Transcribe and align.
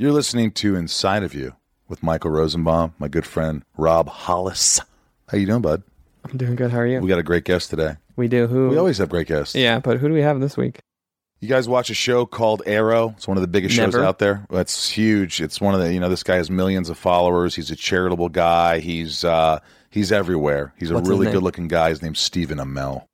You're 0.00 0.12
listening 0.12 0.52
to 0.52 0.76
Inside 0.76 1.24
of 1.24 1.34
You 1.34 1.56
with 1.88 2.04
Michael 2.04 2.30
Rosenbaum, 2.30 2.94
my 3.00 3.08
good 3.08 3.26
friend 3.26 3.64
Rob 3.76 4.08
Hollis. 4.08 4.78
How 5.26 5.36
you 5.36 5.44
doing, 5.44 5.60
bud? 5.60 5.82
I'm 6.24 6.36
doing 6.36 6.54
good. 6.54 6.70
How 6.70 6.78
are 6.78 6.86
you? 6.86 7.00
We 7.00 7.08
got 7.08 7.18
a 7.18 7.24
great 7.24 7.42
guest 7.42 7.70
today. 7.70 7.96
We 8.14 8.28
do. 8.28 8.46
Who? 8.46 8.68
We 8.68 8.76
always 8.76 8.98
have 8.98 9.08
great 9.08 9.26
guests. 9.26 9.56
Yeah, 9.56 9.80
but 9.80 9.98
who 9.98 10.06
do 10.06 10.14
we 10.14 10.20
have 10.20 10.38
this 10.38 10.56
week? 10.56 10.78
You 11.40 11.48
guys 11.48 11.68
watch 11.68 11.90
a 11.90 11.94
show 11.94 12.26
called 12.26 12.62
Arrow? 12.64 13.12
It's 13.16 13.26
one 13.26 13.38
of 13.38 13.40
the 13.40 13.48
biggest 13.48 13.74
shows 13.74 13.96
out 13.96 14.20
there. 14.20 14.46
It's 14.50 14.88
huge. 14.88 15.40
It's 15.40 15.60
one 15.60 15.74
of 15.74 15.80
the 15.80 15.92
you 15.92 15.98
know 15.98 16.08
this 16.08 16.22
guy 16.22 16.36
has 16.36 16.48
millions 16.48 16.88
of 16.88 16.96
followers. 16.96 17.56
He's 17.56 17.72
a 17.72 17.76
charitable 17.76 18.28
guy. 18.28 18.78
He's 18.78 19.24
uh 19.24 19.58
he's 19.90 20.12
everywhere. 20.12 20.74
He's 20.78 20.92
a 20.92 20.94
What's 20.94 21.08
really 21.08 21.28
good 21.28 21.42
looking 21.42 21.66
guy. 21.66 21.88
His 21.88 22.02
name's 22.02 22.20
Stephen 22.20 22.58
Amell. 22.58 23.06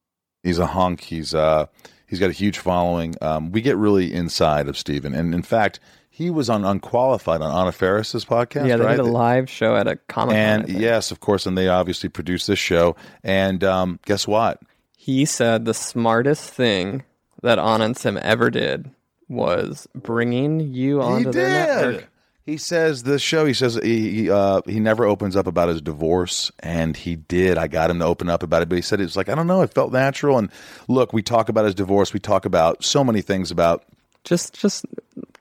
He's 0.42 0.58
a 0.58 0.66
hunk. 0.66 1.00
He's 1.00 1.34
uh 1.34 1.64
he's 2.06 2.20
got 2.20 2.28
a 2.28 2.34
huge 2.34 2.58
following. 2.58 3.14
Um, 3.22 3.52
we 3.52 3.62
get 3.62 3.78
really 3.78 4.12
inside 4.12 4.68
of 4.68 4.76
Stephen, 4.76 5.14
and 5.14 5.34
in 5.34 5.42
fact, 5.42 5.80
he 6.14 6.30
was 6.30 6.48
on 6.48 6.64
Unqualified 6.64 7.40
on 7.40 7.50
Anna 7.50 7.72
Faris's 7.72 8.24
podcast. 8.24 8.68
yeah, 8.68 8.76
they 8.76 8.84
right? 8.84 8.96
did 8.96 9.00
a 9.00 9.02
live 9.02 9.50
show 9.50 9.74
at 9.74 9.88
a 9.88 9.96
comic. 9.96 10.36
and 10.36 10.68
yes, 10.68 11.10
of 11.10 11.18
course, 11.18 11.44
and 11.44 11.58
they 11.58 11.66
obviously 11.66 12.08
produced 12.08 12.46
this 12.46 12.58
show. 12.60 12.94
And 13.24 13.64
um, 13.64 13.98
guess 14.06 14.28
what? 14.28 14.60
he 15.04 15.26
said 15.26 15.66
the 15.66 15.74
smartest 15.74 16.48
thing 16.48 17.02
that 17.42 17.58
Anand 17.58 17.98
Sim 17.98 18.18
ever 18.22 18.48
did 18.48 18.90
was 19.28 19.86
bringing 19.94 20.60
you 20.60 21.02
onto 21.02 21.30
their 21.30 21.48
network. 21.48 22.08
He 22.46 22.56
says 22.56 23.02
the 23.02 23.18
show. 23.18 23.44
He 23.44 23.52
says 23.52 23.78
he 23.82 24.10
he, 24.10 24.30
uh, 24.30 24.62
he 24.64 24.80
never 24.80 25.04
opens 25.04 25.36
up 25.36 25.46
about 25.46 25.68
his 25.68 25.82
divorce, 25.82 26.50
and 26.60 26.96
he 26.96 27.16
did. 27.16 27.58
I 27.58 27.68
got 27.68 27.90
him 27.90 27.98
to 27.98 28.06
open 28.06 28.30
up 28.30 28.42
about 28.42 28.62
it, 28.62 28.70
but 28.70 28.76
he 28.76 28.82
said 28.82 28.98
it 28.98 29.04
was 29.04 29.16
like 29.16 29.28
I 29.28 29.34
don't 29.34 29.46
know. 29.46 29.60
It 29.60 29.74
felt 29.74 29.92
natural. 29.92 30.38
And 30.38 30.50
look, 30.88 31.12
we 31.12 31.22
talk 31.22 31.50
about 31.50 31.66
his 31.66 31.74
divorce. 31.74 32.14
We 32.14 32.20
talk 32.20 32.46
about 32.46 32.82
so 32.82 33.04
many 33.04 33.20
things 33.20 33.50
about. 33.50 33.84
Just, 34.24 34.54
just 34.54 34.86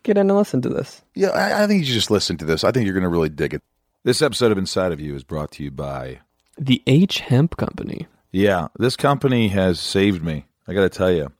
get 0.03 0.17
in 0.17 0.29
and 0.29 0.37
listen 0.37 0.61
to 0.61 0.69
this. 0.69 1.01
Yeah, 1.15 1.29
I, 1.29 1.63
I 1.63 1.67
think 1.67 1.79
you 1.79 1.85
should 1.85 1.95
just 1.95 2.11
listen 2.11 2.37
to 2.37 2.45
this. 2.45 2.63
I 2.63 2.71
think 2.71 2.85
you're 2.85 2.93
going 2.93 3.03
to 3.03 3.09
really 3.09 3.29
dig 3.29 3.53
it. 3.53 3.63
This 4.03 4.21
episode 4.21 4.51
of 4.51 4.57
Inside 4.57 4.91
of 4.91 4.99
You 4.99 5.15
is 5.15 5.23
brought 5.23 5.51
to 5.53 5.63
you 5.63 5.71
by. 5.71 6.19
The 6.57 6.83
H 6.85 7.19
Hemp 7.19 7.57
Company. 7.57 8.07
Yeah, 8.31 8.67
this 8.77 8.95
company 8.95 9.47
has 9.49 9.79
saved 9.79 10.23
me. 10.23 10.45
I 10.67 10.73
got 10.73 10.81
to 10.81 10.89
tell 10.89 11.11
you, 11.11 11.31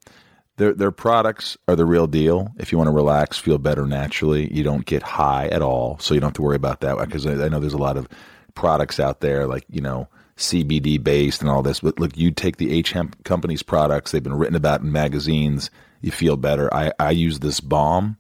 their 0.57 0.73
their 0.73 0.91
products 0.91 1.57
are 1.67 1.75
the 1.75 1.85
real 1.85 2.07
deal. 2.07 2.51
If 2.57 2.71
you 2.71 2.77
want 2.77 2.87
to 2.87 2.93
relax, 2.93 3.37
feel 3.37 3.57
better 3.57 3.85
naturally, 3.85 4.53
you 4.53 4.63
don't 4.63 4.85
get 4.85 5.03
high 5.03 5.47
at 5.47 5.61
all, 5.61 5.97
so 5.99 6.13
you 6.13 6.19
don't 6.19 6.29
have 6.29 6.35
to 6.35 6.41
worry 6.41 6.55
about 6.55 6.81
that. 6.81 6.97
Because 6.97 7.25
I, 7.25 7.45
I 7.45 7.49
know 7.49 7.59
there's 7.59 7.73
a 7.73 7.77
lot 7.77 7.97
of 7.97 8.07
products 8.55 8.99
out 8.99 9.21
there, 9.21 9.47
like 9.47 9.65
you 9.69 9.81
know 9.81 10.07
CBD 10.37 11.03
based 11.03 11.41
and 11.41 11.49
all 11.49 11.63
this. 11.63 11.79
But 11.79 11.99
look, 11.99 12.15
you 12.15 12.31
take 12.31 12.57
the 12.57 12.71
H 12.71 12.91
Hemp 12.91 13.23
company's 13.23 13.63
products; 13.63 14.11
they've 14.11 14.23
been 14.23 14.37
written 14.37 14.55
about 14.55 14.81
in 14.81 14.91
magazines. 14.91 15.71
You 16.01 16.11
feel 16.11 16.37
better. 16.37 16.71
I 16.73 16.91
I 16.99 17.11
use 17.11 17.39
this 17.39 17.59
balm 17.59 18.17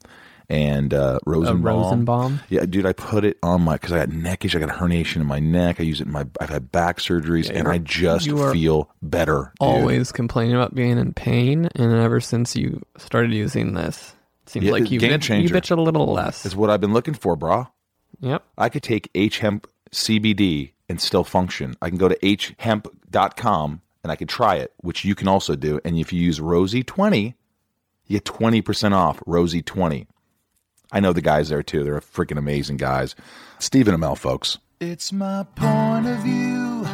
and 0.53 0.93
uh, 0.93 1.17
Rosenbaum. 1.25 1.63
Rosenbaum? 1.63 2.39
Yeah, 2.47 2.65
dude, 2.65 2.85
I 2.85 2.93
put 2.93 3.25
it 3.25 3.39
on 3.41 3.63
my 3.63 3.73
because 3.73 3.91
I 3.91 3.97
got 3.97 4.09
neck 4.09 4.45
issue. 4.45 4.59
I 4.59 4.61
got 4.61 4.69
a 4.69 4.79
herniation 4.79 5.15
in 5.17 5.25
my 5.25 5.39
neck. 5.39 5.79
I 5.79 5.83
use 5.83 5.99
it 5.99 6.05
in 6.05 6.13
my. 6.13 6.27
I've 6.39 6.49
had 6.49 6.71
back 6.71 6.99
surgeries, 6.99 7.49
and 7.49 7.67
I 7.67 7.79
just 7.79 8.29
feel 8.29 8.91
better. 9.01 9.51
dude. 9.59 9.67
Always 9.67 10.11
complaining 10.11 10.55
about 10.55 10.75
being 10.75 10.99
in 10.99 11.11
pain, 11.13 11.69
and 11.75 11.91
ever 11.91 12.21
since 12.21 12.55
you 12.55 12.83
started 12.97 13.33
using 13.33 13.73
this, 13.73 14.13
it 14.43 14.49
seems 14.49 14.65
Yeah, 14.65 14.73
like 14.73 14.91
you 14.91 14.99
bitch, 14.99 15.41
you 15.41 15.49
bitch 15.49 15.71
a 15.71 15.81
little 15.81 16.13
less. 16.13 16.45
Is 16.45 16.55
what 16.55 16.69
I've 16.69 16.81
been 16.81 16.93
looking 16.93 17.15
for, 17.15 17.35
brah. 17.35 17.69
Yep. 18.19 18.43
I 18.57 18.69
could 18.69 18.83
take 18.83 19.09
H 19.15 19.39
hemp 19.39 19.67
CBD 19.91 20.73
and 20.87 21.01
still 21.01 21.23
function. 21.23 21.75
I 21.81 21.89
can 21.89 21.97
go 21.97 22.07
to 22.07 22.25
h 22.25 22.53
hemp.com 22.59 23.81
and 24.03 24.11
I 24.11 24.15
can 24.15 24.27
try 24.27 24.57
it, 24.57 24.71
which 24.77 25.03
you 25.03 25.15
can 25.15 25.27
also 25.27 25.55
do. 25.55 25.79
And 25.83 25.97
if 25.97 26.13
you 26.13 26.21
use 26.21 26.39
Rosie20, 26.39 27.33
you 28.05 28.19
get 28.19 28.25
20% 28.25 28.91
off 28.93 29.19
Rosie20. 29.21 30.07
I 30.93 30.99
know 30.99 31.11
the 31.11 31.21
guys 31.21 31.49
there 31.49 31.63
too. 31.63 31.83
They're 31.83 31.99
freaking 31.99 32.37
amazing 32.37 32.77
guys. 32.77 33.15
Stephen 33.59 33.95
Amell, 33.95 34.17
folks. 34.17 34.59
It's 34.79 35.11
my 35.11 35.43
point 35.55 36.05
of 36.07 36.19
view. 36.19 36.85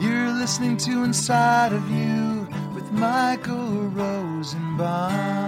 You're 0.00 0.32
listening 0.32 0.76
to 0.78 1.04
Inside 1.04 1.72
of 1.72 1.88
You 1.90 2.48
with 2.74 2.90
Michael 2.90 3.88
Rosenbaum. 3.90 5.38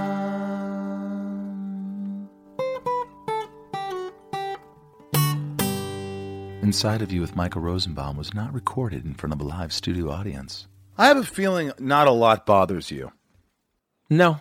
Inside 6.63 7.03
of 7.03 7.11
You 7.13 7.21
with 7.21 7.35
Michael 7.35 7.63
Rosenbaum 7.63 8.17
was 8.17 8.33
not 8.33 8.55
recorded 8.55 9.05
in 9.05 9.15
front 9.15 9.33
of 9.35 9.41
a 9.41 9.45
live 9.45 9.73
studio 9.73 10.11
audience. 10.11 10.69
I 10.97 11.09
have 11.09 11.17
a 11.17 11.25
feeling 11.25 11.73
not 11.81 12.07
a 12.07 12.13
lot 12.13 12.47
bothers 12.47 12.93
you. 12.93 13.11
No, 14.09 14.41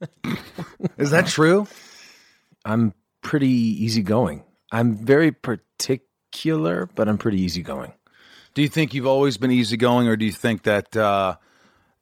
Is 0.98 1.10
that 1.10 1.26
true? 1.26 1.66
I'm 2.64 2.94
pretty 3.22 3.48
easygoing. 3.48 4.44
I'm 4.72 4.96
very 4.96 5.32
particular, 5.32 6.88
but 6.94 7.08
I'm 7.08 7.18
pretty 7.18 7.40
easygoing. 7.40 7.92
Do 8.54 8.62
you 8.62 8.68
think 8.68 8.94
you've 8.94 9.06
always 9.06 9.36
been 9.36 9.50
easygoing, 9.50 10.08
or 10.08 10.16
do 10.16 10.24
you 10.24 10.32
think 10.32 10.62
that 10.62 10.96
uh, 10.96 11.36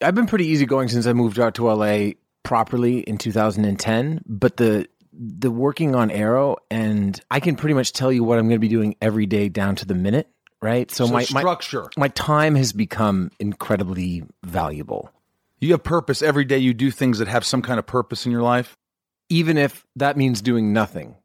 I've 0.03 0.15
been 0.15 0.27
pretty 0.27 0.47
easygoing 0.47 0.89
since 0.89 1.07
I 1.07 1.13
moved 1.13 1.39
out 1.39 1.55
to 1.55 1.71
LA 1.73 2.13
properly 2.43 3.01
in 3.01 3.19
2010. 3.19 4.23
But 4.27 4.57
the 4.57 4.87
the 5.13 5.51
working 5.51 5.95
on 5.95 6.11
Arrow, 6.11 6.57
and 6.71 7.21
I 7.31 7.41
can 7.41 7.57
pretty 7.57 7.75
much 7.75 7.93
tell 7.93 8.11
you 8.11 8.25
what 8.25 8.39
I'm 8.39 8.47
going 8.47 8.57
to 8.57 8.61
be 8.61 8.69
doing 8.69 8.97
every 9.03 9.27
day 9.27 9.49
down 9.49 9.77
to 9.77 9.87
the 9.87 9.95
minute. 9.95 10.29
Right. 10.63 10.91
So, 10.91 11.07
So 11.07 11.13
my, 11.13 11.27
my 11.33 11.41
structure. 11.41 11.91
my 11.97 12.09
time 12.09 12.55
has 12.55 12.73
become 12.73 13.31
incredibly 13.41 14.23
valuable. 14.45 15.11
you 15.61 15.73
have 15.73 15.83
purpose 15.83 16.23
every 16.23 16.45
day? 16.45 16.59
You 16.59 16.73
do 16.73 16.91
things 16.91 17.19
that 17.19 17.29
have 17.29 17.45
some 17.45 17.63
kind 17.63 17.79
of 17.79 17.87
purpose 17.87 18.27
in 18.27 18.33
your 18.33 18.43
life. 18.43 18.77
Even 19.33 19.57
if 19.59 19.87
that 19.97 20.17
means 20.17 20.43
doing 20.43 20.73
nothing, 20.73 21.17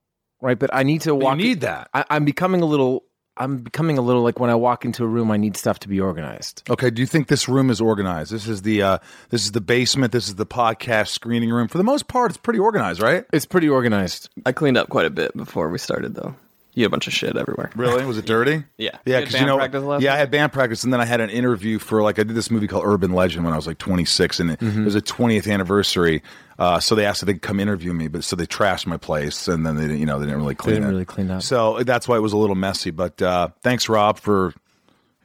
right? 0.41 0.57
But 0.57 0.69
I 0.73 0.83
need 0.83 1.01
to 1.01 1.09
But 1.11 1.19
you 1.19 1.23
walk. 1.25 1.37
need 1.37 1.61
that. 1.61 1.89
I, 1.93 2.05
I'm 2.09 2.25
becoming 2.25 2.61
a 2.61 2.65
little. 2.65 3.03
I'm 3.39 3.57
becoming 3.57 3.99
a 3.99 4.01
little 4.01 4.23
like 4.23 4.39
when 4.39 4.49
I 4.49 4.55
walk 4.55 4.83
into 4.83 5.03
a 5.03 5.07
room, 5.07 5.29
I 5.29 5.37
need 5.37 5.55
stuff 5.57 5.77
to 5.79 5.87
be 5.87 5.99
organized. 6.01 6.63
Okay. 6.71 6.89
Do 6.89 7.03
you 7.03 7.05
think 7.05 7.27
this 7.27 7.47
room 7.47 7.69
is 7.69 7.79
organized? 7.79 8.31
This 8.31 8.47
is 8.47 8.63
the 8.63 8.81
uh, 8.81 8.97
this 9.29 9.43
is 9.43 9.51
the 9.51 9.61
basement. 9.61 10.11
This 10.11 10.27
is 10.27 10.35
the 10.35 10.45
podcast 10.47 11.09
screening 11.09 11.51
room. 11.51 11.67
For 11.67 11.77
the 11.77 11.83
most 11.83 12.07
part, 12.07 12.31
it's 12.31 12.39
pretty 12.39 12.57
organized, 12.59 12.99
right? 12.99 13.25
It's 13.31 13.45
pretty 13.45 13.69
organized. 13.69 14.29
I 14.45 14.53
cleaned 14.53 14.75
up 14.77 14.89
quite 14.89 15.05
a 15.05 15.11
bit 15.11 15.37
before 15.37 15.69
we 15.69 15.77
started, 15.77 16.15
though. 16.15 16.35
You 16.77 16.83
had 16.83 16.87
a 16.87 16.91
bunch 16.91 17.07
of 17.07 17.13
shit 17.13 17.35
everywhere. 17.35 17.71
Really? 17.75 18.05
Was 18.05 18.19
it 18.19 18.25
dirty? 18.25 18.63
Yeah. 18.77 18.91
Yeah, 18.93 18.99
You 19.05 19.13
had 19.13 19.19
because 19.21 19.33
band 19.33 19.41
you 19.41 19.47
know, 19.47 19.57
practice 19.57 19.83
last 19.83 20.01
yeah, 20.03 20.13
I 20.13 20.17
had 20.17 20.29
band 20.29 20.53
practice, 20.53 20.83
and 20.83 20.93
then 20.93 21.01
I 21.01 21.05
had 21.05 21.21
an 21.21 21.31
interview 21.31 21.79
for 21.79 22.03
like 22.03 22.19
I 22.19 22.23
did 22.23 22.35
this 22.35 22.51
movie 22.51 22.67
called 22.67 22.83
Urban 22.85 23.13
Legend 23.13 23.43
when 23.43 23.53
I 23.53 23.55
was 23.57 23.65
like 23.65 23.79
26, 23.79 24.39
and 24.39 24.51
it, 24.51 24.61
it 24.61 24.85
was 24.85 24.93
a 24.93 25.01
20th 25.01 25.51
anniversary. 25.51 26.21
Uh, 26.59 26.79
so 26.79 26.93
they 26.93 27.05
asked 27.05 27.23
if 27.23 27.27
they 27.27 27.33
could 27.33 27.41
come 27.41 27.59
interview 27.59 27.93
me, 27.93 28.07
but 28.07 28.23
so 28.23 28.35
they 28.35 28.45
trashed 28.45 28.85
my 28.85 28.97
place, 28.97 29.47
and 29.47 29.65
then 29.65 29.75
they 29.75 29.83
didn't, 29.83 29.97
you 29.99 30.05
know, 30.05 30.19
they 30.19 30.25
didn't 30.27 30.39
really 30.39 30.53
clean 30.55 30.75
They 30.75 30.79
didn't 30.81 30.89
it. 30.89 30.93
really 30.93 31.05
clean 31.05 31.31
up. 31.31 31.41
So 31.41 31.81
that's 31.83 32.07
why 32.07 32.15
it 32.17 32.21
was 32.21 32.33
a 32.33 32.37
little 32.37 32.55
messy. 32.55 32.91
But 32.91 33.19
uh, 33.23 33.49
thanks, 33.63 33.89
Rob, 33.89 34.19
for 34.19 34.53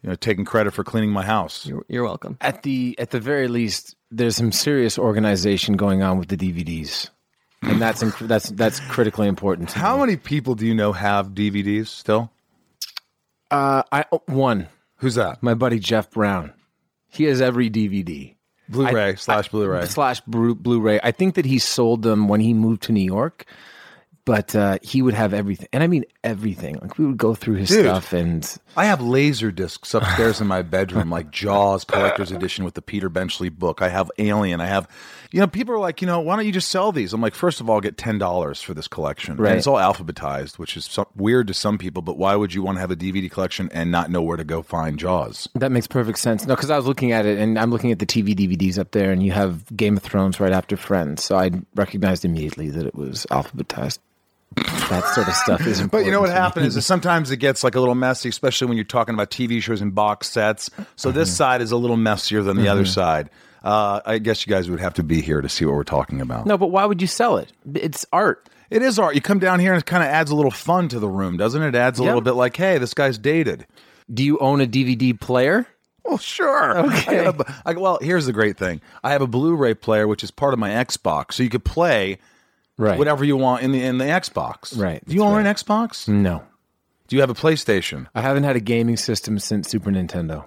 you 0.02 0.08
know 0.08 0.14
taking 0.14 0.46
credit 0.46 0.72
for 0.72 0.84
cleaning 0.84 1.10
my 1.10 1.24
house. 1.24 1.66
You're, 1.66 1.84
you're 1.88 2.04
welcome. 2.04 2.38
At 2.40 2.62
the 2.62 2.94
at 2.98 3.10
the 3.10 3.20
very 3.20 3.48
least, 3.48 3.94
there's 4.10 4.36
some 4.36 4.52
serious 4.52 4.98
organization 4.98 5.76
going 5.76 6.02
on 6.02 6.18
with 6.18 6.28
the 6.28 6.36
DVDs, 6.38 7.10
and 7.62 7.80
that's 7.80 8.02
inc- 8.02 8.26
that's 8.26 8.50
that's 8.50 8.80
critically 8.80 9.28
important. 9.28 9.70
To 9.70 9.78
How 9.78 9.94
me. 9.94 10.00
many 10.00 10.16
people 10.16 10.54
do 10.54 10.66
you 10.66 10.74
know 10.74 10.92
have 10.92 11.30
DVDs 11.30 11.88
still? 11.88 12.30
Uh, 13.50 13.82
I 13.90 14.04
oh, 14.12 14.22
one. 14.26 14.68
Who's 14.96 15.14
that? 15.16 15.42
My 15.42 15.54
buddy 15.54 15.78
Jeff 15.78 16.10
Brown. 16.10 16.52
He 17.08 17.24
has 17.24 17.40
every 17.40 17.68
DVD. 17.68 18.34
Blu-ray 18.68 19.16
slash 19.16 19.48
Blu-ray. 19.48 19.84
slash 19.86 20.20
Blu- 20.22 20.54
Blu-ray. 20.54 21.00
I 21.02 21.10
think 21.10 21.34
that 21.34 21.44
he 21.44 21.58
sold 21.58 22.02
them 22.02 22.28
when 22.28 22.40
he 22.40 22.54
moved 22.54 22.82
to 22.84 22.92
New 22.92 23.04
York, 23.04 23.44
but 24.24 24.54
uh, 24.54 24.78
he 24.82 25.02
would 25.02 25.14
have 25.14 25.34
everything, 25.34 25.68
and 25.72 25.82
I 25.82 25.86
mean 25.88 26.04
everything. 26.22 26.78
Like 26.80 26.96
we 26.98 27.06
would 27.06 27.16
go 27.18 27.34
through 27.34 27.56
his 27.56 27.68
Dude. 27.70 27.84
stuff, 27.86 28.12
and 28.12 28.48
I 28.76 28.84
have 28.84 29.00
laser 29.00 29.50
discs 29.50 29.94
upstairs 29.94 30.40
in 30.40 30.46
my 30.46 30.62
bedroom, 30.76 31.10
like 31.10 31.30
Jaws 31.30 31.84
collector's 31.84 32.30
edition 32.30 32.64
with 32.64 32.74
the 32.74 32.82
Peter 32.82 33.08
Benchley 33.08 33.48
book. 33.48 33.82
I 33.82 33.88
have 33.88 34.10
Alien. 34.18 34.60
I 34.60 34.66
have, 34.66 34.88
you 35.32 35.40
know, 35.40 35.46
people 35.48 35.74
are 35.74 35.78
like, 35.80 36.00
you 36.00 36.06
know, 36.06 36.20
why 36.20 36.36
don't 36.36 36.46
you 36.46 36.52
just 36.52 36.68
sell 36.68 36.92
these? 36.92 37.12
I'm 37.12 37.20
like, 37.20 37.34
first 37.34 37.60
of 37.60 37.68
all, 37.68 37.80
get 37.80 37.96
ten 37.96 38.18
dollars 38.18 38.62
for 38.62 38.74
this 38.74 38.86
collection. 38.86 39.36
Right. 39.36 39.50
And 39.50 39.58
it's 39.58 39.66
all 39.66 39.76
alphabetized, 39.76 40.58
which 40.58 40.76
is 40.76 40.84
so- 40.84 41.08
weird 41.16 41.48
to 41.48 41.54
some 41.54 41.76
people. 41.76 42.02
But 42.02 42.16
why 42.16 42.36
would 42.36 42.54
you 42.54 42.62
want 42.62 42.76
to 42.76 42.80
have 42.80 42.90
a 42.92 42.96
DVD 42.96 43.30
collection 43.30 43.68
and 43.72 43.90
not 43.90 44.10
know 44.10 44.22
where 44.22 44.36
to 44.36 44.44
go 44.44 44.62
find 44.62 44.98
Jaws? 44.98 45.48
that 45.54 45.72
makes 45.72 45.86
perfect 45.88 46.18
sense. 46.18 46.46
No, 46.46 46.54
because 46.54 46.70
I 46.70 46.76
was 46.76 46.86
looking 46.86 47.10
at 47.12 47.26
it, 47.26 47.38
and 47.38 47.58
I'm 47.58 47.70
looking 47.70 47.90
at 47.90 47.98
the 47.98 48.06
TV 48.06 48.34
DVDs 48.36 48.78
up 48.78 48.92
there, 48.92 49.10
and 49.10 49.22
you 49.22 49.32
have 49.32 49.76
Game 49.76 49.96
of 49.96 50.02
Thrones 50.04 50.38
right 50.38 50.52
after 50.52 50.76
Friends, 50.76 51.24
so 51.24 51.36
I 51.36 51.50
recognized 51.74 52.24
immediately 52.24 52.70
that 52.70 52.86
it 52.86 52.94
was 52.94 53.26
alphabetized. 53.30 53.98
That 54.56 55.04
sort 55.14 55.28
of 55.28 55.34
stuff 55.34 55.60
is 55.66 55.80
important. 55.80 55.90
But 55.90 56.04
you 56.06 56.10
know 56.12 56.20
what 56.20 56.30
happens 56.30 56.76
is 56.76 56.84
sometimes 56.84 57.30
it 57.30 57.38
gets 57.38 57.64
like 57.64 57.74
a 57.74 57.80
little 57.80 57.94
messy, 57.94 58.28
especially 58.28 58.66
when 58.68 58.76
you're 58.76 58.84
talking 58.84 59.14
about 59.14 59.30
TV 59.30 59.62
shows 59.62 59.80
and 59.80 59.94
box 59.94 60.28
sets. 60.30 60.70
So 60.96 61.10
this 61.10 61.34
side 61.34 61.60
is 61.62 61.72
a 61.72 61.76
little 61.76 61.96
messier 61.96 62.42
than 62.42 62.56
the 62.56 62.68
other 62.68 62.84
side. 62.84 63.30
Uh, 63.64 64.00
I 64.04 64.18
guess 64.18 64.44
you 64.46 64.50
guys 64.50 64.68
would 64.68 64.80
have 64.80 64.94
to 64.94 65.02
be 65.02 65.20
here 65.22 65.40
to 65.40 65.48
see 65.48 65.64
what 65.64 65.74
we're 65.76 65.84
talking 65.84 66.20
about. 66.20 66.46
No, 66.46 66.58
but 66.58 66.68
why 66.68 66.84
would 66.84 67.00
you 67.00 67.06
sell 67.06 67.36
it? 67.36 67.52
It's 67.74 68.04
art. 68.12 68.48
It 68.70 68.82
is 68.82 68.98
art. 68.98 69.14
You 69.14 69.20
come 69.20 69.38
down 69.38 69.60
here 69.60 69.72
and 69.72 69.80
it 69.80 69.86
kind 69.86 70.02
of 70.02 70.08
adds 70.08 70.30
a 70.30 70.34
little 70.34 70.50
fun 70.50 70.88
to 70.88 70.98
the 70.98 71.08
room, 71.08 71.36
doesn't 71.36 71.62
it? 71.62 71.68
It 71.68 71.74
adds 71.76 72.00
a 72.00 72.02
Yeah. 72.02 72.08
little 72.08 72.22
bit 72.22 72.32
like, 72.32 72.56
hey, 72.56 72.78
this 72.78 72.92
guy's 72.94 73.18
dated. 73.18 73.66
Do 74.12 74.24
you 74.24 74.38
own 74.40 74.60
a 74.60 74.66
DVD 74.66 75.18
player? 75.18 75.66
Well, 76.04 76.18
sure. 76.18 76.78
Okay. 76.80 77.20
I 77.20 77.30
a- 77.30 77.34
I- 77.66 77.72
well, 77.74 77.98
here's 78.02 78.26
the 78.26 78.32
great 78.32 78.56
thing. 78.58 78.80
I 79.04 79.12
have 79.12 79.22
a 79.22 79.26
Blu-ray 79.28 79.74
player, 79.74 80.08
which 80.08 80.24
is 80.24 80.30
part 80.32 80.52
of 80.52 80.58
my 80.58 80.70
Xbox, 80.70 81.34
so 81.34 81.42
you 81.44 81.48
could 81.48 81.64
play 81.64 82.18
Right. 82.78 82.98
whatever 82.98 83.24
you 83.24 83.36
want 83.36 83.62
in 83.62 83.72
the 83.72 83.82
in 83.82 83.98
the 83.98 84.04
Xbox. 84.06 84.76
Right, 84.78 85.04
Do 85.06 85.14
you 85.14 85.22
own 85.22 85.34
right. 85.34 85.46
an 85.46 85.54
Xbox? 85.54 86.08
No, 86.08 86.42
Do 87.08 87.16
you 87.16 87.20
have 87.20 87.30
a 87.30 87.34
PlayStation? 87.34 88.06
I 88.14 88.22
haven't 88.22 88.44
had 88.44 88.56
a 88.56 88.60
gaming 88.60 88.96
system 88.96 89.38
since 89.38 89.68
Super 89.68 89.90
Nintendo. 89.90 90.46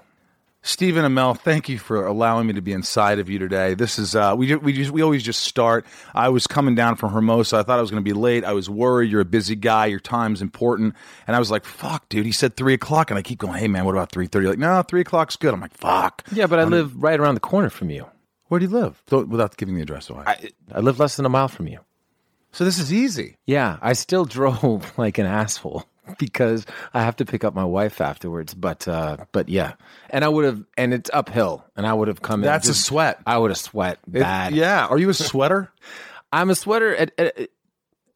Stephen 0.67 1.05
Amell, 1.05 1.37
thank 1.39 1.69
you 1.69 1.77
for 1.77 2.07
allowing 2.07 2.47
me 2.47 2.53
to 2.53 2.61
be 2.61 2.71
inside 2.73 3.19
of 3.19 3.29
you 3.29 3.37
today. 3.37 3.75
This 3.75 3.99
is 3.99 4.15
uh, 4.15 4.33
we 4.35 4.55
we 4.55 4.73
just 4.73 4.89
we 4.89 5.03
always 5.03 5.21
just 5.21 5.43
start. 5.43 5.85
I 6.15 6.29
was 6.29 6.47
coming 6.47 6.73
down 6.73 6.95
from 6.95 7.11
Hermosa. 7.11 7.57
I 7.57 7.61
thought 7.63 7.77
I 7.77 7.81
was 7.81 7.91
going 7.91 8.03
to 8.03 8.09
be 8.09 8.13
late. 8.19 8.43
I 8.43 8.53
was 8.53 8.67
worried. 8.67 9.11
You're 9.11 9.21
a 9.21 9.25
busy 9.25 9.55
guy. 9.55 9.85
Your 9.85 9.99
time's 9.99 10.41
important. 10.41 10.95
And 11.27 11.35
I 11.35 11.39
was 11.39 11.51
like, 11.51 11.65
"Fuck, 11.65 12.09
dude." 12.09 12.25
He 12.25 12.31
said 12.31 12.55
three 12.57 12.73
o'clock, 12.73 13.11
and 13.11 13.19
I 13.19 13.21
keep 13.21 13.37
going, 13.37 13.59
"Hey, 13.59 13.67
man, 13.67 13.85
what 13.85 13.91
about 13.91 14.11
three 14.11 14.25
thirty? 14.25 14.47
Like, 14.47 14.57
no, 14.57 14.81
three 14.81 15.01
o'clock's 15.01 15.35
good. 15.35 15.53
I'm 15.53 15.61
like, 15.61 15.75
"Fuck." 15.75 16.23
Yeah, 16.31 16.47
but 16.47 16.57
I 16.57 16.63
live 16.63 16.95
right 16.95 17.19
around 17.19 17.35
the 17.35 17.41
corner 17.41 17.69
from 17.69 17.91
you. 17.91 18.07
Where 18.47 18.59
do 18.59 18.65
you 18.65 18.71
live? 18.71 19.03
Without 19.11 19.57
giving 19.57 19.75
the 19.75 19.83
address 19.83 20.09
away. 20.09 20.23
I, 20.25 20.49
I 20.73 20.79
live 20.79 20.99
less 20.99 21.15
than 21.15 21.27
a 21.27 21.29
mile 21.29 21.47
from 21.47 21.67
you. 21.67 21.77
So 22.55 22.63
this 22.63 22.79
is 22.79 22.93
easy. 22.93 23.35
Yeah, 23.45 23.77
I 23.81 23.93
still 23.93 24.23
drove 24.37 24.97
like 24.97 25.17
an 25.17 25.25
asshole 25.25 25.83
because 26.17 26.65
I 26.93 27.01
have 27.01 27.17
to 27.17 27.25
pick 27.25 27.43
up 27.43 27.53
my 27.53 27.65
wife 27.65 27.99
afterwards. 27.99 28.53
But 28.53 28.87
uh, 28.87 29.17
but 29.33 29.49
yeah, 29.49 29.73
and 30.09 30.23
I 30.23 30.29
would 30.29 30.45
have, 30.45 30.63
and 30.77 30.93
it's 30.93 31.09
uphill, 31.13 31.65
and 31.75 31.85
I 31.85 31.93
would 31.93 32.07
have 32.07 32.21
come 32.21 32.39
in. 32.39 32.45
That's 32.45 32.69
a 32.69 32.73
sweat. 32.73 33.19
I 33.27 33.37
would 33.37 33.51
have 33.51 33.57
sweat 33.57 33.99
It- 34.07 34.19
bad. 34.21 34.55
yeah. 34.55 34.85
Are 34.85 34.97
you 34.97 35.09
a 35.09 35.13
sweater? 35.29 35.69
I'm 36.31 36.49
a 36.49 36.55
sweater. 36.55 36.95
At, 36.95 37.11
at, 37.19 37.49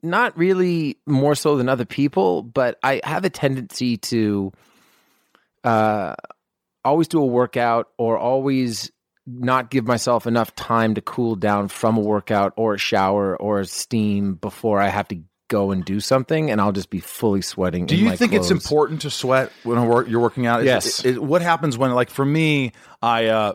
not 0.01 0.37
really 0.37 0.97
more 1.05 1.35
so 1.35 1.57
than 1.57 1.67
other 1.67 1.83
people, 1.83 2.41
but 2.41 2.79
I 2.81 3.01
have 3.03 3.25
a 3.25 3.29
tendency 3.29 3.97
to 3.97 4.53
uh, 5.65 6.15
always 6.85 7.09
do 7.09 7.21
a 7.21 7.25
workout 7.25 7.89
or 7.97 8.17
always 8.17 8.91
not 9.31 9.69
give 9.69 9.85
myself 9.85 10.25
enough 10.25 10.55
time 10.55 10.95
to 10.95 11.01
cool 11.01 11.35
down 11.35 11.67
from 11.67 11.97
a 11.97 12.01
workout 12.01 12.53
or 12.55 12.73
a 12.73 12.77
shower 12.77 13.35
or 13.37 13.59
a 13.59 13.65
steam 13.65 14.35
before 14.35 14.79
I 14.81 14.87
have 14.89 15.07
to 15.09 15.21
go 15.47 15.71
and 15.71 15.83
do 15.83 15.99
something, 15.99 16.51
and 16.51 16.61
I'll 16.61 16.71
just 16.71 16.89
be 16.89 16.99
fully 16.99 17.41
sweating. 17.41 17.85
Do 17.87 17.95
in 17.95 18.01
you 18.01 18.05
my 18.07 18.15
think 18.15 18.33
it's 18.33 18.51
important 18.51 19.01
to 19.01 19.09
sweat 19.09 19.51
when 19.63 19.83
work, 19.87 20.07
you're 20.07 20.19
working 20.21 20.45
out? 20.45 20.61
Is- 20.61 21.03
Yes. 21.03 21.17
what 21.17 21.41
happens 21.41 21.77
when, 21.77 21.91
like, 21.93 22.09
for 22.09 22.25
me, 22.25 22.71
I 23.01 23.25
uh, 23.27 23.53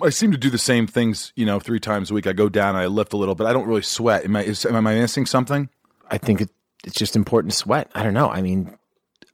I 0.00 0.10
seem 0.10 0.32
to 0.32 0.38
do 0.38 0.48
the 0.48 0.58
same 0.58 0.86
things, 0.86 1.32
you 1.36 1.44
know, 1.44 1.58
three 1.60 1.80
times 1.80 2.10
a 2.10 2.14
week. 2.14 2.26
I 2.26 2.32
go 2.32 2.48
down 2.48 2.76
I 2.76 2.86
lift 2.86 3.12
a 3.12 3.16
little, 3.16 3.34
but 3.34 3.46
I 3.46 3.52
don't 3.52 3.66
really 3.66 3.82
sweat. 3.82 4.24
Am 4.24 4.34
I 4.36 4.44
is, 4.44 4.64
am 4.64 4.86
I 4.86 4.94
missing 4.94 5.26
something? 5.26 5.68
I 6.10 6.18
think 6.18 6.40
it, 6.40 6.50
it's 6.84 6.96
just 6.96 7.16
important 7.16 7.52
to 7.52 7.58
sweat. 7.58 7.90
I 7.94 8.02
don't 8.02 8.14
know. 8.14 8.30
I 8.30 8.40
mean, 8.42 8.76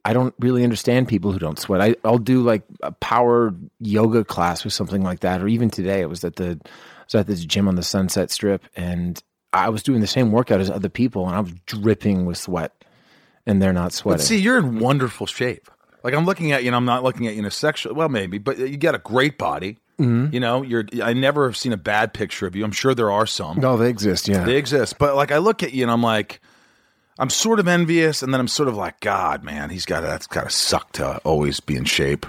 I 0.05 0.12
don't 0.12 0.35
really 0.39 0.65
understand 0.65 1.09
people 1.09 1.33
who 1.33 1.39
don't 1.39 1.59
sweat. 1.59 1.81
I, 1.81 1.97
I'll 2.05 2.19
do 2.19 2.43
like 2.43 2.62
a 2.83 2.93
power 2.93 3.55
yoga 3.81 4.25
class 4.25 4.65
or 4.65 4.71
something 4.71 5.03
like 5.03 5.21
that. 5.21 5.43
Or 5.43 5.49
even 5.49 5.71
today, 5.71 6.00
it 6.00 6.09
was 6.09 6.25
at 6.25 6.37
the 6.37 6.59
I 6.65 6.69
was 7.06 7.15
at 7.15 7.27
this 7.27 7.45
gym 7.45 7.69
on 7.69 7.75
the 7.75 7.83
Sunset 7.83 8.31
Strip, 8.31 8.62
and 8.77 9.23
I 9.53 9.69
was 9.71 9.83
doing 9.83 10.00
the 10.00 10.06
same 10.06 10.31
workout 10.33 10.61
as 10.61 10.71
other 10.71 10.89
people, 10.89 11.27
and 11.27 11.35
I 11.35 11.41
was 11.41 11.53
dripping 11.67 12.27
with 12.27 12.39
sweat, 12.39 12.73
and 13.47 13.61
they're 13.62 13.73
not 13.73 13.93
sweating. 13.93 14.19
But 14.19 14.25
see, 14.25 14.39
you're 14.39 14.59
in 14.59 14.79
wonderful 14.79 15.27
shape. 15.27 15.71
Like 16.05 16.15
I'm 16.15 16.25
looking 16.27 16.53
at 16.53 16.62
you, 16.62 16.69
and 16.69 16.77
I'm 16.77 16.85
not 16.85 17.03
looking 17.03 17.27
at 17.27 17.35
you 17.35 17.41
in 17.41 17.45
a 17.45 17.50
sexual. 17.50 17.95
Well, 17.95 18.09
maybe, 18.09 18.39
but 18.39 18.59
you 18.59 18.77
got 18.77 18.95
a 18.95 18.99
great 18.99 19.37
body. 19.37 19.79
Mm-hmm. 19.99 20.33
You 20.33 20.41
know, 20.41 20.62
you're. 20.62 20.85
I 21.03 21.12
never 21.12 21.47
have 21.49 21.56
seen 21.56 21.73
a 21.73 21.77
bad 21.77 22.15
picture 22.15 22.47
of 22.47 22.55
you. 22.55 22.65
I'm 22.65 22.73
sure 22.73 22.95
there 22.95 23.11
are 23.11 23.27
some. 23.27 23.59
no, 23.59 23.77
they 23.77 23.91
exist. 23.91 24.29
Yeah, 24.29 24.45
They 24.45 24.56
exist, 24.56 24.97
but 24.99 25.17
like 25.17 25.33
I 25.33 25.39
look 25.39 25.62
at 25.62 25.73
you, 25.73 25.83
and 25.83 25.91
I'm 25.91 26.03
like, 26.03 26.41
I'm 27.19 27.31
sort 27.31 27.59
of 27.61 27.67
envious, 27.69 28.23
and 28.23 28.32
then 28.32 28.41
I'm 28.41 28.49
sort 28.49 28.69
of 28.69 28.76
like, 28.76 29.00
God, 29.00 29.43
man, 29.43 29.70
he's 29.70 29.85
got. 29.85 30.03
That's 30.03 30.26
got 30.26 30.44
to 30.44 30.50
suck 30.50 30.93
to 30.93 31.19
always 31.19 31.59
be 31.61 31.76
in 31.76 31.85
shape. 31.85 32.26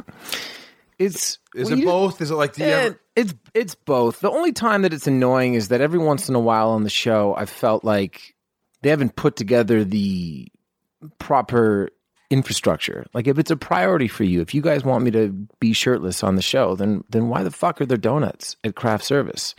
it's 0.98 1.38
Is 1.54 1.70
well, 1.70 1.80
it 1.80 1.86
both? 1.86 2.22
Is 2.22 2.32
it 2.32 2.36
like 2.36 2.54
the 2.54 2.64
you 2.66 2.70
Eh, 2.72 2.86
ever? 2.86 3.02
it's 3.16 3.34
it's 3.54 3.76
both. 3.76 4.20
The 4.22 4.32
only 4.32 4.52
time 4.52 4.82
that 4.82 4.94
it's 4.94 5.08
annoying 5.08 5.54
is 5.54 5.68
that 5.68 5.82
every 5.82 6.00
once 6.00 6.28
in 6.30 6.36
a 6.36 6.40
while 6.40 6.70
on 6.72 6.84
the 6.84 6.90
show, 6.90 7.36
I 7.36 7.46
felt 7.46 7.84
like 7.84 8.36
they 8.82 8.90
haven't 8.90 9.16
put 9.16 9.36
together 9.36 9.84
the 9.84 10.48
proper 11.20 11.90
infrastructure. 12.30 13.06
Like 13.14 13.28
if 13.28 13.38
it's 13.40 13.52
a 13.52 13.58
priority 13.58 14.08
for 14.08 14.24
you, 14.24 14.42
if 14.42 14.54
you 14.54 14.62
guys 14.62 14.84
want 14.84 15.04
me 15.04 15.12
to 15.12 15.30
be 15.60 15.74
shirtless 15.74 16.24
on 16.24 16.36
the 16.36 16.42
show, 16.42 16.76
then 16.76 17.04
then 17.10 17.30
why 17.30 17.44
the 17.44 17.52
fuck 17.52 17.82
are 17.82 17.86
there 17.86 17.98
donuts 17.98 18.56
at 18.64 18.76
craft 18.76 19.04
service? 19.04 19.56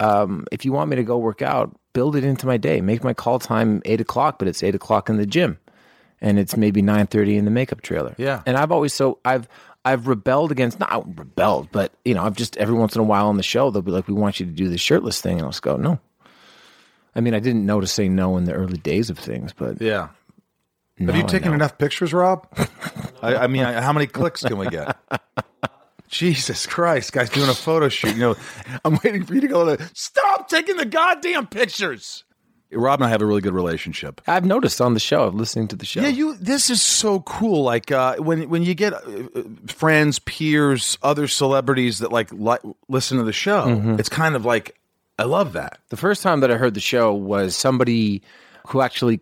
Um, 0.00 0.46
if 0.50 0.64
you 0.64 0.72
want 0.72 0.90
me 0.90 0.96
to 0.96 1.02
go 1.04 1.18
work 1.18 1.40
out, 1.42 1.78
build 1.94 2.14
it 2.16 2.24
into 2.24 2.46
my 2.46 2.58
day. 2.58 2.82
Make 2.82 3.02
my 3.02 3.14
call 3.14 3.38
time 3.38 3.80
eight 3.86 4.02
o'clock, 4.02 4.38
but 4.38 4.46
it's 4.46 4.62
eight 4.62 4.74
o'clock 4.74 5.08
in 5.08 5.16
the 5.16 5.24
gym, 5.24 5.58
and 6.20 6.38
it's 6.38 6.56
maybe 6.58 6.82
nine 6.82 7.06
thirty 7.06 7.38
in 7.38 7.46
the 7.46 7.50
makeup 7.50 7.80
trailer. 7.80 8.14
Yeah. 8.18 8.42
and 8.44 8.58
I've 8.58 8.70
always 8.70 8.92
so 8.92 9.18
I've 9.24 9.48
I've 9.86 10.06
rebelled 10.06 10.52
against 10.52 10.78
not 10.78 11.18
rebelled, 11.18 11.68
but 11.72 11.92
you 12.04 12.12
know 12.14 12.22
I've 12.24 12.36
just 12.36 12.56
every 12.58 12.74
once 12.74 12.94
in 12.94 13.00
a 13.00 13.04
while 13.04 13.28
on 13.28 13.38
the 13.38 13.42
show 13.42 13.70
they'll 13.70 13.80
be 13.80 13.90
like, 13.90 14.06
"We 14.08 14.14
want 14.14 14.38
you 14.40 14.44
to 14.46 14.52
do 14.52 14.68
the 14.68 14.76
shirtless 14.78 15.20
thing," 15.22 15.36
and 15.38 15.42
I'll 15.42 15.50
just 15.50 15.62
go, 15.62 15.76
"No." 15.76 15.98
I 17.16 17.20
mean, 17.20 17.32
I 17.32 17.38
didn't 17.38 17.64
know 17.64 17.80
to 17.80 17.86
say 17.86 18.08
no 18.08 18.36
in 18.36 18.44
the 18.44 18.52
early 18.52 18.76
days 18.76 19.08
of 19.08 19.18
things, 19.18 19.52
but 19.52 19.80
Yeah. 19.80 20.08
Have 20.98 21.16
you 21.16 21.26
taken 21.26 21.52
enough 21.54 21.76
pictures, 21.76 22.12
Rob? 22.12 22.46
I, 23.22 23.36
I 23.36 23.46
mean, 23.48 23.64
I, 23.64 23.80
how 23.80 23.92
many 23.92 24.06
clicks 24.06 24.42
can 24.42 24.58
we 24.58 24.68
get? 24.68 24.96
Jesus 26.08 26.66
Christ, 26.66 27.12
guys, 27.12 27.30
doing 27.30 27.48
a 27.48 27.54
photo 27.54 27.88
shoot. 27.88 28.14
You 28.14 28.20
know, 28.20 28.36
I'm 28.84 28.98
waiting 29.02 29.24
for 29.24 29.34
you 29.34 29.40
to 29.40 29.48
go. 29.48 29.76
To, 29.76 29.90
Stop 29.94 30.48
taking 30.48 30.76
the 30.76 30.84
goddamn 30.84 31.46
pictures. 31.46 32.24
Rob 32.70 33.00
and 33.00 33.06
I 33.06 33.10
have 33.10 33.22
a 33.22 33.26
really 33.26 33.40
good 33.40 33.54
relationship. 33.54 34.20
I've 34.26 34.44
noticed 34.44 34.80
on 34.80 34.94
the 34.94 35.00
show, 35.00 35.24
of 35.24 35.34
listening 35.34 35.68
to 35.68 35.76
the 35.76 35.84
show. 35.84 36.00
Yeah, 36.00 36.08
you. 36.08 36.34
This 36.36 36.70
is 36.70 36.82
so 36.82 37.20
cool. 37.20 37.62
Like 37.62 37.92
uh, 37.92 38.16
when 38.16 38.48
when 38.48 38.62
you 38.62 38.74
get 38.74 38.92
uh, 38.92 38.98
uh, 39.34 39.42
friends, 39.66 40.18
peers, 40.18 40.98
other 41.02 41.28
celebrities 41.28 41.98
that 41.98 42.10
like 42.10 42.32
li- 42.32 42.74
listen 42.88 43.18
to 43.18 43.24
the 43.24 43.32
show. 43.32 43.66
Mm-hmm. 43.66 44.00
It's 44.00 44.08
kind 44.08 44.34
of 44.34 44.44
like 44.44 44.76
I 45.18 45.24
love 45.24 45.52
that. 45.52 45.78
The 45.90 45.96
first 45.96 46.22
time 46.22 46.40
that 46.40 46.50
I 46.50 46.56
heard 46.56 46.74
the 46.74 46.80
show 46.80 47.14
was 47.14 47.54
somebody 47.54 48.22
who 48.66 48.80
actually 48.80 49.20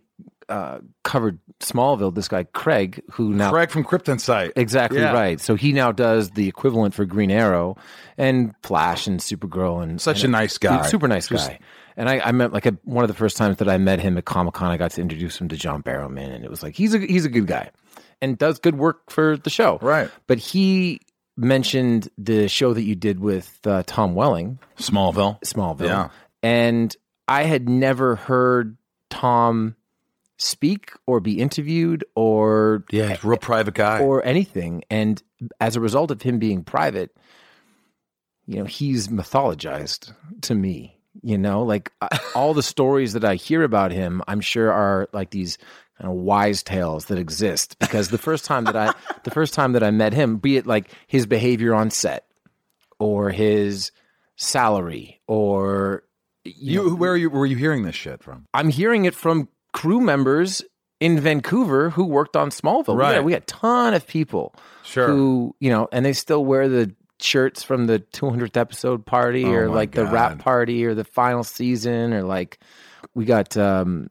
uh, 0.52 0.78
covered 1.04 1.38
Smallville. 1.60 2.14
This 2.14 2.28
guy 2.28 2.44
Craig, 2.44 3.02
who 3.12 3.32
now 3.32 3.50
Craig 3.50 3.70
from 3.70 3.84
KryptonSite. 3.84 4.52
exactly 4.56 5.00
Yeah. 5.00 5.12
right. 5.12 5.40
So 5.40 5.54
he 5.54 5.72
now 5.72 5.92
does 5.92 6.30
the 6.30 6.48
equivalent 6.48 6.94
for 6.94 7.04
Green 7.04 7.30
Arrow 7.30 7.76
and 8.18 8.54
Flash 8.62 9.06
and 9.06 9.20
Supergirl 9.20 9.82
and 9.82 10.00
Such 10.00 10.24
and 10.24 10.34
a 10.34 10.38
nice 10.38 10.58
guy. 10.58 10.86
super 10.86 11.08
nice 11.08 11.28
guy. 11.28 11.58
And 11.96 12.08
I, 12.08 12.20
I 12.20 12.32
met 12.32 12.52
like 12.52 12.66
a, 12.66 12.76
one 12.84 13.04
of 13.04 13.08
the 13.08 13.14
first 13.14 13.36
times 13.36 13.58
that 13.58 13.68
I 13.68 13.76
met 13.78 14.00
him 14.00 14.16
at 14.18 14.24
Comic 14.24 14.54
Con. 14.54 14.70
I 14.70 14.76
got 14.76 14.92
to 14.92 15.00
introduce 15.00 15.40
him 15.40 15.48
to 15.48 15.56
John 15.56 15.82
Barrowman, 15.82 16.34
and 16.34 16.44
it 16.44 16.50
was 16.50 16.62
like 16.62 16.74
he's 16.74 16.94
a 16.94 16.98
he's 16.98 17.24
a 17.24 17.28
good 17.28 17.46
guy 17.46 17.70
and 18.22 18.38
does 18.38 18.58
good 18.58 18.76
work 18.78 19.10
for 19.10 19.36
the 19.36 19.50
show. 19.50 19.78
Right. 19.82 20.10
But 20.26 20.38
he 20.38 21.00
mentioned 21.36 22.08
the 22.18 22.48
show 22.48 22.72
that 22.72 22.82
you 22.82 22.94
did 22.94 23.20
with 23.20 23.58
uh, 23.66 23.82
Tom 23.86 24.14
Welling, 24.14 24.58
Smallville. 24.78 25.40
Smallville. 25.42 25.86
Yeah. 25.86 26.08
And 26.42 26.94
I 27.28 27.42
had 27.44 27.68
never 27.68 28.16
heard 28.16 28.76
Tom 29.10 29.76
speak 30.42 30.92
or 31.06 31.20
be 31.20 31.38
interviewed 31.40 32.04
or 32.14 32.84
Yeah, 32.90 33.08
he's 33.10 33.24
a 33.24 33.28
real 33.28 33.38
private 33.38 33.74
guy. 33.74 34.00
or 34.00 34.24
anything. 34.24 34.82
And 34.90 35.22
as 35.60 35.76
a 35.76 35.80
result 35.80 36.10
of 36.10 36.22
him 36.22 36.38
being 36.38 36.64
private, 36.64 37.14
you 38.46 38.56
know, 38.58 38.64
he's 38.64 39.08
mythologized 39.08 40.12
to 40.42 40.54
me. 40.54 40.98
You 41.22 41.36
know, 41.38 41.62
like 41.62 41.92
all 42.34 42.54
the 42.54 42.62
stories 42.62 43.12
that 43.12 43.24
I 43.24 43.34
hear 43.34 43.62
about 43.62 43.92
him, 43.92 44.22
I'm 44.26 44.40
sure 44.40 44.72
are 44.72 45.08
like 45.12 45.30
these 45.30 45.58
kind 45.98 46.10
of 46.10 46.16
wise 46.18 46.62
tales 46.62 47.04
that 47.06 47.18
exist. 47.18 47.78
Because 47.78 48.08
the 48.08 48.18
first 48.18 48.44
time 48.46 48.64
that 48.64 48.74
I, 48.76 48.92
the 49.24 49.30
first 49.30 49.52
time 49.54 49.72
that 49.72 49.82
I 49.84 49.90
met 49.90 50.14
him, 50.14 50.38
be 50.38 50.56
it 50.56 50.66
like 50.66 50.90
his 51.06 51.26
behavior 51.26 51.74
on 51.74 51.90
set, 51.90 52.26
or 52.98 53.30
his 53.30 53.92
salary, 54.36 55.20
or 55.28 56.02
you, 56.44 56.88
you, 56.88 56.96
where 56.96 57.12
are 57.12 57.16
you? 57.16 57.28
Were 57.30 57.46
you 57.46 57.56
hearing 57.56 57.82
this 57.82 57.94
shit 57.94 58.22
from? 58.22 58.46
I'm 58.54 58.70
hearing 58.70 59.04
it 59.04 59.14
from 59.14 59.48
crew 59.72 60.00
members 60.00 60.62
in 61.00 61.18
Vancouver 61.18 61.90
who 61.90 62.04
worked 62.04 62.36
on 62.36 62.50
Smallville. 62.50 62.94
We 62.94 63.00
Right. 63.00 63.24
we 63.24 63.32
had 63.32 63.42
a 63.42 63.46
ton 63.46 63.94
of 63.94 64.06
people 64.06 64.54
Sure. 64.84 65.06
who, 65.08 65.56
you 65.60 65.70
know, 65.70 65.88
and 65.92 66.04
they 66.04 66.12
still 66.12 66.44
wear 66.44 66.68
the 66.68 66.94
shirts 67.20 67.62
from 67.62 67.86
the 67.86 68.00
200th 68.12 68.56
episode 68.56 69.04
party 69.06 69.44
Oh 69.44 69.52
or 69.52 69.68
like 69.68 69.92
the 69.92 70.04
God. 70.04 70.12
rap 70.12 70.38
party 70.38 70.84
or 70.84 70.94
the 70.94 71.04
final 71.04 71.44
season 71.44 72.12
or 72.12 72.22
like 72.22 72.58
we 73.14 73.24
got 73.24 73.56
um, 73.56 74.08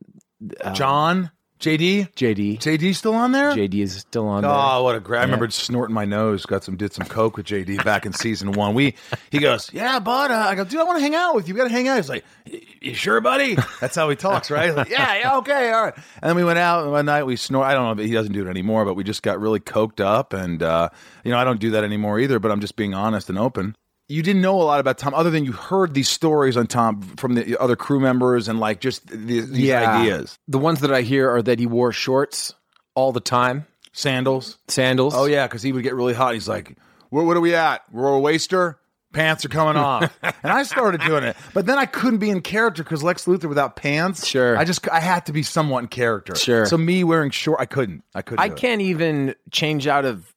John, 0.74 1.32
JD, 1.62 2.13
JD. 2.15 2.58
JD 2.60 2.96
still 2.96 3.13
on 3.13 3.32
there? 3.32 3.51
JD 3.51 3.75
is 3.84 3.96
still 3.96 4.27
on 4.27 4.41
there. 4.41 4.51
Oh, 4.51 4.84
what 4.84 4.96
a 4.96 5.00
great! 5.00 5.20
I 5.20 5.24
remember 5.24 5.50
snorting 5.51 5.94
my 5.94 6.06
nose. 6.06 6.46
Got 6.46 6.63
some, 6.63 6.75
did 6.75 6.91
some 6.91 7.06
coke 7.06 7.38
with 7.38 7.46
JD 7.46 7.84
back 7.86 8.06
in 8.06 8.13
season 8.13 8.51
one. 8.53 8.74
We, 8.74 8.96
he 9.30 9.38
goes, 9.39 9.72
yeah, 9.72 10.00
bud. 10.00 10.32
Uh, 10.32 10.36
I 10.36 10.56
go, 10.56 10.63
dude, 10.65 10.80
I 10.80 10.84
want 10.84 10.98
to 10.98 11.01
hang 11.03 11.13
out 11.15 11.36
with 11.36 11.48
you. 11.48 11.53
We 11.53 11.60
got 11.60 11.68
to 11.68 11.72
hang 11.74 11.88
out. 11.88 11.98
He's 11.98 12.10
like, 12.10 12.25
"Y- 12.51 12.62
you 12.82 12.94
sure, 12.96 13.22
buddy? 13.22 13.56
That's 13.80 13.96
how 13.96 14.10
he 14.10 14.15
talks, 14.15 14.50
right? 14.50 14.75
Like, 14.75 14.89
yeah, 14.89 15.20
yeah, 15.20 15.38
okay, 15.38 15.72
all 15.72 15.84
right. 15.84 15.94
And 15.96 16.30
then 16.30 16.36
we 16.36 16.44
went 16.44 16.58
out 16.60 16.84
and 16.84 16.91
one 16.91 17.06
night. 17.06 17.24
We 17.24 17.36
snort. 17.36 17.68
I 17.68 17.74
don't 17.74 17.86
know 17.86 18.01
if 18.03 18.08
he 18.10 18.13
doesn't 18.13 18.34
do 18.34 18.46
it 18.46 18.50
anymore, 18.50 18.84
but 18.84 18.96
we 18.96 19.03
just 19.03 19.22
got 19.22 19.39
really 19.39 19.60
coked 19.60 20.00
up, 20.00 20.34
and 20.34 20.63
uh, 20.63 20.89
you 21.24 21.32
know, 21.32 21.38
I 21.38 21.44
don't 21.44 21.60
do 21.60 21.70
that 21.72 21.84
anymore 21.84 22.20
either. 22.20 22.39
But 22.39 22.51
I'm 22.51 22.60
just 22.60 22.75
being 22.75 22.94
honest 22.96 23.30
and 23.30 23.38
open. 23.38 23.75
You 24.12 24.22
didn't 24.22 24.41
know 24.41 24.62
a 24.62 24.63
lot 24.63 24.80
about 24.82 24.98
Tom, 24.98 25.13
other 25.13 25.30
than 25.30 25.46
you 25.46 25.53
heard 25.53 25.94
these 25.94 26.10
stories 26.10 26.58
on 26.58 26.68
Tom 26.68 27.01
from 27.18 27.36
the 27.36 27.58
other 27.60 27.77
crew 27.77 28.00
members 28.00 28.50
and 28.50 28.60
like 28.60 28.82
just 28.82 29.08
these, 29.08 29.50
these 29.50 29.72
ideas. 29.72 30.38
The 30.48 30.60
ones 30.60 30.82
that 30.82 30.94
I 30.94 31.01
hear 31.01 31.30
are 31.30 31.41
that 31.41 31.60
he 31.60 31.65
wore 31.65 31.94
shorts 31.94 32.53
all 32.94 33.13
the 33.13 33.22
time, 33.22 33.65
Sandals. 33.94 34.58
sandals. 34.68 35.13
Oh 35.15 35.25
yeah, 35.25 35.48
because 35.48 35.62
he 35.62 35.72
would 35.72 35.84
get 35.84 35.96
really 35.96 36.13
hot. 36.13 36.34
He's 36.34 36.48
like, 36.48 36.75
"Where? 37.10 37.24
What 37.24 37.38
are 37.38 37.41
we 37.41 37.56
at? 37.56 37.84
We're 37.91 38.10
a 38.10 38.20
waster. 38.20 38.77
Pants 39.13 39.44
are 39.44 39.50
coming 39.50 39.75
off, 39.75 40.18
and 40.24 40.34
I 40.44 40.63
started 40.63 41.01
doing 41.01 41.24
it. 41.24 41.36
But 41.53 41.65
then 41.65 41.77
I 41.77 41.86
couldn't 41.86 42.20
be 42.20 42.30
in 42.30 42.41
character 42.41 42.84
because 42.84 43.03
Lex 43.03 43.25
Luthor 43.25 43.50
without 43.50 43.75
pants. 43.75 44.25
Sure. 44.25 44.58
I 44.58 44.63
just 44.63 44.88
I 44.89 45.00
had 45.00 45.25
to 45.25 45.34
be 45.34 45.44
somewhat 45.44 45.80
in 45.80 45.88
character. 45.88 46.36
Sure. 46.36 46.65
So 46.65 46.77
me 46.77 47.03
wearing 47.03 47.32
short, 47.32 47.60
I 47.60 47.65
couldn't. 47.65 48.03
I 48.15 48.22
couldn't. 48.22 48.44
I 48.44 48.50
can't 48.50 48.82
even 48.82 49.36
change 49.51 49.88
out 49.88 50.06
of 50.06 50.34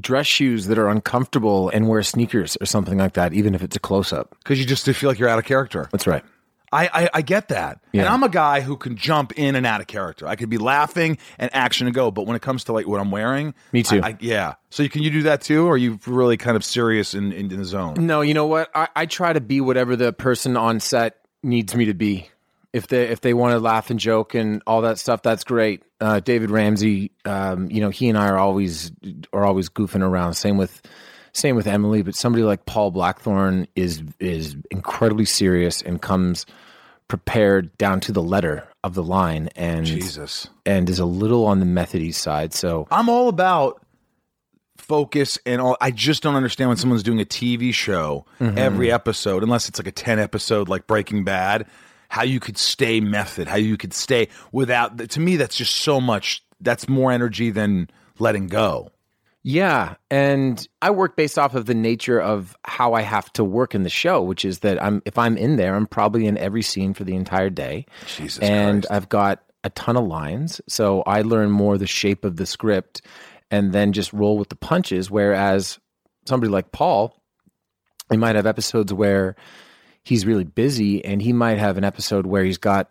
dress 0.00 0.26
shoes 0.26 0.66
that 0.66 0.78
are 0.78 0.88
uncomfortable 0.88 1.68
and 1.70 1.88
wear 1.88 2.02
sneakers 2.02 2.56
or 2.60 2.66
something 2.66 2.98
like 2.98 3.14
that, 3.14 3.32
even 3.32 3.54
if 3.54 3.62
it's 3.62 3.76
a 3.76 3.80
close 3.80 4.12
up. 4.12 4.34
because 4.42 4.58
you 4.58 4.66
just 4.66 4.84
feel 4.86 5.10
like 5.10 5.18
you're 5.18 5.28
out 5.28 5.38
of 5.38 5.44
character. 5.44 5.88
That's 5.92 6.06
right. 6.06 6.24
I, 6.72 6.88
I, 6.92 7.08
I 7.14 7.22
get 7.22 7.48
that. 7.48 7.78
And 7.92 8.02
I'm 8.02 8.24
a 8.24 8.28
guy 8.28 8.60
who 8.60 8.76
can 8.76 8.96
jump 8.96 9.32
in 9.38 9.54
and 9.54 9.64
out 9.64 9.80
of 9.80 9.86
character. 9.86 10.26
I 10.26 10.34
could 10.34 10.48
be 10.50 10.58
laughing 10.58 11.18
and 11.38 11.48
action 11.54 11.86
and 11.86 11.94
go, 11.94 12.10
but 12.10 12.26
when 12.26 12.34
it 12.34 12.42
comes 12.42 12.64
to 12.64 12.72
like 12.72 12.88
what 12.88 12.98
I'm 13.00 13.12
wearing, 13.12 13.54
Me 13.72 13.84
too. 13.84 14.00
I, 14.02 14.08
I- 14.08 14.16
yeah. 14.18 14.54
So 14.70 14.82
you, 14.82 14.88
can 14.88 15.02
you 15.04 15.10
do 15.10 15.22
that 15.24 15.40
too, 15.40 15.66
or 15.66 15.74
are 15.74 15.76
you 15.76 16.00
really 16.06 16.36
kind 16.36 16.56
of 16.56 16.64
serious 16.64 17.14
in, 17.14 17.30
in, 17.32 17.52
in 17.52 17.58
the 17.58 17.64
zone? 17.64 17.94
No, 18.06 18.22
you 18.22 18.34
know 18.34 18.46
what? 18.46 18.70
I, 18.74 18.88
I 18.96 19.06
try 19.06 19.32
to 19.32 19.40
be 19.40 19.60
whatever 19.60 19.94
the 19.94 20.12
person 20.12 20.56
on 20.56 20.80
set 20.80 21.18
needs 21.44 21.76
me 21.76 21.84
to 21.84 21.94
be. 21.94 22.28
If 22.72 22.88
they 22.88 23.04
if 23.04 23.20
they 23.20 23.34
want 23.34 23.52
to 23.52 23.60
laugh 23.60 23.90
and 23.90 24.00
joke 24.00 24.34
and 24.34 24.60
all 24.66 24.80
that 24.82 24.98
stuff, 24.98 25.22
that's 25.22 25.44
great. 25.44 25.84
Uh, 26.04 26.20
David 26.20 26.50
Ramsey, 26.50 27.10
um, 27.24 27.70
you 27.70 27.80
know, 27.80 27.88
he 27.90 28.08
and 28.10 28.18
I 28.18 28.28
are 28.28 28.36
always 28.38 28.92
are 29.32 29.44
always 29.44 29.68
goofing 29.70 30.02
around. 30.02 30.34
Same 30.34 30.58
with 30.58 30.82
same 31.32 31.56
with 31.56 31.66
Emily, 31.66 32.02
but 32.02 32.14
somebody 32.14 32.44
like 32.44 32.66
Paul 32.66 32.90
Blackthorne 32.90 33.66
is 33.74 34.02
is 34.20 34.56
incredibly 34.70 35.24
serious 35.24 35.80
and 35.82 36.02
comes 36.02 36.44
prepared 37.08 37.76
down 37.78 38.00
to 38.00 38.12
the 38.12 38.22
letter 38.22 38.68
of 38.82 38.94
the 38.94 39.02
line 39.02 39.48
and 39.56 39.84
Jesus. 39.86 40.48
and 40.66 40.88
is 40.90 40.98
a 40.98 41.04
little 41.04 41.46
on 41.46 41.60
the 41.60 41.66
methody 41.66 42.12
side. 42.12 42.52
So 42.54 42.86
I'm 42.90 43.08
all 43.08 43.28
about 43.28 43.80
focus 44.76 45.38
and 45.46 45.60
all. 45.60 45.76
I 45.80 45.90
just 45.90 46.22
don't 46.22 46.34
understand 46.34 46.68
when 46.70 46.76
someone's 46.76 47.02
doing 47.02 47.20
a 47.20 47.24
TV 47.24 47.72
show 47.72 48.26
Mm-hmm. 48.40 48.58
every 48.58 48.90
episode, 48.92 49.42
unless 49.42 49.68
it's 49.68 49.78
like 49.78 49.86
a 49.86 49.92
10 49.92 50.18
episode 50.18 50.68
like 50.68 50.86
Breaking 50.86 51.24
Bad, 51.24 51.66
how 52.14 52.22
you 52.22 52.38
could 52.38 52.56
stay 52.56 53.00
method, 53.00 53.48
how 53.48 53.56
you 53.56 53.76
could 53.76 53.92
stay 53.92 54.28
without. 54.52 54.96
To 55.10 55.18
me, 55.18 55.34
that's 55.34 55.56
just 55.56 55.74
so 55.74 56.00
much. 56.00 56.44
That's 56.60 56.88
more 56.88 57.10
energy 57.10 57.50
than 57.50 57.90
letting 58.20 58.46
go. 58.46 58.92
Yeah, 59.42 59.96
and 60.12 60.64
I 60.80 60.90
work 60.90 61.16
based 61.16 61.40
off 61.40 61.56
of 61.56 61.66
the 61.66 61.74
nature 61.74 62.20
of 62.20 62.56
how 62.64 62.92
I 62.92 63.02
have 63.02 63.32
to 63.32 63.42
work 63.42 63.74
in 63.74 63.82
the 63.82 63.90
show, 63.90 64.22
which 64.22 64.44
is 64.44 64.60
that 64.60 64.80
I'm 64.80 65.02
if 65.04 65.18
I'm 65.18 65.36
in 65.36 65.56
there, 65.56 65.74
I'm 65.74 65.88
probably 65.88 66.28
in 66.28 66.38
every 66.38 66.62
scene 66.62 66.94
for 66.94 67.02
the 67.02 67.16
entire 67.16 67.50
day. 67.50 67.84
Jesus 68.06 68.38
and 68.38 68.84
Christ. 68.84 68.92
I've 68.92 69.08
got 69.08 69.42
a 69.64 69.70
ton 69.70 69.96
of 69.96 70.04
lines, 70.06 70.60
so 70.68 71.02
I 71.02 71.22
learn 71.22 71.50
more 71.50 71.76
the 71.78 71.88
shape 71.88 72.24
of 72.24 72.36
the 72.36 72.46
script 72.46 73.02
and 73.50 73.72
then 73.72 73.92
just 73.92 74.12
roll 74.12 74.38
with 74.38 74.50
the 74.50 74.56
punches 74.56 75.10
whereas 75.10 75.80
somebody 76.26 76.52
like 76.52 76.70
Paul, 76.70 77.20
he 78.08 78.16
might 78.16 78.36
have 78.36 78.46
episodes 78.46 78.94
where 78.94 79.34
he's 80.04 80.26
really 80.26 80.44
busy 80.44 81.04
and 81.04 81.20
he 81.20 81.32
might 81.32 81.58
have 81.58 81.78
an 81.78 81.84
episode 81.84 82.26
where 82.26 82.44
he's 82.44 82.58
got 82.58 82.90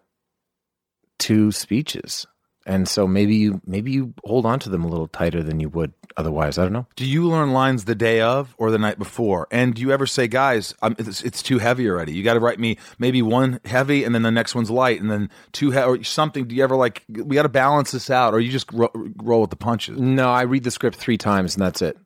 two 1.20 1.52
speeches. 1.52 2.26
And 2.66 2.88
so 2.88 3.06
maybe 3.08 3.36
you 3.36 3.60
maybe 3.66 3.92
you 3.92 4.14
hold 4.24 4.46
on 4.46 4.58
to 4.60 4.70
them 4.70 4.86
a 4.86 4.88
little 4.88 5.10
tighter 5.10 5.44
than 5.44 5.60
you 5.60 5.68
would 5.68 5.92
otherwise. 6.16 6.58
I 6.58 6.64
don't 6.64 6.72
know. 6.72 6.88
Do 6.96 7.06
you 7.06 7.28
learn 7.28 7.52
lines 7.52 7.84
the 7.84 7.94
day 7.94 8.22
of 8.22 8.56
or 8.58 8.72
the 8.72 8.78
night 8.78 8.98
before? 8.98 9.50
And 9.52 9.74
do 9.74 9.82
you 9.82 9.92
ever 9.92 10.06
say, 10.06 10.30
guys, 10.30 10.74
I'm, 10.82 10.96
it's, 10.98 11.22
it's 11.24 11.44
too 11.44 11.60
heavy 11.60 11.90
already? 11.90 12.14
You 12.14 12.24
got 12.24 12.36
to 12.36 12.40
write 12.40 12.60
me 12.60 12.78
maybe 13.00 13.22
one 13.22 13.60
heavy 13.66 14.06
and 14.06 14.16
then 14.16 14.22
the 14.22 14.32
next 14.32 14.56
one's 14.56 14.72
light 14.72 15.02
and 15.02 15.12
then 15.12 15.30
two 15.52 15.72
he- 15.72 15.80
or 15.82 16.02
something. 16.06 16.48
Do 16.48 16.56
you 16.56 16.64
ever 16.64 16.78
like, 16.78 17.04
we 17.10 17.36
got 17.36 17.44
to 17.44 17.50
balance 17.50 17.92
this 17.92 18.10
out 18.10 18.34
or 18.34 18.40
you 18.40 18.50
just 18.50 18.72
ro- 18.72 18.92
roll 19.18 19.42
with 19.42 19.50
the 19.50 19.58
punches? 19.58 20.00
No, 20.00 20.30
I 20.30 20.44
read 20.44 20.64
the 20.64 20.72
script 20.72 20.96
three 20.96 21.18
times 21.18 21.56
and 21.56 21.66
that's 21.66 21.82
it. 21.82 21.98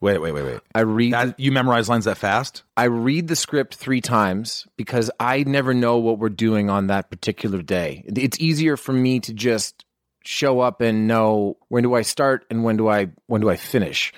Wait, 0.00 0.18
wait, 0.18 0.32
wait, 0.32 0.44
wait. 0.44 0.60
I 0.74 0.80
read 0.80 1.12
That, 1.14 1.40
you 1.40 1.52
memorize 1.52 1.88
lines 1.88 2.04
that 2.04 2.18
fast? 2.18 2.64
I 2.76 2.84
read 2.84 3.28
the 3.28 3.36
script 3.36 3.76
three 3.76 4.02
times 4.02 4.66
because 4.76 5.10
I 5.18 5.44
never 5.44 5.72
know 5.72 5.96
what 5.96 6.18
we're 6.18 6.28
doing 6.28 6.68
on 6.68 6.88
that 6.88 7.10
particular 7.10 7.62
day. 7.62 8.04
It's 8.06 8.38
easier 8.38 8.76
for 8.76 8.92
me 8.92 9.20
to 9.20 9.32
just 9.32 9.86
show 10.22 10.60
up 10.60 10.80
and 10.80 11.06
know 11.06 11.56
when 11.68 11.82
do 11.82 11.94
I 11.94 12.02
start 12.02 12.44
and 12.50 12.64
when 12.64 12.76
do 12.76 12.88
I 12.88 13.08
when 13.26 13.40
do 13.40 13.48
I 13.48 13.56
finish. 13.56 14.12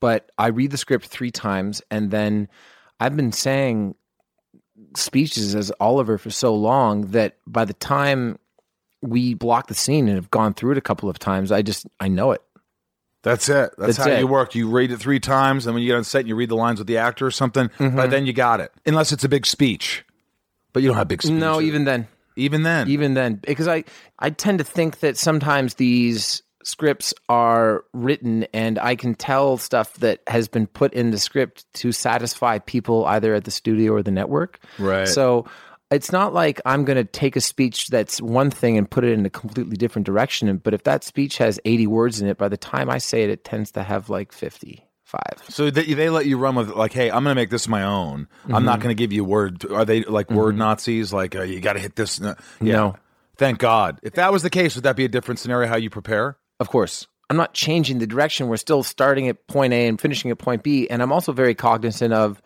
But 0.00 0.30
I 0.38 0.48
read 0.48 0.70
the 0.70 0.78
script 0.78 1.06
three 1.06 1.30
times 1.30 1.82
and 1.90 2.10
then 2.10 2.48
I've 3.00 3.16
been 3.16 3.32
saying 3.32 3.96
speeches 4.96 5.54
as 5.54 5.72
Oliver 5.80 6.16
for 6.16 6.30
so 6.30 6.54
long 6.54 7.08
that 7.08 7.36
by 7.46 7.64
the 7.64 7.74
time 7.74 8.38
we 9.02 9.34
block 9.34 9.68
the 9.68 9.74
scene 9.74 10.08
and 10.08 10.16
have 10.16 10.30
gone 10.30 10.54
through 10.54 10.72
it 10.72 10.78
a 10.78 10.82
couple 10.82 11.08
of 11.08 11.18
times, 11.18 11.52
I 11.52 11.62
just 11.62 11.86
I 12.00 12.08
know 12.08 12.32
it. 12.32 12.42
That's 13.22 13.48
it. 13.48 13.72
That's, 13.76 13.96
That's 13.96 13.96
how 13.96 14.10
it. 14.10 14.20
you 14.20 14.26
work. 14.26 14.54
You 14.54 14.68
read 14.70 14.92
it 14.92 14.98
three 14.98 15.20
times, 15.20 15.66
and 15.66 15.74
when 15.74 15.82
you 15.82 15.88
get 15.88 15.96
on 15.96 16.04
set, 16.04 16.20
and 16.20 16.28
you 16.28 16.36
read 16.36 16.48
the 16.50 16.56
lines 16.56 16.78
with 16.78 16.86
the 16.86 16.98
actor 16.98 17.26
or 17.26 17.30
something. 17.30 17.66
By 17.78 17.84
mm-hmm. 17.84 18.10
then, 18.10 18.26
you 18.26 18.32
got 18.32 18.60
it. 18.60 18.72
Unless 18.86 19.12
it's 19.12 19.24
a 19.24 19.28
big 19.28 19.44
speech, 19.44 20.04
but 20.72 20.82
you 20.82 20.88
don't 20.88 20.96
have 20.96 21.08
big 21.08 21.22
speeches. 21.22 21.38
No, 21.38 21.60
even 21.60 21.84
then. 21.84 22.06
even 22.36 22.62
then. 22.62 22.88
even 22.88 23.14
then 23.14 23.34
because 23.34 23.66
i 23.66 23.82
i 24.20 24.30
tend 24.30 24.58
to 24.58 24.64
think 24.64 25.00
that 25.00 25.16
sometimes 25.16 25.74
these 25.74 26.42
scripts 26.62 27.12
are 27.28 27.84
written 27.92 28.44
and 28.54 28.78
i 28.78 28.94
can 28.94 29.14
tell 29.14 29.56
stuff 29.56 29.94
that 29.94 30.20
has 30.28 30.46
been 30.46 30.66
put 30.68 30.92
in 30.94 31.10
the 31.10 31.18
script 31.18 31.64
to 31.72 31.90
satisfy 31.90 32.60
people 32.60 33.04
either 33.06 33.34
at 33.34 33.42
the 33.44 33.50
studio 33.50 33.92
or 33.92 34.02
the 34.04 34.12
network 34.12 34.60
Right. 34.78 35.08
so 35.08 35.46
it's 35.90 36.12
not 36.12 36.34
like 36.34 36.60
i'm 36.66 36.84
going 36.84 36.96
to 36.96 37.04
take 37.04 37.36
a 37.36 37.40
speech 37.40 37.88
that's 37.88 38.20
one 38.20 38.50
thing 38.50 38.76
and 38.76 38.90
put 38.90 39.04
it 39.04 39.12
in 39.12 39.24
a 39.26 39.30
completely 39.30 39.76
different 39.76 40.06
direction 40.06 40.56
but 40.58 40.74
if 40.74 40.82
that 40.84 41.04
speech 41.04 41.38
has 41.38 41.58
80 41.64 41.86
words 41.86 42.20
in 42.20 42.28
it 42.28 42.36
by 42.38 42.48
the 42.48 42.56
time 42.56 42.90
i 42.90 42.98
say 42.98 43.22
it 43.24 43.30
it 43.30 43.44
tends 43.44 43.70
to 43.72 43.82
have 43.82 44.08
like 44.10 44.32
55 44.32 44.82
So 45.48 45.70
they, 45.70 45.84
they 45.94 46.10
let 46.10 46.26
you 46.26 46.36
run 46.36 46.54
with 46.54 46.68
like, 46.70 46.92
hey, 46.92 47.08
I'm 47.10 47.24
going 47.24 47.34
to 47.34 47.40
make 47.40 47.48
this 47.50 47.66
my 47.66 47.82
own. 47.82 48.28
I'm 48.44 48.50
Mm-hmm. 48.52 48.64
not 48.66 48.80
going 48.80 48.94
to 48.94 49.00
give 49.02 49.10
you 49.12 49.24
word. 49.24 49.64
Are 49.70 49.86
they 49.86 50.02
like 50.04 50.30
word 50.30 50.56
Nazis? 50.56 51.12
Like 51.14 51.34
uh, 51.34 51.42
you 51.42 51.60
got 51.60 51.72
to 51.74 51.78
hit 51.78 51.96
this. 51.96 52.20
Uh, 52.20 52.34
yeah. 52.60 52.72
No. 52.74 52.96
Thank 53.38 53.58
God. 53.58 54.00
If 54.02 54.14
that 54.14 54.32
was 54.32 54.42
the 54.42 54.50
case, 54.50 54.74
would 54.74 54.84
that 54.84 54.96
be 54.96 55.06
a 55.06 55.08
different 55.08 55.38
scenario? 55.40 55.66
How 55.68 55.76
you 55.76 55.88
prepare? 55.88 56.36
Of 56.60 56.68
course. 56.68 57.06
I'm 57.30 57.36
not 57.38 57.54
changing 57.54 57.98
the 58.00 58.06
direction. 58.06 58.48
We're 58.48 58.56
still 58.58 58.82
starting 58.82 59.28
at 59.28 59.46
point 59.46 59.72
A 59.72 59.86
and 59.86 59.98
finishing 60.00 60.30
at 60.30 60.38
point 60.38 60.62
B. 60.62 60.88
And 60.90 61.00
I'm 61.02 61.12
also 61.12 61.32
very 61.32 61.54
cognizant 61.54 62.12
of 62.12 62.42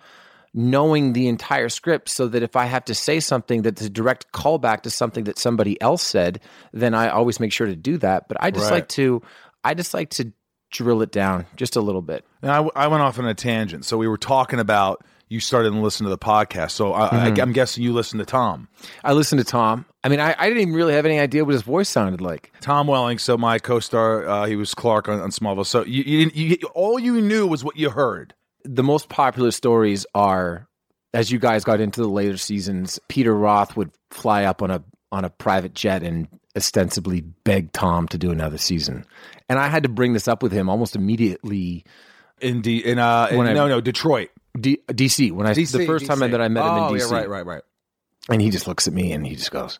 knowing 0.54 1.12
the 1.14 1.28
entire 1.28 1.68
script 1.68 2.08
so 2.08 2.28
that 2.28 2.42
if 2.42 2.56
I 2.56 2.66
have 2.66 2.84
to 2.86 2.94
say 2.94 3.20
something 3.20 3.62
that's 3.62 3.82
a 3.82 3.90
direct 3.90 4.32
callback 4.32 4.82
to 4.82 4.90
something 4.90 5.24
that 5.24 5.38
somebody 5.38 5.80
else 5.80 6.02
said, 6.02 6.40
then 6.72 6.94
I 6.94 7.08
always 7.08 7.40
make 7.40 7.52
sure 7.52 7.66
to 7.66 7.76
do 7.76 7.96
that. 7.98 8.28
But 8.28 8.36
I 8.40 8.50
just 8.50 8.64
Right. 8.66 8.76
like 8.78 8.88
to 8.90 9.22
I 9.64 9.74
just 9.74 9.94
like 9.94 10.10
to 10.10 10.32
drill 10.70 11.02
it 11.02 11.12
down 11.12 11.46
just 11.56 11.76
a 11.76 11.80
little 11.80 12.02
bit. 12.02 12.24
Now, 12.42 12.70
I, 12.74 12.84
I 12.84 12.88
went 12.88 13.02
off 13.02 13.18
on 13.18 13.26
a 13.26 13.34
tangent. 13.34 13.84
So 13.84 13.96
we 13.96 14.08
were 14.08 14.16
talking 14.18 14.58
about 14.58 15.04
you 15.28 15.40
started 15.40 15.70
to 15.70 15.78
listen 15.78 16.04
to 16.04 16.10
the 16.10 16.18
podcast. 16.18 16.72
So 16.72 16.92
I, 16.92 17.08
Mm-hmm. 17.08 17.38
I, 17.38 17.42
I'm 17.42 17.52
guessing 17.52 17.82
you 17.82 17.92
listened 17.94 18.20
to 18.20 18.26
Tom. 18.26 18.68
I 19.02 19.12
listened 19.14 19.38
to 19.38 19.44
Tom. 19.46 19.86
I 20.04 20.08
mean, 20.08 20.20
I, 20.20 20.34
I 20.38 20.48
didn't 20.48 20.60
even 20.62 20.74
really 20.74 20.92
have 20.94 21.06
any 21.06 21.18
idea 21.18 21.44
what 21.44 21.52
his 21.52 21.62
voice 21.62 21.88
sounded 21.88 22.20
like. 22.20 22.52
Tom 22.60 22.86
Welling, 22.86 23.18
so 23.18 23.38
my 23.38 23.58
co-star, 23.58 24.28
uh, 24.28 24.46
he 24.46 24.56
was 24.56 24.74
Clark 24.74 25.08
on, 25.08 25.20
on 25.20 25.30
Smallville. 25.30 25.64
So 25.64 25.84
you, 25.84 26.02
you, 26.02 26.18
didn't, 26.26 26.36
you, 26.36 26.56
all 26.74 26.98
you 26.98 27.20
knew 27.22 27.46
was 27.46 27.64
what 27.64 27.76
you 27.76 27.88
heard. 27.90 28.34
The 28.64 28.82
most 28.82 29.08
popular 29.08 29.50
stories 29.50 30.06
are 30.14 30.68
as 31.14 31.30
you 31.30 31.38
guys 31.38 31.64
got 31.64 31.80
into 31.80 32.00
the 32.00 32.08
later 32.08 32.36
seasons 32.36 32.98
peter 33.08 33.34
roth 33.34 33.76
would 33.76 33.90
fly 34.10 34.44
up 34.44 34.62
on 34.62 34.70
a 34.70 34.82
on 35.10 35.24
a 35.24 35.30
private 35.30 35.74
jet 35.74 36.02
and 36.02 36.28
ostensibly 36.56 37.20
beg 37.20 37.72
tom 37.72 38.06
to 38.08 38.18
do 38.18 38.30
another 38.30 38.58
season 38.58 39.04
and 39.48 39.58
i 39.58 39.68
had 39.68 39.82
to 39.82 39.88
bring 39.88 40.12
this 40.12 40.28
up 40.28 40.42
with 40.42 40.52
him 40.52 40.68
almost 40.68 40.94
immediately 40.96 41.84
In 42.40 42.60
D, 42.60 42.78
in 42.78 42.98
uh, 42.98 43.28
in- 43.30 43.40
I- 43.40 43.52
no, 43.52 43.68
no, 43.68 43.80
Detroit. 43.80 44.30
D- 44.60 44.78
dc 44.88 45.32
when 45.32 45.46
i 45.46 45.54
the 45.54 45.84
first 45.86 46.06
time 46.06 46.18
that 46.20 46.40
i 46.40 46.48
met 46.48 46.64
him 46.64 46.70
oh, 46.70 46.88
in 46.88 46.94
dc 47.00 47.10
yeah, 47.10 47.16
right, 47.16 47.28
right, 47.28 47.46
right. 47.46 47.62
and 48.28 48.40
he 48.42 48.50
just 48.50 48.66
looks 48.66 48.86
at 48.86 48.92
me 48.94 49.12
and 49.12 49.26
he 49.26 49.34
just 49.34 49.50
goes 49.50 49.78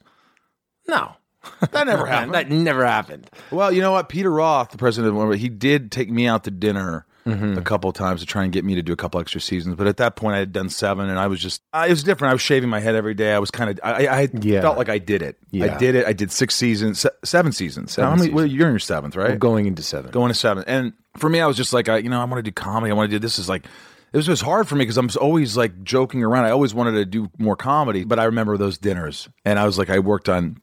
no 0.88 1.12
That 1.72 1.86
never 1.86 2.06
happened. 2.14 2.34
that 2.34 2.50
never 2.50 2.86
happened 2.86 3.28
Well, 3.50 3.72
you 3.72 3.80
know 3.80 3.92
what? 3.92 4.08
Peter 4.08 4.30
Roth, 4.30 4.70
the 4.70 4.78
president 4.78 5.10
of 5.10 5.16
Warner, 5.16 5.34
he 5.36 5.48
did 5.48 5.90
take 5.92 6.08
me 6.10 6.26
out 6.26 6.44
to 6.44 6.50
dinner 6.50 7.04
Mm-hmm. 7.26 7.56
a 7.56 7.62
couple 7.62 7.88
of 7.88 7.94
times 7.94 8.20
to 8.20 8.26
try 8.26 8.42
and 8.42 8.52
get 8.52 8.64
me 8.64 8.74
to 8.74 8.82
do 8.82 8.92
a 8.92 8.96
couple 8.96 9.20
extra 9.20 9.40
seasons. 9.40 9.76
But 9.76 9.86
at 9.86 9.98
that 9.98 10.16
point, 10.16 10.34
I 10.34 10.38
had 10.40 10.52
done 10.52 10.68
seven, 10.68 11.08
and 11.08 11.18
I 11.20 11.28
was 11.28 11.38
just, 11.40 11.62
I, 11.72 11.86
it 11.86 11.90
was 11.90 12.02
different. 12.02 12.30
I 12.30 12.34
was 12.34 12.42
shaving 12.42 12.68
my 12.68 12.80
head 12.80 12.96
every 12.96 13.14
day. 13.14 13.32
I 13.32 13.38
was 13.38 13.50
kind 13.52 13.70
of, 13.70 13.78
I, 13.84 14.06
I 14.08 14.28
Yeah. 14.40 14.60
felt 14.60 14.76
like 14.76 14.88
I 14.88 14.98
did 14.98 15.22
it. 15.22 15.38
I 15.54 15.76
did 15.78 15.94
it. 15.94 16.04
I 16.06 16.12
did 16.14 16.32
six 16.32 16.56
seasons, 16.56 16.98
se- 17.00 17.10
seven 17.24 17.52
seasons. 17.52 17.92
Seven 17.92 18.04
how 18.08 18.10
many- 18.16 18.22
seasons. 18.22 18.34
well, 18.34 18.46
you're 18.46 18.66
in 18.66 18.72
your 18.72 18.78
seventh, 18.80 19.14
right? 19.14 19.30
We're 19.30 19.36
going 19.36 19.66
into 19.66 19.82
seven 19.84 20.10
going 20.10 20.30
to 20.30 20.34
seven. 20.34 20.64
And 20.66 20.94
for 21.16 21.28
me, 21.30 21.40
I 21.40 21.46
was 21.46 21.56
just 21.56 21.72
like, 21.72 21.88
I, 21.88 21.98
you 21.98 22.08
know, 22.10 22.20
I 22.20 22.24
want 22.24 22.38
to 22.38 22.42
do 22.42 22.52
comedy. 22.52 22.90
I 22.90 22.94
want 22.94 23.08
to 23.10 23.14
do 23.14 23.20
this. 23.20 23.38
Is 23.38 23.48
like, 23.48 23.66
it 24.12 24.16
was 24.16 24.26
just 24.26 24.42
hard 24.42 24.66
for 24.68 24.74
me 24.74 24.82
because 24.84 24.98
I'm 24.98 25.08
always 25.20 25.56
like 25.56 25.84
joking 25.84 26.24
around. 26.24 26.46
I 26.46 26.50
always 26.50 26.74
wanted 26.74 26.92
to 26.92 27.04
do 27.06 27.30
more 27.38 27.54
comedy, 27.56 28.02
but 28.04 28.18
I 28.18 28.24
remember 28.24 28.56
those 28.56 28.78
dinners, 28.78 29.28
and 29.44 29.58
I 29.60 29.64
was 29.66 29.78
like, 29.78 29.90
I 29.90 30.00
worked 30.00 30.28
on 30.28 30.60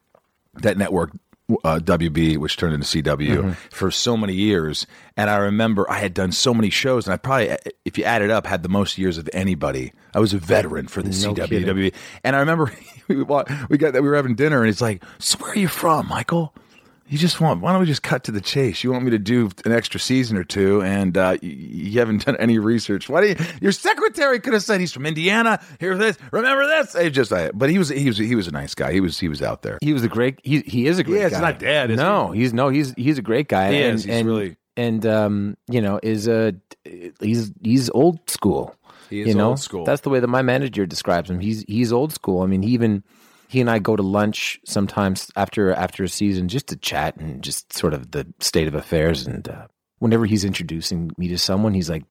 that 0.56 0.78
network. 0.78 1.12
Uh, 1.64 1.80
WB, 1.80 2.38
which 2.38 2.58
turned 2.58 2.76
into 2.76 2.86
CW, 2.86 3.56
for 3.72 3.90
so 3.90 4.16
many 4.16 4.34
years, 4.36 4.86
and 5.18 5.32
I 5.32 5.38
remember 5.38 5.90
I 5.90 5.98
had 5.98 6.14
done 6.14 6.32
so 6.32 6.54
many 6.54 6.70
shows, 6.70 7.08
and 7.08 7.14
I 7.14 7.18
probably, 7.18 7.58
if 7.86 7.98
you 7.98 8.04
add 8.04 8.22
it 8.22 8.30
up, 8.30 8.46
had 8.46 8.62
the 8.62 8.70
most 8.70 9.00
years 9.00 9.18
of 9.18 9.28
anybody. 9.34 9.92
I 10.14 10.20
was 10.20 10.32
a 10.34 10.38
veteran 10.38 10.88
for 10.88 11.02
the 11.02 11.10
CW, 11.10 11.48
kidding. 11.48 11.68
WB, 11.68 11.94
and 12.24 12.36
I 12.36 12.40
remember 12.40 12.72
we 13.08 13.16
we 13.16 13.26
got 13.26 13.94
that 13.94 14.04
we 14.04 14.10
were 14.10 14.16
having 14.16 14.36
dinner, 14.36 14.62
and 14.62 14.70
it's 14.70 14.82
like, 14.82 15.04
so 15.18 15.40
where 15.40 15.54
are 15.54 15.58
you 15.58 15.68
from, 15.68 16.08
Michael? 16.08 16.54
You 17.10 17.18
just 17.18 17.42
want 17.42 17.60
why 17.62 17.72
don't 17.72 17.82
we 17.82 17.88
just 17.88 18.04
cut 18.04 18.24
to 18.24 18.32
the 18.32 18.42
chase 18.42 18.84
you 18.84 18.92
want 18.92 19.04
me 19.04 19.12
to 19.12 19.20
do 19.20 19.50
an 19.66 19.72
extra 19.72 20.00
season 20.00 20.38
or 20.38 20.44
two 20.44 20.82
and 20.84 21.18
uh, 21.18 21.36
you, 21.42 21.50
you 21.52 22.00
haven't 22.00 22.26
done 22.26 22.38
any 22.38 22.60
research 22.60 23.10
why 23.10 23.22
do 23.22 23.28
you 23.28 23.36
your 23.62 23.72
secretary 23.72 24.40
could 24.40 24.54
have 24.54 24.64
said 24.64 24.80
he's 24.80 24.94
from 24.94 25.06
indiana 25.06 25.60
here's 25.80 25.98
this 26.00 26.18
remember 26.32 26.66
this 26.68 26.96
It 26.96 27.10
just 27.12 27.34
I, 27.34 27.52
but 27.52 27.70
he 27.70 27.78
was 27.78 27.90
he 27.90 28.08
was 28.08 28.18
he 28.18 28.36
was 28.36 28.48
a 28.48 28.52
nice 28.52 28.76
guy 28.76 28.94
he 28.94 29.02
was 29.02 29.20
he 29.20 29.28
was 29.28 29.42
out 29.42 29.62
there 29.64 29.78
He 29.82 29.94
was 29.94 30.04
a 30.04 30.08
great. 30.08 30.40
He 30.44 30.62
he 30.62 30.88
is 30.88 31.00
a 31.00 31.04
great. 31.04 31.20
Yeah, 31.20 31.26
it's 31.28 31.36
guy. 31.36 31.42
not 31.42 31.60
dead, 31.60 31.92
is 31.92 31.98
no, 31.98 32.32
he's 32.32 32.54
no. 32.54 32.70
He's 32.70 32.94
he's 32.96 33.18
a 33.18 33.22
great 33.22 33.48
guy. 33.48 33.72
He 33.72 33.82
and, 33.82 33.96
is. 33.96 34.04
He's 34.04 34.14
and, 34.16 34.28
really- 34.28 34.56
and 34.78 35.06
um 35.06 35.58
you 35.70 35.82
know 35.82 36.00
is 36.02 36.28
a 36.28 36.54
he's 37.20 37.52
he's 37.62 37.90
old 37.90 38.30
school. 38.30 38.76
He 39.10 39.22
is 39.22 39.30
you 39.30 39.34
know? 39.36 39.50
old 39.50 39.60
school. 39.60 39.86
That's 39.86 40.02
the 40.02 40.10
way 40.10 40.20
that 40.20 40.28
my 40.28 40.42
manager 40.42 40.86
describes 40.86 41.30
him. 41.30 41.40
He's 41.40 41.64
he's 41.68 41.92
old 41.92 42.14
school. 42.14 42.42
I 42.42 42.46
mean, 42.46 42.62
he 42.62 42.72
even 42.72 43.04
he 43.50 43.60
and 43.62 43.70
I 43.70 43.80
go 43.80 43.96
to 43.96 44.04
lunch 44.04 44.60
sometimes 44.64 45.32
after 45.36 45.74
after 45.74 46.04
a 46.04 46.08
season 46.10 46.48
just 46.50 46.68
to 46.68 46.76
chat 46.76 47.18
and 47.18 47.44
just 47.44 47.74
sort 47.74 47.96
of 47.96 48.12
the 48.12 48.28
state 48.40 48.68
of 48.68 48.76
affairs. 48.76 49.26
And 49.26 49.48
uh, 49.50 49.66
whenever 49.98 50.28
he's 50.28 50.46
introducing 50.46 51.10
me 51.18 51.28
to 51.30 51.38
someone, 51.40 51.74
he's 51.74 51.90
like, 51.90 52.04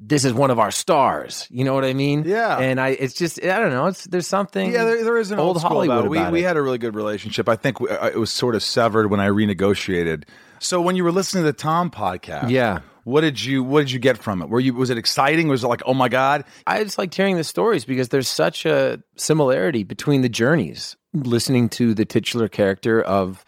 "This 0.00 0.24
is 0.24 0.32
one 0.32 0.50
of 0.50 0.58
our 0.58 0.72
stars." 0.72 1.46
You 1.50 1.62
know 1.64 1.72
what 1.72 1.84
I 1.84 1.92
mean? 1.94 2.24
Yeah. 2.26 2.58
And 2.58 2.80
I, 2.80 2.88
it's 2.88 3.14
just 3.14 3.40
I 3.44 3.60
don't 3.60 3.70
know. 3.70 3.86
It's 3.86 4.04
there's 4.06 4.26
something. 4.26 4.72
Yeah, 4.72 4.84
there, 4.84 5.04
there 5.04 5.18
is 5.18 5.30
an 5.30 5.38
old, 5.38 5.56
old 5.56 5.62
Hollywood 5.62 5.98
about 5.98 6.04
it. 6.06 6.10
We, 6.10 6.18
about 6.18 6.32
we 6.32 6.40
it. 6.40 6.46
had 6.48 6.56
a 6.56 6.62
really 6.62 6.78
good 6.78 6.96
relationship. 6.96 7.48
I 7.48 7.54
think 7.54 7.78
we, 7.78 7.88
uh, 7.88 8.08
it 8.08 8.18
was 8.18 8.32
sort 8.32 8.56
of 8.56 8.62
severed 8.64 9.08
when 9.08 9.20
I 9.20 9.28
renegotiated. 9.28 10.24
So 10.58 10.80
when 10.82 10.96
you 10.96 11.04
were 11.04 11.12
listening 11.12 11.44
to 11.44 11.52
the 11.52 11.56
Tom 11.56 11.90
podcast, 11.92 12.50
Yeah. 12.50 12.80
What 13.04 13.22
did 13.22 13.42
you 13.44 13.62
what 13.64 13.80
did 13.80 13.90
you 13.90 13.98
get 13.98 14.18
from 14.18 14.42
it? 14.42 14.48
Were 14.48 14.60
you 14.60 14.74
was 14.74 14.90
it 14.90 14.98
exciting? 14.98 15.48
Was 15.48 15.64
it 15.64 15.68
like 15.68 15.82
oh 15.86 15.94
my 15.94 16.08
god? 16.08 16.44
I 16.66 16.82
just 16.84 16.98
liked 16.98 17.14
hearing 17.14 17.36
the 17.36 17.44
stories 17.44 17.84
because 17.84 18.10
there's 18.10 18.28
such 18.28 18.64
a 18.66 19.02
similarity 19.16 19.82
between 19.84 20.22
the 20.22 20.28
journeys. 20.28 20.96
Listening 21.14 21.68
to 21.70 21.94
the 21.94 22.04
titular 22.04 22.48
character 22.48 23.02
of 23.02 23.44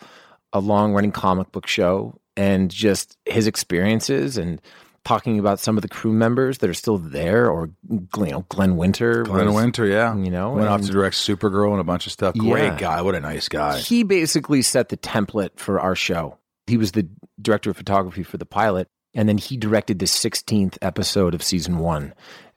a 0.53 0.61
long 0.61 0.93
running 0.93 1.13
comic 1.13 1.51
book 1.53 1.67
show 1.67 2.21
and 2.37 2.71
just 2.71 3.17
his 3.27 3.47
experiences 3.47 4.37
and 4.37 4.61
talking 5.05 5.39
about 5.39 5.61
some 5.61 5.77
of 5.77 5.83
the 5.83 5.89
crew 5.89 6.13
members 6.13 6.59
that 6.59 6.71
are 6.71 6.75
still 6.75 6.97
there 6.99 7.51
or 7.51 7.71
you 7.91 8.09
know, 8.17 8.45
Glen 8.49 8.77
Winter. 8.77 9.23
Glenn 9.23 9.47
was- 9.47 9.55
Winter, 9.55 9.87
yeah, 9.87 10.17
you 10.17 10.31
know, 10.31 10.53
went 10.53 10.69
off 10.69 10.81
to 10.81 10.89
direct 10.89 11.15
Supergirl 11.17 11.73
and 11.73 11.81
a 11.81 11.85
bunch 11.85 12.07
of 12.07 12.13
stuff. 12.13 12.35
Great 12.37 12.65
Yeah. 12.65 12.79
guy, 12.79 13.03
what 13.03 13.15
a 13.15 13.21
nice 13.21 13.49
guy. 13.49 13.79
He 13.79 14.03
basically 14.03 14.63
set 14.63 14.89
the 14.89 14.97
template 14.97 15.51
for 15.57 15.79
our 15.79 15.95
show. 15.95 16.39
He 16.67 16.79
was 16.79 16.93
the 16.93 17.07
director 17.41 17.69
of 17.71 17.77
photography 17.77 18.23
for 18.23 18.39
the 18.39 18.47
pilot, 18.47 18.89
and 19.15 19.29
then 19.29 19.39
he 19.39 19.57
directed 19.57 19.99
the 19.99 20.07
16th 20.07 20.77
episode 20.83 21.35
of 21.35 21.43
season 21.43 21.79
one 21.79 22.13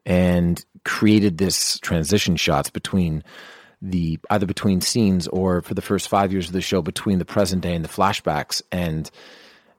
and 0.06 0.64
created 0.86 1.38
this 1.38 1.80
transition 1.80 2.36
shots 2.36 2.70
between 2.70 3.24
the 3.82 4.18
either 4.30 4.46
between 4.46 4.82
scenes 4.82 5.28
or 5.28 5.62
for 5.62 5.74
the 5.74 5.82
first 5.82 6.08
five 6.10 6.32
years 6.32 6.48
of 6.48 6.54
the 6.54 6.62
show 6.62 6.82
between 6.82 7.20
the 7.20 7.26
present 7.26 7.62
day 7.62 7.76
and 7.76 7.86
the 7.86 7.90
flashbacks 7.90 8.62
and 8.72 9.12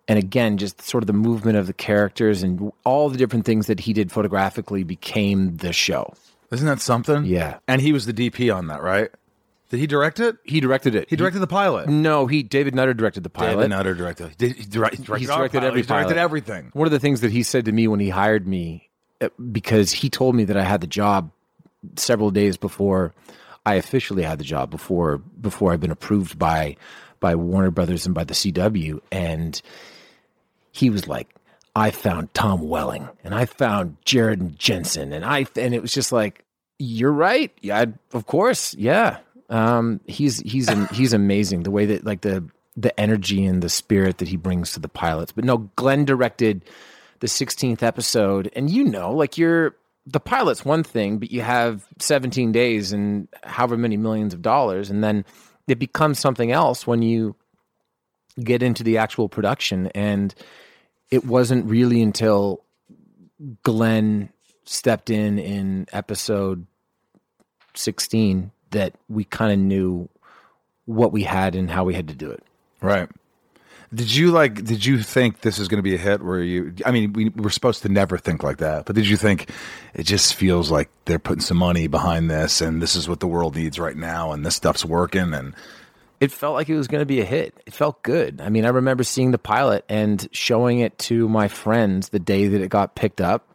and 0.07 0.19
again 0.19 0.57
just 0.57 0.81
sort 0.83 1.03
of 1.03 1.07
the 1.09 1.13
movement 1.13 1.57
of 1.57 1.67
the 1.67 1.73
characters 1.73 2.43
and 2.43 2.71
all 2.85 3.09
the 3.09 3.19
different 3.19 3.45
things 3.45 3.67
that 3.67 3.81
he 3.81 3.93
did 3.93 4.13
photographically 4.13 4.85
became 4.85 5.57
the 5.57 5.73
show 5.73 6.13
Isn't 6.53 6.67
that 6.67 6.81
something? 6.81 7.25
Yeah. 7.25 7.59
and 7.67 7.81
he 7.81 7.93
was 7.93 8.07
the 8.07 8.13
DP 8.13 8.55
on 8.55 8.69
that, 8.69 8.83
right? 8.83 9.11
Did 9.71 9.81
he 9.81 9.87
direct 9.87 10.19
it? 10.21 10.37
he 10.45 10.61
directed 10.61 10.95
it 10.95 11.09
He 11.11 11.17
directed 11.17 11.41
the 11.41 11.47
pilot. 11.47 11.89
no 11.89 12.27
he 12.27 12.43
david 12.43 12.75
nutter 12.75 12.95
directed 12.95 13.23
the 13.23 13.31
pilot 13.31 13.57
David 13.57 13.71
Nutter 13.71 13.95
directed. 13.95 14.37
Did 14.39 14.57
he 14.57 14.65
direct, 14.65 14.97
he 14.97 15.03
directed, 15.05 15.21
He's 15.21 15.29
directed 15.29 15.59
pilot. 15.59 15.67
every 15.69 15.81
He's 15.81 15.87
directed 15.87 16.09
pilot. 16.15 16.21
everything. 16.23 16.71
One 16.73 16.87
of 16.87 16.93
the 16.93 16.99
things 17.01 17.21
that 17.21 17.31
he 17.31 17.43
said 17.43 17.65
to 17.67 17.73
me 17.73 17.87
when 17.89 18.01
he 18.01 18.09
hired 18.11 18.47
me, 18.49 18.89
uh, 19.21 19.29
because 19.53 19.93
he 19.93 20.09
told 20.11 20.35
me 20.35 20.45
that 20.45 20.57
I 20.57 20.63
had 20.65 20.81
the 20.81 20.87
job 20.87 21.31
several 21.97 22.31
days 22.31 22.57
before 22.57 23.15
I 23.67 23.75
officially 23.75 24.23
had 24.23 24.39
the 24.39 24.45
job, 24.45 24.71
before 24.71 25.19
before 25.19 25.73
I'd 25.73 25.81
been 25.81 25.91
approved 25.91 26.39
by 26.39 26.77
by 27.21 27.35
Warner 27.35 27.71
Brothers 27.71 28.07
and 28.07 28.15
by 28.15 28.25
the 28.25 28.33
CW, 28.35 29.01
and 29.13 29.61
he 30.73 30.89
was 30.89 31.07
like, 31.09 31.29
"I 31.77 31.91
found 31.91 32.33
Tom 32.33 32.69
Welling, 32.69 33.09
and 33.25 33.35
I 33.35 33.45
found 33.45 33.97
Jared 34.05 34.41
and 34.41 34.59
Jensen, 34.59 35.13
and 35.13 35.25
I," 35.25 35.47
and 35.57 35.75
it 35.75 35.83
was 35.83 35.93
just 35.93 36.13
like, 36.13 36.45
"You're 36.79 37.13
right, 37.13 37.53
yeah, 37.61 37.87
of 38.13 38.27
course, 38.27 38.75
yeah." 38.75 39.19
Um, 39.49 40.01
he's 40.07 40.41
he's 40.41 40.69
he's 40.91 41.13
amazing 41.13 41.63
the 41.63 41.71
way 41.71 41.87
that 41.87 42.05
like 42.05 42.21
the 42.21 42.45
the 42.77 42.99
energy 42.99 43.45
and 43.45 43.63
the 43.63 43.69
spirit 43.69 44.19
that 44.19 44.29
he 44.29 44.37
brings 44.37 44.73
to 44.73 44.81
the 44.81 44.89
pilots. 44.89 45.33
But 45.33 45.45
no, 45.45 45.71
Glen 45.77 46.05
directed 46.05 46.65
the 47.21 47.27
16th 47.27 47.83
episode, 47.83 48.51
and 48.55 48.71
you 48.71 48.85
know, 48.85 49.13
like 49.13 49.37
you're 49.37 49.75
the 50.07 50.21
pilot's 50.21 50.65
one 50.65 50.83
thing, 50.83 51.19
but 51.19 51.31
you 51.31 51.43
have 51.43 51.87
17 51.99 52.53
days 52.53 52.93
and 52.93 53.29
however 53.43 53.77
many 53.77 53.97
millions 53.97 54.33
of 54.33 54.43
dollars, 54.43 54.91
and 54.91 55.03
then 55.03 55.25
it 55.67 55.79
becomes 55.79 56.19
something 56.19 56.51
else 56.51 56.87
when 56.87 57.03
you 57.03 57.37
get 58.43 58.63
into 58.63 58.83
the 58.83 58.99
actual 58.99 59.29
production. 59.29 59.89
And 59.89 60.35
it 61.11 61.25
wasn't 61.25 61.67
really 61.67 62.01
until 62.01 62.65
Glen 63.63 64.31
stepped 64.65 65.11
in 65.11 65.39
in 65.39 65.87
episode 65.93 66.67
16 67.75 68.51
that 68.71 68.95
we 69.09 69.25
kind 69.25 69.53
of 69.53 69.59
knew 69.59 70.09
what 70.87 71.13
we 71.13 71.23
had 71.23 71.55
and 71.55 71.71
how 71.71 71.85
we 71.85 71.95
had 71.95 72.09
to 72.09 72.15
do 72.15 72.31
it. 72.31 72.43
Right. 72.81 73.09
Did 73.93 74.15
you 74.15 74.31
like? 74.33 74.65
Did 74.65 74.85
you 74.85 75.03
think 75.03 75.41
this 75.41 75.59
is 75.59 75.67
going 75.67 75.79
to 75.79 75.83
be 75.83 75.95
a 75.95 75.99
hit? 75.99 76.23
Where 76.23 76.43
you? 76.43 76.75
I 76.85 76.91
mean, 76.91 77.13
we 77.15 77.31
we're 77.31 77.49
supposed 77.49 77.83
to 77.83 77.89
never 77.89 78.19
think 78.19 78.43
like 78.43 78.59
that. 78.59 78.85
But 78.85 78.95
did 78.97 79.09
you 79.09 79.17
think 79.17 79.51
it 79.95 80.03
just 80.03 80.35
feels 80.35 80.71
like 80.71 80.91
they're 81.07 81.19
putting 81.19 81.41
some 81.41 81.57
money 81.57 81.87
behind 81.87 82.31
this, 82.31 82.61
and 82.61 82.83
this 82.83 82.95
is 82.95 83.09
what 83.09 83.21
the 83.21 83.27
world 83.27 83.57
needs 83.57 83.79
right 83.79 83.97
now, 83.97 84.33
and 84.33 84.45
this 84.45 84.57
stuff's 84.57 84.85
working, 84.85 85.33
and 85.33 85.55
it 86.21 86.31
felt 86.31 86.55
like 86.55 86.69
it 86.69 86.77
was 86.77 86.87
going 86.87 87.01
to 87.01 87.07
be 87.07 87.21
a 87.21 87.25
hit. 87.25 87.55
It 87.65 87.73
felt 87.73 88.03
good. 88.03 88.43
I 88.43 88.51
mean, 88.51 88.67
I 88.67 88.69
remember 88.69 89.05
seeing 89.05 89.31
the 89.31 89.39
pilot 89.39 89.87
and 89.89 90.29
showing 90.33 90.81
it 90.81 90.99
to 91.01 91.27
my 91.27 91.49
friends 91.49 92.11
the 92.11 92.19
day 92.19 92.47
that 92.49 92.61
it 92.61 92.69
got 92.69 92.95
picked 92.95 93.23
up, 93.23 93.49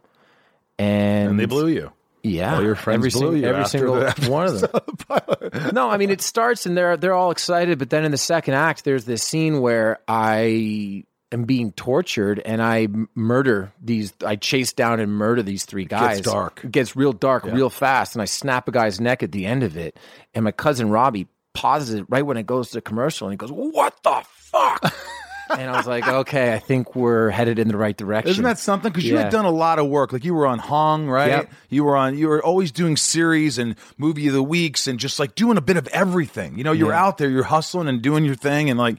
and, 0.78 1.30
and 1.30 1.38
they 1.38 1.46
blew 1.46 1.68
you. 1.68 1.92
Yeah, 2.24 2.56
All 2.56 2.62
your 2.62 2.74
friends 2.74 2.98
every, 3.06 3.10
blew 3.10 3.36
you 3.36 3.46
every 3.46 3.60
after 3.60 3.78
single 3.78 3.96
the 3.96 4.30
one 4.30 4.46
of 4.46 4.60
them. 5.60 5.74
no, 5.74 5.90
I 5.90 5.98
mean 5.98 6.10
it 6.10 6.22
starts 6.22 6.64
and 6.66 6.76
they're 6.76 6.96
they're 6.96 7.12
all 7.12 7.30
excited, 7.30 7.78
but 7.78 7.90
then 7.90 8.04
in 8.04 8.10
the 8.12 8.16
second 8.16 8.54
act, 8.54 8.84
there's 8.84 9.04
this 9.04 9.22
scene 9.22 9.60
where 9.60 9.98
I 10.08 11.04
am 11.32 11.44
being 11.44 11.72
tortured 11.72 12.40
and 12.40 12.62
I 12.62 12.88
murder 13.14 13.72
these. 13.82 14.14
I 14.24 14.36
chase 14.36 14.72
down 14.72 15.00
and 15.00 15.12
murder 15.12 15.42
these 15.42 15.64
three 15.66 15.84
guys. 15.84 16.22
dark. 16.22 16.62
It 16.64 16.72
gets 16.72 16.96
real 16.96 17.12
dark, 17.12 17.44
real 17.44 17.70
fast, 17.70 18.14
and 18.14 18.22
I 18.22 18.26
snap 18.26 18.68
a 18.68 18.72
guy's 18.72 19.00
neck 19.00 19.22
at 19.22 19.30
the 19.32 19.44
end 19.44 19.62
of 19.62 19.76
it. 19.76 19.98
And 20.32 20.44
my 20.44 20.52
cousin 20.52 20.88
Robbie 20.90 21.28
pauses 21.52 21.94
it 21.94 22.06
right 22.08 22.24
when 22.24 22.36
it 22.36 22.46
goes 22.46 22.70
to 22.70 22.80
commercial, 22.80 23.28
and 23.28 23.32
he 23.34 23.36
goes, 23.36 23.52
"What 23.52 24.02
the 24.02 24.22
fuck?" 24.28 24.94
and 25.50 25.70
I 25.70 25.76
was 25.76 25.86
like, 25.86 26.06
"Okay, 26.06 26.52
I 26.52 26.58
think 26.58 26.94
we're 26.94 27.30
headed 27.30 27.58
in 27.58 27.68
the 27.68 27.76
right 27.76 27.96
direction." 27.96 28.30
Isn't 28.30 28.44
that 28.44 28.58
something? 28.58 28.90
Because 28.92 29.04
you 29.04 29.14
Yeah. 29.14 29.24
had 29.24 29.32
done 29.32 29.44
a 29.44 29.50
lot 29.50 29.78
of 29.78 29.86
work. 29.88 30.12
Like 30.12 30.24
you 30.24 30.34
were 30.34 30.46
on 30.46 30.58
Hong, 30.58 31.08
right? 31.08 31.28
Yep. 31.28 31.52
You 31.70 31.84
were 31.84 31.96
on. 31.96 32.16
You 32.16 32.28
were 32.28 32.42
always 32.44 32.70
doing 32.72 32.96
series 32.96 33.58
and 33.58 33.76
movie 33.98 34.26
of 34.28 34.34
the 34.34 34.42
weeks 34.42 34.86
and 34.86 34.98
just 34.98 35.18
like 35.18 35.34
doing 35.34 35.56
a 35.56 35.60
bit 35.62 35.76
of 35.76 35.86
everything. 35.88 36.56
You 36.58 36.64
know, 36.64 36.72
you're 36.72 36.92
Yeah. 36.92 37.04
out 37.04 37.18
there, 37.18 37.28
you're 37.30 37.44
hustling 37.44 37.88
and 37.88 38.00
doing 38.02 38.24
your 38.24 38.34
thing, 38.36 38.70
and 38.70 38.78
like, 38.78 38.96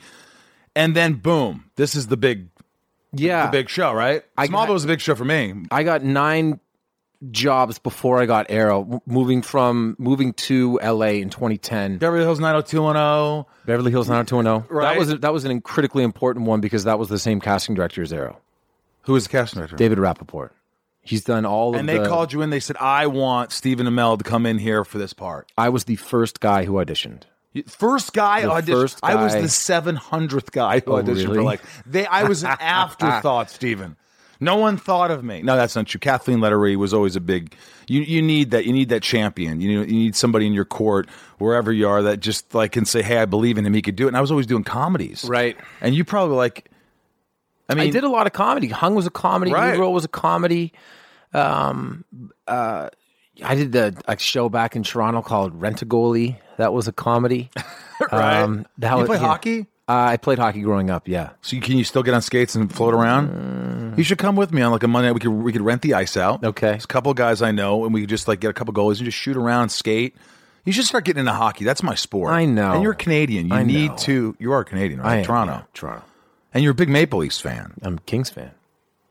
and 0.76 0.96
then 0.96 1.14
boom, 1.14 1.66
this 1.78 1.96
is 1.96 2.08
the 2.08 2.18
big, 2.18 2.48
yeah, 3.14 3.46
the 3.46 3.52
big 3.52 3.70
show, 3.70 3.94
right? 3.94 4.24
Smallville 4.38 4.74
was 4.74 4.84
a 4.84 4.88
big 4.88 5.02
show 5.02 5.16
for 5.16 5.26
me. 5.26 5.54
I 5.72 5.84
got 5.84 6.04
nine 6.04 6.60
jobs 7.32 7.80
before 7.80 8.22
I 8.22 8.26
got 8.26 8.46
Arrow, 8.50 9.02
moving 9.06 9.42
from 9.42 9.96
moving 10.00 10.34
to 10.34 10.80
LA 10.84 11.18
in 11.22 11.30
2010. 11.30 11.98
Beverly 11.98 12.24
Hills 12.24 12.40
90210. 12.40 13.46
Beverly 13.66 13.92
Hills 13.92 14.08
90210. 14.10 14.76
Right. 14.76 14.94
That 14.94 15.00
was 15.00 15.20
that 15.20 15.34
was 15.34 15.46
an 15.46 15.62
critically 15.62 16.04
important 16.04 16.46
one 16.46 16.62
because 16.62 16.84
that 16.84 17.00
was 17.00 17.10
the 17.10 17.20
same 17.20 17.40
casting 17.42 17.76
director 17.76 18.02
as 18.02 18.12
Arrow, 18.14 18.38
Who 19.04 19.14
was 19.14 19.24
the 19.26 19.30
casting 19.30 19.60
director? 19.60 19.76
David 19.76 19.98
Rapaport. 19.98 20.50
He's 21.02 21.24
done 21.24 21.46
all 21.46 21.74
of 21.74 21.80
and 21.80 21.88
they 21.88 22.00
the- 22.00 22.08
called 22.08 22.34
you 22.34 22.42
in. 22.42 22.50
They 22.50 22.60
said, 22.60 22.78
"I 22.80 23.06
want 23.08 23.52
Stephen 23.52 23.86
Amell 23.86 24.18
to 24.18 24.24
come 24.24 24.46
in 24.46 24.58
here 24.58 24.84
for 24.84 24.98
this 24.98 25.14
part." 25.14 25.52
I 25.58 25.70
was 25.70 25.84
the 25.84 25.98
first 25.98 26.40
guy 26.40 26.66
who 26.66 26.74
auditioned. 26.74 27.24
First 27.68 28.12
guy 28.14 28.42
The 28.42 28.48
auditioned. 28.50 28.66
first 28.82 29.00
I 29.04 29.16
was 29.16 29.34
the 29.34 29.48
seven 29.48 29.96
hundredth 29.96 30.52
guy 30.52 30.80
who 30.82 30.92
Oh, 30.94 31.04
auditioned 31.04 31.36
for 31.36 31.44
like 31.44 31.62
they. 31.86 32.06
I 32.08 32.24
was 32.24 32.44
an 32.44 32.58
afterthought, 32.60 33.50
Stephen. 33.52 33.96
No 34.40 34.58
one 34.58 34.78
thought 34.78 35.12
of 35.12 35.24
me. 35.24 35.42
No, 35.42 35.56
that's 35.56 35.76
not 35.76 35.88
true. 35.88 36.00
Kathleen 36.00 36.40
Letterie 36.40 36.76
was 36.76 36.94
always 36.94 37.16
a 37.16 37.22
big. 37.22 37.56
You 37.88 38.02
you 38.02 38.22
need 38.22 38.52
that. 38.52 38.66
You 38.66 38.74
need 38.74 38.90
that 38.90 39.04
champion. 39.04 39.62
You 39.62 39.80
know, 39.80 39.86
you 39.86 39.94
need 39.94 40.16
somebody 40.16 40.46
in 40.46 40.54
your 40.54 40.66
court 40.66 41.10
wherever 41.38 41.72
you 41.72 41.88
are 41.88 42.02
that 42.04 42.20
just 42.20 42.54
like 42.54 42.74
can 42.74 42.86
say, 42.86 43.02
"Hey, 43.02 43.18
I 43.18 43.26
believe 43.26 43.58
in 43.58 43.66
him. 43.66 43.74
He 43.74 43.82
could 43.82 43.96
do 43.96 44.06
it." 44.06 44.10
And 44.10 44.18
I 44.18 44.22
was 44.22 44.32
always 44.32 44.48
doing 44.48 44.64
comedies, 44.64 45.26
Right. 45.26 45.58
And 45.82 45.96
you 45.96 46.04
probably 46.04 46.36
like. 46.36 46.70
I 47.68 47.74
mean, 47.74 47.88
I 47.88 47.90
did 47.92 48.04
a 48.04 48.10
lot 48.10 48.28
of 48.28 48.34
comedy. 48.34 48.68
Hung 48.68 48.94
was 48.94 49.08
a 49.08 49.12
comedy. 49.12 49.52
Right. 49.52 49.72
New 49.72 49.78
Girl 49.78 49.94
was 49.94 50.06
a 50.06 50.10
comedy. 50.10 50.72
Um, 51.34 52.06
uh, 52.48 52.90
I 53.44 53.56
did 53.56 53.72
the 53.72 54.02
a 54.08 54.18
show 54.18 54.50
back 54.50 54.76
in 54.76 54.84
Toronto 54.84 55.22
called 55.22 55.60
Rent 55.60 55.82
a 55.82 55.86
Goalie. 55.86 56.38
That 56.58 56.74
was 56.74 56.88
a 56.88 56.94
comedy. 56.94 57.50
right? 58.12 58.42
Um, 58.42 58.66
that 58.78 58.92
you 58.92 58.98
was- 58.98 59.08
play 59.08 59.18
yeah. 59.18 59.24
hockey. 59.24 59.68
Uh, 59.88 59.94
I 59.94 60.18
played 60.18 60.40
hockey 60.40 60.62
growing 60.62 60.90
up. 60.90 61.08
Yeah. 61.08 61.30
So 61.42 61.56
you, 61.56 61.62
can 61.62 61.78
you 61.78 61.84
still 61.84 62.02
get 62.02 62.14
on 62.16 62.22
skates 62.24 62.56
and 62.56 62.74
float 62.74 62.94
around? 62.96 63.94
you 63.98 64.04
should 64.04 64.18
come 64.18 64.36
with 64.36 64.52
me 64.52 64.62
on 64.64 64.72
like 64.72 64.82
a 64.84 64.88
Monday. 64.88 65.12
We 65.12 65.20
could 65.20 65.30
we 65.30 65.52
could 65.52 65.62
rent 65.62 65.82
the 65.84 65.94
ice 65.94 66.18
out. 66.18 66.44
Okay. 66.44 66.72
There's 66.72 66.86
a 66.86 66.88
couple 66.88 67.12
of 67.12 67.18
guys 67.18 67.42
I 67.44 67.52
know, 67.52 67.86
and 67.86 67.94
we 67.94 68.02
could 68.02 68.10
just 68.10 68.28
like 68.28 68.40
get 68.40 68.50
a 68.50 68.54
couple 68.54 68.74
goalies 68.74 68.98
and 68.98 69.06
just 69.06 69.18
shoot 69.18 69.38
around, 69.38 69.70
skate. 69.70 70.16
You 70.66 70.74
should 70.74 70.86
start 70.86 71.06
getting 71.06 71.20
into 71.20 71.34
hockey. 71.34 71.64
That's 71.66 71.84
my 71.84 71.94
sport. 71.94 72.32
I 72.34 72.46
know. 72.46 72.74
And 72.74 72.82
you're 72.84 72.96
Canadian. 72.96 73.50
You 73.50 73.54
I 73.54 73.64
need 73.64 73.92
know. 73.92 73.98
to. 73.98 74.36
You 74.40 74.52
are 74.54 74.64
Canadian, 74.64 75.00
right? 75.02 75.12
I 75.12 75.16
am, 75.18 75.24
Toronto. 75.26 75.54
yeah, 75.54 75.62
Toronto. 75.76 76.04
And 76.56 76.64
you're 76.64 76.72
a 76.72 76.76
big 76.76 76.90
Maple 76.90 77.20
Leafs 77.20 77.40
fan. 77.40 77.74
I'm 77.84 77.98
a 77.98 78.02
Kings 78.02 78.32
fan. 78.32 78.52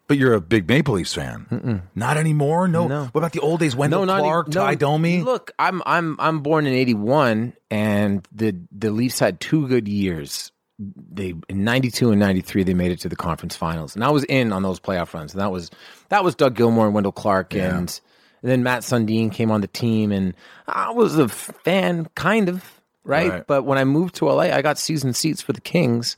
But 0.09 0.19
you're 0.19 0.35
a 0.35 0.41
big 0.41 0.69
Maple 0.69 0.95
Leafs 0.95 1.15
fan. 1.15 1.83
Not 1.95 2.17
anymore. 2.17 2.67
No. 2.69 2.89
No. 2.89 3.05
What 3.13 3.21
about 3.21 3.33
the 3.33 3.41
old 3.41 3.61
days? 3.61 3.77
Wendell 3.77 4.05
not 4.07 4.21
Clark, 4.21 4.49
any- 4.49 4.55
Ty 4.55 4.75
Domi. 4.75 5.23
Look, 5.23 5.53
I'm 5.59 5.83
I'm 5.87 6.17
I'm 6.19 6.41
born 6.41 6.67
in 6.67 6.75
'81, 6.75 7.55
and 7.71 8.27
the 8.33 8.57
the 8.73 8.91
Leafs 8.91 9.21
had 9.21 9.39
two 9.41 9.69
good 9.69 9.87
years. 9.89 10.51
They 10.79 11.35
in 11.49 11.63
'92 11.65 12.11
and 12.11 12.19
'93 12.21 12.65
they 12.65 12.75
made 12.75 12.91
it 12.91 12.99
to 13.01 13.09
the 13.09 13.15
conference 13.17 13.55
finals, 13.57 13.95
and 13.95 14.03
I 14.05 14.11
was 14.11 14.25
in 14.25 14.53
on 14.53 14.63
those 14.63 14.81
playoff 14.81 15.15
runs. 15.15 15.33
And 15.33 15.41
that 15.41 15.53
was 15.53 15.71
that 16.09 16.25
was 16.25 16.35
Doug 16.35 16.57
Gilmour 16.57 16.87
and 16.87 16.95
Wendell 16.95 17.13
Clark, 17.13 17.55
Yeah. 17.55 17.77
and, 17.79 18.01
and 18.43 18.51
then 18.51 18.63
Mats 18.65 18.91
Sundin 18.91 19.31
came 19.33 19.51
on 19.53 19.61
the 19.61 19.69
team, 19.69 20.11
and 20.11 20.35
I 20.67 20.91
was 20.91 21.17
a 21.17 21.29
fan, 21.29 22.09
kind 22.17 22.49
of 22.49 22.81
right? 23.05 23.31
Right. 23.31 23.47
But 23.47 23.63
when 23.65 23.79
I 23.79 23.85
moved 23.85 24.17
to 24.17 24.27
LA, 24.29 24.45
I 24.53 24.63
got 24.63 24.79
season 24.79 25.13
seats 25.15 25.41
for 25.41 25.53
the 25.53 25.61
Kings 25.61 26.17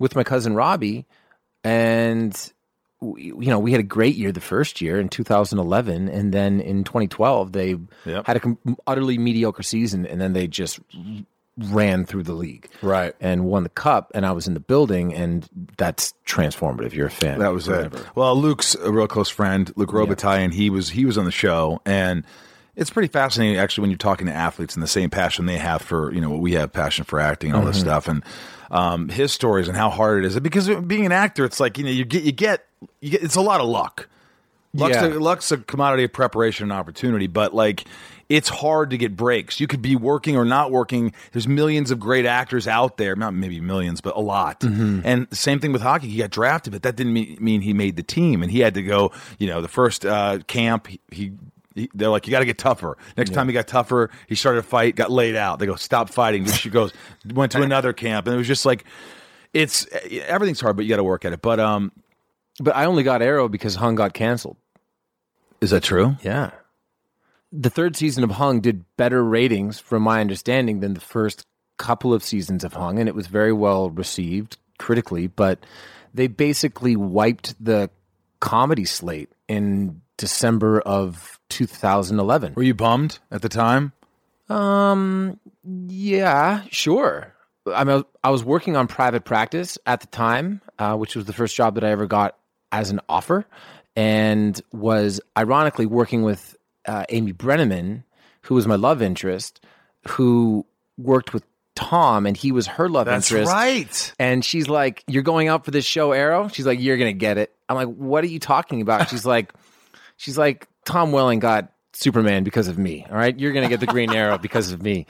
with 0.00 0.16
my 0.16 0.24
cousin 0.24 0.54
Robbie, 0.54 1.04
and 1.64 2.52
we- 3.00 3.24
you 3.26 3.46
know, 3.46 3.58
we 3.58 3.72
had 3.72 3.80
a 3.80 3.84
great 3.84 4.14
year 4.16 4.32
the 4.32 4.40
first 4.40 4.80
year 4.80 4.98
in 4.98 5.08
2011, 5.08 6.08
and 6.08 6.32
then 6.32 6.60
in 6.60 6.82
2012 6.84 7.52
they 7.52 7.76
Yep. 8.06 8.26
had 8.26 8.36
a 8.36 8.40
com- 8.40 8.58
utterly 8.86 9.18
mediocre 9.18 9.62
season, 9.62 10.06
and 10.06 10.20
then 10.20 10.32
they 10.32 10.46
just 10.48 10.80
ran 11.58 12.04
through 12.04 12.22
the 12.22 12.32
league 12.34 12.68
Right. 12.82 13.14
and 13.20 13.44
won 13.44 13.64
the 13.64 13.68
cup. 13.68 14.12
And 14.14 14.24
I 14.24 14.32
was 14.32 14.46
in 14.46 14.54
the 14.54 14.60
building, 14.60 15.12
and 15.14 15.48
that's 15.76 16.14
transformative. 16.24 16.92
You're 16.92 17.08
a 17.08 17.10
fan. 17.10 17.40
That 17.40 17.52
was 17.52 17.66
forever. 17.66 17.98
it. 17.98 18.06
Well, 18.14 18.34
Luc's 18.40 18.74
a 18.76 18.92
real 18.92 19.08
close 19.08 19.28
friend, 19.28 19.72
Luc 19.76 19.90
Robitaille, 19.90 20.38
and 20.44 20.54
he 20.54 20.70
was 20.70 20.90
he 20.90 21.04
was 21.04 21.18
on 21.18 21.24
the 21.24 21.30
show, 21.32 21.80
and 21.84 22.24
it's 22.76 22.90
pretty 22.90 23.08
fascinating 23.08 23.58
actually 23.58 23.82
when 23.82 23.90
you're 23.90 23.98
talking 23.98 24.28
to 24.28 24.32
athletes 24.32 24.74
and 24.74 24.82
the 24.82 24.86
same 24.88 25.10
passion 25.10 25.46
they 25.46 25.58
have 25.58 25.82
for 25.82 26.12
you 26.14 26.20
know 26.20 26.30
what 26.30 26.40
we 26.40 26.52
have 26.52 26.72
passion 26.72 27.04
for 27.04 27.18
acting 27.18 27.50
and 27.50 27.56
all 27.56 27.62
Mm-hmm. 27.62 27.72
this 27.72 27.80
stuff, 27.80 28.06
and 28.08 28.22
um, 28.70 29.08
his 29.08 29.32
stories 29.32 29.66
and 29.66 29.76
how 29.76 29.90
hard 29.90 30.24
it 30.24 30.26
is. 30.28 30.38
Because 30.38 30.68
being 30.68 31.06
an 31.06 31.12
actor, 31.12 31.44
it's 31.44 31.58
like 31.58 31.76
you 31.78 31.84
know 31.84 31.90
you 31.90 32.04
get 32.04 32.22
you 32.22 32.32
get 32.32 32.64
you 33.00 33.10
get 33.10 33.22
it's 33.22 33.36
a 33.36 33.40
lot 33.40 33.60
of 33.60 33.66
luck. 33.66 34.08
Luck's, 34.74 34.94
Yeah. 34.96 35.06
a, 35.06 35.18
luck's 35.18 35.50
a 35.50 35.56
commodity 35.56 36.04
of 36.04 36.12
preparation 36.12 36.64
and 36.64 36.72
opportunity, 36.72 37.26
but 37.26 37.54
like 37.54 37.84
it's 38.28 38.48
hard 38.48 38.90
to 38.90 38.98
get 38.98 39.16
breaks. 39.16 39.58
You 39.58 39.66
could 39.66 39.80
be 39.80 39.96
working 39.96 40.36
or 40.36 40.44
not 40.44 40.70
working. 40.70 41.14
There's 41.32 41.48
millions 41.48 41.90
of 41.90 41.98
great 41.98 42.26
actors 42.26 42.68
out 42.68 42.98
there, 42.98 43.16
not 43.16 43.32
maybe 43.32 43.60
millions, 43.60 44.00
but 44.02 44.16
a 44.16 44.20
lot. 44.20 44.60
Mm-hmm. 44.60 45.00
And 45.04 45.26
same 45.36 45.60
thing 45.60 45.72
with 45.72 45.80
hockey. 45.80 46.08
He 46.08 46.18
got 46.18 46.30
drafted, 46.30 46.72
but 46.72 46.82
that 46.82 46.96
didn't 46.96 47.14
mean, 47.14 47.38
mean 47.40 47.62
he 47.62 47.72
made 47.72 47.96
the 47.96 48.02
team. 48.02 48.42
And 48.42 48.52
he 48.52 48.60
had 48.60 48.74
to 48.74 48.82
go, 48.82 49.12
you 49.38 49.46
know, 49.46 49.62
the 49.62 49.68
first 49.68 50.04
uh, 50.04 50.40
camp, 50.46 50.88
he, 50.88 51.00
he, 51.10 51.32
he 51.74 51.90
they're 51.94 52.10
like, 52.10 52.26
you 52.26 52.30
got 52.30 52.40
to 52.40 52.44
get 52.44 52.58
tougher. 52.58 52.98
Next 53.16 53.32
time 53.32 53.46
he 53.48 53.54
got 53.54 53.66
tougher, 53.66 54.10
he 54.26 54.34
started 54.34 54.58
a 54.58 54.62
fight, 54.62 54.94
got 54.94 55.10
laid 55.10 55.34
out. 55.36 55.58
They 55.58 55.66
go, 55.66 55.76
stop 55.76 56.10
fighting. 56.10 56.44
She 56.46 56.68
goes, 56.68 56.92
went 57.32 57.52
to 57.52 57.62
another 57.62 57.92
camp. 57.94 58.26
And 58.26 58.34
it 58.34 58.38
was 58.38 58.46
just 58.48 58.66
like, 58.66 58.84
it's 59.54 59.86
everything's 60.26 60.60
hard, 60.60 60.76
but 60.76 60.84
you 60.84 60.90
got 60.90 60.96
to 60.96 61.04
work 61.04 61.24
at 61.24 61.32
it. 61.32 61.40
But 61.40 61.60
um, 61.60 61.92
But 62.60 62.76
I 62.76 62.84
only 62.84 63.04
got 63.04 63.22
Arrow 63.22 63.48
because 63.48 63.76
Hung 63.76 63.94
got 63.94 64.12
canceled. 64.12 64.58
is 65.62 65.70
that 65.70 65.82
true? 65.82 66.16
Yeah. 66.22 66.50
The 67.50 67.70
third 67.70 67.96
season 67.96 68.24
of 68.24 68.32
Hung 68.32 68.60
did 68.60 68.84
better 68.96 69.24
ratings, 69.24 69.80
from 69.80 70.02
my 70.02 70.20
understanding, 70.20 70.80
than 70.80 70.94
the 70.94 71.00
first 71.00 71.46
couple 71.78 72.12
of 72.12 72.22
seasons 72.22 72.64
of 72.64 72.74
Hung, 72.74 72.98
and 72.98 73.08
it 73.08 73.14
was 73.14 73.26
very 73.26 73.52
well 73.52 73.90
received 73.90 74.58
critically. 74.78 75.28
But 75.28 75.64
they 76.12 76.26
basically 76.26 76.96
wiped 76.96 77.62
the 77.64 77.90
comedy 78.40 78.84
slate 78.84 79.30
in 79.48 80.02
December 80.16 80.80
of 80.80 81.40
2011. 81.48 82.54
Were 82.54 82.62
you 82.62 82.74
bummed 82.74 83.18
at 83.30 83.42
the 83.42 83.48
time? 83.48 83.92
Um, 84.48 85.38
yeah, 85.64 86.64
sure. 86.70 87.34
I 87.66 87.84
mean, 87.84 88.02
I 88.24 88.30
was 88.30 88.44
working 88.44 88.76
on 88.76 88.88
private 88.88 89.24
practice 89.24 89.78
at 89.86 90.00
the 90.00 90.06
time, 90.08 90.60
uh, 90.78 90.96
which 90.96 91.14
was 91.16 91.26
the 91.26 91.32
first 91.32 91.54
job 91.54 91.74
that 91.74 91.84
I 91.84 91.90
ever 91.90 92.06
got 92.06 92.36
as 92.72 92.90
an 92.90 93.00
offer, 93.08 93.46
and 93.96 94.60
was 94.72 95.20
ironically 95.36 95.86
working 95.86 96.22
with 96.22 96.56
uh, 96.88 97.04
Amy 97.10 97.32
Brenneman, 97.32 98.02
who 98.42 98.54
was 98.56 98.66
my 98.66 98.74
love 98.76 99.00
interest, 99.02 99.64
who 100.08 100.66
worked 100.96 101.32
with 101.32 101.44
Tom, 101.76 102.26
and 102.26 102.36
he 102.36 102.50
was 102.50 102.66
her 102.66 102.88
love 102.88 103.06
interest. 103.06 103.48
right. 103.48 104.12
And 104.18 104.44
she's 104.44 104.68
like, 104.68 105.04
"You're 105.06 105.22
going 105.22 105.46
out 105.46 105.64
for 105.64 105.70
this 105.70 105.84
show, 105.84 106.10
Arrow." 106.12 106.48
She's 106.48 106.66
like, 106.66 106.80
"You're 106.80 106.96
gonna 106.96 107.12
get 107.12 107.38
it." 107.38 107.54
I'm 107.68 107.76
like, 107.76 107.88
"What 107.88 108.24
are 108.24 108.28
you 108.28 108.40
talking 108.40 108.80
about?" 108.80 109.08
She's 109.10 109.24
like, 109.34 109.52
"She's 110.16 110.36
like, 110.36 110.66
Tom 110.84 111.12
Welling 111.12 111.38
got 111.38 111.70
Superman 111.92 112.42
because 112.42 112.66
of 112.66 112.78
me. 112.78 113.06
All 113.08 113.16
right, 113.16 113.38
you're 113.38 113.52
gonna 113.52 113.68
get 113.68 113.78
the 113.80 113.86
Green 113.86 114.12
Arrow 114.12 114.38
because 114.38 114.72
of 114.72 114.82
me." 114.82 115.06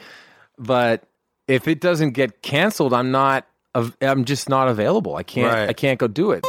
But 0.59 1.05
if 1.47 1.69
it 1.69 1.81
doesn't 1.81 2.11
get 2.11 2.43
canceled, 2.43 2.93
I'm 2.93 3.11
not. 3.13 3.47
I'm 4.03 4.25
just 4.25 4.49
not 4.49 4.69
available. 4.69 5.17
I 5.17 5.23
can't. 5.23 5.53
Right. 5.53 5.69
I 5.69 5.73
can't 5.73 5.99
go 5.99 6.09
do 6.09 6.33
it. 6.33 6.45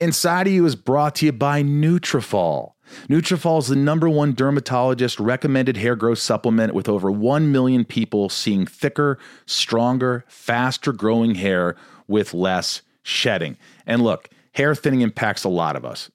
Inside 0.00 0.46
of 0.46 0.52
You 0.52 0.64
is 0.64 0.76
brought 0.76 1.16
to 1.16 1.26
you 1.26 1.32
by 1.32 1.64
Nutrafol. 1.64 2.74
Nutrafol 3.08 3.58
is 3.58 3.66
the 3.66 3.74
number 3.74 4.08
one 4.08 4.32
dermatologist 4.32 5.18
recommended 5.18 5.76
hair 5.76 5.96
growth 5.96 6.20
supplement 6.20 6.72
with 6.72 6.88
over 6.88 7.10
1 7.10 7.50
million 7.50 7.84
people 7.84 8.28
seeing 8.28 8.64
thicker, 8.64 9.18
stronger, 9.44 10.24
faster 10.28 10.92
growing 10.92 11.34
hair 11.34 11.74
with 12.06 12.32
less 12.32 12.82
shedding. 13.02 13.56
And 13.88 14.00
look, 14.00 14.28
hair 14.52 14.72
thinning 14.76 15.00
impacts 15.00 15.42
a 15.42 15.48
lot 15.48 15.74
of 15.74 15.84
us, 15.84 16.12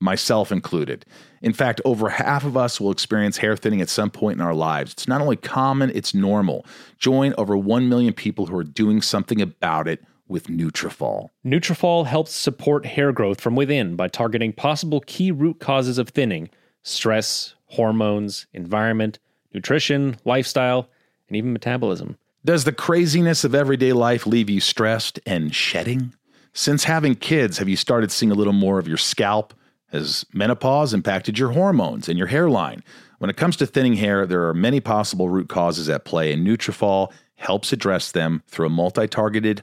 myself 0.00 0.50
included. 0.50 1.04
In 1.42 1.52
fact, 1.52 1.82
over 1.84 2.08
half 2.08 2.42
of 2.42 2.56
us 2.56 2.80
will 2.80 2.90
experience 2.90 3.36
hair 3.36 3.54
thinning 3.54 3.82
at 3.82 3.90
some 3.90 4.10
point 4.10 4.40
in 4.40 4.46
our 4.46 4.54
lives. 4.54 4.92
It's 4.92 5.08
not 5.08 5.20
only 5.20 5.36
common, 5.36 5.90
it's 5.94 6.14
normal. 6.14 6.64
Join 6.98 7.34
over 7.36 7.54
1 7.54 7.86
million 7.86 8.14
people 8.14 8.46
who 8.46 8.56
are 8.56 8.64
doing 8.64 9.02
something 9.02 9.42
about 9.42 9.88
it 9.88 10.02
with 10.28 10.48
Nutrafol. 10.48 11.28
Nutrafol 11.44 12.06
helps 12.06 12.32
support 12.32 12.86
hair 12.86 13.12
growth 13.12 13.40
from 13.40 13.56
within 13.56 13.96
by 13.96 14.08
targeting 14.08 14.52
possible 14.52 15.00
key 15.06 15.30
root 15.30 15.60
causes 15.60 15.98
of 15.98 16.08
thinning: 16.08 16.50
stress, 16.82 17.54
hormones, 17.66 18.46
environment, 18.52 19.18
nutrition, 19.52 20.16
lifestyle, 20.24 20.88
and 21.28 21.36
even 21.36 21.52
metabolism. 21.52 22.16
Does 22.44 22.64
the 22.64 22.72
craziness 22.72 23.42
of 23.42 23.54
everyday 23.54 23.92
life 23.92 24.26
leave 24.26 24.48
you 24.48 24.60
stressed 24.60 25.18
and 25.26 25.54
shedding? 25.54 26.12
Since 26.52 26.84
having 26.84 27.16
kids, 27.16 27.58
have 27.58 27.68
you 27.68 27.76
started 27.76 28.10
seeing 28.12 28.30
a 28.30 28.36
little 28.36 28.52
more 28.52 28.78
of 28.78 28.86
your 28.86 28.96
scalp? 28.96 29.52
Has 29.92 30.24
menopause 30.32 30.94
impacted 30.94 31.38
your 31.38 31.52
hormones 31.52 32.08
and 32.08 32.16
your 32.16 32.28
hairline? 32.28 32.82
When 33.18 33.30
it 33.30 33.36
comes 33.36 33.56
to 33.56 33.66
thinning 33.66 33.94
hair, 33.94 34.26
there 34.26 34.46
are 34.48 34.54
many 34.54 34.80
possible 34.80 35.28
root 35.28 35.48
causes 35.48 35.88
at 35.88 36.04
play, 36.04 36.32
and 36.32 36.46
Nutrafol 36.46 37.10
helps 37.36 37.72
address 37.72 38.12
them 38.12 38.42
through 38.46 38.66
a 38.66 38.70
multi-targeted, 38.70 39.62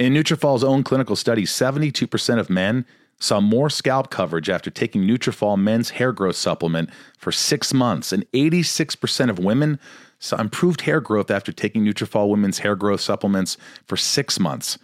In 0.00 0.14
Nutrafol's 0.14 0.64
own 0.64 0.82
clinical 0.82 1.14
study, 1.14 1.42
72% 1.42 2.38
of 2.38 2.48
men 2.48 2.86
saw 3.18 3.38
more 3.38 3.68
scalp 3.68 4.08
coverage 4.08 4.48
after 4.48 4.70
taking 4.70 5.02
Nutrafol 5.02 5.58
men's 5.58 5.90
hair 5.90 6.10
growth 6.10 6.36
supplement 6.36 6.88
for 7.18 7.30
six 7.30 7.74
months, 7.74 8.10
and 8.10 8.24
86% 8.32 9.28
of 9.28 9.38
women 9.38 9.78
saw 10.18 10.40
improved 10.40 10.80
hair 10.80 11.02
growth 11.02 11.30
after 11.30 11.52
taking 11.52 11.84
Nutrafol 11.84 12.30
women's 12.30 12.60
hair 12.60 12.76
growth 12.76 13.02
supplements 13.02 13.58
for 13.86 13.98
six 13.98 14.40
months. 14.40 14.78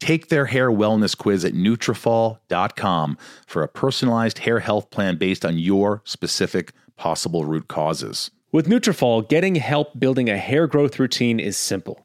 Take 0.00 0.30
their 0.30 0.46
hair 0.46 0.70
wellness 0.70 1.14
quiz 1.14 1.44
at 1.44 1.52
Nutrafol.com 1.52 3.18
for 3.46 3.62
a 3.62 3.68
personalized 3.68 4.38
hair 4.38 4.60
health 4.60 4.88
plan 4.88 5.18
based 5.18 5.44
on 5.44 5.58
your 5.58 6.00
specific 6.06 6.72
possible 6.96 7.44
root 7.44 7.68
causes. 7.68 8.30
With 8.50 8.66
Nutrafol, 8.66 9.28
getting 9.28 9.56
help 9.56 10.00
building 10.00 10.30
a 10.30 10.38
hair 10.38 10.66
growth 10.66 10.98
routine 10.98 11.38
is 11.38 11.58
simple. 11.58 12.03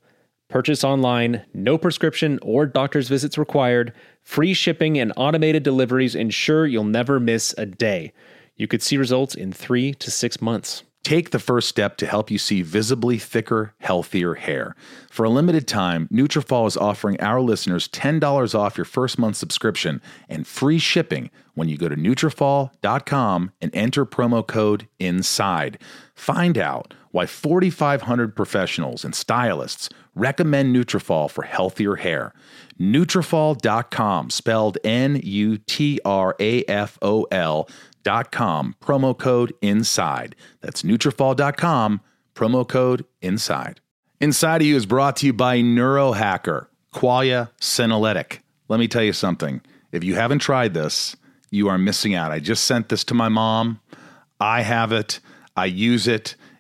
Purchase 0.50 0.84
online, 0.84 1.46
no 1.54 1.78
prescription 1.78 2.40
or 2.42 2.66
doctor's 2.66 3.08
visits 3.08 3.38
required, 3.38 3.94
free 4.24 4.56
shipping 4.56 4.98
and 4.98 5.14
automated 5.16 5.62
deliveries 5.62 6.16
ensure 6.16 6.66
you'll 6.66 6.84
never 6.84 7.20
miss 7.20 7.54
a 7.60 7.68
day. 7.68 8.12
You 8.58 8.68
could 8.68 8.82
see 8.82 8.98
results 8.98 9.36
in 9.36 9.54
3 9.54 9.94
to 9.94 10.10
6 10.10 10.42
months. 10.42 10.84
Take 11.10 11.32
the 11.32 11.40
first 11.40 11.68
step 11.68 11.98
to 11.98 12.06
help 12.06 12.30
you 12.30 12.38
see 12.38 12.62
visibly 12.62 13.18
thicker, 13.18 13.74
healthier 13.80 14.36
hair. 14.36 14.76
For 15.10 15.24
a 15.24 15.30
limited 15.32 15.68
time, 15.68 16.08
Nutrafol 16.14 16.68
is 16.68 16.78
offering 16.78 17.20
our 17.20 17.42
listeners 17.42 17.88
$10 17.88 18.54
off 18.54 18.78
your 18.78 18.86
first 18.86 19.18
month 19.18 19.36
subscription 19.36 20.04
and 20.30 20.46
free 20.46 20.78
shipping 20.78 21.32
when 21.56 21.68
you 21.68 21.78
go 21.78 21.90
to 21.90 21.96
Nutrafol.com 21.96 23.52
and 23.60 23.76
enter 23.76 24.06
promo 24.06 24.46
code 24.46 24.88
INSIDE. 25.00 25.80
Find 26.14 26.60
out 26.60 26.94
why 27.10 27.26
4,500 27.26 28.36
professionals 28.36 29.04
and 29.04 29.16
stylists 29.16 29.90
recommend 30.14 30.76
Nutrafol 30.76 31.28
for 31.32 31.42
healthier 31.42 31.96
hair. 31.96 32.34
Nutrafol.com, 32.80 34.30
spelled 34.30 34.78
N-U-T-R-A-F-O-L 34.84 35.70
dot 38.04 38.32
com, 38.32 38.76
promo 38.82 39.18
code 39.18 39.54
INSIDE. 39.62 40.36
That's 40.62 40.84
Nutrafol.com, 40.84 42.02
promo 42.36 42.68
code 42.68 43.06
INSIDE. 43.22 43.82
Inside 44.22 44.62
of 44.62 44.68
You 44.68 44.76
is 44.76 44.86
brought 44.86 45.16
to 45.18 45.26
you 45.26 45.34
by 45.34 45.60
Neurohacker, 45.60 46.68
Qualia 46.94 47.50
Senolytic. 47.62 48.40
Let 48.68 48.80
me 48.80 48.88
tell 48.88 49.04
you 49.04 49.14
something. 49.14 49.62
If 49.92 50.04
you 50.04 50.16
haven't 50.16 50.40
tried 50.40 50.74
this, 50.74 51.16
you 51.52 51.68
are 51.68 51.78
missing 51.78 52.16
out. 52.16 52.32
I 52.32 52.40
just 52.40 52.66
sent 52.66 52.90
this 52.90 53.04
to 53.06 53.14
my 53.14 53.30
mom. 53.30 53.80
I 54.40 54.62
have 54.62 54.92
it. 54.92 55.20
I 55.56 55.66
use 55.66 56.08
it. 56.08 56.36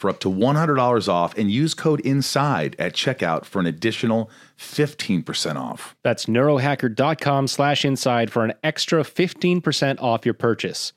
for 0.00 0.08
up 0.08 0.18
to 0.20 0.30
$100 0.30 1.08
off 1.08 1.36
and 1.36 1.50
use 1.50 1.74
code 1.74 2.00
INSIDE 2.00 2.74
at 2.78 2.94
checkout 2.94 3.44
for 3.44 3.60
an 3.60 3.66
additional 3.66 4.30
15% 4.56 5.56
off. 5.56 5.94
That's 6.02 6.24
neurohacker.com 6.24 7.46
slash 7.46 7.84
inside 7.84 8.32
for 8.32 8.42
an 8.42 8.54
extra 8.64 9.02
15% 9.02 10.00
off 10.00 10.24
your 10.24 10.32
purchase. 10.32 10.94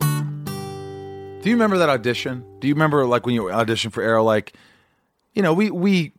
Do 0.00 1.48
you 1.48 1.54
remember 1.54 1.78
that 1.78 1.88
audition? 1.88 2.44
Do 2.58 2.68
you 2.68 2.74
remember 2.74 3.06
like 3.06 3.24
when 3.24 3.34
you 3.34 3.44
auditioned 3.44 3.92
for 3.92 4.02
Arrow? 4.02 4.22
Like, 4.22 4.52
you 5.32 5.40
know, 5.40 5.54
we 5.54 5.70
we 5.70 6.12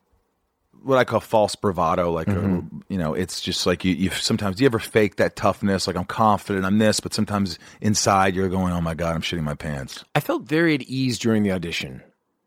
what 0.83 0.97
I 0.97 1.03
call 1.03 1.19
false 1.19 1.55
bravado. 1.55 2.11
Like, 2.11 2.29
uh, 2.29 2.61
you 2.89 2.97
know, 2.97 3.13
it's 3.13 3.41
just 3.41 3.65
like 3.65 3.85
you. 3.85 3.93
You 3.93 4.09
sometimes 4.09 4.57
do 4.57 4.63
you 4.63 4.65
ever 4.65 4.79
fake 4.79 5.17
that 5.17 5.35
toughness? 5.35 5.87
Like 5.87 5.95
I'm 5.95 6.05
confident, 6.05 6.65
I'm 6.65 6.77
this, 6.77 6.99
but 6.99 7.13
sometimes 7.13 7.59
inside 7.81 8.35
you're 8.35 8.49
going, 8.49 8.73
"Oh 8.73 8.81
my 8.81 8.93
god, 8.93 9.15
I'm 9.15 9.21
shitting 9.21 9.43
my 9.43 9.55
pants." 9.55 10.03
I 10.15 10.19
felt 10.19 10.43
very 10.43 10.75
at 10.75 10.81
ease 10.83 11.19
during 11.19 11.43
the 11.43 11.51
audition. 11.51 12.01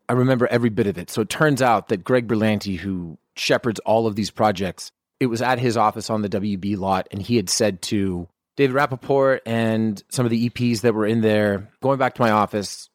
I 0.07 0.13
remember 0.13 0.47
every 0.47 0.69
bit 0.69 0.87
of 0.87 0.97
it. 0.97 1.09
So 1.09 1.21
it 1.21 1.29
turns 1.29 1.61
out 1.61 1.87
that 1.87 2.03
Greg 2.03 2.27
Berlanti, 2.27 2.77
who 2.77 3.17
shepherds 3.35 3.79
all 3.81 4.07
of 4.07 4.15
these 4.15 4.29
projects, 4.29 4.91
it 5.19 5.27
was 5.27 5.41
at 5.41 5.59
his 5.59 5.77
office 5.77 6.09
on 6.09 6.21
the 6.21 6.29
WB 6.29 6.77
lot, 6.77 7.07
and 7.11 7.21
he 7.21 7.37
had 7.37 7.49
said 7.49 7.81
to 7.83 8.27
David 8.55 8.75
Rapaport 8.75 9.39
and 9.45 10.01
some 10.09 10.25
of 10.25 10.29
the 10.29 10.49
EPs 10.49 10.81
that 10.81 10.93
were 10.93 11.05
in 11.05 11.21
there, 11.21 11.69
going 11.81 11.99
back 11.99 12.15
to 12.15 12.21
my 12.21 12.31
office, 12.31 12.89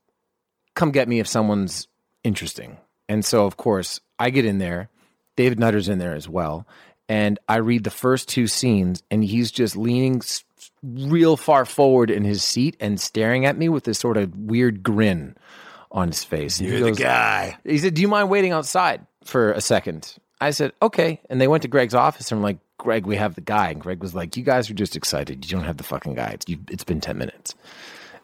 come 0.74 0.90
get 0.90 1.08
me 1.08 1.20
if 1.20 1.26
someone's 1.26 1.88
interesting. 2.24 2.78
And 3.08 3.24
so, 3.24 3.44
of 3.44 3.56
course, 3.56 4.00
I 4.18 4.30
get 4.30 4.44
in 4.44 4.58
there. 4.58 4.88
David 5.40 5.58
Nutter's 5.58 5.88
in 5.88 5.98
there 5.98 6.12
as 6.12 6.28
well. 6.28 6.66
And 7.08 7.38
I 7.48 7.56
read 7.56 7.84
the 7.84 7.90
first 7.90 8.28
two 8.28 8.46
scenes, 8.46 9.02
and 9.10 9.24
he's 9.24 9.50
just 9.50 9.74
leaning 9.74 10.20
real 10.82 11.38
far 11.38 11.64
forward 11.64 12.10
in 12.10 12.24
his 12.24 12.44
seat 12.44 12.76
and 12.78 13.00
staring 13.00 13.46
at 13.46 13.56
me 13.56 13.70
with 13.70 13.84
this 13.84 13.98
sort 13.98 14.18
of 14.18 14.36
weird 14.36 14.82
grin 14.82 15.34
on 15.90 16.08
his 16.08 16.22
face. 16.24 16.58
He 16.58 16.78
goes- 16.78 16.98
guy. 16.98 17.56
he 17.64 17.78
said, 17.78 17.94
Do 17.94 18.02
you 18.02 18.08
mind 18.08 18.28
waiting 18.28 18.52
outside 18.52 19.06
for 19.24 19.52
a 19.52 19.62
second? 19.62 20.14
I 20.42 20.50
said, 20.50 20.72
Okay. 20.82 21.22
And 21.30 21.40
they 21.40 21.48
went 21.48 21.62
to 21.62 21.68
Greg's 21.68 21.94
office 21.94 22.30
and 22.30 22.38
I'm 22.38 22.42
like, 22.42 22.58
Greg, 22.76 23.06
we 23.06 23.16
have 23.16 23.34
the 23.34 23.40
guy. 23.40 23.70
And 23.70 23.80
Greg 23.80 24.02
was 24.02 24.14
like, 24.14 24.36
You 24.36 24.42
guys 24.42 24.68
are 24.68 24.74
just 24.74 24.94
excited. 24.94 25.50
You 25.50 25.56
don't 25.56 25.64
have 25.64 25.78
the 25.78 25.84
fucking 25.84 26.16
guy. 26.16 26.32
It's, 26.34 26.46
you, 26.50 26.58
it's 26.68 26.84
been 26.84 27.00
10 27.00 27.16
minutes. 27.16 27.54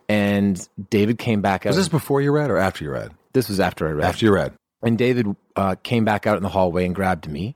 And 0.07 0.69
David 0.91 1.17
came 1.17 1.41
back. 1.41 1.65
Was 1.65 1.77
this 1.77 1.89
before 1.89 2.21
you 2.21 2.31
read 2.31 2.51
or 2.51 2.59
after 2.59 2.85
you 2.85 2.91
read? 2.91 3.13
this 3.33 3.49
was 3.49 3.59
after 3.59 3.89
I 3.89 3.93
read. 3.93 4.05
After 4.07 4.27
you 4.27 4.35
read. 4.35 4.53
And 4.83 4.97
David 4.99 5.35
uh, 5.57 5.75
came 5.83 6.05
back 6.05 6.27
out 6.27 6.37
in 6.37 6.43
the 6.43 6.49
hallway 6.49 6.85
and 6.85 6.95
grabbed 6.95 7.29
me. 7.29 7.55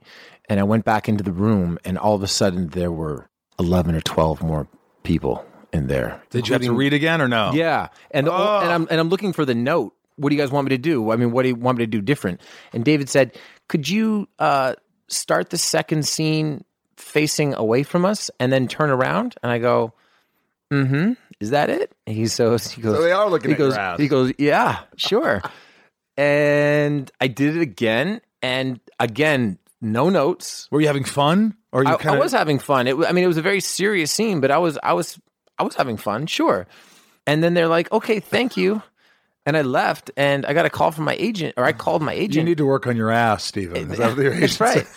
And 0.49 0.59
I 0.59 0.63
went 0.63 0.83
back 0.85 1.07
into 1.07 1.23
the 1.23 1.31
room, 1.31 1.77
and 1.85 1.97
all 1.97 2.15
of 2.15 2.23
a 2.23 2.27
sudden, 2.27 2.69
there 2.69 2.91
were 2.91 3.29
11 3.59 3.95
or 3.95 4.01
12 4.01 4.43
more 4.43 4.67
people 5.03 5.45
in 5.71 5.87
there. 5.87 6.21
Did 6.29 6.47
you 6.49 6.53
have 6.53 6.61
to 6.63 6.73
read 6.73 6.93
again 6.93 7.21
or 7.21 7.27
no? 7.29 7.51
yeah, 7.53 7.87
and 8.11 8.27
the, 8.27 8.33
Oh. 8.33 8.59
and 8.61 8.71
I'm 8.71 8.87
and 8.91 8.99
I'm 8.99 9.07
looking 9.09 9.31
for 9.33 9.45
the 9.45 9.55
note. 9.55 9.93
What 10.17 10.29
do 10.29 10.35
you 10.35 10.41
guys 10.41 10.51
want 10.51 10.65
me 10.65 10.69
to 10.75 10.77
do? 10.77 11.09
I 11.11 11.15
mean, 11.15 11.31
what 11.31 11.43
do 11.43 11.49
you 11.49 11.55
want 11.55 11.77
me 11.77 11.83
to 11.85 11.89
do 11.89 12.01
different? 12.01 12.41
And 12.73 12.83
David 12.83 13.07
said, 13.07 13.37
"Could 13.69 13.87
you 13.87 14.27
uh, 14.39 14.75
start 15.07 15.51
the 15.51 15.57
second 15.57 16.05
scene 16.05 16.65
facing 16.97 17.53
away 17.53 17.83
from 17.83 18.03
us 18.03 18.29
and 18.39 18.51
then 18.51 18.67
turn 18.67 18.89
around?" 18.89 19.35
And 19.41 19.51
I 19.53 19.57
go, 19.59 19.93
"Mm-hmm. 20.71 21.13
Is 21.39 21.51
that 21.51 21.69
it?" 21.69 21.93
And 22.05 22.15
he 22.15 22.27
so 22.27 22.57
he 22.57 22.81
goes, 22.81 22.97
So 22.97 23.01
they 23.01 23.11
are 23.13 23.29
looking 23.29 23.51
he 23.51 23.53
at 23.53 23.59
your 23.59 23.69
goes, 23.69 23.77
ass. 23.77 23.99
He 23.99 24.07
goes, 24.09 24.33
"Yeah, 24.37 24.79
sure." 24.97 25.41
And 26.21 27.11
I 27.19 27.27
did 27.27 27.57
it 27.57 27.61
again, 27.61 28.21
and 28.43 28.79
again, 28.99 29.57
no 29.81 30.09
notes. 30.09 30.67
Were 30.69 30.79
you 30.79 30.87
having 30.87 31.03
fun? 31.03 31.55
Or 31.71 31.83
you 31.83 31.89
I, 31.89 31.93
I 31.93 31.97
kinda, 31.97 32.19
was 32.19 32.31
having 32.31 32.59
fun. 32.59 32.87
It, 32.87 32.95
I 32.95 33.11
mean, 33.11 33.23
it 33.23 33.27
was 33.27 33.37
a 33.37 33.41
very 33.41 33.59
serious 33.59 34.11
scene, 34.11 34.39
but 34.39 34.51
I 34.51 34.59
was, 34.59 34.77
I 34.83 34.93
was, 34.93 35.19
I 35.57 35.63
was 35.63 35.73
having 35.75 35.97
fun, 35.97 36.27
sure. 36.27 36.67
And 37.25 37.43
then 37.43 37.53
they're 37.53 37.67
like, 37.67 37.91
"Okay, 37.91 38.19
thank 38.19 38.55
you," 38.55 38.83
and 39.45 39.57
I 39.57 39.63
left, 39.63 40.11
and 40.15 40.45
I 40.45 40.53
got 40.53 40.65
a 40.65 40.69
call 40.69 40.91
from 40.91 41.05
my 41.05 41.15
agent, 41.17 41.55
or 41.57 41.65
I 41.65 41.71
called 41.71 42.03
my 42.03 42.13
agent. 42.13 42.35
You 42.35 42.43
need 42.43 42.57
to 42.57 42.65
work 42.65 42.85
on 42.85 42.95
your 42.95 43.09
ass, 43.09 43.43
Stephen. 43.43 43.91
Is 43.91 43.97
that 43.97 44.15
what 44.15 44.23
your 44.23 44.33
agent 44.43 44.59
right. 44.59 44.87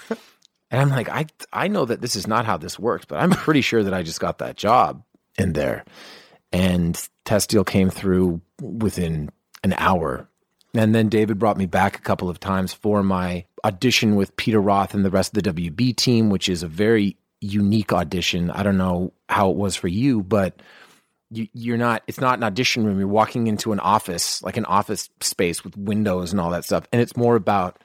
And 0.70 0.80
I'm 0.80 0.90
like, 0.90 1.08
I, 1.08 1.26
I 1.52 1.68
know 1.68 1.84
that 1.84 2.00
this 2.00 2.16
is 2.16 2.26
not 2.26 2.44
how 2.44 2.56
this 2.56 2.78
works, 2.78 3.04
but 3.04 3.16
I'm 3.16 3.30
pretty 3.30 3.60
sure 3.60 3.82
that 3.82 3.94
I 3.94 4.02
just 4.02 4.20
got 4.20 4.38
that 4.38 4.56
job 4.56 5.04
in 5.38 5.52
there. 5.52 5.84
And 6.52 7.00
Test 7.24 7.50
Deal 7.50 7.64
came 7.64 7.90
through 7.90 8.40
within 8.60 9.30
an 9.62 9.74
hour 9.78 10.28
And 10.74 10.94
then 10.94 11.08
David 11.08 11.38
brought 11.38 11.56
me 11.56 11.66
back 11.66 11.96
a 11.96 12.02
couple 12.02 12.28
of 12.28 12.40
times 12.40 12.72
for 12.72 13.02
my 13.02 13.46
audition 13.64 14.16
with 14.16 14.36
Peter 14.36 14.60
Roth 14.60 14.92
and 14.92 15.04
the 15.04 15.10
rest 15.10 15.36
of 15.36 15.42
the 15.42 15.52
WB 15.52 15.96
team, 15.96 16.30
which 16.30 16.48
is 16.48 16.62
a 16.62 16.68
very 16.68 17.16
unique 17.40 17.92
audition. 17.92 18.50
I 18.50 18.62
don't 18.62 18.76
know 18.76 19.12
how 19.28 19.50
it 19.50 19.56
was 19.56 19.76
for 19.76 19.88
you, 19.88 20.22
but 20.22 20.60
you, 21.30 21.46
you're 21.52 21.76
not, 21.78 22.02
it's 22.08 22.20
not 22.20 22.38
an 22.38 22.44
audition 22.44 22.84
room. 22.84 22.98
You're 22.98 23.06
walking 23.06 23.46
into 23.46 23.72
an 23.72 23.80
office, 23.80 24.42
like 24.42 24.56
an 24.56 24.64
office 24.64 25.08
space 25.20 25.62
with 25.62 25.76
windows 25.76 26.32
and 26.32 26.40
all 26.40 26.50
that 26.50 26.64
stuff. 26.64 26.88
And 26.92 27.00
it's 27.00 27.16
more 27.16 27.36
about 27.36 27.78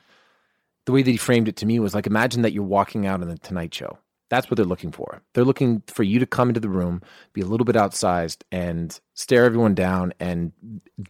the 0.86 0.92
way 0.92 1.04
that 1.04 1.12
he 1.12 1.18
framed 1.18 1.48
it 1.48 1.58
to 1.58 1.68
me 1.68 1.80
was 1.80 1.94
like, 1.94 2.08
imagine 2.08 2.42
that 2.42 2.54
you're 2.54 2.64
walking 2.64 3.06
out 3.06 3.22
on 3.22 3.30
the 3.30 3.38
Tonight 3.38 3.74
Show. 3.74 4.00
That's 4.30 4.50
what 4.50 4.58
they're 4.58 4.66
looking 4.66 4.92
for. 4.92 5.22
They're 5.34 5.44
looking 5.44 5.84
for 5.88 6.04
you 6.04 6.20
to 6.20 6.26
come 6.26 6.50
into 6.50 6.60
the 6.60 6.70
room, 6.70 7.02
be 7.34 7.42
a 7.42 7.46
little 7.46 7.66
bit 7.66 7.76
outsized, 7.76 8.44
and 8.52 9.00
stare 9.14 9.46
everyone 9.46 9.74
down, 9.74 10.14
and 10.20 10.52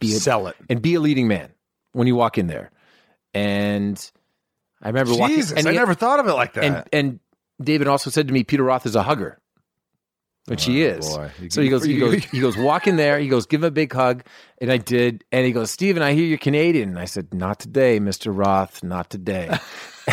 be 0.00 0.14
a, 0.14 0.16
Sell 0.16 0.46
it. 0.46 0.56
and 0.70 0.80
be 0.80 0.94
a 0.94 1.00
leading 1.00 1.28
man 1.28 1.52
when 1.92 2.06
you 2.06 2.14
walk 2.16 2.38
in 2.38 2.46
there. 2.46 2.70
And 3.34 4.10
I 4.82 4.88
remember 4.88 5.14
walking. 5.14 5.36
Jesus, 5.36 5.58
And 5.58 5.66
I 5.66 5.72
he- 5.72 5.78
never 5.78 5.94
thought 5.94 6.20
of 6.20 6.26
it 6.26 6.32
like 6.34 6.54
that. 6.54 6.64
and 6.64 6.84
and 6.92 7.20
David 7.62 7.88
also 7.88 8.10
said 8.10 8.26
to 8.28 8.34
me, 8.34 8.42
Peter 8.44 8.62
Roth 8.64 8.86
is 8.86 8.96
a 8.96 9.02
hugger, 9.02 9.38
which 10.46 10.64
he 10.64 10.82
Oh, 10.84 10.88
is. 10.88 11.08
boy. 11.08 11.30
So 11.50 11.60
he 11.60 11.68
goes, 11.68 11.84
he 11.84 11.98
goes, 11.98 12.24
he 12.24 12.40
goes, 12.40 12.56
walk 12.56 12.86
in 12.86 12.96
there. 12.96 13.18
He 13.18 13.28
goes, 13.28 13.46
give 13.46 13.62
him 13.62 13.68
a 13.68 13.70
big 13.70 13.92
hug, 13.92 14.24
and 14.60 14.72
I 14.72 14.78
did. 14.78 15.24
And 15.30 15.44
he 15.44 15.52
goes, 15.52 15.70
Stephen, 15.70 16.02
I 16.02 16.14
hear 16.14 16.24
you're 16.24 16.38
Canadian. 16.38 16.88
And 16.90 16.98
I 16.98 17.04
said, 17.04 17.34
not 17.34 17.60
today, 17.60 18.00
Mister 18.00 18.32
Roth, 18.32 18.82
not 18.82 19.10
today. 19.10 19.50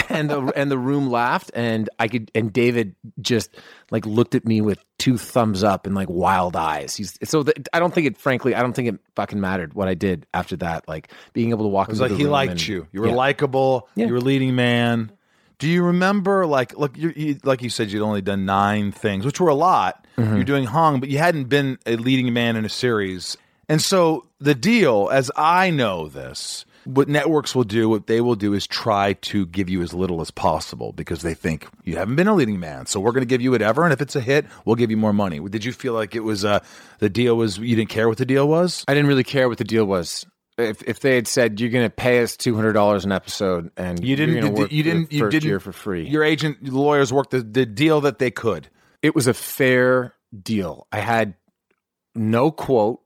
and 0.10 0.30
the 0.30 0.42
and 0.56 0.70
the 0.72 0.78
room 0.78 1.10
laughed, 1.10 1.52
and 1.54 1.90
I 2.00 2.08
could. 2.08 2.32
And 2.36 2.52
David 2.52 2.96
just 3.22 3.56
like 3.92 4.06
looked 4.06 4.36
at 4.36 4.46
me 4.46 4.62
with 4.62 4.84
two 4.98 5.18
thumbs 5.18 5.64
up 5.64 5.86
and 5.86 5.96
like 5.96 6.10
wild 6.10 6.56
eyes. 6.56 6.96
He's 6.96 7.18
so. 7.24 7.44
The, 7.44 7.54
I 7.74 7.80
don't 7.80 7.94
think 7.94 8.08
it. 8.08 8.18
Frankly, 8.18 8.56
I 8.56 8.62
don't 8.62 8.74
think 8.74 8.88
it 8.90 9.00
fucking 9.16 9.40
mattered 9.40 9.74
what 9.74 9.88
I 9.88 9.94
did 9.94 10.26
after 10.34 10.56
that. 10.58 10.88
Like 10.88 11.12
being 11.34 11.50
able 11.52 11.66
to 11.66 11.70
walk. 11.70 11.88
It 11.88 11.92
was 11.92 12.02
like 12.02 12.12
the 12.12 12.18
he 12.18 12.26
liked 12.26 12.52
and- 12.54 12.68
you. 12.68 12.88
You 12.92 13.02
were 13.02 13.08
Yeah. 13.08 13.16
likable. 13.16 13.88
Yeah. 13.96 14.08
You 14.08 14.14
were 14.14 14.20
a 14.20 14.22
leading 14.22 14.56
man. 14.56 15.12
Do 15.60 15.68
you 15.68 15.82
remember, 15.82 16.46
like, 16.46 16.78
look, 16.78 16.96
you, 16.96 17.12
you, 17.16 17.40
like 17.44 17.64
you 17.64 17.70
said, 17.72 17.92
you'd 17.92 18.04
only 18.04 18.22
done 18.22 18.46
nine 18.46 18.92
things, 18.92 19.26
which 19.26 19.40
were 19.40 19.50
a 19.50 19.56
lot. 19.56 20.06
Mm-hmm. 20.16 20.36
You're 20.36 20.44
doing 20.44 20.66
hung, 20.66 21.00
but 21.00 21.10
you 21.10 21.18
hadn't 21.18 21.46
been 21.46 21.80
a 21.88 21.96
leading 21.96 22.32
man 22.32 22.56
in 22.58 22.64
a 22.64 22.70
series. 22.70 23.38
And 23.68 23.82
so 23.82 24.28
the 24.40 24.54
deal, 24.54 25.10
as 25.12 25.32
I 25.36 25.72
know 25.72 26.10
this, 26.10 26.64
what 26.88 27.10
networks 27.10 27.54
will 27.54 27.66
do, 27.66 27.90
what 27.90 28.08
they 28.08 28.22
will 28.22 28.36
do 28.36 28.54
is 28.54 28.66
try 28.66 29.14
to 29.14 29.46
give 29.46 29.70
you 29.70 29.82
as 29.82 29.94
little 29.94 30.22
as 30.22 30.32
possible 30.32 30.94
because 30.94 31.22
they 31.22 31.34
think 31.34 31.68
you 31.84 31.98
haven't 31.98 32.16
been 32.16 32.28
a 32.28 32.34
leading 32.34 32.60
man. 32.60 32.86
So 32.86 33.00
we're 33.00 33.12
going 33.12 33.22
to 33.22 33.28
give 33.28 33.42
you 33.42 33.52
whatever. 33.52 33.84
And 33.84 33.92
if 33.92 34.02
it's 34.02 34.16
a 34.16 34.22
hit, 34.22 34.46
we'll 34.64 34.78
give 34.78 34.90
you 34.90 34.98
more 34.98 35.14
money. 35.14 35.40
Did 35.40 35.66
you 35.66 35.74
feel 35.74 35.94
like 35.94 36.16
it 36.16 36.22
was, 36.22 36.46
uh, 36.46 36.60
the 37.00 37.10
deal 37.10 37.36
was, 37.36 37.58
you 37.58 37.76
didn't 37.76 37.90
care 37.90 38.08
what 38.08 38.18
the 38.18 38.26
deal 38.26 38.48
was? 38.48 38.86
I 38.88 38.94
didn't 38.94 39.10
really 39.10 39.26
care 39.26 39.50
what 39.50 39.58
the 39.58 39.66
deal 39.66 39.86
was. 39.86 40.26
If 40.58 40.82
if 40.84 41.02
they 41.02 41.14
had 41.14 41.28
said 41.28 41.60
you're 41.60 41.70
going 41.70 41.86
to 41.86 41.90
pay 41.96 42.24
us 42.24 42.36
two 42.36 42.56
hundred 42.56 42.74
dollars 42.74 43.06
an 43.06 43.12
episode 43.12 43.70
and 43.78 44.04
You 44.04 44.16
didn't. 44.16 44.38
You, 44.38 44.42
didn't. 44.84 45.12
You 45.12 45.30
didn't. 45.30 45.44
year 45.44 45.60
for 45.60 45.72
free. 45.72 46.08
Your 46.08 46.24
agent, 46.24 46.64
lawyers 46.64 47.14
worked 47.14 47.30
the, 47.30 47.42
the 47.42 47.66
deal 47.66 48.02
that 48.02 48.18
they 48.18 48.32
could. 48.32 48.68
it 49.04 49.14
was 49.14 49.28
a 49.28 49.34
fair 49.36 50.16
deal. 50.42 50.88
I 50.92 51.00
had 51.00 51.36
no 52.16 52.50
quote. 52.50 53.02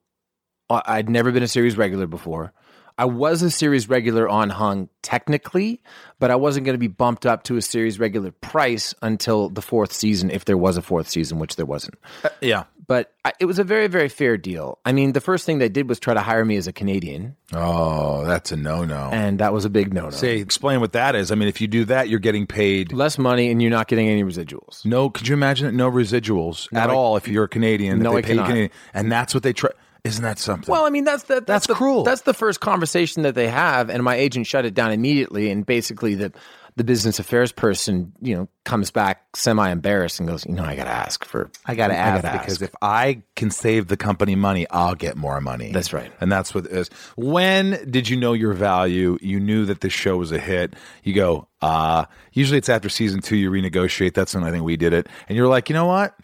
I'd 0.70 1.10
never 1.10 1.32
been 1.34 1.44
a 1.44 1.48
series 1.50 1.76
regular 1.76 2.08
before. 2.08 2.54
I 3.02 3.06
was 3.06 3.42
a 3.42 3.50
series 3.50 3.90
regular 3.90 4.30
on 4.30 4.52
Hung 4.52 4.88
technically, 5.02 5.82
but 6.20 6.30
I 6.30 6.36
wasn't 6.36 6.68
going 6.68 6.76
to 6.76 6.80
be 6.80 6.88
bumped 6.88 7.26
up 7.26 7.42
to 7.46 7.58
a 7.58 7.62
series 7.64 8.00
regular 8.00 8.30
price 8.30 8.94
until 9.02 9.50
the 9.50 9.64
fourth 9.64 9.92
season, 9.92 10.30
if 10.30 10.46
there 10.46 10.56
was 10.56 10.78
a 10.78 10.84
fourth 10.84 11.10
season, 11.10 11.40
which 11.40 11.56
there 11.56 11.66
wasn't. 11.66 11.96
Uh, 12.24 12.30
yeah. 12.42 12.66
But 12.86 13.12
I, 13.26 13.32
it 13.40 13.46
was 13.46 13.58
a 13.58 13.64
very, 13.64 13.88
very 13.88 14.08
fair 14.08 14.38
deal. 14.38 14.78
I 14.86 14.92
mean, 14.92 15.14
the 15.14 15.22
first 15.22 15.48
thing 15.48 15.58
they 15.58 15.68
did 15.70 15.90
was 15.90 16.00
try 16.00 16.14
to 16.14 16.20
hire 16.20 16.46
me 16.46 16.58
as 16.58 16.68
a 16.68 16.74
Canadian, 16.74 17.38
Oh, 17.54 18.24
that's 18.26 18.52
a 18.52 18.56
no-no. 18.56 19.10
and 19.12 19.40
that 19.40 19.52
was 19.52 19.66
a 19.66 19.70
big 19.72 19.94
no 19.96 20.04
no. 20.04 20.10
Say, 20.12 20.38
explain 20.38 20.80
what 20.80 20.92
that 20.94 21.16
is. 21.16 21.32
I 21.32 21.36
mean, 21.36 21.48
if 21.48 21.60
you 21.60 21.68
do 21.68 21.86
that, 21.86 22.08
you're 22.08 22.20
getting 22.20 22.46
paid. 22.46 22.94
Less 22.94 23.18
money, 23.18 23.50
and 23.50 23.62
you're 23.64 23.72
not 23.72 23.88
getting 23.88 24.10
any 24.10 24.24
residuals. 24.24 24.86
No, 24.86 25.10
could 25.10 25.28
you 25.28 25.34
imagine 25.34 25.68
it? 25.68 25.74
No 25.74 25.90
residuals 25.90 26.68
at 26.78 26.92
I- 26.92 26.94
all 26.94 27.18
if 27.18 27.28
you're 27.28 27.46
a 27.46 27.50
Canadian. 27.50 27.98
No, 28.00 28.12
they 28.12 28.18
I 28.20 28.22
pay 28.22 28.28
cannot. 28.30 28.46
Canadian, 28.48 28.70
and 28.94 29.12
that's 29.12 29.34
what 29.34 29.42
they 29.42 29.54
try. 29.54 29.72
Isn't 30.04 30.24
that 30.24 30.40
something? 30.40 30.72
Well, 30.72 30.86
I 30.86 30.90
mean 30.90 31.04
that's 31.04 31.24
the, 31.24 31.36
that's, 31.36 31.46
That's 31.46 31.68
the, 31.68 31.76
cruel. 31.76 32.04
That's 32.04 32.22
the 32.22 32.34
first 32.34 32.60
conversation 32.60 33.24
that 33.24 33.36
they 33.36 33.48
have, 33.48 33.90
and 33.90 34.04
my 34.04 34.16
agent 34.16 34.48
shut 34.48 34.66
it 34.66 34.74
down 34.74 34.92
immediately. 34.92 35.52
And 35.52 35.66
basically, 35.66 36.16
the 36.16 36.32
the 36.78 36.84
business 36.84 37.20
affairs 37.20 37.52
person, 37.52 38.14
you 38.22 38.36
know, 38.36 38.48
comes 38.64 38.92
back 38.92 39.36
semi 39.36 39.70
embarrassed 39.70 40.20
and 40.20 40.28
goes, 40.28 40.46
"You 40.46 40.54
know, 40.54 40.64
I 40.64 40.76
got 40.76 40.86
to 40.86 40.90
ask 40.90 41.26
for, 41.26 41.52
I 41.66 41.76
got 41.76 41.90
to 41.90 41.96
ask 41.96 42.24
because 42.24 42.62
ask. 42.62 42.62
if 42.62 42.76
I 42.82 43.22
can 43.36 43.52
save 43.52 43.88
the 43.88 43.98
company 43.98 44.36
money, 44.36 44.66
I'll 44.70 44.96
get 44.96 45.18
more 45.18 45.40
money. 45.42 45.72
That's 45.72 45.94
right. 45.94 46.12
And 46.22 46.32
that's 46.32 46.56
what 46.56 46.66
it 46.66 46.72
is. 46.72 46.90
When 47.16 47.78
did 47.90 48.10
you 48.10 48.18
know 48.18 48.34
your 48.34 48.54
value? 48.54 49.18
You 49.22 49.40
knew 49.40 49.66
that 49.66 49.82
this 49.82 49.94
show 49.94 50.18
was 50.18 50.32
a 50.32 50.40
hit. 50.40 50.76
You 51.04 51.14
go, 51.14 51.48
uh, 51.62 52.06
usually 52.32 52.58
it's 52.58 52.70
after 52.70 52.90
season 52.90 53.22
two, 53.22 53.36
you 53.36 53.52
renegotiate. 53.52 54.14
That's 54.14 54.34
when 54.34 54.44
I 54.44 54.52
think 54.52 54.64
we 54.64 54.78
did 54.78 54.94
it. 54.94 55.08
And 55.28 55.38
you're 55.38 55.48
like, 55.48 55.70
you 55.70 55.74
know 55.74 55.86
what? 55.88 56.16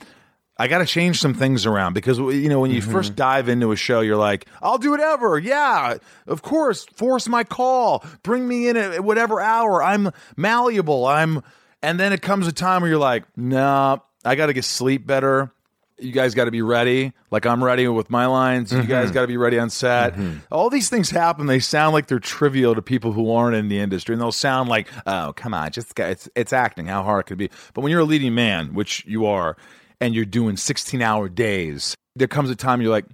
I 0.59 0.67
got 0.67 0.79
to 0.79 0.85
change 0.85 1.19
some 1.19 1.33
things 1.33 1.65
around 1.65 1.93
because, 1.93 2.17
you 2.17 2.49
know, 2.49 2.59
when 2.59 2.71
you 2.71 2.81
mm-hmm. 2.81 2.91
first 2.91 3.15
dive 3.15 3.49
into 3.49 3.71
a 3.71 3.75
show, 3.75 4.01
you're 4.01 4.17
like, 4.17 4.45
I'll 4.61 4.77
do 4.77 4.91
whatever. 4.91 5.37
Yeah, 5.37 5.97
of 6.25 6.41
course. 6.41 6.85
Force 6.85 7.27
my 7.27 7.43
call. 7.43 8.03
Bring 8.23 8.47
me 8.47 8.67
in 8.67 8.77
at 8.77 9.03
whatever 9.03 9.39
hour. 9.39 9.83
I'm 9.83 10.11
malleable. 10.35 11.05
I'm, 11.05 11.43
and 11.81 11.99
then 11.99 12.13
it 12.13 12.21
comes 12.21 12.47
a 12.47 12.51
time 12.51 12.81
where 12.81 12.89
you're 12.89 12.99
like, 12.99 13.25
nah, 13.37 13.99
I 14.25 14.35
got 14.35 14.47
to 14.47 14.53
get 14.53 14.65
sleep 14.65 15.05
better 15.05 15.51
you 15.99 16.11
guys 16.11 16.33
got 16.35 16.45
to 16.45 16.51
be 16.51 16.61
ready. 16.61 17.13
Like 17.31 17.45
I'm 17.45 17.63
ready 17.63 17.87
with 17.87 18.09
my 18.09 18.27
lines. 18.27 18.71
You 18.71 18.83
guys 18.83 19.05
mm-hmm. 19.05 19.13
got 19.13 19.21
to 19.21 19.27
be 19.27 19.37
ready 19.37 19.57
on 19.57 19.69
set. 19.69 20.13
Mm-hmm. 20.13 20.39
All 20.51 20.69
these 20.69 20.89
things 20.89 21.09
happen. 21.09 21.47
They 21.47 21.59
sound 21.59 21.93
like 21.93 22.07
they're 22.07 22.19
trivial 22.19 22.75
to 22.75 22.81
people 22.81 23.11
who 23.11 23.31
aren't 23.31 23.55
in 23.55 23.67
the 23.67 23.79
industry, 23.79 24.13
and 24.13 24.21
they'll 24.21 24.31
sound 24.31 24.69
like, 24.69 24.87
"Oh, 25.05 25.33
come 25.35 25.53
on, 25.53 25.71
just 25.71 25.97
it's 25.99 26.29
it's 26.35 26.53
acting. 26.53 26.85
How 26.85 27.03
hard 27.03 27.25
could 27.25 27.41
it 27.41 27.49
could 27.49 27.51
be." 27.51 27.71
But 27.73 27.81
when 27.81 27.91
you're 27.91 28.01
a 28.01 28.05
leading 28.05 28.35
man, 28.35 28.73
which 28.73 29.05
you 29.05 29.25
are, 29.25 29.57
and 29.99 30.13
you're 30.13 30.25
doing 30.25 30.57
16 30.57 31.01
hour 31.01 31.29
days, 31.29 31.95
there 32.15 32.27
comes 32.27 32.49
a 32.49 32.55
time 32.55 32.81
you're 32.81 32.91
like, 32.91 33.05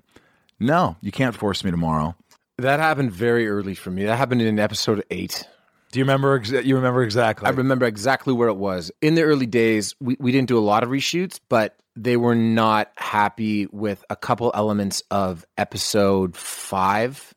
"No, 0.59 0.95
you 1.01 1.11
can't 1.11 1.35
force 1.35 1.63
me 1.63 1.71
tomorrow." 1.71 2.15
That 2.57 2.79
happened 2.79 3.11
very 3.11 3.47
early 3.47 3.75
for 3.75 3.89
me. 3.89 4.05
That 4.05 4.17
happened 4.17 4.41
in 4.41 4.59
episode 4.59 5.03
eight. 5.09 5.43
Do 5.91 5.99
you 5.99 6.05
remember? 6.05 6.41
You 6.43 6.75
remember 6.75 7.03
exactly? 7.03 7.47
I 7.47 7.51
remember 7.51 7.85
exactly 7.85 8.33
where 8.33 8.47
it 8.47 8.55
was. 8.55 8.91
In 9.01 9.15
the 9.15 9.23
early 9.23 9.45
days, 9.45 9.93
we, 9.99 10.17
we 10.19 10.31
didn't 10.31 10.47
do 10.47 10.57
a 10.57 10.61
lot 10.61 10.81
of 10.81 10.89
reshoots, 10.89 11.39
but 11.49 11.77
they 11.95 12.17
were 12.17 12.35
not 12.35 12.91
happy 12.95 13.67
with 13.67 14.03
a 14.09 14.15
couple 14.15 14.51
elements 14.55 15.03
of 15.11 15.45
episode 15.57 16.35
five. 16.35 17.33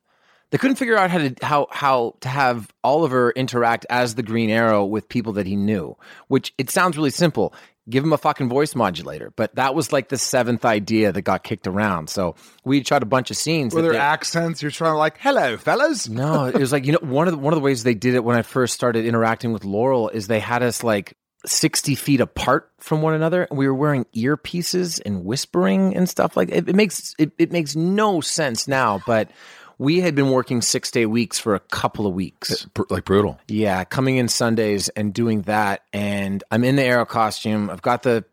They 0.50 0.58
couldn't 0.58 0.76
figure 0.76 0.96
out 0.96 1.10
how 1.10 1.18
to 1.18 1.34
how 1.42 1.66
how 1.70 2.14
to 2.20 2.28
have 2.28 2.72
Oliver 2.82 3.30
interact 3.32 3.84
as 3.90 4.14
the 4.14 4.22
Green 4.22 4.48
Arrow 4.48 4.84
with 4.86 5.08
people 5.08 5.34
that 5.34 5.46
he 5.46 5.56
knew. 5.56 5.96
Which 6.28 6.54
it 6.56 6.70
sounds 6.70 6.96
really 6.96 7.10
simple. 7.10 7.52
Give 7.88 8.02
him 8.02 8.12
a 8.12 8.18
fucking 8.18 8.48
voice 8.48 8.74
modulator. 8.74 9.32
But 9.36 9.54
that 9.54 9.74
was 9.74 9.92
like 9.92 10.08
the 10.08 10.18
seventh 10.18 10.64
idea 10.64 11.12
that 11.12 11.22
got 11.22 11.44
kicked 11.44 11.66
around. 11.66 12.10
So 12.10 12.34
we 12.64 12.82
tried 12.82 13.02
a 13.02 13.06
bunch 13.06 13.30
of 13.30 13.36
scenes. 13.36 13.74
Were 13.74 13.82
there 13.82 13.92
they- 13.92 13.98
accents? 13.98 14.60
You're 14.60 14.70
trying 14.70 14.94
to 14.94 14.98
like, 14.98 15.18
"Hello, 15.18 15.56
fellas." 15.56 16.08
no, 16.08 16.46
it 16.46 16.56
was 16.56 16.72
like 16.72 16.84
you 16.84 16.92
know 16.92 16.98
one 17.00 17.28
of 17.28 17.34
the, 17.34 17.38
one 17.38 17.52
of 17.52 17.56
the 17.56 17.64
ways 17.64 17.82
they 17.84 17.94
did 17.94 18.14
it 18.14 18.24
when 18.24 18.36
I 18.36 18.42
first 18.42 18.74
started 18.74 19.06
interacting 19.06 19.52
with 19.52 19.64
Laurel 19.64 20.08
is 20.08 20.26
they 20.26 20.40
had 20.40 20.62
us 20.62 20.82
like 20.82 21.16
sixty 21.44 21.94
feet 21.94 22.20
apart 22.20 22.70
from 22.78 23.02
one 23.02 23.14
another, 23.14 23.44
and 23.44 23.58
we 23.58 23.68
were 23.68 23.74
wearing 23.74 24.04
earpieces 24.16 25.00
and 25.04 25.24
whispering 25.24 25.94
and 25.96 26.08
stuff 26.08 26.36
like 26.36 26.48
it. 26.50 26.68
It 26.68 26.74
makes 26.74 27.14
it, 27.18 27.32
it 27.38 27.52
makes 27.52 27.76
no 27.76 28.20
sense 28.20 28.66
now, 28.66 29.00
but 29.06 29.30
we 29.78 30.00
had 30.00 30.14
been 30.14 30.30
working 30.30 30.62
six 30.62 30.90
day 30.90 31.06
weeks 31.06 31.38
for 31.38 31.54
a 31.54 31.60
couple 31.60 32.06
of 32.06 32.14
weeks. 32.14 32.66
Eh, 32.76 32.82
like 32.90 33.04
brutal. 33.04 33.38
Yeah, 33.48 33.84
coming 33.84 34.16
in 34.16 34.28
Sundays 34.28 34.88
and 34.90 35.12
doing 35.12 35.42
that, 35.42 35.82
and 35.92 36.42
I'm 36.50 36.64
in 36.64 36.76
the 36.76 36.82
arrow 36.82 37.04
costume. 37.04 37.70
I've 37.70 37.82
got 37.82 38.02
the 38.02 38.24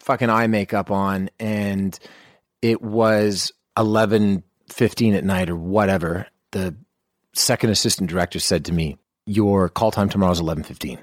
fucking 0.00 0.30
eye 0.30 0.46
makeup 0.46 0.90
on, 0.90 1.30
and 1.38 1.98
it 2.62 2.80
was 2.82 3.52
eleven 3.76 4.42
fifteen 4.70 5.14
at 5.14 5.24
night 5.24 5.50
or 5.50 5.56
whatever. 5.56 6.26
The 6.52 6.74
second 7.34 7.70
assistant 7.70 8.08
director 8.08 8.38
said 8.38 8.64
to 8.66 8.72
me, 8.72 8.96
"Your 9.26 9.68
call 9.68 9.90
time 9.90 10.08
tomorrow 10.08 10.32
is 10.32 10.40
eleven 10.40 10.64
15. 10.64 10.98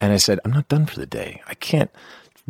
and 0.00 0.12
I 0.12 0.16
said, 0.16 0.40
"I'm 0.44 0.52
not 0.52 0.68
done 0.68 0.86
for 0.86 0.98
the 0.98 1.06
day. 1.06 1.42
I 1.46 1.54
can't. 1.54 1.90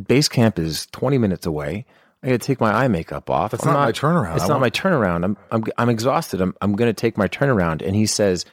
Base 0.06 0.28
camp 0.28 0.58
is 0.58 0.86
twenty 0.92 1.18
minutes 1.18 1.46
away." 1.46 1.86
I 2.26 2.30
got 2.30 2.40
to 2.40 2.46
take 2.46 2.60
my 2.60 2.72
eye 2.72 2.88
makeup 2.88 3.30
off. 3.30 3.52
That's 3.52 3.64
I'm 3.64 3.72
not 3.72 3.84
my 3.84 3.92
turnaround. 3.92 4.34
It's 4.34 4.48
not 4.48 4.60
my 4.60 4.68
turnaround. 4.68 5.24
I'm 5.24 5.36
I'm 5.52 5.64
I'm 5.78 5.88
exhausted. 5.88 6.40
I'm 6.40 6.56
I'm 6.60 6.74
going 6.74 6.88
to 6.88 7.00
take 7.00 7.16
my 7.16 7.28
turnaround. 7.28 7.82
And 7.86 7.94
he 7.94 8.06
says, 8.06 8.44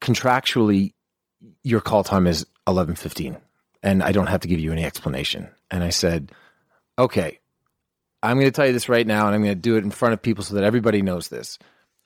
contractually, 0.00 0.94
your 1.62 1.82
call 1.82 2.04
time 2.04 2.26
is 2.26 2.46
eleven 2.66 2.94
fifteen, 2.94 3.36
and 3.82 4.02
I 4.02 4.12
don't 4.12 4.28
have 4.28 4.40
to 4.40 4.48
give 4.48 4.60
you 4.60 4.72
any 4.72 4.82
explanation. 4.82 5.50
And 5.70 5.84
I 5.84 5.90
said, 5.90 6.32
okay, 6.98 7.38
I'm 8.22 8.38
going 8.38 8.46
to 8.46 8.50
tell 8.50 8.66
you 8.66 8.72
this 8.72 8.88
right 8.88 9.06
now, 9.06 9.26
and 9.26 9.34
I'm 9.34 9.42
going 9.42 9.54
to 9.54 9.60
do 9.60 9.76
it 9.76 9.84
in 9.84 9.90
front 9.90 10.14
of 10.14 10.22
people 10.22 10.42
so 10.42 10.54
that 10.54 10.64
everybody 10.64 11.02
knows 11.02 11.28
this. 11.28 11.58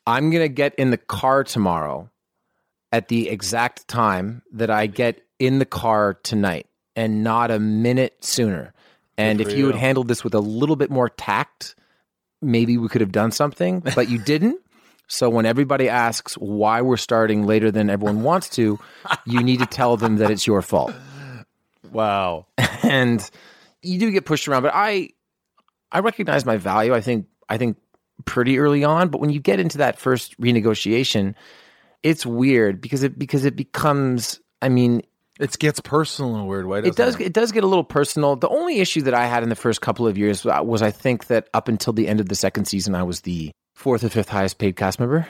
I'm 0.04 0.30
going 0.30 0.42
to 0.42 0.48
get 0.48 0.74
in 0.74 0.90
the 0.90 0.98
car 0.98 1.44
tomorrow 1.44 2.10
at 2.90 3.06
the 3.06 3.28
exact 3.28 3.86
time 3.86 4.42
that 4.52 4.70
I 4.70 4.86
get 4.86 5.22
in 5.38 5.60
the 5.60 5.66
car 5.66 6.14
tonight, 6.24 6.66
and 6.96 7.22
not 7.22 7.52
a 7.52 7.60
minute 7.60 8.24
sooner. 8.24 8.74
And 9.18 9.40
if 9.40 9.50
for 9.50 9.54
you 9.54 9.66
had 9.66 9.76
handled 9.76 10.08
this 10.08 10.24
with 10.24 10.34
a 10.34 10.40
little 10.40 10.76
bit 10.76 10.90
more 10.90 11.08
tact, 11.08 11.74
maybe 12.40 12.76
we 12.78 12.88
could 12.88 13.00
have 13.00 13.12
done 13.12 13.30
something, 13.30 13.80
but 13.94 14.08
you 14.08 14.18
didn't. 14.18 14.60
So 15.06 15.28
when 15.28 15.44
everybody 15.44 15.88
asks 15.88 16.34
why 16.34 16.80
we're 16.80 16.96
starting 16.96 17.46
later 17.46 17.70
than 17.70 17.90
everyone 17.90 18.22
wants 18.22 18.48
to, 18.50 18.78
you 19.26 19.42
need 19.42 19.58
to 19.58 19.66
tell 19.66 19.96
them 19.96 20.16
that 20.16 20.30
it's 20.30 20.46
your 20.46 20.62
fault. 20.62 20.94
Wow. 21.90 22.46
and 22.82 23.28
you 23.82 23.98
do 23.98 24.10
get 24.10 24.24
pushed 24.24 24.48
around, 24.48 24.62
but 24.62 24.72
I 24.74 25.10
I 25.90 25.98
recognize 26.00 26.46
my 26.46 26.56
value. 26.56 26.94
I 26.94 27.02
think 27.02 27.26
I 27.48 27.58
think 27.58 27.76
pretty 28.24 28.58
early 28.58 28.84
on, 28.84 29.08
but 29.08 29.20
when 29.20 29.30
you 29.30 29.40
get 29.40 29.60
into 29.60 29.78
that 29.78 29.98
first 29.98 30.40
renegotiation, 30.40 31.34
it's 32.02 32.24
weird 32.24 32.80
because 32.80 33.02
it 33.02 33.18
because 33.18 33.44
it 33.44 33.56
becomes 33.56 34.40
I 34.62 34.68
mean, 34.68 35.02
It 35.40 35.58
gets 35.58 35.80
personal 35.80 36.34
in 36.34 36.42
a 36.42 36.44
weird 36.44 36.66
way. 36.66 36.80
it 36.80 36.84
does 36.84 36.94
doesn't 36.96 37.22
it 37.22 37.32
does 37.32 37.52
get 37.52 37.64
a 37.64 37.66
little 37.66 37.84
personal. 37.84 38.36
The 38.36 38.48
only 38.48 38.80
issue 38.80 39.02
that 39.02 39.14
I 39.14 39.26
had 39.26 39.42
in 39.42 39.48
the 39.48 39.56
first 39.56 39.80
couple 39.80 40.06
of 40.06 40.18
years 40.18 40.44
was 40.44 40.82
I 40.82 40.90
think 40.90 41.26
that 41.28 41.48
up 41.54 41.68
until 41.68 41.92
the 41.92 42.06
end 42.08 42.20
of 42.20 42.28
the 42.28 42.34
second 42.34 42.66
season 42.66 42.94
I 42.94 43.02
was 43.02 43.22
the 43.22 43.50
fourth 43.74 44.04
or 44.04 44.08
fifth 44.10 44.28
highest 44.28 44.58
paid 44.58 44.76
cast 44.76 45.00
member 45.00 45.26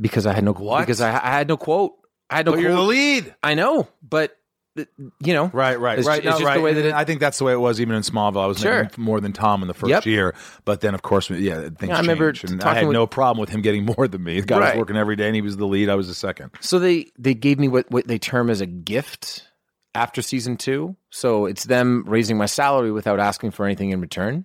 because 0.00 0.26
I 0.26 0.32
had 0.32 0.44
no 0.44 0.52
What? 0.52 0.80
because 0.80 1.00
I, 1.00 1.10
I 1.10 1.30
had 1.30 1.48
no 1.48 1.56
quote. 1.56 1.94
I 2.30 2.36
had 2.36 2.46
no 2.46 2.52
But 2.52 2.60
you're 2.60 2.72
the 2.72 2.80
lead. 2.80 3.34
I 3.42 3.54
know, 3.54 3.88
but 4.02 4.36
you 4.76 5.32
know, 5.34 5.50
Right, 5.52 5.78
right, 5.80 5.98
It's 5.98 6.06
right. 6.06 6.18
it's 6.18 6.24
no, 6.24 6.30
just 6.32 6.40
the 6.40 6.46
right. 6.46 6.62
way 6.62 6.74
that 6.74 6.84
it- 6.86 6.94
I 6.94 7.04
think 7.04 7.20
that's 7.20 7.38
the 7.38 7.44
way 7.44 7.52
it 7.52 7.60
was 7.60 7.80
even 7.80 7.94
in 7.94 8.02
Smallville. 8.02 8.42
I 8.42 8.46
was 8.46 8.58
Sure. 8.58 8.82
making 8.84 9.02
more 9.04 9.20
than 9.20 9.32
Tom 9.32 9.62
in 9.62 9.68
the 9.68 9.74
first 9.74 9.90
Yep. 9.90 10.06
year, 10.06 10.34
but 10.64 10.80
then 10.80 10.94
of 10.94 11.02
course, 11.02 11.30
yeah, 11.30 11.68
things 11.78 11.92
I 11.92 12.00
remember 12.00 12.32
changed, 12.32 12.62
I 12.64 12.74
had 12.74 12.86
with- 12.86 12.94
no 12.94 13.06
problem 13.06 13.40
with 13.40 13.48
him 13.48 13.62
getting 13.62 13.84
more 13.96 14.06
than 14.08 14.22
me. 14.22 14.40
The 14.40 14.46
guy 14.46 14.58
Right. 14.58 14.74
was 14.74 14.80
working 14.80 14.96
every 14.96 15.16
day, 15.16 15.26
and 15.26 15.34
he 15.34 15.40
was 15.42 15.56
the 15.56 15.66
lead. 15.66 15.88
I 15.88 15.94
was 15.94 16.08
the 16.08 16.14
second. 16.14 16.50
So 16.60 16.78
they 16.78 17.06
they 17.18 17.34
gave 17.34 17.58
me 17.58 17.68
what 17.68 17.90
what 17.90 18.06
they 18.06 18.18
term 18.18 18.50
as 18.50 18.60
a 18.60 18.66
gift 18.66 19.48
after 19.94 20.20
season 20.22 20.56
two. 20.56 20.94
So 21.10 21.46
it's 21.46 21.64
them 21.64 22.04
raising 22.06 22.36
my 22.36 22.46
salary 22.46 22.92
without 22.92 23.18
asking 23.18 23.52
for 23.52 23.64
anything 23.64 23.90
in 23.90 24.00
return. 24.00 24.44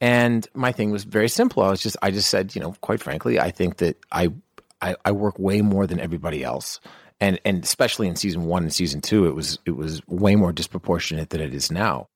And 0.00 0.46
my 0.54 0.72
thing 0.72 0.90
was 0.90 1.04
very 1.04 1.28
simple. 1.28 1.62
I 1.62 1.70
was 1.70 1.80
just 1.80 1.96
I 2.02 2.10
just 2.10 2.28
said, 2.28 2.54
you 2.54 2.60
know, 2.60 2.74
quite 2.82 3.00
frankly, 3.00 3.40
I 3.40 3.50
think 3.50 3.78
that 3.78 3.96
I 4.12 4.30
I, 4.82 4.96
I 5.04 5.12
work 5.12 5.38
way 5.38 5.62
more 5.62 5.86
than 5.86 5.98
everybody 6.00 6.44
else. 6.44 6.80
And 7.24 7.40
and 7.46 7.64
especially 7.64 8.06
in 8.06 8.16
season 8.16 8.44
one 8.44 8.64
and 8.64 8.72
season 8.72 9.00
two, 9.00 9.24
it 9.24 9.34
was 9.34 9.58
it 9.64 9.70
was 9.70 10.06
way 10.06 10.36
more 10.36 10.52
disproportionate 10.52 11.30
than 11.30 11.40
it 11.40 11.54
is 11.54 11.72
now. 11.72 12.06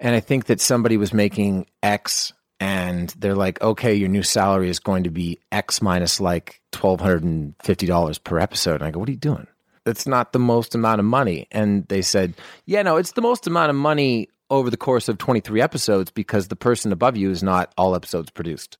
And 0.00 0.16
I 0.16 0.20
think 0.20 0.46
that 0.46 0.60
somebody 0.60 0.96
was 0.96 1.12
making 1.12 1.66
X 1.80 2.32
and 2.58 3.08
they're 3.10 3.36
like, 3.36 3.62
okay, 3.62 3.94
your 3.94 4.08
new 4.08 4.24
salary 4.24 4.68
is 4.68 4.80
going 4.80 5.04
to 5.04 5.10
be 5.10 5.38
X 5.52 5.80
minus 5.80 6.20
like 6.20 6.60
twelve 6.72 7.00
hundred 7.00 7.22
and 7.22 7.54
fifty 7.62 7.86
dollars 7.86 8.18
per 8.18 8.40
episode. 8.40 8.80
And 8.80 8.84
I 8.84 8.90
go, 8.90 8.98
what 8.98 9.08
are 9.08 9.12
you 9.12 9.18
doing? 9.18 9.46
That's 9.84 10.08
not 10.08 10.32
the 10.32 10.40
most 10.40 10.74
amount 10.74 10.98
of 10.98 11.04
money. 11.04 11.46
And 11.52 11.86
they 11.86 12.02
said, 12.02 12.34
yeah, 12.66 12.82
no, 12.82 12.96
it's 12.96 13.12
the 13.12 13.22
most 13.22 13.46
amount 13.46 13.70
of 13.70 13.76
money 13.76 14.28
over 14.50 14.70
the 14.70 14.76
course 14.76 15.08
of 15.08 15.18
twenty 15.18 15.38
three 15.38 15.60
episodes 15.60 16.10
because 16.10 16.48
the 16.48 16.56
person 16.56 16.90
above 16.90 17.16
you 17.16 17.30
is 17.30 17.44
not 17.44 17.72
all 17.78 17.94
episodes 17.94 18.30
produced. 18.30 18.76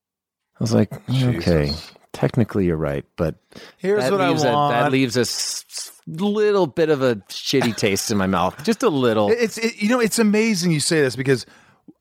I 0.58 0.64
was 0.64 0.74
like, 0.74 0.90
okay, 1.08 1.72
technically 2.18 2.66
you're 2.66 2.76
right, 2.76 3.04
but 3.16 3.36
Here's 3.78 4.10
what 4.10 4.20
I 4.20 4.28
leaves 4.30 4.44
a, 4.44 4.52
want. 4.52 4.74
that 4.74 4.90
leaves 4.92 5.16
a 5.16 5.20
s- 5.20 5.92
little 6.06 6.66
bit 6.66 6.88
of 6.90 7.02
a 7.02 7.16
shitty 7.28 7.76
taste 7.76 8.10
in 8.10 8.16
my 8.16 8.26
mouth, 8.26 8.62
just 8.64 8.82
a 8.82 8.88
little. 8.88 9.30
It's 9.30 9.56
it, 9.58 9.76
you 9.80 9.88
know 9.88 10.00
it's 10.00 10.18
amazing 10.18 10.72
you 10.72 10.80
say 10.80 11.00
this 11.00 11.14
because 11.16 11.46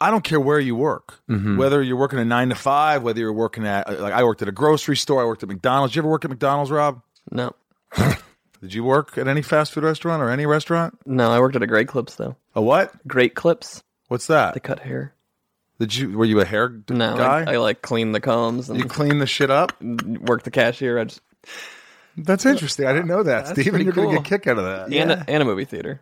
I 0.01 0.09
don't 0.11 0.23
care 0.23 0.39
where 0.39 0.59
you 0.59 0.75
work, 0.75 1.19
Mm-hmm. 1.29 1.57
whether 1.57 1.81
you're 1.83 1.97
working 1.97 2.19
a 2.19 2.25
nine 2.25 2.49
to 2.49 2.55
five, 2.55 3.03
whether 3.03 3.19
you're 3.19 3.33
working 3.33 3.65
at 3.65 3.99
like 4.01 4.13
I 4.13 4.23
worked 4.23 4.41
at 4.41 4.47
a 4.47 4.51
grocery 4.51 4.97
store, 4.97 5.21
I 5.21 5.25
worked 5.25 5.43
at 5.43 5.49
McDonald's. 5.49 5.95
You 5.95 6.01
ever 6.01 6.09
work 6.09 6.25
at 6.25 6.29
McDonald's, 6.31 6.71
Rob? 6.71 7.01
No, 7.31 7.53
Did 8.61 8.73
you 8.73 8.83
work 8.83 9.17
at 9.17 9.27
any 9.27 9.41
fast 9.43 9.71
food 9.73 9.83
restaurant 9.83 10.23
or 10.23 10.29
any 10.29 10.45
restaurant? 10.45 10.97
no, 11.05 11.31
I 11.31 11.39
worked 11.39 11.55
at 11.55 11.61
a 11.63 11.67
Great 11.67 11.87
Clips 11.87 12.15
though. 12.15 12.35
A 12.55 12.61
what? 12.61 12.91
Great 13.07 13.35
Clips. 13.35 13.83
What's 14.07 14.27
that? 14.27 14.53
They 14.53 14.59
cut 14.61 14.79
hair. 14.79 15.13
Did 15.79 15.95
you 15.95 16.17
were 16.17 16.25
you 16.25 16.39
a 16.39 16.45
hair 16.45 16.69
d- 16.69 16.93
No, 16.93 17.15
guy? 17.15 17.43
I, 17.47 17.53
I 17.53 17.57
like 17.57 17.81
clean 17.81 18.11
the 18.11 18.19
combs 18.19 18.69
and 18.69 18.79
you 18.79 18.85
clean 18.85 19.19
the 19.19 19.27
shit 19.27 19.51
up. 19.51 19.79
work 19.81 20.43
the 20.43 20.51
cashier. 20.51 20.99
I 20.99 21.05
just 21.05 21.21
That's 22.17 22.45
interesting. 22.45 22.87
I 22.87 22.93
didn't 22.93 23.07
know 23.07 23.23
that, 23.23 23.47
Stephen. 23.47 23.71
pretty 23.71 23.85
You're 23.85 23.93
gonna 23.93 24.07
cool. 24.07 24.15
get 24.17 24.25
a 24.25 24.29
kick 24.29 24.47
out 24.47 24.57
of 24.57 24.63
that. 24.65 24.91
and, 24.93 25.11
a, 25.11 25.25
and 25.27 25.43
a 25.43 25.45
movie 25.45 25.65
theater 25.65 26.01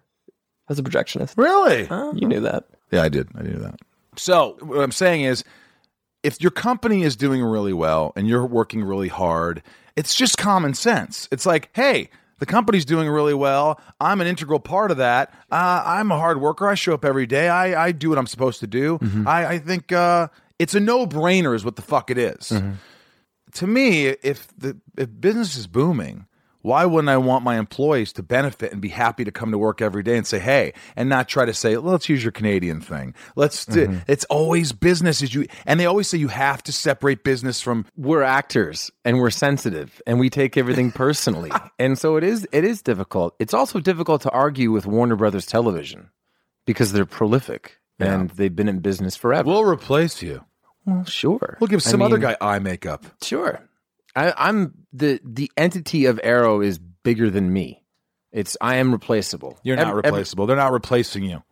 as 0.69 0.79
a 0.79 0.83
projectionist. 0.83 1.37
Really? 1.37 1.81
You 2.19 2.27
knew 2.27 2.37
oh. 2.37 2.41
that. 2.41 2.65
Yeah, 2.91 3.03
I 3.03 3.09
did. 3.09 3.29
I 3.35 3.43
knew 3.43 3.57
that. 3.59 3.79
So 4.17 4.57
what 4.61 4.79
I'm 4.79 4.91
saying 4.91 5.23
is, 5.23 5.43
if 6.23 6.41
your 6.41 6.51
company 6.51 7.03
is 7.03 7.15
doing 7.15 7.43
really 7.43 7.73
well 7.73 8.13
and 8.15 8.27
you're 8.27 8.45
working 8.45 8.83
really 8.83 9.09
hard, 9.09 9.61
it's 9.95 10.15
just 10.15 10.37
common 10.37 10.73
sense. 10.73 11.27
It's 11.31 11.45
like, 11.45 11.69
hey, 11.73 12.09
the 12.39 12.45
company's 12.45 12.85
doing 12.85 13.07
really 13.09 13.33
well. 13.33 13.79
I'm 13.99 14.19
an 14.21 14.27
integral 14.27 14.59
part 14.59 14.91
of 14.91 14.97
that. 14.97 15.33
Uh, 15.51 15.81
I'm 15.85 16.11
a 16.11 16.17
hard 16.17 16.41
worker. 16.41 16.67
I 16.67 16.75
show 16.75 16.93
up 16.93 17.05
every 17.05 17.25
day. 17.25 17.47
I, 17.49 17.85
I 17.87 17.91
do 17.91 18.09
what 18.09 18.17
I'm 18.17 18.27
supposed 18.27 18.59
to 18.59 18.67
do. 18.67 18.99
I, 19.25 19.45
I 19.45 19.57
think 19.59 19.91
uh, 19.91 20.27
it's 20.59 20.75
a 20.75 20.79
no 20.79 21.05
brainer, 21.07 21.55
is 21.55 21.63
what 21.63 21.75
the 21.75 21.81
fuck 21.81 22.09
it 22.11 22.17
is. 22.17 22.51
To 23.53 23.67
me, 23.67 24.07
if 24.07 24.47
the 24.57 24.77
if 24.97 25.09
business 25.19 25.55
is 25.55 25.65
booming, 25.67 26.25
why 26.65 26.83
wouldn't 26.83 27.09
I 27.09 27.17
want 27.17 27.43
my 27.43 27.59
employees 27.59 28.11
to 28.13 28.23
benefit 28.23 28.71
and 28.71 28.81
be 28.81 28.89
happy 28.89 29.23
to 29.23 29.31
come 29.31 29.51
to 29.51 29.57
work 29.57 29.83
every 29.83 30.01
day 30.01 30.17
and 30.17 30.25
say, 30.25 30.39
"Hey," 30.39 30.73
and 30.95 31.07
not 31.07 31.29
try 31.29 31.45
to 31.45 31.53
say, 31.53 31.77
"Let's 31.77 32.09
use 32.09 32.23
your 32.23 32.31
Canadian 32.31 32.81
thing." 32.81 33.13
Let's. 33.35 33.65
do 33.65 33.87
mm-hmm. 33.87 33.99
It's 34.07 34.25
always 34.25 34.71
business. 34.71 35.21
Is 35.21 35.35
you 35.35 35.45
and 35.67 35.79
they 35.79 35.85
always 35.85 36.07
say 36.07 36.17
you 36.17 36.27
have 36.29 36.63
to 36.63 36.71
separate 36.71 37.23
business 37.23 37.61
from. 37.61 37.85
we're 37.95 38.23
actors 38.23 38.89
and 39.03 39.19
we're 39.19 39.29
sensitive 39.29 40.01
and 40.07 40.19
we 40.19 40.31
take 40.31 40.57
everything 40.57 40.91
personally. 41.03 41.51
and 41.77 41.99
so 41.99 42.17
it 42.17 42.23
is 42.23 42.47
it 42.51 42.63
is 42.63 42.81
difficult. 42.81 43.35
It's 43.39 43.53
also 43.53 43.79
difficult 43.79 44.23
to 44.23 44.31
argue 44.31 44.71
with 44.71 44.87
Warner 44.87 45.15
Brothers 45.15 45.45
Television 45.45 46.09
because 46.65 46.93
they're 46.93 47.05
prolific 47.05 47.77
and 47.99 48.31
they've 48.31 48.55
been 48.55 48.67
in 48.67 48.79
business 48.79 49.15
forever. 49.15 49.47
We'll 49.47 49.63
replace 49.63 50.23
you. 50.23 50.43
Well, 50.85 51.05
sure. 51.05 51.57
We'll 51.59 51.67
give 51.67 51.85
I 51.85 51.89
some 51.91 52.01
other 52.01 52.17
guy 52.17 52.35
eye 52.41 52.59
makeup. 52.59 53.05
Sure. 53.21 53.61
I, 54.15 54.33
I'm 54.37 54.73
the 54.93 55.19
the 55.23 55.51
entity 55.57 56.05
of 56.05 56.19
Arrow 56.23 56.61
is 56.61 56.77
bigger 56.79 57.29
than 57.29 57.51
me. 57.51 57.83
It's 58.31 58.57
I 58.61 58.75
am 58.75 58.91
replaceable. 58.91 59.57
You're 59.63 59.75
not 59.77 59.87
Every- 59.87 60.01
every- 60.03 60.11
replaceable. 60.11 60.45
They're 60.45 60.55
not 60.57 60.71
replacing 60.71 61.23
you. 61.23 61.43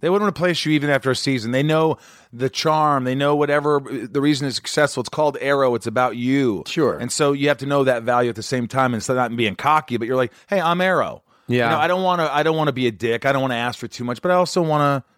They 0.00 0.10
wouldn't 0.10 0.28
replace 0.28 0.64
you 0.66 0.72
even 0.72 0.90
after 0.90 1.10
a 1.10 1.16
season. 1.16 1.52
They 1.52 1.62
know 1.62 1.96
the 2.30 2.50
charm. 2.50 3.04
They 3.04 3.14
know 3.14 3.34
whatever 3.34 3.80
the 3.80 4.20
reason 4.20 4.46
is 4.46 4.54
successful. 4.54 5.00
It's 5.00 5.08
called 5.08 5.38
Arrow. 5.40 5.74
It's 5.74 5.86
about 5.86 6.16
you. 6.16 6.64
Sure. 6.66 6.98
And 6.98 7.10
so 7.10 7.32
you 7.32 7.48
have 7.48 7.56
to 7.58 7.66
know 7.66 7.84
that 7.84 8.02
value 8.02 8.28
at 8.28 8.36
the 8.36 8.42
same 8.42 8.68
time 8.68 8.92
instead 8.92 9.14
of 9.16 9.30
not 9.30 9.34
being 9.36 9.56
cocky, 9.56 9.96
but 9.96 10.06
you're 10.06 10.16
like, 10.16 10.32
hey, 10.48 10.60
I'm 10.60 10.82
Arrow. 10.82 11.22
Yeah. 11.48 11.64
You 11.64 11.76
know, 11.76 11.78
I 11.80 11.86
don't 11.86 12.02
want 12.02 12.20
to. 12.20 12.32
I 12.34 12.42
don't 12.42 12.56
want 12.58 12.68
to 12.68 12.72
be 12.74 12.86
a 12.86 12.90
dick. 12.92 13.24
I 13.24 13.32
don't 13.32 13.40
want 13.40 13.52
to 13.52 13.56
ask 13.56 13.78
for 13.78 13.88
too 13.88 14.04
much, 14.04 14.20
but 14.20 14.30
I 14.30 14.34
also 14.34 14.60
want 14.60 15.02
to 15.02 15.10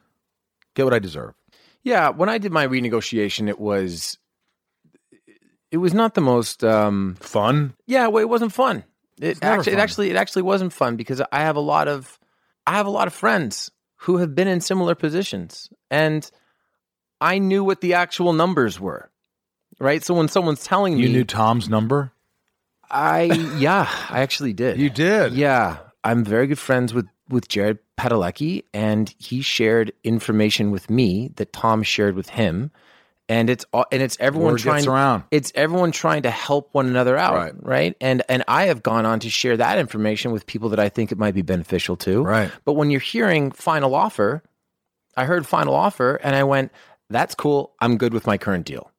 get 0.77 0.85
what 0.85 0.95
I 0.95 1.01
deserve. 1.01 1.35
Yeah, 1.83 2.11
when 2.11 2.29
I 2.29 2.39
did 2.39 2.53
my 2.53 2.67
renegotiation, 2.67 3.49
it 3.49 3.59
was 3.59 4.17
it 5.71 5.79
was 5.79 5.95
not 5.95 6.15
the 6.15 6.21
most 6.21 6.65
um 6.65 7.17
Fun. 7.21 7.75
yeah, 7.87 8.07
well, 8.09 8.23
it 8.23 8.29
wasn't 8.29 8.53
fun. 8.53 8.85
It 9.21 9.39
actually 9.43 9.73
fun. 9.73 9.75
it 9.75 9.83
actually 9.83 10.11
it 10.11 10.17
actually 10.17 10.43
wasn't 10.43 10.73
fun 10.73 10.97
because 10.97 11.21
I 11.33 11.41
have 11.41 11.57
a 11.57 11.61
lot 11.61 11.89
of 11.89 12.19
I 12.67 12.73
have 12.73 12.87
a 12.87 12.91
lot 12.91 13.07
of 13.07 13.15
friends 13.15 13.71
who 14.03 14.19
have 14.19 14.35
been 14.35 14.49
in 14.49 14.61
similar 14.61 14.95
positions 14.95 15.71
and 15.91 16.31
I 17.21 17.39
knew 17.39 17.65
what 17.65 17.81
the 17.81 17.95
actual 17.95 18.33
numbers 18.33 18.79
were. 18.79 19.11
Right? 19.81 20.03
So 20.05 20.15
when 20.15 20.29
someone's 20.29 20.65
telling 20.65 20.93
You 20.95 20.99
me 20.99 21.05
you 21.05 21.13
knew 21.19 21.25
Tom's 21.25 21.69
number. 21.69 22.13
I 22.91 23.25
yeah, 23.59 23.89
I 24.09 24.21
actually 24.21 24.53
did. 24.53 24.79
You 24.79 24.89
did. 24.91 25.35
Yeah, 25.35 25.79
I'm 26.05 26.25
very 26.25 26.47
good 26.47 26.59
friends 26.59 26.95
with 26.95 27.07
with 27.29 27.49
Jared 27.49 27.79
Padalecki, 27.99 28.65
and 28.73 29.15
he 29.19 29.43
shared 29.43 29.93
information 30.03 30.71
with 30.71 30.89
me 30.89 31.31
that 31.37 31.53
Tom 31.53 31.83
shared 31.83 32.15
with 32.15 32.31
him, 32.31 32.71
and 33.29 33.51
it's 33.51 33.65
and 33.93 34.03
it's 34.03 34.17
everyone 34.21 34.53
Word 34.53 34.61
trying 34.61 34.89
around. 34.89 35.25
It's 35.31 35.53
everyone 35.55 35.93
trying 35.93 36.23
to 36.23 36.31
help 36.31 36.71
one 36.73 36.87
another 36.87 37.17
out, 37.17 37.35
Right. 37.35 37.53
right? 37.59 37.97
And 38.01 38.23
and 38.29 38.45
I 38.49 38.67
have 38.67 38.83
gone 38.83 39.05
on 39.07 39.21
to 39.21 39.31
share 39.31 39.57
that 39.57 39.79
information 39.79 40.33
with 40.33 40.47
people 40.47 40.69
that 40.71 40.81
I 40.81 40.89
think 40.89 41.13
it 41.13 41.19
might 41.19 41.35
be 41.35 41.43
beneficial 41.43 41.97
to, 41.99 42.23
Right. 42.23 42.51
But 42.65 42.75
when 42.75 42.91
you're 42.91 43.01
hearing 43.01 43.51
final 43.51 43.95
offer, 43.95 44.43
I 45.17 45.25
heard 45.25 45.47
final 45.47 45.75
offer, 45.75 46.17
and 46.23 46.35
I 46.37 46.45
went, 46.45 46.73
"That's 47.11 47.35
cool. 47.35 47.73
I'm 47.81 47.97
good 47.99 48.13
with 48.15 48.27
my 48.27 48.39
current 48.39 48.65
deal." 48.67 48.91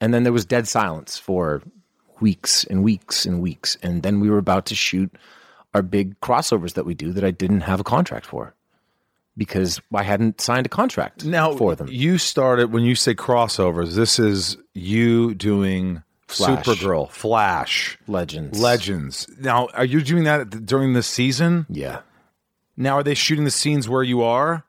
And 0.00 0.14
then 0.14 0.22
there 0.22 0.32
was 0.32 0.44
dead 0.44 0.68
silence 0.68 1.18
for 1.18 1.62
weeks 2.20 2.64
and 2.64 2.82
weeks 2.82 3.26
and 3.26 3.40
weeks. 3.40 3.76
And 3.82 4.02
then 4.02 4.20
we 4.20 4.30
were 4.30 4.38
about 4.38 4.66
to 4.66 4.74
shoot 4.74 5.12
our 5.74 5.82
big 5.82 6.18
crossovers 6.20 6.74
that 6.74 6.86
we 6.86 6.94
do 6.94 7.12
that 7.12 7.24
I 7.24 7.30
didn't 7.30 7.60
have 7.62 7.80
a 7.80 7.84
contract 7.84 8.24
for 8.26 8.54
because 9.38 9.80
I 9.94 10.02
hadn't 10.02 10.40
signed 10.42 10.66
a 10.66 10.68
contract 10.68 11.24
Now 11.24 11.54
for 11.54 11.74
them. 11.74 11.88
You 11.90 12.18
started 12.18 12.72
when 12.72 12.82
you 12.82 12.94
say 12.94 13.14
crossovers. 13.14 13.94
This 13.94 14.18
is 14.18 14.58
you 14.74 15.34
doing 15.34 16.02
Flash. 16.26 16.66
Supergirl, 16.66 17.08
Flash, 17.10 17.96
Legends. 18.06 18.60
Legends. 18.60 19.26
Now, 19.40 19.68
are 19.72 19.84
you 19.86 20.02
doing 20.02 20.24
that 20.24 20.66
during 20.66 20.92
the 20.92 21.02
season? 21.02 21.64
Yeah. 21.70 22.00
Now, 22.76 22.96
are 22.98 23.02
they 23.02 23.14
shooting 23.14 23.44
the 23.44 23.50
scenes 23.50 23.88
where 23.88 24.02
you 24.02 24.22
are? 24.22 24.64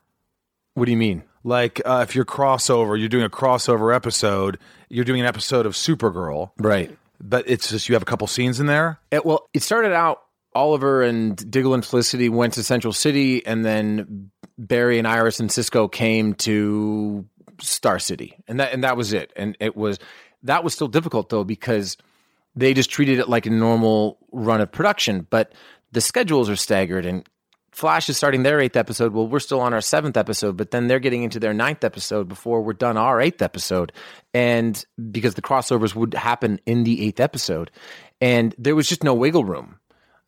What 0.76 0.86
do 0.86 0.92
you 0.92 0.98
mean? 0.98 1.24
Like, 1.44 1.82
uh, 1.86 2.06
if 2.08 2.16
you're 2.16 2.24
crossover, 2.26 2.98
you're 2.98 3.10
doing 3.10 3.26
a 3.26 3.30
crossover 3.30 3.94
episode. 3.94 4.58
You're 4.90 5.04
doing 5.06 5.20
an 5.20 5.26
episode 5.26 5.66
of 5.66 5.74
Supergirl, 5.74 6.52
Right. 6.58 6.96
but 7.20 7.44
it's 7.50 7.70
just 7.72 7.90
you 7.90 7.96
have 7.96 8.02
a 8.02 8.06
couple 8.06 8.26
scenes 8.28 8.60
in 8.60 8.66
there. 8.68 9.00
It, 9.12 9.26
well, 9.26 9.50
it 9.54 9.62
started 9.64 9.92
out 9.94 10.22
Oliver 10.54 11.04
and 11.04 11.36
Diggle 11.52 11.74
and 11.74 11.86
Felicity 11.86 12.30
went 12.30 12.54
to 12.56 12.64
Central 12.64 12.94
City, 12.94 13.46
and 13.46 13.64
then 13.64 14.32
Barry 14.58 14.98
and 14.98 15.08
Iris 15.08 15.40
and 15.40 15.52
Cisco 15.52 15.88
came 15.88 16.34
to 16.36 17.26
Star 17.62 18.00
City, 18.00 18.36
and 18.48 18.60
that 18.60 18.74
and 18.74 18.84
that 18.84 18.98
was 18.98 19.14
it. 19.14 19.32
And 19.36 19.56
it 19.60 19.76
was 19.76 20.00
that 20.44 20.64
was 20.64 20.74
still 20.74 20.88
difficult 20.88 21.30
though 21.30 21.44
because 21.44 21.98
They 22.56 22.74
just 22.74 22.90
treated 22.90 23.20
it 23.20 23.30
like 23.30 23.46
a 23.46 23.50
normal 23.52 24.18
run 24.32 24.62
of 24.62 24.72
production, 24.72 25.28
but 25.30 25.54
the 25.92 26.02
schedules 26.02 26.50
are 26.50 26.56
staggered 26.56 27.06
and 27.06 27.28
Flash 27.72 28.10
is 28.10 28.18
starting 28.18 28.44
their 28.44 28.60
eighth 28.60 28.76
episode. 28.76 29.14
Well, 29.14 29.28
we're 29.28 29.40
still 29.40 29.62
on 29.62 29.74
our 29.74 29.80
seventh 29.82 30.18
episode, 30.18 30.58
but 30.58 30.72
then 30.72 30.88
they're 30.88 31.00
getting 31.00 31.24
into 31.24 31.40
their 31.40 31.54
ninth 31.54 31.84
episode 31.84 32.28
before 32.28 32.62
we're 32.62 32.74
done 32.74 32.98
our 32.98 33.22
eighth 33.22 33.42
episode. 33.42 33.94
And 34.34 34.84
because 35.12 35.36
the 35.36 35.42
crossovers 35.42 35.96
would 35.96 36.16
happen 36.16 36.60
in 36.66 36.84
the 36.84 37.06
eighth 37.08 37.20
episode, 37.20 37.72
and 38.20 38.54
there 38.58 38.76
was 38.76 38.90
just 38.90 39.04
no 39.04 39.14
wiggle 39.14 39.46
room. 39.46 39.79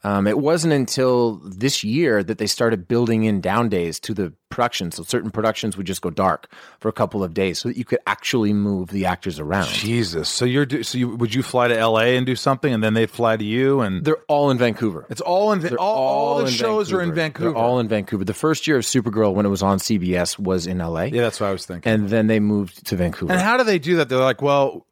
Um, 0.03 0.25
it 0.25 0.39
wasn't 0.39 0.73
until 0.73 1.35
this 1.45 1.83
year 1.83 2.23
that 2.23 2.39
they 2.39 2.47
started 2.47 2.87
building 2.87 3.23
in 3.23 3.39
down 3.39 3.69
days 3.69 3.99
to 3.99 4.15
the 4.15 4.33
production. 4.49 4.89
So 4.91 5.03
certain 5.03 5.29
productions 5.29 5.77
would 5.77 5.85
just 5.85 6.01
go 6.01 6.09
dark 6.09 6.51
for 6.79 6.89
a 6.89 6.91
couple 6.91 7.23
of 7.23 7.35
days, 7.35 7.59
so 7.59 7.69
that 7.69 7.77
you 7.77 7.85
could 7.85 7.99
actually 8.07 8.51
move 8.51 8.89
the 8.89 9.05
actors 9.05 9.39
around. 9.39 9.67
Jesus. 9.67 10.27
So 10.27 10.43
you're 10.43 10.65
do, 10.65 10.81
so 10.81 10.97
you, 10.97 11.15
would 11.15 11.35
you 11.35 11.43
fly 11.43 11.67
to 11.67 11.77
L.A. 11.77 12.17
and 12.17 12.25
do 12.25 12.35
something, 12.35 12.73
and 12.73 12.83
then 12.83 12.95
they 12.95 13.05
fly 13.05 13.37
to 13.37 13.43
you, 13.45 13.81
and 13.81 14.03
They're 14.03 14.17
all 14.27 14.49
in 14.49 14.57
Vancouver. 14.57 15.05
it's 15.09 15.21
all 15.21 15.51
in 15.51 15.59
They're 15.59 15.79
all, 15.79 16.37
all 16.37 16.43
the 16.43 16.49
shows 16.51 16.91
are 16.91 17.01
in 17.01 17.13
Vancouver. 17.13 17.51
They're 17.51 17.57
all 17.57 17.79
in 17.79 17.87
Vancouver. 17.87 18.25
The 18.25 18.33
first 18.33 18.65
year 18.65 18.77
of 18.77 18.83
Supergirl, 18.83 19.33
when 19.35 19.45
it 19.45 19.49
was 19.49 19.61
on 19.61 19.77
CBS, 19.77 20.39
was 20.39 20.65
in 20.65 20.79
LA, 20.79 21.03
yeah, 21.03 21.21
that's 21.21 21.39
what 21.39 21.47
I 21.47 21.51
was 21.51 21.65
thinking. 21.67 21.91
and 21.91 22.09
then 22.09 22.25
they 22.25 22.39
moved 22.39 22.87
to 22.87 22.95
Vancouver. 22.95 23.31
And 23.31 23.41
how 23.41 23.55
do 23.57 23.63
they 23.63 23.77
do 23.77 23.97
that? 23.97 24.09
They're 24.09 24.17
like, 24.17 24.41
well, 24.41 24.87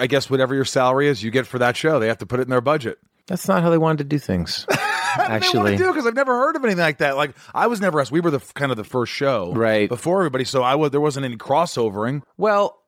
I 0.00 0.06
guess 0.06 0.30
whatever 0.30 0.54
your 0.54 0.64
salary 0.64 1.08
is, 1.08 1.22
you 1.22 1.30
get 1.32 1.46
for 1.48 1.58
that 1.58 1.76
show. 1.76 1.98
They 1.98 2.08
have 2.08 2.18
to 2.18 2.26
put 2.26 2.38
it 2.38 2.44
in 2.44 2.50
their 2.50 2.60
budget. 2.60 2.98
That's 3.26 3.48
not 3.48 3.62
how 3.62 3.70
they 3.70 3.78
wanted 3.78 3.98
to 3.98 4.04
do 4.04 4.18
things. 4.18 4.66
Actually, 5.18 5.76
do 5.76 5.88
because 5.88 6.06
I've 6.06 6.14
never 6.14 6.32
heard 6.34 6.56
of 6.56 6.64
anything 6.64 6.82
like 6.82 6.98
that. 6.98 7.16
Like 7.16 7.34
I 7.54 7.66
was 7.66 7.80
never 7.80 8.00
asked. 8.00 8.12
We 8.12 8.20
were 8.20 8.30
the 8.30 8.40
kind 8.54 8.70
of 8.70 8.76
the 8.76 8.84
first 8.84 9.12
show, 9.12 9.52
Right. 9.54 9.88
before 9.88 10.20
everybody. 10.20 10.44
So 10.44 10.62
I 10.62 10.74
was 10.74 10.90
there 10.90 11.00
wasn't 11.00 11.24
any 11.24 11.36
crossovering. 11.36 12.22
Well, 12.36 12.78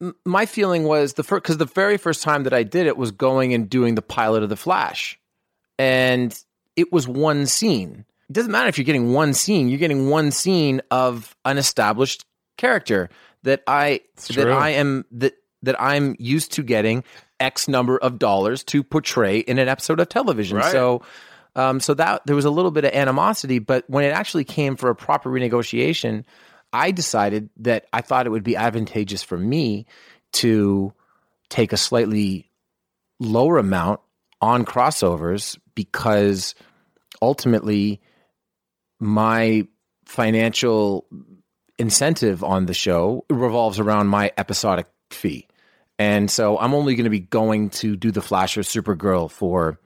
m- 0.00 0.14
my 0.24 0.44
feeling 0.46 0.84
was 0.84 1.14
the 1.14 1.22
first 1.22 1.42
because 1.42 1.56
the 1.56 1.64
very 1.64 1.96
first 1.96 2.22
time 2.22 2.42
that 2.44 2.52
I 2.52 2.62
did 2.62 2.86
it 2.86 2.96
was 2.96 3.10
going 3.10 3.54
and 3.54 3.68
doing 3.70 3.94
the 3.94 4.02
pilot 4.02 4.42
of 4.42 4.50
the 4.50 4.56
Flash, 4.56 5.18
and 5.78 6.38
it 6.76 6.92
was 6.92 7.08
one 7.08 7.46
scene. 7.46 8.04
It 8.28 8.32
doesn't 8.34 8.52
matter 8.52 8.68
if 8.68 8.76
you're 8.78 8.84
getting 8.84 9.12
one 9.12 9.32
scene; 9.34 9.68
you're 9.68 9.78
getting 9.78 10.10
one 10.10 10.30
scene 10.30 10.82
of 10.90 11.34
an 11.46 11.56
established 11.58 12.24
character 12.58 13.08
that 13.44 13.62
I 13.66 14.00
that. 14.28 14.48
I 14.50 14.70
am 14.70 15.06
that 15.12 15.34
that 15.62 15.80
I'm 15.80 16.16
used 16.18 16.52
to 16.52 16.62
getting 16.62 17.04
X 17.40 17.68
number 17.68 17.98
of 17.98 18.18
dollars 18.18 18.64
to 18.64 18.82
portray 18.82 19.38
in 19.38 19.58
an 19.58 19.68
episode 19.68 20.00
of 20.00 20.08
television. 20.08 20.58
Right. 20.58 20.72
So. 20.72 21.02
Um, 21.56 21.80
so 21.80 21.94
that 21.94 22.24
there 22.24 22.36
was 22.36 22.44
a 22.44 22.50
little 22.50 22.70
bit 22.70 22.84
of 22.84 22.92
animosity, 22.92 23.58
but 23.58 23.82
when 23.88 24.04
it 24.04 24.10
actually 24.10 24.44
came 24.44 24.76
for 24.76 24.90
a 24.90 24.94
proper 24.94 25.28
renegotiation, 25.28 26.24
I 26.72 26.92
decided 26.92 27.50
that 27.56 27.86
I 27.92 28.00
thought 28.00 28.26
it 28.26 28.30
would 28.30 28.44
be 28.44 28.54
advantageous 28.54 29.24
for 29.24 29.36
me 29.36 29.86
to 30.34 30.92
take 31.48 31.72
a 31.72 31.76
slightly 31.76 32.50
lower 33.18 33.58
amount 33.58 34.00
on 34.40 34.64
crossovers 34.64 35.58
because 35.74 36.54
ultimately 37.20 38.00
my 39.00 39.66
financial 40.04 41.06
incentive 41.78 42.42
on 42.42 42.66
the 42.66 42.74
show 42.74 43.24
revolves 43.30 43.78
around 43.78 44.08
my 44.08 44.32
episodic 44.36 44.86
fee. 45.10 45.46
And 45.98 46.30
so 46.30 46.58
I'm 46.58 46.74
only 46.74 46.94
going 46.94 47.04
to 47.04 47.10
be 47.10 47.20
going 47.20 47.70
to 47.70 47.96
do 47.96 48.10
the 48.10 48.22
Flash 48.22 48.56
or 48.56 48.60
Supergirl 48.62 49.30
for 49.30 49.78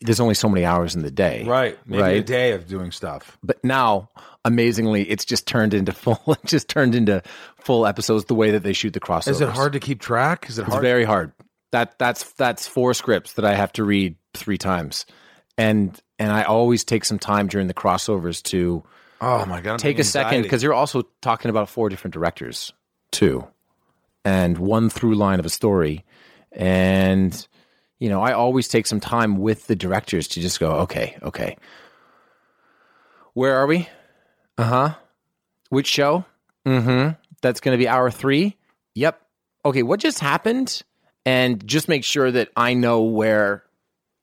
there's 0.00 0.20
only 0.20 0.34
so 0.34 0.48
many 0.48 0.64
hours 0.64 0.94
in 0.96 1.02
the 1.02 1.10
day. 1.10 1.44
Right. 1.44 1.78
Maybe 1.86 2.02
a 2.02 2.04
Right. 2.04 2.26
day 2.26 2.52
of 2.52 2.66
doing 2.66 2.90
stuff. 2.90 3.38
But 3.42 3.62
now, 3.64 4.08
amazingly, 4.44 5.08
it's 5.08 5.24
just 5.24 5.46
turned 5.46 5.74
into 5.74 5.92
full 5.92 6.20
it 6.28 6.38
just 6.44 6.68
turned 6.68 6.94
into 6.94 7.22
full 7.60 7.86
episodes 7.86 8.24
the 8.26 8.34
way 8.34 8.52
that 8.52 8.62
they 8.62 8.72
shoot 8.72 8.92
the 8.92 9.00
crossovers. 9.00 9.28
Is 9.32 9.40
it 9.40 9.48
hard 9.48 9.72
to 9.74 9.80
keep 9.80 10.00
track? 10.00 10.46
Is 10.48 10.58
it 10.58 10.66
It's 10.66 10.76
very 10.76 11.04
hard. 11.04 11.32
That 11.72 11.98
that's 11.98 12.32
that's 12.32 12.66
four 12.66 12.94
scripts 12.94 13.34
that 13.34 13.44
I 13.44 13.54
have 13.54 13.72
to 13.74 13.84
read 13.84 14.16
three 14.34 14.58
times. 14.58 15.06
And 15.56 16.00
and 16.18 16.32
I 16.32 16.42
always 16.44 16.84
take 16.84 17.04
some 17.04 17.18
time 17.18 17.46
during 17.46 17.66
the 17.66 17.74
crossovers 17.74 18.42
to 18.44 18.82
oh 19.20 19.44
my 19.46 19.60
god! 19.60 19.78
Take 19.78 19.98
a 19.98 20.04
second 20.04 20.42
because 20.42 20.62
you're 20.62 20.74
also 20.74 21.02
talking 21.20 21.50
about 21.50 21.68
four 21.68 21.88
different 21.88 22.14
directors 22.14 22.72
too 23.10 23.46
and 24.28 24.58
one 24.58 24.90
through 24.90 25.14
line 25.14 25.38
of 25.38 25.46
a 25.46 25.48
story 25.48 26.04
and 26.52 27.48
you 27.98 28.08
know 28.08 28.20
i 28.20 28.32
always 28.32 28.68
take 28.68 28.86
some 28.86 29.00
time 29.00 29.38
with 29.38 29.66
the 29.66 29.76
directors 29.76 30.28
to 30.28 30.40
just 30.40 30.60
go 30.60 30.70
okay 30.70 31.16
okay 31.22 31.56
where 33.32 33.56
are 33.56 33.66
we 33.66 33.88
uh-huh 34.58 34.94
which 35.70 35.86
show 35.86 36.24
mm-hmm 36.66 37.10
that's 37.40 37.60
going 37.60 37.72
to 37.76 37.78
be 37.78 37.88
hour 37.88 38.10
three 38.10 38.56
yep 38.94 39.22
okay 39.64 39.82
what 39.82 40.00
just 40.00 40.18
happened 40.18 40.82
and 41.24 41.66
just 41.66 41.88
make 41.88 42.04
sure 42.04 42.30
that 42.30 42.50
i 42.56 42.74
know 42.74 43.02
where 43.02 43.64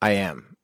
i 0.01 0.11
am 0.11 0.55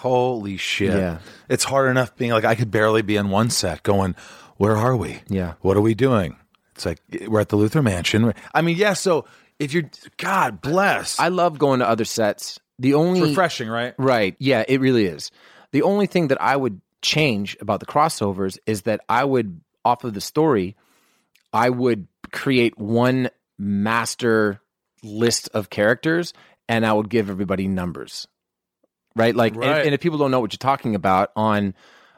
Holy 0.00 0.58
shit! 0.58 0.92
Yeah. 0.92 1.20
It's 1.48 1.64
hard 1.64 1.90
enough 1.90 2.14
being 2.16 2.30
like 2.30 2.44
I 2.44 2.54
could 2.54 2.70
barely 2.70 3.00
be 3.00 3.16
in 3.16 3.30
one 3.30 3.48
set 3.48 3.82
going, 3.82 4.14
"Where 4.58 4.76
are 4.76 4.94
we? 4.94 5.20
Yeah. 5.26 5.54
What 5.62 5.78
are 5.78 5.80
we 5.80 5.94
doing?" 5.94 6.36
It's 6.76 6.86
like 6.86 7.00
we're 7.26 7.40
at 7.40 7.48
the 7.48 7.56
Luthor 7.56 7.82
Mansion. 7.82 8.32
I 8.54 8.62
mean, 8.62 8.76
yeah. 8.76 8.92
So 8.92 9.24
if 9.58 9.72
you're, 9.72 9.90
God 10.18 10.60
bless, 10.60 11.18
i 11.18 11.28
love 11.28 11.58
going 11.58 11.80
to 11.80 11.88
other 11.88 12.04
sets 12.04 12.60
the 12.78 12.94
only 12.94 13.20
it's 13.20 13.28
refreshing, 13.30 13.68
right? 13.68 13.94
Right. 13.98 14.36
Yeah, 14.38 14.64
it 14.68 14.80
really 14.80 15.06
is. 15.06 15.30
The 15.72 15.82
only 15.82 16.06
thing 16.06 16.28
that 16.28 16.40
I 16.40 16.54
would 16.56 16.80
change 17.02 17.56
about 17.60 17.80
the 17.80 17.86
crossovers 17.86 18.58
is 18.66 18.82
that 18.82 19.00
I 19.08 19.24
would, 19.24 19.60
off 19.84 20.04
of 20.04 20.14
the 20.14 20.20
story, 20.20 20.76
I 21.52 21.70
would 21.70 22.06
create 22.32 22.78
one 22.78 23.30
master 23.58 24.60
list 25.02 25.48
of 25.54 25.70
characters 25.70 26.34
and 26.68 26.84
I 26.84 26.92
would 26.92 27.08
give 27.08 27.30
everybody 27.30 27.68
numbers. 27.68 28.26
Right? 29.14 29.34
Like, 29.34 29.54
and- 29.54 29.62
Right. 29.62 29.86
And, 29.86 29.94
if 29.94 30.00
people 30.00 30.18
don't 30.18 30.30
know 30.30 30.40
what 30.40 30.52
you're 30.52 30.58
talking 30.58 30.94
about, 30.94 31.32
on, 31.34 31.74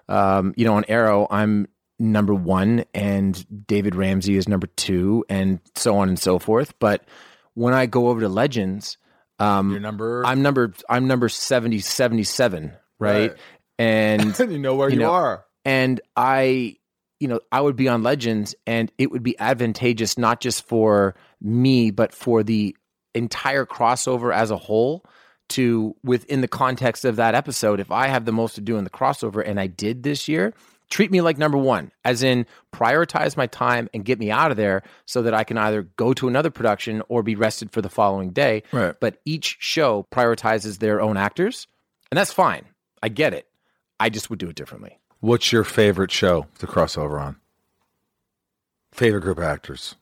um, 0.09 0.55
you 0.57 0.65
know, 0.65 0.75
on 0.75 0.85
Arrow, 0.89 1.29
I'm 1.31 1.69
number 1.99 2.35
one 2.35 2.85
and 2.95 3.67
David 3.67 3.95
Ramsey 3.95 4.37
is 4.37 4.49
number 4.49 4.69
two 4.69 5.25
and 5.29 5.61
so 5.75 5.97
on 5.97 6.09
and 6.09 6.19
so 6.19 6.39
forth. 6.39 6.75
But 6.79 7.05
when 7.55 7.75
I 7.75 7.87
go 7.87 8.09
over 8.09 8.21
to 8.21 8.29
Legends, 8.29 8.99
um, 9.39 9.71
Your 9.71 9.81
number. 9.81 10.25
I'm 10.27 10.43
number 10.43 10.73
I'm 10.89 11.07
number 11.07 11.29
70 11.29 11.79
77, 11.81 12.73
right? 12.99 13.31
Right. 13.31 13.37
And 13.79 14.39
you 14.39 14.59
know 14.59 14.75
where 14.77 14.89
you 14.89 14.95
you, 14.95 15.01
know, 15.01 15.13
are. 15.13 15.45
and 15.65 16.01
I 16.17 16.77
you 17.21 17.27
know, 17.27 17.41
I 17.51 17.61
would 17.61 17.75
be 17.75 17.89
on 17.89 18.05
Legends 18.05 18.55
and 18.65 18.93
it 18.97 19.11
would 19.11 19.25
be 19.25 19.39
advantageous 19.39 20.19
not 20.19 20.41
just 20.41 20.67
for 20.67 21.15
me 21.41 21.91
but 21.91 22.13
for 22.13 22.43
the 22.43 22.77
entire 23.15 23.67
crossover 23.67 24.33
as 24.33 24.51
a 24.51 24.57
whole 24.57 25.05
to 25.49 25.97
within 26.05 26.43
the 26.43 26.49
context 26.49 27.05
of 27.05 27.17
that 27.17 27.35
episode 27.35 27.81
if 27.81 27.91
I 27.91 28.09
have 28.09 28.25
the 28.25 28.33
most 28.33 28.55
to 28.57 28.61
do 28.61 28.77
in 28.77 28.85
the 28.85 28.91
crossover 28.91 29.43
and 29.45 29.59
I 29.59 29.67
did 29.67 30.03
this 30.03 30.29
year 30.29 30.53
treat 30.91 31.11
me 31.11 31.21
like 31.21 31.37
number 31.39 31.59
1 31.59 31.93
as 32.05 32.23
in 32.23 32.47
prioritize 32.75 33.37
my 33.37 33.47
time 33.47 33.89
and 33.93 34.05
get 34.05 34.19
me 34.19 34.31
out 34.31 34.51
of 34.51 34.57
there 34.57 34.83
so 35.07 35.23
that 35.23 35.35
I 35.35 35.45
can 35.45 35.59
either 35.59 35.83
go 35.97 36.13
to 36.15 36.29
another 36.29 36.51
production 36.51 37.03
or 37.09 37.23
be 37.23 37.35
rested 37.35 37.71
for 37.73 37.83
the 37.83 37.89
following 37.91 38.31
day 38.31 38.63
Right. 38.73 38.95
but 39.01 39.19
each 39.25 39.57
show 39.61 40.07
prioritizes 40.11 40.79
their 40.79 41.01
own 41.01 41.17
actors 41.17 41.67
and 42.11 42.17
that's 42.19 42.33
fine 42.33 42.65
I 43.03 43.09
get 43.09 43.35
it 43.35 43.47
I 44.01 44.09
just 44.09 44.31
would 44.31 44.39
do 44.39 44.49
it 44.49 44.57
differently 44.57 44.99
What's 45.21 45.53
your 45.53 45.65
favorite 45.65 46.11
show 46.13 46.47
to 46.61 46.67
cross 46.67 46.97
over 46.97 47.19
on? 47.19 47.37
Favorite 48.93 49.21
group 49.23 49.39
of 49.39 49.45
actors? 49.45 49.95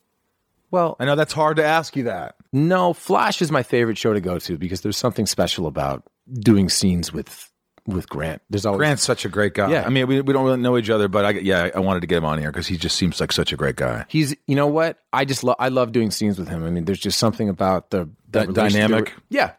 well 0.71 0.97
I 1.01 1.05
know 1.05 1.17
that's 1.17 1.33
hard 1.33 1.57
to 1.59 1.65
ask 1.65 1.97
you 1.97 2.05
that. 2.05 2.37
No, 2.53 2.93
Flash 2.93 3.41
is 3.43 3.51
my 3.53 3.63
favorite 3.63 3.99
show 3.99 4.13
to 4.15 4.21
go 4.21 4.39
to 4.39 4.57
because 4.59 4.81
there's 4.81 4.97
something 4.97 5.27
special 5.27 5.67
about 5.67 6.03
doing 6.41 6.69
scenes 6.69 7.13
with 7.13 7.51
with 7.87 8.09
Grant. 8.09 8.43
There's 8.51 8.67
always 8.67 8.79
Grant's 8.79 9.03
such 9.03 9.25
a 9.25 9.29
great 9.29 9.55
guy. 9.55 9.71
Yeah. 9.71 9.85
I 9.87 9.89
mean, 9.91 10.07
we, 10.07 10.21
we 10.21 10.33
don't 10.33 10.45
really 10.45 10.61
know 10.61 10.77
each 10.77 10.91
other, 10.91 11.09
but 11.09 11.25
I, 11.25 11.31
yeah, 11.31 11.71
I 11.75 11.81
wanted 11.81 12.01
to 12.01 12.07
get 12.07 12.19
him 12.19 12.25
on 12.25 12.39
here 12.39 12.51
because 12.51 12.67
he 12.67 12.77
just 12.77 12.97
seems 12.97 13.21
like 13.21 13.33
such 13.33 13.53
a 13.53 13.57
great 13.57 13.77
guy. 13.77 14.05
he's 14.09 14.35
you 14.47 14.57
know 14.57 14.67
what 14.67 14.99
I 15.13 15.25
just 15.25 15.45
love 15.45 15.57
I 15.59 15.69
love 15.69 15.93
doing 15.93 16.11
scenes 16.11 16.39
with 16.39 16.49
him. 16.49 16.65
I 16.65 16.71
mean, 16.71 16.85
there's 16.85 16.99
just 17.01 17.19
something 17.19 17.49
about 17.49 17.91
the 17.91 18.09
That 18.31 18.49
relation- 18.49 18.81
dynamic? 18.81 19.15
Yeah, 19.29 19.53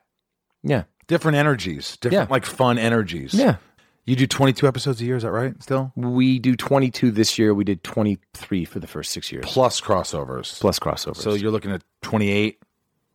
yeah, 0.64 0.84
Different 1.08 1.38
energies, 1.38 1.96
different 1.98 2.28
Yeah. 2.30 2.34
like 2.34 2.46
fun 2.46 2.78
energies. 2.78 3.34
yeah. 3.34 3.58
You 4.06 4.16
do 4.16 4.26
22 4.26 4.66
episodes 4.70 5.02
a 5.02 5.04
year, 5.06 5.18
is 5.18 5.24
that 5.24 5.32
right? 5.32 5.54
Still? 5.62 5.92
We 5.98 6.40
do 6.40 6.56
22 6.56 7.12
this 7.12 7.38
year. 7.38 7.54
We 7.54 7.66
did 7.66 7.84
23 7.84 8.64
for 8.64 8.80
the 8.80 8.88
first 8.88 9.12
six 9.12 9.34
years 9.34 9.44
Plus 9.46 9.82
crossovers. 9.82 10.58
plus 10.62 10.80
crossovers. 10.80 11.18
So 11.18 11.34
you're 11.34 11.52
looking 11.52 11.72
at 11.72 11.84
28, 12.04 12.58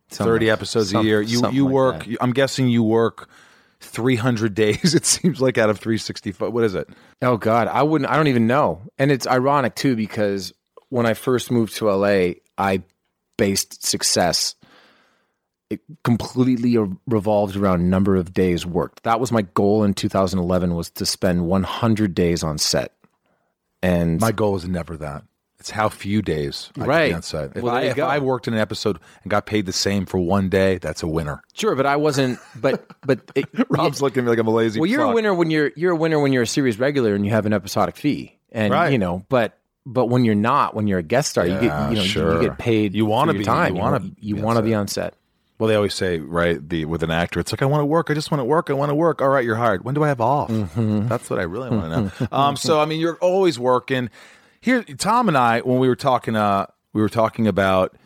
Something 0.09 0.25
30 0.33 0.45
like- 0.45 0.53
episodes 0.53 0.93
a 0.93 1.01
year. 1.03 1.19
You 1.19 1.49
you 1.49 1.65
work, 1.65 2.05
that. 2.05 2.17
I'm 2.21 2.31
guessing 2.31 2.67
you 2.67 2.83
work 2.83 3.27
300 3.83 4.53
days, 4.55 4.95
it 4.95 5.05
seems 5.05 5.41
like, 5.41 5.57
out 5.57 5.69
of 5.69 5.79
365. 5.79 6.51
What 6.51 6.63
is 6.63 6.75
it? 6.75 6.89
Oh 7.21 7.37
God, 7.37 7.67
I 7.67 7.83
wouldn't. 7.83 8.09
I 8.09 8.15
don't 8.15 8.27
even 8.27 8.47
know. 8.47 8.81
And 8.97 9.11
it's 9.11 9.27
ironic 9.27 9.75
too 9.75 9.95
because 9.95 10.53
when 10.89 11.05
I 11.05 11.13
first 11.13 11.51
moved 11.51 11.75
to 11.77 11.89
LA, 11.89 12.33
I 12.57 12.83
based 13.37 13.85
success. 13.85 14.55
It 15.69 15.81
completely 16.03 16.77
revolved 17.07 17.55
around 17.55 17.89
number 17.89 18.15
of 18.15 18.31
days 18.31 18.63
worked. 18.63 19.03
That 19.03 19.19
was 19.19 19.31
my 19.31 19.41
goal 19.41 19.83
in 19.83 19.95
2011 19.95 20.75
was 20.75 20.91
to 20.91 21.05
spend 21.05 21.47
100 21.47 22.13
days 22.13 22.43
on 22.43 22.59
set. 22.59 22.93
And 23.81 24.21
My 24.21 24.31
goal 24.31 24.55
is 24.55 24.67
never 24.67 24.97
that. 24.97 25.23
It's 25.63 25.69
how 25.69 25.87
few 25.87 26.21
days 26.21 26.69
I 26.77 26.83
Right. 26.83 27.07
be 27.11 27.13
on 27.15 27.21
set. 27.21 27.55
If, 27.55 27.63
Well, 27.63 27.73
I, 27.73 27.83
if. 27.83 27.97
I 27.97 28.19
worked 28.19 28.49
in 28.49 28.53
an 28.53 28.59
episode 28.59 28.99
and 29.23 29.31
got 29.31 29.45
paid 29.45 29.65
the 29.65 29.71
same 29.71 30.05
for 30.05 30.17
one 30.17 30.49
day, 30.49 30.77
that's 30.77 31.03
a 31.03 31.07
winner. 31.07 31.41
Sure, 31.53 31.73
but 31.73 31.85
I 31.85 31.95
wasn't. 31.95 32.37
But 32.59 32.85
but 33.05 33.21
it, 33.35 33.45
Rob's 33.69 34.01
looking 34.01 34.19
at 34.19 34.23
me 34.25 34.29
like 34.31 34.39
I'm 34.39 34.47
a 34.47 34.51
lazy. 34.51 34.81
well, 34.81 34.89
you're 34.89 35.03
a 35.03 35.13
winner 35.13 35.33
when 35.33 35.49
you're 35.49 35.71
you're 35.77 35.93
a 35.93 35.95
winner 35.95 36.19
when 36.19 36.33
you're 36.33 36.43
a 36.43 36.47
series 36.47 36.79
regular 36.79 37.15
and 37.15 37.25
you 37.25 37.31
have 37.31 37.45
an 37.45 37.53
episodic 37.53 37.95
fee, 37.95 38.37
and 38.51 38.73
Right. 38.73 38.91
you 38.91 38.97
know, 38.97 39.25
but 39.29 39.57
but 39.85 40.07
when 40.07 40.25
you're 40.25 40.35
not, 40.35 40.75
when 40.75 40.87
you're 40.87 40.99
a 40.99 41.03
guest 41.03 41.29
star, 41.31 41.45
you 41.47 41.53
get 41.61 41.89
you 41.91 41.95
know 41.95 42.03
sure. 42.03 42.41
you 42.41 42.49
get 42.49 42.57
paid. 42.57 42.93
You 42.93 43.05
wanna 43.05 43.33
be- 43.33 43.45
time. 43.45 43.75
you 43.75 43.81
wanna 43.81 44.01
you, 44.19 44.35
on 44.35 44.41
want 44.43 44.57
to 44.57 44.63
be 44.63 44.73
on 44.73 44.89
set. 44.89 45.13
Well, 45.59 45.69
they 45.69 45.75
always 45.75 45.93
say, 45.93 46.19
right, 46.19 46.57
the 46.67 46.83
with 46.83 47.03
an 47.03 47.11
actor, 47.11 47.39
it's 47.39 47.53
like 47.53 47.61
I 47.61 47.65
want 47.67 47.81
to 47.83 47.85
work. 47.85 48.09
I 48.11 48.15
just 48.15 48.31
want 48.31 48.41
to 48.41 48.45
work. 48.45 48.69
I 48.69 48.73
want 48.73 48.89
to 48.89 48.95
work. 48.95 49.21
All 49.21 49.29
right, 49.29 49.45
you're 49.45 49.55
hired. 49.55 49.85
When 49.85 49.95
do 49.95 50.03
I 50.03 50.09
have 50.09 50.19
off? 50.19 50.49
Mm-hmm. 50.49 51.07
That's 51.07 51.29
what 51.29 51.39
I 51.39 51.43
really 51.43 51.69
want 51.69 52.11
to 52.17 52.27
know. 52.31 52.37
um, 52.37 52.57
so 52.57 52.81
I 52.81 52.85
mean, 52.85 52.99
you're 52.99 53.15
always 53.21 53.57
working. 53.57 54.09
Here, 54.63 54.81
Tom 54.83 55.27
and 55.27 55.37
I, 55.37 55.59
when 55.59 55.79
we 55.79 55.89
were 55.89 55.95
talking, 55.95 56.37
uh, 56.37 56.67
we 56.93 57.01
were 57.01 57.09
talking 57.09 57.47
about 57.47 57.97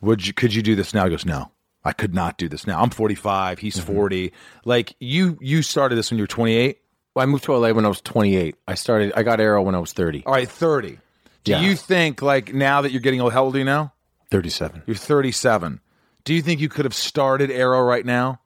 would 0.00 0.26
you 0.26 0.32
could 0.32 0.54
you 0.54 0.62
do 0.62 0.74
this 0.74 0.94
now? 0.94 1.04
He 1.04 1.10
goes, 1.10 1.26
no, 1.26 1.50
I 1.84 1.92
could 1.92 2.14
not 2.14 2.38
do 2.38 2.48
this 2.48 2.66
now. 2.66 2.80
I'm 2.80 2.88
45. 2.90 3.58
He's 3.58 3.76
Mm-hmm. 3.76 3.92
40. 3.94 4.32
Like 4.64 4.94
you, 4.98 5.36
you 5.42 5.60
started 5.60 5.96
this 5.96 6.10
when 6.10 6.16
you 6.16 6.22
were 6.22 6.28
28. 6.28 6.78
Well, 7.14 7.22
I 7.22 7.26
moved 7.26 7.44
to 7.44 7.54
LA 7.54 7.72
when 7.72 7.84
I 7.84 7.88
was 7.88 8.00
28. 8.00 8.56
I 8.66 8.74
started. 8.74 9.12
I 9.14 9.22
got 9.24 9.40
Arrow 9.40 9.62
when 9.62 9.74
I 9.74 9.78
was 9.78 9.92
30. 9.92 10.24
All 10.24 10.32
right, 10.32 10.48
30. 10.48 10.98
Do 11.44 11.52
Yeah. 11.52 11.60
you 11.60 11.76
think 11.76 12.22
like 12.22 12.54
now 12.54 12.80
that 12.80 12.92
you're 12.92 13.00
getting 13.02 13.20
old? 13.20 13.32
How 13.34 13.44
old 13.44 13.54
are 13.54 13.58
you 13.58 13.64
now? 13.64 13.92
37. 14.30 14.84
You're 14.86 14.96
37. 14.96 15.80
Do 16.24 16.32
you 16.34 16.40
think 16.42 16.60
you 16.60 16.68
could 16.70 16.84
have 16.86 16.94
started 16.94 17.50
Arrow 17.50 17.82
right 17.82 18.04
now? 18.06 18.40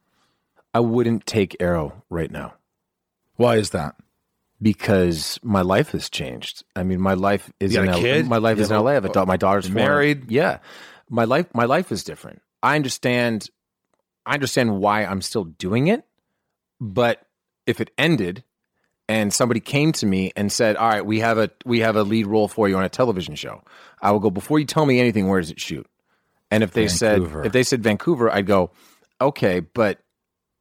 I 0.75 0.81
wouldn't 0.81 1.25
take 1.27 1.57
Arrow 1.61 2.03
right 2.11 2.31
now 2.31 2.55
Why 3.37 3.57
is 3.57 3.71
that? 3.71 3.97
Because 4.61 5.39
my 5.43 5.63
life 5.63 5.91
has 5.91 6.11
changed. 6.11 6.65
I 6.77 6.83
mean, 6.83 7.01
my 7.01 7.15
life 7.15 7.51
is 7.61 7.75
in 7.75 7.93
kid? 7.93 8.27
My 8.27 8.39
life 8.39 8.59
You 8.59 8.65
is 8.65 8.71
in 8.71 8.79
LA. 8.79 8.91
I 8.91 8.95
have 8.95 9.05
a 9.05 9.09
daughter. 9.09 9.27
My 9.27 9.37
daughter's 9.37 9.71
married? 9.71 10.31
Yeah, 10.31 10.59
my 11.09 11.25
life. 11.25 11.47
My 11.55 11.65
life 11.65 11.93
is 11.93 12.05
different. 12.05 12.43
I 12.63 12.77
understand. 12.77 13.49
I 14.27 14.35
understand 14.35 14.79
why 14.79 15.05
I'm 15.05 15.23
still 15.23 15.45
doing 15.45 15.89
it, 15.89 16.05
but 16.81 17.27
if 17.67 17.81
it 17.81 17.91
ended 17.97 18.45
and 19.09 19.33
somebody 19.33 19.61
came 19.61 19.93
to 19.93 20.07
me 20.07 20.33
and 20.37 20.53
said, 20.53 20.77
"All 20.77 20.89
right, 20.89 21.05
we 21.05 21.21
have 21.21 21.39
a 21.39 21.51
we 21.65 21.81
have 21.81 21.97
a 21.97 22.03
lead 22.03 22.27
role 22.27 22.49
for 22.49 22.69
you 22.69 22.77
on 22.77 22.85
a 22.85 22.89
television 22.89 23.35
show," 23.35 23.63
I 24.01 24.11
will 24.13 24.21
go 24.21 24.31
before 24.31 24.59
you 24.59 24.67
tell 24.67 24.87
me 24.87 25.01
anything. 25.01 25.29
Where 25.29 25.41
does 25.41 25.51
it 25.51 25.61
shoot? 25.61 25.87
And 26.51 26.63
if 26.63 26.73
they 26.73 26.87
Vancouver. 26.87 27.39
said 27.39 27.47
if 27.47 27.53
they 27.53 27.63
said 27.63 27.83
Vancouver, 27.83 28.31
I'd 28.31 28.47
go, 28.47 28.73
okay, 29.21 29.61
but 29.61 30.01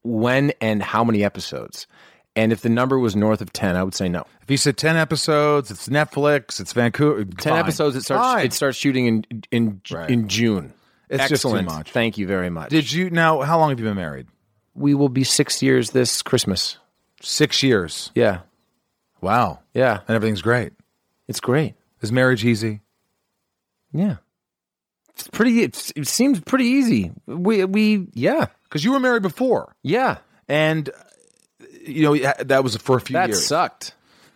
when 0.03 0.51
and 0.61 0.81
how 0.81 1.03
many 1.03 1.23
episodes? 1.23 1.87
And 2.35 2.51
if 2.53 2.61
the 2.61 2.69
number 2.69 2.97
was 2.99 3.15
north 3.15 3.41
of 3.41 3.51
ten, 3.51 3.75
I 3.75 3.83
would 3.83 3.95
say 3.95 4.07
no. 4.07 4.23
If 4.41 4.51
you 4.51 4.57
said 4.57 4.77
10 4.77 4.95
episodes, 4.95 5.71
it's 5.71 5.89
Netflix, 5.89 6.59
it's 6.59 6.71
Vancouver. 6.73 7.25
Ten 7.25 7.53
fine. 7.53 7.59
episodes. 7.59 7.95
It 7.95 8.03
starts. 8.03 8.23
Fine. 8.23 8.45
It 8.45 8.53
starts 8.53 8.77
shooting 8.77 9.05
in 9.07 9.25
in 9.51 9.81
Right. 9.91 10.09
in 10.09 10.27
June. 10.29 10.73
It's 11.09 11.27
just 11.27 11.41
too 11.41 11.49
Excellent. 11.49 11.67
much. 11.67 11.91
Thank 11.91 12.17
you 12.19 12.27
very 12.27 12.49
much. 12.51 12.69
Did 12.69 12.91
you 12.91 13.09
now? 13.09 13.41
How 13.41 13.57
long 13.59 13.69
have 13.71 13.79
you 13.79 13.85
been 13.85 13.95
married? 13.95 14.27
we 14.75 14.93
will 14.93 15.09
be 15.09 15.23
six 15.25 15.61
years 15.61 15.89
this 15.89 16.21
Christmas. 16.21 16.77
Six 17.21 17.61
years. 17.63 18.11
Yeah, 18.15 18.41
Wow. 19.19 19.59
yeah, 19.73 19.99
And 20.07 20.15
everything's 20.15 20.41
great. 20.41 20.71
it's 21.27 21.41
great. 21.41 21.73
Is 22.01 22.11
marriage 22.13 22.45
easy? 22.45 22.79
Yeah, 23.91 24.17
it's 25.09 25.27
pretty. 25.27 25.63
It's, 25.63 25.91
it 25.97 26.07
seems 26.07 26.39
pretty 26.39 26.65
easy. 26.65 27.11
We 27.25 27.65
we 27.65 28.07
yeah 28.13 28.45
Because 28.63 28.85
you 28.85 28.91
were 28.91 28.99
married 28.99 29.23
before, 29.23 29.75
yeah. 29.83 30.17
and 30.47 30.89
you 31.89 32.03
know 32.03 32.33
that 32.43 32.63
was 32.63 32.75
for 32.77 32.97
a 32.97 33.01
few 33.01 33.13
That 33.13 33.29
years. 33.29 33.39
That 33.39 33.45
sucked. 33.45 33.93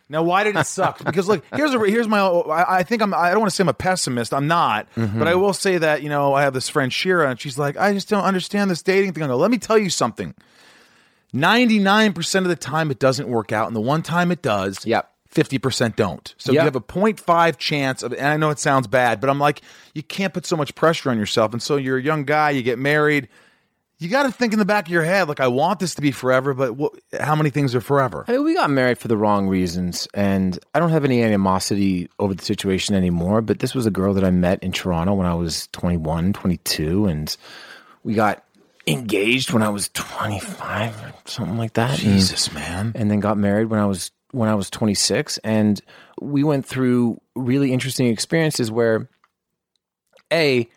Now, 0.10 0.22
why 0.22 0.44
did 0.44 0.56
it 0.56 0.68
suck? 0.68 0.98
because 1.06 1.28
look, 1.28 1.44
here's 1.56 1.74
a, 1.74 1.80
here's 1.80 2.08
my. 2.08 2.20
I, 2.20 2.80
I 2.80 2.84
think 2.84 3.02
I'm. 3.02 3.14
I 3.14 3.32
don't 3.32 3.40
want 3.40 3.52
to 3.52 3.56
say 3.56 3.64
I'm 3.64 3.70
a 3.70 3.74
pessimist. 3.74 4.34
I'm 4.34 4.48
not, 4.48 4.88
mm-hmm. 4.96 5.18
but 5.18 5.28
I 5.28 5.36
will 5.36 5.54
say 5.54 5.78
that 5.78 6.04
you 6.04 6.10
know 6.10 6.34
I 6.34 6.44
have 6.44 6.54
this 6.54 6.70
friend 6.70 6.92
Shira, 6.92 7.30
and 7.30 7.40
she's 7.40 7.58
like, 7.58 7.78
I 7.78 7.94
just 7.94 8.10
don't 8.10 8.24
understand 8.24 8.70
this 8.70 8.82
dating 8.84 9.14
thing. 9.14 9.24
I 9.24 9.28
go, 9.28 9.38
let 9.38 9.50
me 9.52 9.58
tell 9.58 9.78
you 9.78 9.90
something. 9.90 10.36
Ninety 11.32 11.80
nine 11.80 12.14
percent 12.14 12.46
of 12.46 12.50
the 12.50 12.56
time 12.56 12.92
it 12.92 13.00
doesn't 13.00 13.28
work 13.28 13.52
out, 13.52 13.68
and 13.68 13.76
the 13.76 13.82
one 13.82 14.04
time 14.04 14.32
it 14.32 14.44
does, 14.44 14.86
Yep. 14.86 15.10
fifty 15.28 15.58
percent 15.58 15.96
don't. 15.96 16.36
So 16.38 16.52
Yep. 16.52 16.62
you 16.62 16.66
have 16.66 16.76
a 16.76 16.82
0.5 16.82 17.58
chance 17.58 18.04
of. 18.04 18.14
And 18.14 18.28
I 18.28 18.38
know 18.38 18.52
it 18.52 18.60
sounds 18.60 18.86
bad, 18.86 19.20
but 19.20 19.32
I'm 19.32 19.40
like, 19.40 19.62
you 19.96 20.04
can't 20.04 20.32
put 20.34 20.46
so 20.46 20.56
much 20.56 20.76
pressure 20.76 21.10
on 21.10 21.18
yourself. 21.18 21.54
And 21.54 21.62
so 21.62 21.78
you're 21.78 21.98
a 21.98 22.04
young 22.04 22.24
guy, 22.24 22.52
you 22.52 22.62
get 22.62 22.78
married. 22.78 23.30
You 24.04 24.10
got 24.10 24.24
to 24.24 24.32
think 24.32 24.52
in 24.52 24.60
the 24.60 24.66
back 24.66 24.88
of 24.88 24.92
your 24.92 25.04
head, 25.04 25.30
like, 25.30 25.40
I 25.40 25.48
want 25.48 25.80
this 25.80 25.96
to 25.96 26.02
be 26.02 26.12
forever, 26.12 26.54
but 26.54 26.74
what, 26.74 26.92
how 27.18 27.36
many 27.36 27.50
things 27.50 27.74
are 27.74 27.80
forever? 27.80 28.26
I 28.28 28.34
mean, 28.34 28.44
we 28.44 28.54
got 28.54 28.70
married 28.70 28.98
for 28.98 29.08
the 29.08 29.16
wrong 29.16 29.48
reasons, 29.48 30.10
and 30.14 30.60
I 30.76 30.80
don't 30.80 30.90
have 30.90 31.06
any 31.06 31.24
animosity 31.24 32.10
over 32.20 32.34
the 32.34 32.44
situation 32.44 32.96
anymore. 32.96 33.42
But 33.42 33.60
this 33.60 33.74
was 33.74 33.86
a 33.86 33.92
girl 33.92 34.14
that 34.16 34.26
I 34.26 34.30
met 34.30 34.62
in 34.62 34.74
Toronto 34.74 35.14
when 35.14 35.26
I 35.26 35.34
was 35.34 35.70
21, 35.72 36.34
22, 36.34 37.06
and 37.06 37.38
we 38.04 38.14
got 38.14 38.44
engaged 38.88 39.54
when 39.54 39.64
I 39.64 39.70
was 39.70 39.88
25 39.94 41.02
or 41.02 41.14
something 41.24 41.58
like 41.58 41.74
that. 41.74 41.92
And- 41.92 42.00
Jesus, 42.00 42.54
man. 42.54 42.92
and 42.96 43.10
then 43.10 43.22
got 43.22 43.38
married 43.38 43.70
when 43.70 43.80
I 43.80 43.86
was 43.86 44.12
when 44.32 44.50
I 44.50 44.56
was 44.56 44.72
26 44.72 45.38
and 45.44 45.80
we 46.20 46.44
went 46.44 46.66
through 46.66 47.22
really 47.36 47.72
interesting 47.72 48.08
experiences 48.08 48.72
where 48.72 49.08
a 50.32 50.68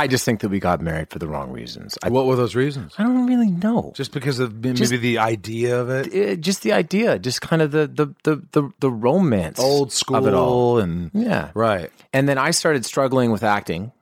I 0.00 0.06
just 0.06 0.24
think 0.24 0.40
that 0.40 0.48
we 0.48 0.58
got 0.60 0.80
married 0.80 1.10
for 1.10 1.18
the 1.18 1.28
wrong 1.28 1.50
reasons. 1.50 1.96
I, 2.02 2.08
What 2.08 2.26
were 2.26 2.36
those 2.36 2.54
reasons? 2.54 2.94
I 2.98 3.02
don't 3.04 3.26
really 3.26 3.50
know. 3.50 3.92
Just 3.94 4.12
because 4.12 4.38
of 4.38 4.54
maybe 4.54 4.76
Just- 4.78 4.90
the 4.92 5.18
idea 5.18 5.80
of 5.80 5.90
it, 5.90 6.12
It- 6.14 6.40
just 6.40 6.62
the 6.62 6.72
idea, 6.72 7.18
just 7.18 7.40
kind 7.40 7.62
of 7.62 7.70
the 7.70 7.86
the 7.86 8.06
the 8.24 8.42
the, 8.52 8.70
the 8.80 8.90
romance 8.90 9.58
old 9.60 9.92
school, 9.92 10.16
of 10.16 10.26
it 10.26 10.34
all. 10.34 10.78
and 10.78 11.10
Yeah. 11.14 11.50
right. 11.54 11.90
And 12.12 12.28
then 12.28 12.38
I 12.38 12.50
started 12.52 12.84
struggling 12.84 13.30
with 13.30 13.42
acting, 13.42 13.92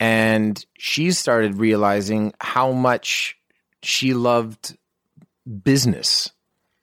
and 0.00 0.64
she 0.78 1.12
started 1.12 1.56
realizing 1.56 2.32
how 2.40 2.72
much 2.72 3.36
she 3.82 4.14
loved 4.14 4.76
business, 5.62 6.32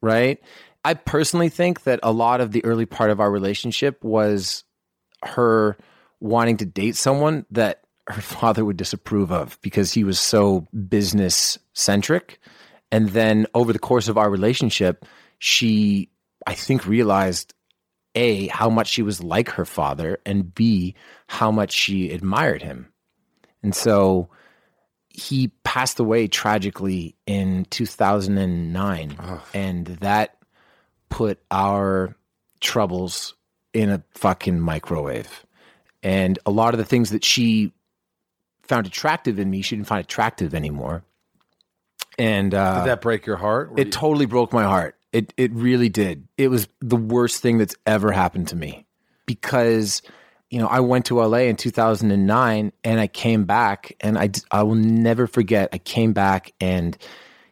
right? 0.02 0.40
I 0.84 0.94
personally 0.96 1.50
think 1.50 1.84
that 1.84 2.00
a 2.04 2.12
lot 2.12 2.42
of 2.42 2.52
the 2.52 2.64
early 2.66 2.86
part 2.86 3.10
of 3.12 3.20
our 3.20 3.30
relationship 3.32 4.04
was 4.04 4.64
her 5.24 5.78
wanting 6.20 6.58
to 6.58 6.66
date 6.66 6.96
someone 6.96 7.46
that 7.52 7.82
her 8.12 8.22
father 8.40 8.66
would 8.66 8.78
disapprove 8.78 9.32
of 9.32 9.60
because 9.62 9.94
he 9.94 10.04
was 10.04 10.20
so 10.20 10.68
business 10.88 11.58
centric. 11.74 12.40
And 12.92 13.10
then 13.10 13.48
over 13.54 13.72
the 13.72 13.80
course 13.80 14.08
of 14.08 14.18
our 14.18 14.30
relationship, 14.30 15.06
she, 15.40 16.10
I 16.46 16.54
think, 16.54 16.86
realized 16.86 17.54
a 18.14 18.48
how 18.48 18.70
much 18.70 18.88
she 18.88 19.02
was 19.02 19.24
like 19.24 19.50
her 19.52 19.66
father 19.66 20.20
and 20.26 20.54
b 20.54 20.96
how 21.28 21.50
much 21.50 21.72
she 21.72 22.12
admired 22.12 22.62
him. 22.62 22.92
And 23.64 23.74
so 23.74 24.30
he 25.08 25.50
passed 25.64 26.00
away 26.00 26.28
tragically 26.28 27.16
in 27.26 27.66
2009 27.70 29.18
and 29.54 29.86
that 29.88 30.38
put 31.10 31.40
our 31.52 32.16
troubles 32.60 33.36
in 33.74 33.90
a 33.90 34.04
fucking 34.12 34.60
microwave. 34.60 35.46
And 36.04 36.40
a 36.46 36.52
lot 36.52 36.74
of 36.74 36.78
the 36.78 36.86
things 36.86 37.12
that 37.12 37.24
she 37.24 37.74
found 38.64 38.88
attractive 38.88 39.40
in 39.40 39.50
me 39.50 39.62
she 39.62 39.76
didn't 39.76 39.88
find 39.88 40.04
attractive 40.04 40.54
anymore 40.54 41.04
and 42.18 42.54
uh 42.54 42.80
Did 42.80 42.90
that 42.90 43.02
break 43.02 43.26
your 43.26 43.38
heart? 43.38 43.72
It 43.78 43.88
you- 43.88 43.92
totally 43.92 44.26
broke 44.26 44.54
my 44.54 44.64
heart. 44.64 44.96
It 45.14 45.34
it 45.38 45.52
really 45.54 45.90
did. 45.90 46.28
It 46.38 46.48
was 46.50 46.68
the 46.80 46.96
worst 46.96 47.42
thing 47.42 47.58
that's 47.58 47.76
ever 47.86 48.12
happened 48.12 48.48
to 48.50 48.56
me 48.56 48.86
because 49.26 50.02
you 50.50 50.60
know 50.60 50.68
I 50.68 50.82
went 50.82 51.06
to 51.06 51.20
LA 51.22 51.40
in 51.50 51.56
2009 51.56 52.72
and 52.84 53.00
I 53.00 53.08
came 53.08 53.46
back 53.46 53.94
and 54.02 54.18
I 54.18 54.30
I 54.52 54.64
will 54.64 54.76
never 54.76 55.28
forget. 55.28 55.70
I 55.74 55.78
came 55.80 56.14
back 56.14 56.54
and 56.62 56.98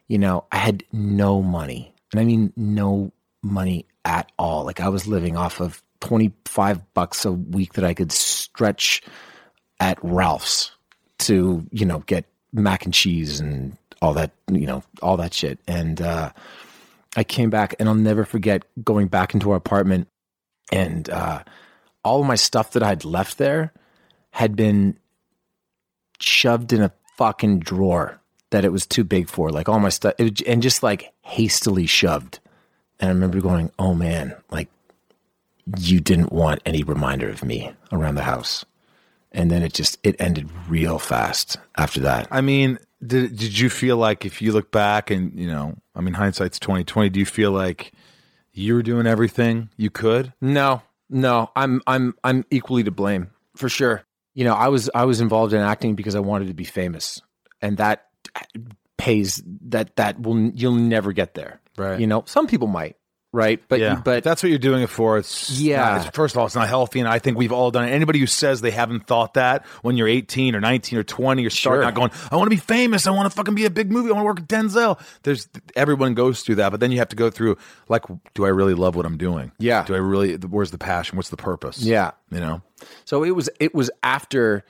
you 0.08 0.18
know 0.18 0.44
I 0.52 0.58
had 0.58 0.84
no 0.92 1.42
money 1.42 1.94
and 2.12 2.20
I 2.20 2.24
mean 2.24 2.52
no 2.56 3.12
money 3.42 3.86
at 4.04 4.30
all. 4.38 4.64
Like 4.64 4.80
I 4.80 4.88
was 4.88 5.06
living 5.06 5.36
off 5.36 5.60
of 5.60 5.82
25 6.00 6.94
bucks 6.94 7.24
a 7.24 7.32
week 7.32 7.74
that 7.74 7.84
I 7.84 7.92
could 7.94 8.12
stretch 8.12 9.02
at 9.78 9.98
Ralph's 10.02 10.72
to 11.20 11.66
you 11.70 11.86
know 11.86 12.00
get 12.06 12.24
mac 12.52 12.84
and 12.84 12.94
cheese 12.94 13.40
and 13.40 13.76
all 14.02 14.14
that 14.14 14.30
you 14.50 14.66
know 14.66 14.82
all 15.02 15.16
that 15.16 15.34
shit. 15.34 15.58
And 15.66 16.00
uh 16.00 16.32
i 17.16 17.24
came 17.24 17.50
back 17.50 17.74
and 17.78 17.88
i'll 17.88 17.94
never 17.94 18.24
forget 18.24 18.62
going 18.84 19.08
back 19.08 19.34
into 19.34 19.50
our 19.50 19.56
apartment 19.56 20.06
and 20.70 21.10
uh 21.10 21.42
all 22.04 22.20
of 22.20 22.26
my 22.26 22.36
stuff 22.36 22.70
that 22.72 22.84
i'd 22.84 23.04
left 23.04 23.36
there 23.36 23.72
had 24.30 24.54
been 24.54 24.96
shoved 26.20 26.72
in 26.72 26.82
a 26.82 26.92
fucking 27.16 27.58
drawer 27.60 28.20
that 28.50 28.64
it 28.64 28.72
was 28.72 28.86
too 28.86 29.04
big 29.04 29.28
for. 29.28 29.50
Like 29.50 29.68
all 29.68 29.80
my 29.80 29.88
stuff 29.88 30.14
and 30.18 30.62
just 30.62 30.82
like 30.82 31.12
hastily 31.22 31.86
shoved. 31.86 32.40
And 32.98 33.08
i 33.10 33.12
remember 33.12 33.40
going 33.40 33.70
oh 33.78 33.94
man 33.94 34.34
like 34.50 34.68
you 35.78 36.00
didn't 36.00 36.32
want 36.32 36.60
any 36.66 36.82
reminder 36.82 37.28
of 37.28 37.44
me 37.44 37.72
around 37.92 38.16
the 38.16 38.22
house 38.22 38.64
and 39.32 39.50
then 39.50 39.62
it 39.62 39.72
just 39.72 39.98
it 40.02 40.16
ended 40.18 40.48
real 40.68 40.98
fast 40.98 41.56
after 41.76 42.00
that 42.00 42.28
I 42.30 42.40
mean, 42.40 42.78
did 43.04 43.36
did 43.36 43.58
you 43.58 43.70
feel 43.70 43.96
like 43.96 44.24
if 44.24 44.42
you 44.42 44.52
look 44.52 44.70
back 44.70 45.10
and 45.10 45.38
you 45.38 45.46
know, 45.46 45.76
I 45.94 46.00
mean, 46.00 46.14
hindsight's 46.14 46.58
twenty 46.58 46.84
twenty. 46.84 47.08
Do 47.08 47.20
you 47.20 47.26
feel 47.26 47.50
like 47.50 47.92
you 48.52 48.74
were 48.74 48.82
doing 48.82 49.06
everything 49.06 49.70
you 49.76 49.90
could? 49.90 50.32
no 50.40 50.82
No, 51.08 51.50
I'm 51.56 51.80
I'm 51.86 52.14
I'm 52.22 52.44
equally 52.50 52.84
to 52.84 52.90
blame 52.90 53.30
for 53.56 53.68
sure. 53.68 54.04
You 54.34 54.44
know, 54.44 54.54
I 54.54 54.68
was 54.68 54.90
I 54.94 55.04
was 55.04 55.20
involved 55.20 55.52
in 55.52 55.60
acting 55.60 55.94
because 55.94 56.14
I 56.14 56.20
wanted 56.20 56.48
to 56.48 56.54
be 56.54 56.64
famous, 56.64 57.20
and 57.60 57.76
that 57.78 58.06
uh, 58.36 58.40
pays 58.96 59.42
that 59.68 59.96
that 59.96 60.20
will 60.20 60.38
you'll 60.50 60.74
never 60.74 61.12
get 61.12 61.34
there. 61.34 61.60
Right. 61.76 61.98
You 61.98 62.06
know, 62.06 62.24
some 62.26 62.46
people 62.46 62.68
might, 62.68 62.96
right? 63.32 63.62
But 63.68 63.78
yeah, 63.80 64.00
but 64.04 64.18
if 64.18 64.24
that's 64.24 64.42
what 64.42 64.48
you're 64.50 64.58
doing 64.58 64.82
it 64.82 64.88
for. 64.90 65.18
It's 65.18 65.50
Yeah. 65.50 65.76
not- 65.84 65.96
it's- 65.98 66.10
first 66.14 66.34
of 66.34 66.38
all, 66.40 66.46
it's 66.46 66.54
not 66.56 66.66
healthy, 66.68 66.98
and 67.00 67.08
I 67.08 67.18
think 67.20 67.38
we've 67.38 67.52
all 67.52 67.70
done 67.70 67.84
it. 67.84 67.90
Anybody 67.92 68.18
who 68.18 68.26
says 68.26 68.60
they 68.60 68.70
haven't 68.72 69.06
thought 69.06 69.34
that 69.34 69.64
when 69.82 69.96
you're 69.96 70.08
18 70.08 70.54
or 70.56 70.60
19 70.60 70.98
or 70.98 71.02
20, 71.04 71.42
you're 71.42 71.50
starting 71.50 71.82
Sure. 71.82 71.88
out 71.88 71.94
going, 71.94 72.10
"I 72.30 72.36
want 72.36 72.46
to 72.46 72.50
be 72.50 72.60
famous. 72.60 73.06
I 73.06 73.10
want 73.10 73.30
to 73.30 73.36
fucking 73.36 73.54
be 73.54 73.64
a 73.66 73.70
big 73.70 73.90
movie. 73.92 74.10
I 74.10 74.14
want 74.14 74.22
to 74.22 74.26
work 74.26 74.36
with 74.40 74.48
Denzel." 74.48 74.98
There's 75.22 75.48
everyone 75.76 76.14
goes 76.14 76.40
through 76.42 76.56
that, 76.56 76.70
but 76.70 76.80
then 76.80 76.90
you 76.90 76.98
have 76.98 77.08
to 77.10 77.16
go 77.16 77.30
through 77.30 77.56
like, 77.88 78.02
do 78.34 78.44
I 78.44 78.48
really 78.48 78.74
love 78.74 78.96
what 78.96 79.06
I'm 79.06 79.16
doing? 79.16 79.52
Yeah. 79.58 79.84
Do 79.84 79.94
I 79.94 79.98
really? 79.98 80.34
Where's 80.36 80.70
the 80.72 80.78
passion? 80.78 81.16
What's 81.16 81.30
the 81.30 81.36
purpose? 81.36 81.78
Yeah. 81.82 82.10
You 82.32 82.40
know. 82.40 82.62
So 83.04 83.22
it 83.22 83.30
was 83.30 83.48
it 83.60 83.74
was 83.74 83.90
after 84.02 84.64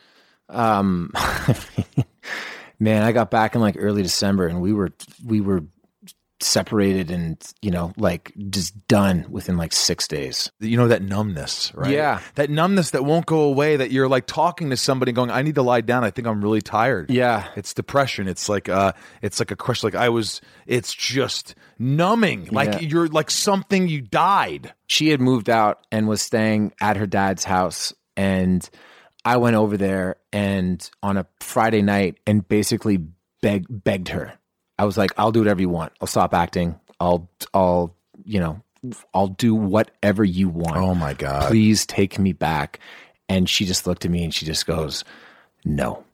um 0.49 1.13
man, 2.79 3.03
I 3.03 3.13
got 3.13 3.31
back 3.31 3.55
in 3.55 3.61
like 3.61 3.77
early 3.79 4.03
December 4.03 4.47
and 4.47 4.61
we 4.61 4.73
were 4.73 4.93
we 5.25 5.41
were 5.41 5.63
separated 6.43 7.11
and 7.11 7.37
you 7.63 7.71
know 7.71 7.93
like 7.97 8.33
just 8.51 8.87
done 8.89 9.27
within 9.31 9.57
like 9.57 9.73
6 9.73 10.09
days. 10.09 10.51
you 10.61 10.77
know 10.77 10.89
that 10.89 11.03
numbness, 11.03 11.73
right? 11.75 11.91
Yeah. 11.91 12.21
that 12.37 12.51
numbness 12.51 12.91
that 12.93 13.05
won't 13.05 13.27
go 13.27 13.41
away. 13.43 13.77
That 13.77 13.91
you're 13.91 14.09
like 14.09 14.27
talking 14.27 14.71
to 14.71 14.77
somebody, 14.77 15.13
going, 15.13 15.31
"I 15.31 15.43
need 15.43 15.55
to 15.57 15.63
lie 15.63 15.81
down. 15.81 16.05
I 16.05 16.11
think 16.11 16.27
I'm 16.29 16.43
really 16.43 16.61
tired." 16.63 17.11
Yeah. 17.11 17.49
it's 17.57 17.75
depression. 17.75 18.29
It's 18.29 18.49
like 18.49 18.69
uh, 18.69 18.93
it's 19.23 19.39
like 19.39 19.51
a 19.51 19.57
crush. 19.57 19.83
Like 19.85 19.95
I 19.95 20.09
was. 20.09 20.41
It's 20.67 20.95
just 20.95 21.55
numbing. 21.79 22.49
Like 22.53 22.75
Yeah. 22.75 22.89
you're 22.89 23.09
like 23.09 23.31
something 23.31 23.89
you 23.89 24.01
died. 24.01 24.73
She 24.87 25.09
had 25.09 25.21
moved 25.21 25.51
out 25.51 25.85
and 25.91 26.09
was 26.09 26.23
staying 26.23 26.73
at 26.81 26.97
her 26.97 27.07
dad's 27.07 27.45
house 27.45 27.93
and 28.17 28.69
I 29.25 29.37
went 29.37 29.57
over 29.57 29.77
there 29.77 30.17
and 30.33 30.89
on 31.03 31.17
a 31.17 31.27
Friday 31.41 31.83
night 31.83 32.19
and 32.27 32.47
basically 32.47 32.99
beg, 33.43 33.67
begged 33.69 34.09
her. 34.09 34.35
I 34.81 34.85
was 34.85 34.97
like, 34.97 35.11
I'll 35.19 35.31
do 35.31 35.41
whatever 35.41 35.61
you 35.61 35.69
want. 35.69 35.93
I'll 36.01 36.07
stop 36.07 36.33
acting. 36.33 36.81
I'll, 36.99 37.29
I'll, 37.53 37.95
you 38.25 38.41
know, 38.41 38.63
I'll 39.13 39.29
do 39.29 39.55
whatever 39.55 40.25
you 40.25 40.49
want. 40.49 40.79
Oh 40.79 40.95
my 40.95 41.13
god. 41.13 41.49
Please 41.49 41.85
take 41.85 42.19
me 42.19 42.33
back. 42.33 42.81
And 43.29 43.47
she 43.47 43.67
just 43.67 43.87
looked 43.87 44.07
at 44.07 44.11
me 44.11 44.25
and 44.25 44.35
she 44.35 44.47
just 44.47 44.67
goes, 44.67 45.05
no. 45.67 46.05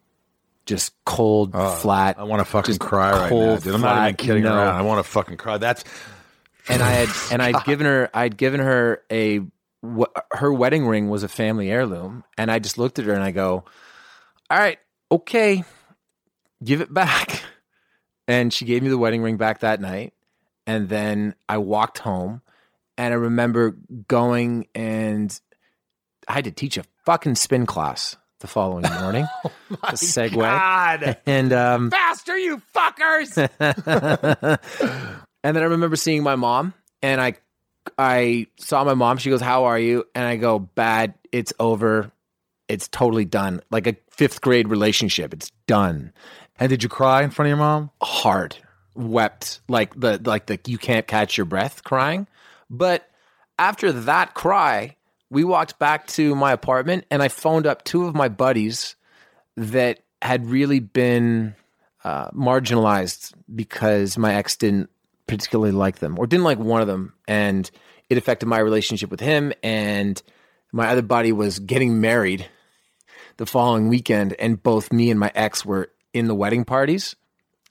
Just 0.64 0.94
cold, 1.04 1.52
oh, 1.54 1.76
flat. 1.76 2.18
I 2.18 2.24
want 2.24 2.40
to 2.40 2.44
fucking 2.44 2.78
cry 2.78 3.12
right 3.12 3.22
now, 3.22 3.28
cold, 3.28 3.62
dude. 3.62 3.72
I'm 3.72 3.82
not 3.82 3.92
even 3.92 4.16
flat, 4.16 4.18
kidding 4.18 4.42
no. 4.42 4.56
around. 4.56 4.74
I 4.74 4.82
want 4.82 4.98
to 4.98 5.08
fucking 5.08 5.36
cry. 5.36 5.58
That's 5.58 5.84
and 6.68 6.82
I 6.82 6.90
had 6.90 7.08
and 7.30 7.40
I'd 7.40 7.64
given 7.64 7.86
her 7.86 8.10
I'd 8.12 8.36
given 8.36 8.58
her 8.58 9.00
a 9.12 9.42
her 10.32 10.52
wedding 10.52 10.88
ring 10.88 11.08
was 11.08 11.22
a 11.22 11.28
family 11.28 11.70
heirloom, 11.70 12.24
and 12.36 12.50
I 12.50 12.58
just 12.58 12.78
looked 12.78 12.98
at 12.98 13.04
her 13.04 13.12
and 13.12 13.22
I 13.22 13.30
go, 13.30 13.62
"All 14.50 14.58
right, 14.58 14.80
okay, 15.12 15.62
give 16.64 16.80
it 16.80 16.92
back." 16.92 17.35
And 18.28 18.52
she 18.52 18.64
gave 18.64 18.82
me 18.82 18.88
the 18.88 18.98
wedding 18.98 19.22
ring 19.22 19.36
back 19.36 19.60
that 19.60 19.80
night, 19.80 20.12
and 20.66 20.88
then 20.88 21.34
I 21.48 21.58
walked 21.58 21.98
home, 21.98 22.42
and 22.98 23.14
I 23.14 23.16
remember 23.16 23.76
going 24.08 24.66
and 24.74 25.38
I 26.28 26.32
had 26.32 26.44
to 26.44 26.50
teach 26.50 26.76
a 26.76 26.84
fucking 27.04 27.36
spin 27.36 27.66
class 27.66 28.16
the 28.40 28.46
following 28.46 28.84
morning. 29.00 29.26
to 29.70 29.92
segue. 29.92 30.34
God. 30.34 31.18
And 31.26 31.52
um, 31.52 31.90
Faster, 31.90 32.36
you 32.36 32.60
fuckers. 32.74 33.36
and 35.44 35.56
then 35.56 35.62
I 35.62 35.66
remember 35.66 35.96
seeing 35.96 36.22
my 36.22 36.36
mom, 36.36 36.74
and 37.02 37.20
I, 37.20 37.34
I 37.96 38.46
saw 38.58 38.84
my 38.84 38.94
mom. 38.94 39.18
She 39.18 39.30
goes, 39.30 39.40
"How 39.40 39.64
are 39.64 39.78
you?" 39.78 40.04
And 40.14 40.26
I 40.26 40.36
go, 40.36 40.58
"Bad. 40.58 41.14
It's 41.32 41.52
over. 41.60 42.10
It's 42.68 42.88
totally 42.88 43.24
done. 43.24 43.60
Like 43.70 43.86
a 43.86 43.96
fifth 44.10 44.40
grade 44.40 44.68
relationship. 44.68 45.32
It's 45.32 45.52
done. 45.66 46.12
And 46.58 46.68
did 46.68 46.82
you 46.82 46.88
cry 46.88 47.22
in 47.22 47.30
front 47.30 47.46
of 47.46 47.50
your 47.50 47.58
mom? 47.58 47.90
Hard. 48.02 48.56
Wept 48.94 49.60
like 49.68 49.98
the 49.98 50.20
like 50.24 50.46
the 50.46 50.58
you 50.66 50.78
can't 50.78 51.06
catch 51.06 51.36
your 51.36 51.44
breath 51.44 51.84
crying. 51.84 52.26
But 52.70 53.08
after 53.58 53.92
that 53.92 54.34
cry, 54.34 54.96
we 55.30 55.44
walked 55.44 55.78
back 55.78 56.06
to 56.08 56.34
my 56.34 56.52
apartment, 56.52 57.04
and 57.10 57.22
I 57.22 57.28
phoned 57.28 57.66
up 57.66 57.84
two 57.84 58.06
of 58.06 58.14
my 58.14 58.28
buddies 58.28 58.96
that 59.56 60.00
had 60.22 60.46
really 60.46 60.80
been 60.80 61.54
uh, 62.04 62.30
marginalized 62.30 63.34
because 63.54 64.16
my 64.16 64.34
ex 64.34 64.56
didn't 64.56 64.90
particularly 65.26 65.72
like 65.72 65.98
them 65.98 66.18
or 66.18 66.26
didn't 66.26 66.44
like 66.44 66.58
one 66.58 66.80
of 66.80 66.86
them 66.86 67.12
and 67.26 67.70
it 68.08 68.16
affected 68.16 68.46
my 68.46 68.58
relationship 68.58 69.10
with 69.10 69.18
him 69.18 69.52
and 69.62 70.22
my 70.72 70.86
other 70.88 71.02
buddy 71.02 71.32
was 71.32 71.58
getting 71.58 72.00
married 72.00 72.48
the 73.38 73.46
following 73.46 73.88
weekend 73.88 74.34
and 74.34 74.62
both 74.62 74.92
me 74.92 75.10
and 75.10 75.18
my 75.18 75.32
ex 75.34 75.64
were 75.64 75.90
in 76.16 76.26
the 76.28 76.34
wedding 76.34 76.64
parties 76.64 77.14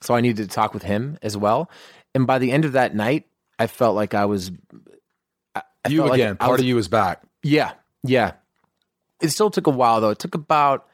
so 0.00 0.14
i 0.14 0.20
needed 0.20 0.48
to 0.48 0.54
talk 0.54 0.72
with 0.74 0.82
him 0.82 1.18
as 1.22 1.36
well 1.36 1.70
and 2.14 2.26
by 2.26 2.38
the 2.38 2.50
end 2.52 2.64
of 2.64 2.72
that 2.72 2.94
night 2.94 3.26
i 3.58 3.66
felt 3.66 3.94
like 3.96 4.14
i 4.14 4.24
was 4.24 4.50
I, 5.54 5.62
I 5.84 5.88
You 5.88 5.98
felt 5.98 6.10
like 6.10 6.20
again. 6.20 6.36
Part 6.36 6.52
was- 6.52 6.60
of 6.60 6.66
you 6.66 6.78
is 6.78 6.88
back. 6.88 7.22
yeah, 7.42 7.72
yeah. 8.02 8.32
It 9.20 9.28
still 9.30 9.50
took 9.50 9.66
a 9.66 9.70
while 9.70 10.00
though. 10.02 10.10
It 10.10 10.18
took 10.18 10.34
about 10.34 10.86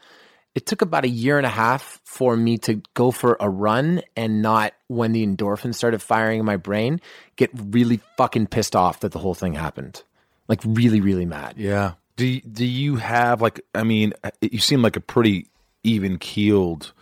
it 0.54 0.66
took 0.66 0.82
about 0.82 1.04
a 1.04 1.08
year 1.08 1.38
and 1.38 1.46
a 1.46 1.50
half 1.50 2.00
for 2.04 2.36
me 2.36 2.58
to 2.58 2.80
go 2.94 3.10
for 3.10 3.36
a 3.40 3.48
run 3.48 4.02
and 4.16 4.42
not 4.42 4.74
when 4.86 5.12
the 5.12 5.26
endorphins 5.26 5.74
started 5.76 6.00
firing 6.02 6.38
in 6.40 6.44
my 6.46 6.56
brain 6.58 7.00
get 7.36 7.50
really 7.54 8.00
fucking 8.18 8.46
pissed 8.46 8.76
off 8.76 9.00
that 9.00 9.10
the 9.12 9.18
whole 9.18 9.34
thing 9.34 9.54
happened. 9.54 10.02
Like 10.46 10.60
really, 10.64 11.00
really 11.00 11.24
mad. 11.26 11.54
Yeah. 11.56 11.94
Do 12.16 12.40
do 12.42 12.64
you 12.66 12.96
have 12.96 13.40
like? 13.42 13.60
I 13.74 13.82
mean, 13.82 14.12
you 14.40 14.58
seem 14.60 14.82
like 14.82 14.96
a 14.96 15.00
pretty 15.00 15.46
even 15.82 16.18
keeled 16.18 16.92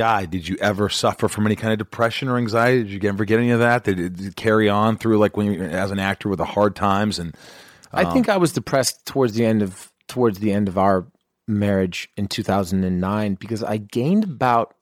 guy. 0.00 0.24
Did 0.24 0.48
you 0.48 0.56
ever 0.60 0.88
suffer 0.88 1.28
from 1.28 1.44
any 1.44 1.56
kind 1.56 1.72
of 1.72 1.78
depression 1.78 2.28
or 2.28 2.38
anxiety? 2.38 2.84
Did 2.84 3.02
you 3.02 3.08
ever 3.10 3.26
get 3.26 3.38
any 3.38 3.50
of 3.50 3.60
that? 3.60 3.84
Did 3.84 4.00
it, 4.00 4.16
did 4.16 4.26
it 4.28 4.36
carry 4.36 4.68
on 4.68 4.96
through 4.96 5.18
like 5.18 5.36
when 5.36 5.52
you 5.52 5.62
as 5.62 5.90
an 5.90 5.98
actor 5.98 6.30
with 6.30 6.38
the 6.38 6.46
hard 6.46 6.74
times 6.74 7.18
and 7.18 7.36
I 7.92 8.04
um, 8.04 8.12
think 8.12 8.28
I 8.28 8.38
was 8.38 8.52
depressed 8.52 9.04
towards 9.04 9.34
the 9.34 9.44
end 9.44 9.62
of 9.62 9.92
towards 10.08 10.38
the 10.38 10.52
end 10.52 10.68
of 10.68 10.78
our 10.78 11.06
marriage 11.46 12.08
in 12.16 12.28
2009 12.28 13.34
because 13.34 13.62
I 13.62 13.76
gained 13.76 14.24
about 14.24 14.74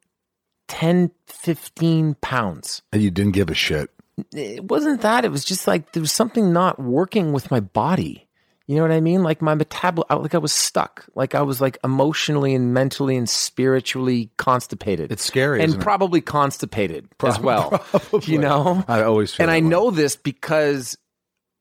10 0.68 1.10
15 1.26 2.14
pounds. 2.20 2.82
And 2.92 3.02
you 3.02 3.10
didn't 3.10 3.32
give 3.32 3.50
a 3.50 3.54
shit? 3.54 3.90
it 4.32 4.64
wasn't 4.64 5.00
that. 5.02 5.24
It 5.24 5.30
was 5.30 5.44
just 5.44 5.66
like 5.66 5.92
there 5.92 6.00
was 6.00 6.12
something 6.12 6.52
not 6.52 6.78
working 6.78 7.32
with 7.32 7.50
my 7.50 7.60
body. 7.60 8.27
You 8.68 8.76
know 8.76 8.82
what 8.82 8.92
I 8.92 9.00
mean? 9.00 9.22
Like 9.22 9.40
my 9.40 9.54
metabol, 9.54 10.04
like 10.10 10.34
I 10.34 10.38
was 10.38 10.52
stuck. 10.52 11.06
Like 11.14 11.34
I 11.34 11.40
was 11.40 11.58
like 11.58 11.78
emotionally 11.82 12.54
and 12.54 12.74
mentally 12.74 13.16
and 13.16 13.26
spiritually 13.26 14.30
constipated. 14.36 15.10
It's 15.10 15.24
scary, 15.24 15.60
and 15.60 15.70
isn't 15.70 15.80
it? 15.80 15.82
probably 15.82 16.20
constipated 16.20 17.08
as 17.24 17.40
well. 17.40 17.82
You 18.24 18.38
know, 18.38 18.84
I 18.86 19.02
always 19.02 19.34
feel 19.34 19.44
and 19.44 19.50
I 19.50 19.56
way. 19.56 19.60
know 19.62 19.90
this 19.90 20.16
because 20.16 20.98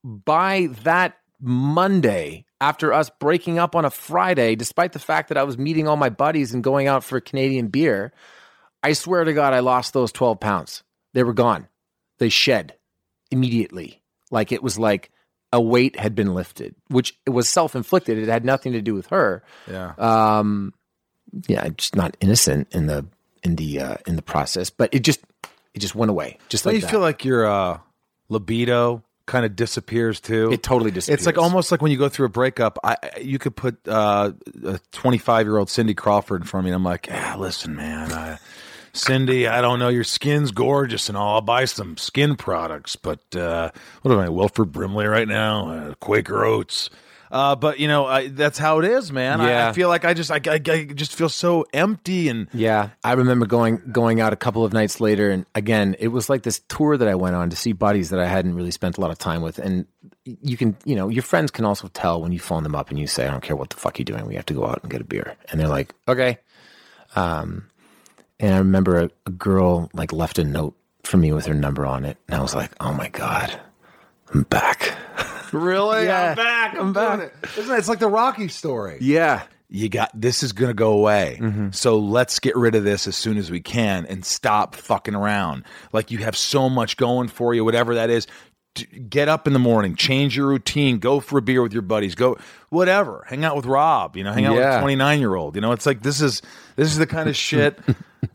by 0.03 0.67
that 0.83 1.17
Monday, 1.39 2.45
after 2.59 2.91
us 2.91 3.09
breaking 3.21 3.57
up 3.57 3.73
on 3.73 3.85
a 3.85 3.89
Friday, 3.89 4.55
despite 4.55 4.91
the 4.91 4.99
fact 4.99 5.29
that 5.29 5.37
I 5.37 5.43
was 5.43 5.57
meeting 5.57 5.87
all 5.87 5.95
my 5.95 6.09
buddies 6.09 6.53
and 6.53 6.61
going 6.61 6.87
out 6.87 7.05
for 7.05 7.21
Canadian 7.21 7.67
beer, 7.67 8.11
I 8.83 8.91
swear 8.93 9.23
to 9.23 9.33
God, 9.33 9.53
I 9.53 9.59
lost 9.59 9.93
those 9.93 10.11
12 10.11 10.41
pounds. 10.41 10.83
They 11.13 11.23
were 11.23 11.33
gone. 11.33 11.69
They 12.19 12.29
shed 12.29 12.75
immediately. 13.31 14.01
Like 14.29 14.51
it 14.51 14.61
was 14.61 14.77
like 14.77 15.09
a 15.53 15.61
weight 15.61 15.97
had 15.97 16.15
been 16.15 16.33
lifted, 16.33 16.75
which 16.89 17.17
was 17.25 17.47
self 17.47 17.75
inflicted. 17.75 18.17
It 18.17 18.27
had 18.27 18.45
nothing 18.45 18.73
to 18.73 18.81
do 18.81 18.93
with 18.93 19.07
her. 19.07 19.43
Yeah. 19.69 19.93
Um, 19.97 20.73
yeah, 21.47 21.67
just 21.69 21.95
not 21.95 22.15
innocent 22.19 22.67
in 22.73 22.87
the 22.87 23.05
in 23.43 23.55
the 23.55 23.79
uh, 23.79 23.97
in 24.05 24.15
the 24.15 24.21
process, 24.21 24.69
but 24.69 24.93
it 24.93 24.99
just 24.99 25.21
it 25.73 25.79
just 25.79 25.95
went 25.95 26.09
away. 26.09 26.37
Just 26.49 26.65
like 26.65 26.75
you 26.75 26.81
that. 26.81 26.91
feel 26.91 26.99
like 26.99 27.25
your 27.25 27.45
uh, 27.45 27.79
libido 28.29 29.03
kind 29.25 29.45
of 29.45 29.55
disappears 29.55 30.19
too? 30.19 30.51
It 30.51 30.63
totally 30.63 30.91
disappears. 30.91 31.19
It's 31.19 31.25
like 31.25 31.37
almost 31.37 31.71
like 31.71 31.81
when 31.81 31.91
you 31.91 31.97
go 31.97 32.09
through 32.09 32.25
a 32.25 32.29
breakup. 32.29 32.79
I 32.83 32.97
you 33.21 33.39
could 33.39 33.55
put 33.55 33.77
uh, 33.87 34.31
a 34.65 34.79
25 34.91 35.45
year 35.45 35.57
old 35.57 35.69
Cindy 35.69 35.93
Crawford 35.93 36.41
in 36.41 36.47
front 36.47 36.61
of 36.61 36.65
me, 36.65 36.71
and 36.71 36.75
I'm 36.75 36.83
like, 36.83 37.07
yeah, 37.07 37.35
listen, 37.35 37.75
man, 37.75 38.11
I, 38.11 38.39
Cindy, 38.93 39.47
I 39.47 39.61
don't 39.61 39.79
know, 39.79 39.89
your 39.89 40.03
skin's 40.03 40.51
gorgeous 40.51 41.09
and 41.09 41.17
all. 41.17 41.35
I'll 41.35 41.41
buy 41.41 41.65
some 41.65 41.97
skin 41.97 42.35
products, 42.35 42.95
but 42.95 43.19
uh, 43.35 43.71
what 44.01 44.11
am 44.11 44.19
I, 44.19 44.29
Wilford 44.29 44.71
Brimley 44.71 45.05
right 45.05 45.27
now? 45.27 45.69
Uh, 45.69 45.93
Quaker 45.95 46.45
Oats. 46.45 46.89
Uh, 47.29 47.55
but 47.55 47.77
you 47.77 47.89
know 47.89 48.05
I, 48.05 48.29
that's 48.29 48.57
how 48.57 48.79
it 48.79 48.85
is, 48.85 49.11
man. 49.11 49.41
I, 49.41 49.69
I 49.69 49.73
feel 49.73 49.89
like 49.89 50.05
I 50.05 50.13
just 50.13 50.31
I, 50.31 50.39
I, 50.45 50.61
I 50.65 50.85
just 50.85 51.13
feel 51.13 51.27
so 51.27 51.65
empty 51.73 52.29
and 52.29 52.47
Yeah, 52.53 52.91
I 53.03 53.13
remember 53.13 53.45
going 53.45 53.81
going 53.91 54.21
out 54.21 54.31
a 54.31 54.37
couple 54.37 54.63
of 54.63 54.71
nights 54.71 55.01
later, 55.01 55.29
and 55.29 55.45
again, 55.53 55.97
it 55.99 56.07
was 56.07 56.29
like 56.29 56.43
this 56.43 56.61
tour 56.69 56.95
that 56.95 57.07
I 57.07 57.15
went 57.15 57.35
on 57.35 57.49
to 57.49 57.57
see 57.57 57.73
buddies 57.73 58.11
that 58.11 58.19
I 58.21 58.27
hadn't 58.27 58.55
really 58.55 58.71
spent 58.71 58.97
a 58.97 59.01
lot 59.01 59.11
of 59.11 59.17
time 59.17 59.41
with, 59.41 59.59
and 59.59 59.85
you 60.23 60.55
can, 60.55 60.77
you 60.85 60.95
know, 60.95 61.09
your 61.09 61.23
friends 61.23 61.51
can 61.51 61.65
also 61.65 61.89
tell 61.89 62.21
when 62.21 62.31
you 62.31 62.39
phone 62.39 62.63
them 62.63 62.75
up 62.75 62.89
and 62.89 62.97
you 62.97 63.07
say, 63.07 63.27
"I 63.27 63.31
don't 63.31 63.43
care 63.43 63.57
what 63.57 63.71
the 63.71 63.75
fuck 63.75 63.99
you're 63.99 64.05
doing, 64.05 64.25
we 64.25 64.35
have 64.35 64.45
to 64.45 64.53
go 64.53 64.65
out 64.65 64.79
and 64.81 64.89
get 64.89 65.01
a 65.01 65.05
beer," 65.05 65.35
and 65.51 65.59
they're 65.59 65.67
like, 65.67 65.93
"Okay." 66.07 66.37
Um, 67.15 67.67
and 68.39 68.53
I 68.53 68.57
remember 68.59 68.99
a, 68.99 69.09
a 69.25 69.31
girl 69.31 69.89
like 69.93 70.13
left 70.13 70.39
a 70.39 70.43
note 70.43 70.75
for 71.03 71.17
me 71.17 71.31
with 71.31 71.45
her 71.45 71.53
number 71.53 71.85
on 71.85 72.05
it, 72.05 72.17
and 72.27 72.37
I 72.37 72.41
was 72.41 72.55
like, 72.55 72.71
"Oh 72.79 72.93
my 72.93 73.09
god, 73.09 73.59
I'm 74.33 74.43
back." 74.43 74.97
really? 75.53 76.05
Yeah, 76.05 76.29
I'm 76.29 76.35
back. 76.35 76.73
I'm, 76.73 76.79
I'm 76.79 76.93
back. 76.93 77.19
it. 77.19 77.33
Isn't 77.57 77.73
it? 77.73 77.77
It's 77.77 77.89
like 77.89 77.99
the 77.99 78.09
Rocky 78.09 78.47
story. 78.47 78.97
Yeah. 79.01 79.43
You 79.69 79.89
got 79.89 80.11
this 80.13 80.43
is 80.43 80.53
going 80.53 80.69
to 80.69 80.73
go 80.73 80.93
away. 80.93 81.39
Mm-hmm. 81.41 81.71
So 81.71 81.99
let's 81.99 82.39
get 82.39 82.55
rid 82.55 82.73
of 82.73 82.85
this 82.85 83.05
as 83.05 83.17
soon 83.17 83.37
as 83.37 83.51
we 83.51 83.59
can 83.59 84.05
and 84.05 84.23
stop 84.23 84.75
fucking 84.75 85.13
around. 85.13 85.65
Like 85.91 86.09
you 86.09 86.19
have 86.19 86.37
so 86.37 86.69
much 86.69 86.95
going 86.95 87.27
for 87.27 87.53
you, 87.53 87.65
whatever 87.65 87.95
that 87.95 88.09
is. 88.09 88.27
Get 89.09 89.27
up 89.29 89.47
in 89.47 89.53
the 89.53 89.59
morning, 89.59 89.95
change 89.95 90.35
your 90.37 90.47
routine, 90.47 90.99
go 90.99 91.19
for 91.19 91.37
a 91.39 91.41
beer 91.41 91.61
with 91.61 91.73
your 91.73 91.81
buddies, 91.81 92.15
go 92.15 92.37
whatever, 92.69 93.25
hang 93.27 93.43
out 93.45 93.55
with 93.55 93.65
Rob, 93.65 94.15
you 94.17 94.23
know, 94.23 94.31
hang 94.33 94.45
out 94.45 94.55
with 94.55 94.63
a 94.63 94.79
29 94.79 95.19
year 95.19 95.35
old. 95.35 95.55
You 95.55 95.61
know, 95.61 95.71
it's 95.71 95.85
like 95.85 96.01
this 96.03 96.21
is 96.21 96.41
this 96.75 96.87
is 96.89 96.97
the 96.97 97.07
kind 97.07 97.29
of 97.29 97.35
shit. 97.47 97.79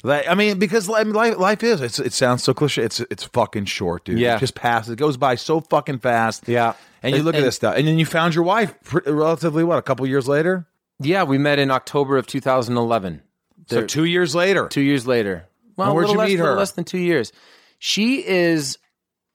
That, 0.05 0.31
I 0.31 0.35
mean, 0.35 0.59
because 0.59 0.89
I 0.89 1.05
mean, 1.05 1.13
life, 1.15 1.39
life 1.39 1.63
is. 1.63 1.81
It's, 1.81 1.99
it 1.99 2.13
sounds 2.13 2.43
so 2.43 2.55
cliche. 2.55 2.83
It's 2.83 3.01
it's 3.01 3.25
fucking 3.25 3.65
short, 3.67 4.05
dude. 4.05 4.19
Yeah. 4.19 4.37
it 4.37 4.41
just 4.41 4.55
passes. 4.55 4.93
It 4.93 4.97
goes 4.97 5.17
by 5.17 5.35
so 5.35 5.61
fucking 5.61 5.99
fast. 5.99 6.49
Yeah. 6.49 6.75
and 7.03 7.11
you 7.13 7.17
And- 7.17 7.25
look 7.25 7.35
at 7.35 7.43
this 7.43 7.57
stuff, 7.57 7.77
and 7.77 7.87
then 7.87 7.99
you 7.99 8.07
found 8.07 8.35
your 8.35 8.45
wife 8.45 8.75
relatively 9.07 9.65
what 9.65 9.79
a 9.79 9.83
couple 9.83 10.07
years 10.07 10.29
later. 10.29 10.67
Yeah, 11.01 11.25
we 11.25 11.37
met 11.39 11.59
in 11.59 11.71
October 11.71 12.17
of 12.17 12.27
2011. 12.27 13.23
So 13.69 13.75
There- 13.77 13.87
two 13.87 14.05
years 14.05 14.35
later, 14.35 14.69
two 14.69 14.81
years 14.81 15.07
later. 15.07 15.47
Well, 15.77 15.95
where'd 15.95 16.11
you 16.11 16.19
less, 16.19 16.29
meet 16.29 16.39
her? 16.39 16.55
less 16.55 16.73
than 16.73 16.85
two 16.85 16.99
years. 16.99 17.33
She 17.79 18.25
is 18.27 18.79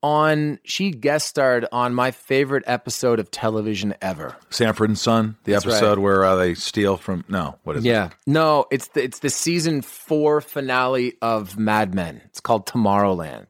on. 0.04 0.60
She 0.64 0.92
guest 0.92 1.28
starred 1.28 1.66
on 1.72 1.94
my 1.94 2.12
favorite 2.12 2.64
episode 2.68 3.20
of 3.20 3.32
television 3.32 3.96
ever. 4.02 4.36
Sanford 4.50 4.90
and 4.90 4.98
Son, 4.98 5.38
the 5.44 5.54
That's 5.54 5.66
episode 5.66 5.90
right. 5.90 5.98
where 6.00 6.26
uh, 6.26 6.36
they 6.36 6.54
steal 6.54 6.98
from. 6.98 7.26
No, 7.28 7.58
what 7.64 7.78
is 7.78 7.86
it? 7.86 7.90
Yeah, 7.90 8.10
no, 8.26 8.66
it's 8.72 8.88
the 8.90 9.04
it's 9.04 9.20
the 9.20 9.30
season 9.30 9.82
four 9.82 10.42
finale 10.42 11.14
of 11.22 11.58
Mad 11.58 11.94
Men. 11.94 12.22
It's 12.26 12.40
called 12.40 12.66
Tomorrowland, 12.66 13.48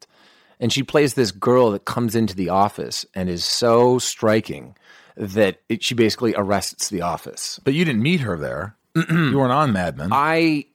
and 0.59 0.71
she 0.71 0.83
plays 0.83 1.13
this 1.13 1.31
girl 1.31 1.71
that 1.71 1.85
comes 1.85 2.15
into 2.15 2.35
the 2.35 2.49
office 2.49 3.05
and 3.13 3.29
is 3.29 3.43
so 3.43 3.99
striking 3.99 4.75
that 5.15 5.61
it, 5.67 5.83
she 5.83 5.95
basically 5.95 6.33
arrests 6.35 6.89
the 6.89 7.01
office. 7.01 7.59
But 7.63 7.73
you 7.73 7.85
didn't 7.85 8.03
meet 8.03 8.21
her 8.21 8.37
there. 8.37 8.75
you 8.95 9.37
weren't 9.37 9.51
on 9.51 9.73
Mad 9.73 9.97
Men. 9.97 10.09
I 10.11 10.65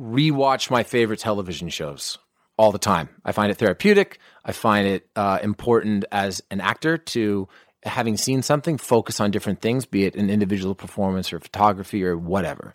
rewatch 0.00 0.70
my 0.70 0.82
favorite 0.82 1.20
television 1.20 1.68
shows 1.68 2.18
all 2.56 2.72
the 2.72 2.78
time. 2.78 3.08
I 3.24 3.32
find 3.32 3.50
it 3.50 3.56
therapeutic. 3.58 4.18
I 4.44 4.52
find 4.52 4.86
it 4.86 5.08
uh, 5.16 5.38
important 5.42 6.04
as 6.10 6.42
an 6.50 6.60
actor 6.60 6.98
to 6.98 7.48
having 7.84 8.16
seen 8.16 8.42
something 8.42 8.78
focus 8.78 9.20
on 9.20 9.30
different 9.30 9.60
things, 9.60 9.86
be 9.86 10.04
it 10.04 10.14
an 10.14 10.30
individual 10.30 10.74
performance 10.74 11.32
or 11.32 11.40
photography 11.40 12.04
or 12.04 12.16
whatever. 12.16 12.74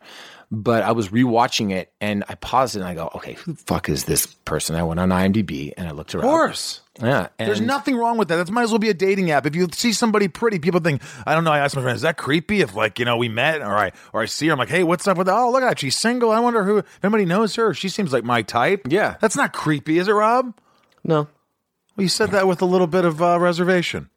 But 0.49 0.83
I 0.83 0.93
was 0.93 1.09
rewatching 1.09 1.73
it 1.73 1.91
and 1.99 2.23
I 2.29 2.35
paused 2.35 2.75
it 2.75 2.79
and 2.79 2.87
I 2.87 2.93
go, 2.93 3.11
okay, 3.15 3.33
who 3.33 3.53
the 3.53 3.57
fuck 3.57 3.89
is 3.89 4.05
this 4.05 4.25
person? 4.25 4.75
I 4.77 4.83
went 4.83 4.99
on 4.99 5.09
IMDb 5.09 5.73
and 5.75 5.87
I 5.87 5.91
looked 5.91 6.15
around. 6.15 6.25
of 6.25 6.29
course. 6.29 6.81
Yeah. 7.01 7.27
There's 7.37 7.59
nothing 7.61 7.95
wrong 7.97 8.17
with 8.17 8.29
that. 8.29 8.37
That 8.37 8.49
might 8.49 8.63
as 8.63 8.71
well 8.71 8.79
be 8.79 8.89
a 8.89 8.93
dating 8.93 9.29
app. 9.29 9.45
If 9.45 9.55
you 9.55 9.67
see 9.73 9.91
somebody 9.91 10.29
pretty, 10.29 10.59
people 10.59 10.79
think, 10.79 11.01
I 11.25 11.35
don't 11.35 11.43
know. 11.43 11.51
I 11.51 11.59
asked 11.59 11.75
my 11.75 11.81
friend, 11.81 11.95
is 11.95 12.01
that 12.01 12.17
creepy? 12.17 12.61
If 12.61 12.75
like, 12.75 12.97
you 12.97 13.03
know, 13.05 13.17
we 13.17 13.27
met 13.27 13.61
or 13.61 13.75
I, 13.77 13.91
or 14.13 14.21
I 14.21 14.25
see 14.25 14.47
her, 14.47 14.53
I'm 14.53 14.59
like, 14.59 14.69
hey, 14.69 14.83
what's 14.83 15.05
up 15.07 15.17
with 15.17 15.27
that? 15.27 15.35
Oh, 15.35 15.51
look 15.51 15.63
at 15.63 15.67
that. 15.67 15.79
She's 15.79 15.97
single. 15.97 16.31
I 16.31 16.39
wonder 16.39 16.63
who, 16.63 16.77
if 16.77 16.99
anybody 17.03 17.25
knows 17.25 17.55
her. 17.55 17.73
She 17.73 17.89
seems 17.89 18.13
like 18.13 18.23
my 18.23 18.41
type. 18.41 18.87
Yeah. 18.89 19.17
That's 19.19 19.35
not 19.35 19.51
creepy, 19.53 19.99
is 19.99 20.07
it, 20.07 20.13
Rob? 20.13 20.53
No, 21.03 21.27
Well, 21.97 22.03
you 22.03 22.09
said 22.09 22.31
that 22.31 22.47
with 22.47 22.61
a 22.61 22.65
little 22.65 22.87
bit 22.87 23.05
of 23.05 23.21
uh, 23.21 23.39
reservation. 23.39 24.09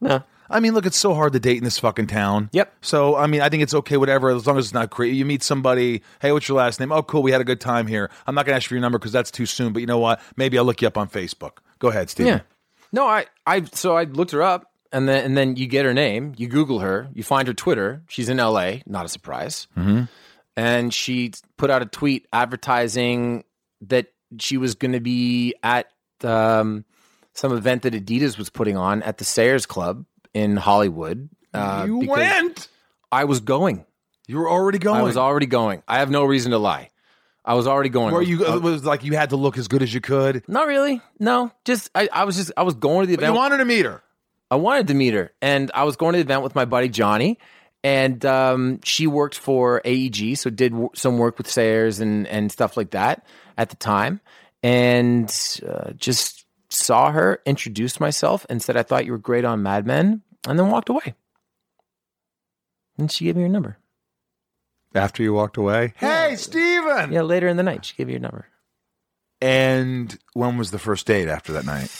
no. 0.00 0.22
I 0.48 0.60
mean, 0.60 0.74
look, 0.74 0.86
it's 0.86 0.96
so 0.96 1.12
hard 1.12 1.32
to 1.32 1.40
date 1.40 1.58
in 1.58 1.64
this 1.64 1.78
fucking 1.78 2.06
town. 2.06 2.50
Yep. 2.52 2.72
So, 2.80 3.16
I 3.16 3.26
mean, 3.26 3.40
I 3.40 3.48
think 3.48 3.64
it's 3.64 3.74
okay, 3.74 3.96
whatever, 3.96 4.30
as 4.30 4.46
long 4.46 4.56
as 4.58 4.66
it's 4.66 4.74
not 4.74 4.90
creepy. 4.90 5.16
You 5.16 5.24
meet 5.24 5.42
somebody, 5.42 6.02
hey, 6.20 6.30
what's 6.30 6.48
your 6.48 6.58
last 6.58 6.78
name? 6.78 6.92
Oh, 6.92 7.02
cool, 7.02 7.22
we 7.22 7.32
had 7.32 7.40
a 7.40 7.44
good 7.44 7.60
time 7.60 7.88
here. 7.88 8.10
I'm 8.28 8.34
not 8.36 8.46
going 8.46 8.52
to 8.52 8.56
ask 8.56 8.68
for 8.68 8.74
your 8.74 8.80
number 8.80 8.98
because 8.98 9.10
that's 9.10 9.32
too 9.32 9.46
soon, 9.46 9.72
but 9.72 9.80
you 9.80 9.86
know 9.86 9.98
what? 9.98 10.20
Maybe 10.36 10.56
I'll 10.56 10.64
look 10.64 10.82
you 10.82 10.86
up 10.86 10.96
on 10.96 11.08
Facebook. 11.08 11.58
Go 11.80 11.88
ahead, 11.88 12.10
Steve. 12.10 12.26
Yeah. 12.28 12.40
No, 12.92 13.06
I, 13.06 13.26
I, 13.44 13.64
so 13.64 13.96
I 13.96 14.04
looked 14.04 14.30
her 14.30 14.42
up, 14.42 14.70
and 14.92 15.08
then 15.08 15.24
and 15.24 15.36
then 15.36 15.56
you 15.56 15.66
get 15.66 15.84
her 15.84 15.92
name, 15.92 16.32
you 16.36 16.46
Google 16.46 16.78
her, 16.78 17.08
you 17.12 17.24
find 17.24 17.48
her 17.48 17.54
Twitter. 17.54 18.02
She's 18.08 18.28
in 18.28 18.38
L.A. 18.38 18.82
Not 18.86 19.04
a 19.04 19.08
surprise. 19.08 19.66
Mm-hmm. 19.76 20.04
And 20.56 20.94
she 20.94 21.32
put 21.56 21.70
out 21.70 21.82
a 21.82 21.86
tweet 21.86 22.26
advertising 22.32 23.44
that 23.82 24.06
she 24.38 24.56
was 24.56 24.74
going 24.74 24.92
to 24.92 25.00
be 25.00 25.54
at 25.62 25.90
um, 26.22 26.84
some 27.36 27.52
event 27.56 27.82
that 27.82 27.94
Adidas 27.94 28.36
was 28.36 28.50
putting 28.50 28.76
on 28.76 29.02
at 29.04 29.18
the 29.18 29.24
Sayers 29.24 29.66
Club 29.66 30.04
in 30.34 30.56
Hollywood. 30.56 31.28
Uh, 31.54 31.84
you 31.86 31.98
went. 31.98 32.68
I 33.12 33.24
was 33.24 33.40
going. 33.40 33.84
You 34.26 34.38
were 34.38 34.50
already 34.50 34.78
going. 34.78 34.98
I 34.98 35.02
was 35.04 35.16
already 35.16 35.46
going. 35.46 35.82
I 35.86 35.98
have 36.00 36.10
no 36.10 36.24
reason 36.24 36.50
to 36.50 36.58
lie. 36.58 36.90
I 37.44 37.54
was 37.54 37.68
already 37.68 37.90
going. 37.90 38.12
Was- 38.14 38.28
you 38.28 38.44
I- 38.44 38.56
it 38.56 38.62
was 38.62 38.84
like 38.84 39.04
you 39.04 39.12
had 39.16 39.30
to 39.30 39.36
look 39.36 39.56
as 39.56 39.68
good 39.68 39.82
as 39.82 39.94
you 39.94 40.00
could. 40.00 40.42
not 40.48 40.66
really. 40.66 41.00
No, 41.20 41.52
just 41.64 41.90
I, 41.94 42.08
I 42.12 42.24
was 42.24 42.36
just 42.36 42.50
I 42.56 42.64
was 42.64 42.74
going 42.74 43.06
to 43.06 43.10
the 43.12 43.16
But 43.16 43.22
event. 43.22 43.34
you 43.34 43.38
wanted 43.38 43.58
to 43.58 43.64
meet 43.64 43.84
her. 43.84 44.02
I 44.50 44.56
wanted 44.56 44.88
to 44.88 44.94
meet 44.94 45.14
her, 45.14 45.32
and 45.42 45.70
I 45.74 45.84
was 45.84 45.96
going 45.96 46.14
to 46.14 46.18
the 46.18 46.24
event 46.24 46.42
with 46.42 46.54
my 46.56 46.64
buddy 46.64 46.88
Johnny, 46.88 47.38
and 47.84 48.24
um, 48.26 48.80
she 48.82 49.06
worked 49.06 49.36
for 49.38 49.80
AEG, 49.84 50.36
so 50.38 50.50
did 50.50 50.72
w- 50.72 50.90
some 50.94 51.18
work 51.18 51.38
with 51.38 51.48
Sayers 51.50 52.00
and 52.00 52.26
and 52.28 52.50
stuff 52.50 52.76
like 52.76 52.90
that 52.92 53.24
at 53.58 53.70
the 53.70 53.76
time, 53.76 54.20
and 54.62 55.32
uh, 55.68 55.92
just 55.92 56.45
saw 56.76 57.10
her, 57.10 57.40
introduced 57.46 58.00
myself, 58.00 58.46
and 58.48 58.62
said 58.62 58.76
I 58.76 58.82
thought 58.82 59.06
you 59.06 59.12
were 59.12 59.18
great 59.18 59.44
on 59.44 59.62
Mad 59.62 59.86
Men, 59.86 60.22
and 60.46 60.58
then 60.58 60.70
walked 60.70 60.88
away. 60.88 61.14
And 62.98 63.10
she 63.10 63.24
gave 63.24 63.36
me 63.36 63.42
her 63.42 63.48
number. 63.48 63.78
After 64.94 65.22
you 65.22 65.34
walked 65.34 65.56
away. 65.56 65.92
Hey, 65.96 66.36
Stephen! 66.36 67.12
Yeah, 67.12 67.22
later 67.22 67.48
in 67.48 67.56
the 67.56 67.62
night, 67.62 67.84
she 67.84 67.94
gave 67.96 68.06
me 68.06 68.14
her 68.14 68.18
number. 68.18 68.46
And 69.40 70.16
when 70.32 70.56
was 70.56 70.70
the 70.70 70.78
first 70.78 71.06
date 71.06 71.28
after 71.28 71.52
that 71.52 71.66
night? 71.66 71.90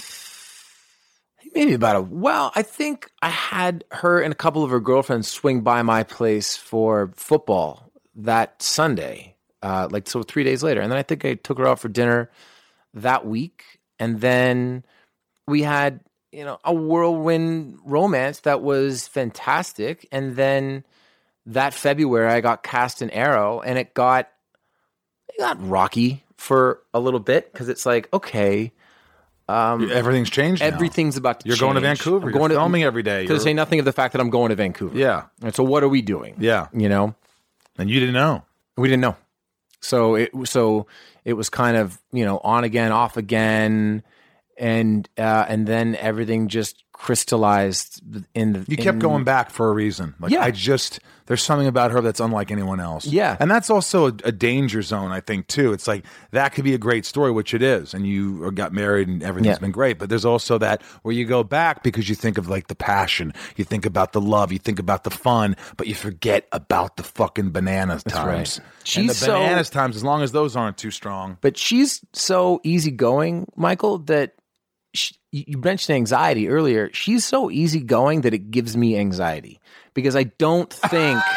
Maybe 1.54 1.74
about 1.74 1.96
a 1.96 2.02
well, 2.02 2.52
I 2.54 2.62
think 2.62 3.10
I 3.22 3.30
had 3.30 3.84
her 3.90 4.20
and 4.20 4.32
a 4.32 4.36
couple 4.36 4.62
of 4.62 4.70
her 4.70 4.80
girlfriends 4.80 5.28
swing 5.28 5.62
by 5.62 5.82
my 5.82 6.02
place 6.02 6.56
for 6.56 7.12
football 7.16 7.90
that 8.14 8.60
Sunday, 8.60 9.36
uh, 9.62 9.88
like 9.90 10.08
so 10.08 10.22
three 10.22 10.44
days 10.44 10.62
later, 10.62 10.80
and 10.80 10.90
then 10.90 10.98
I 10.98 11.02
think 11.02 11.24
I 11.24 11.34
took 11.34 11.58
her 11.58 11.66
out 11.66 11.78
for 11.78 11.88
dinner 11.88 12.30
that 12.94 13.26
week, 13.26 13.75
and 13.99 14.20
then 14.20 14.84
we 15.47 15.62
had 15.62 16.01
you 16.32 16.44
know 16.44 16.59
a 16.64 16.74
whirlwind 16.74 17.78
romance 17.84 18.40
that 18.40 18.62
was 18.62 19.07
fantastic, 19.09 20.07
and 20.12 20.36
then 20.36 20.84
that 21.47 21.74
February 21.74 22.28
I 22.32 22.40
got 22.40 22.62
cast 22.62 23.03
an 23.03 23.11
arrow, 23.11 23.61
and 23.61 23.78
it 23.78 23.94
got 23.94 24.28
it 25.28 25.38
got 25.38 25.57
rocky 25.66 26.24
for 26.36 26.80
a 26.92 27.01
little 27.01 27.20
bit 27.20 27.53
because 27.53 27.68
it's 27.68 27.86
like 27.86 28.09
okay. 28.12 28.72
Um, 29.49 29.92
Everything's 29.92 30.28
changed. 30.28 30.61
now. 30.61 30.66
Everything's 30.66 31.16
about 31.16 31.38
to 31.38 31.47
You're 31.47 31.57
going 31.57 31.76
to. 31.76 31.80
Vancouver. 31.80 32.16
I'm 32.26 32.32
You're 32.32 32.32
going 32.40 32.51
to 32.51 32.57
filming 32.57 32.82
every 32.82 33.05
day. 33.05 33.22
To 33.26 33.28
You're- 33.34 33.38
say 33.38 33.55
nothing 33.55 33.78
of 33.78 33.84
the 33.84 33.92
fact 33.92 34.12
that 34.12 34.20
I'm 34.20 34.28
going 34.28 34.49
to 34.49 34.57
Vancouver. 34.57 34.99
Yeah. 34.99 35.26
And 35.40 35.55
so 35.55 35.62
what 35.62 35.84
are 35.84 35.88
we 35.88 36.03
doing? 36.03 36.34
Yeah. 36.40 36.66
You 36.72 36.88
know, 36.88 37.14
And 37.78 37.88
you 37.88 38.01
didn't 38.01 38.14
know. 38.16 38.42
we 38.76 38.88
didn't 38.88 39.03
know. 39.03 39.14
So 39.87 40.16
it 40.16 40.30
so 40.45 40.87
it 41.24 41.34
was 41.34 41.49
kind 41.49 41.76
of 41.76 41.99
you 42.12 42.24
know 42.24 42.39
on 42.39 42.64
again, 42.64 42.93
off 42.93 43.16
again, 43.16 44.03
and 44.59 45.09
uh, 45.16 45.47
and 45.49 45.66
then 45.66 45.97
everything 45.97 46.49
just 46.49 46.84
crystallized 46.97 48.01
in 48.34 48.53
the. 48.53 48.64
You 48.68 48.76
kept 48.76 48.94
in- 48.97 48.99
going 49.01 49.24
back 49.24 49.51
for 49.51 49.68
a 49.68 49.72
reason. 49.72 50.14
Like 50.20 50.32
Yeah. 50.32 50.42
I 50.42 50.51
just 50.51 51.01
there's 51.26 51.42
something 51.42 51.66
about 51.66 51.90
her 51.90 52.01
that's 52.01 52.20
unlike 52.20 52.53
anyone 52.53 52.78
else. 52.78 53.05
Yeah. 53.05 53.36
and 53.40 53.51
that's 53.51 53.68
also 53.68 54.07
a, 54.07 54.12
a 54.24 54.30
danger 54.32 54.80
zone. 54.80 55.11
I 55.11 55.20
think 55.20 55.49
too. 55.49 55.72
It's 55.72 55.88
like 55.88 56.05
that 56.30 56.51
could 56.51 56.62
be 56.64 56.72
a 56.74 56.78
great 56.78 57.05
story, 57.05 57.32
which 57.32 57.53
it 57.53 57.62
is, 57.62 57.94
and 57.94 58.07
you 58.07 58.51
got 58.53 58.72
married 58.72 59.09
and 59.09 59.22
everything's 59.22 59.57
Yeah. 59.57 59.61
been 59.61 59.72
great. 59.72 59.99
But 59.99 60.09
there's 60.09 60.24
also 60.24 60.59
that 60.59 60.82
where 61.03 61.14
you 61.14 61.24
go 61.24 61.42
back 61.42 61.82
because 61.82 62.09
you 62.09 62.14
think 62.14 62.38
of 62.38 62.49
like 62.49 62.68
the 62.68 62.76
passion, 62.76 63.32
you 63.57 63.64
think 63.64 63.86
about 63.86 64.12
the 64.12 64.20
love, 64.20 64.53
you 64.53 64.59
think 64.59 64.78
about 64.78 65.03
the 65.05 65.11
fun, 65.11 65.57
but 65.76 65.86
you 65.88 65.94
forget 65.94 66.47
about 66.53 66.97
the 66.97 67.03
fucking 67.03 67.51
bananas 67.51 68.05
times. 68.05 68.26
right. 68.26 68.59
and 68.59 68.86
She's 68.86 69.09
the 69.18 69.26
so- 69.26 69.32
bananas 69.32 69.68
times, 69.70 69.97
as 69.97 70.05
long 70.05 70.22
as 70.22 70.30
those 70.32 70.55
aren't 70.55 70.78
too 70.78 70.90
strong. 70.92 71.38
But 71.40 71.57
she's 71.59 72.05
so 72.12 72.61
easygoing, 72.62 73.49
Michael, 73.57 73.99
that 73.99 74.34
she, 74.97 75.14
you 75.32 75.59
mentioned 75.59 75.97
anxiety 75.97 76.49
earlier. 76.49 76.90
She's 76.92 77.24
so 77.24 77.51
easygoing 77.51 78.22
that 78.22 78.34
it 78.34 78.51
gives 78.51 78.76
me 78.76 78.99
anxiety 78.99 79.61
because 79.94 80.16
I 80.16 80.24
don't 80.24 80.72
think. 80.72 81.20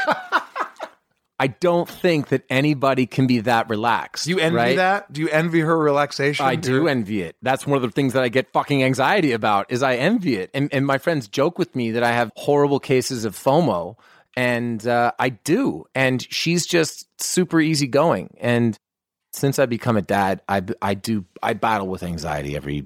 I 1.41 1.47
don't 1.47 1.87
think 1.87 2.27
that 2.29 2.43
anybody 2.49 3.05
can 3.05 3.25
be 3.25 3.39
that 3.39 3.69
relaxed. 3.69 4.25
Do 4.25 4.31
you 4.31 4.39
envy 4.39 4.57
right? 4.57 4.75
that? 4.75 5.13
Do 5.13 5.21
you 5.21 5.29
envy 5.29 5.61
her 5.61 5.77
relaxation? 5.77 6.45
I 6.45 6.55
do 6.55 6.89
envy 6.89 7.21
it. 7.21 7.37
That's 7.41 7.65
one 7.65 7.77
of 7.77 7.81
the 7.81 7.91
things 7.91 8.11
that 8.11 8.23
I 8.23 8.27
get 8.27 8.51
fucking 8.51 8.83
anxiety 8.83 9.31
about 9.31 9.71
is 9.71 9.81
I 9.81 9.95
envy 9.95 10.35
it. 10.35 10.49
And, 10.53 10.67
and 10.73 10.85
my 10.85 10.97
friends 10.97 11.29
joke 11.29 11.57
with 11.57 11.77
me 11.77 11.91
that 11.91 12.03
I 12.03 12.11
have 12.11 12.33
horrible 12.35 12.81
cases 12.81 13.23
of 13.23 13.37
FOMO, 13.37 13.95
and 14.35 14.85
uh, 14.85 15.13
I 15.17 15.29
do. 15.29 15.85
And 15.95 16.21
she's 16.29 16.65
just 16.65 17.07
super 17.21 17.61
easygoing. 17.61 18.35
And 18.41 18.77
since 19.31 19.59
I 19.59 19.65
become 19.65 19.97
a 19.97 20.01
dad, 20.01 20.41
I 20.49 20.61
I 20.81 20.93
do 20.93 21.25
I 21.41 21.53
battle 21.53 21.87
with 21.87 22.03
anxiety 22.03 22.55
every 22.55 22.85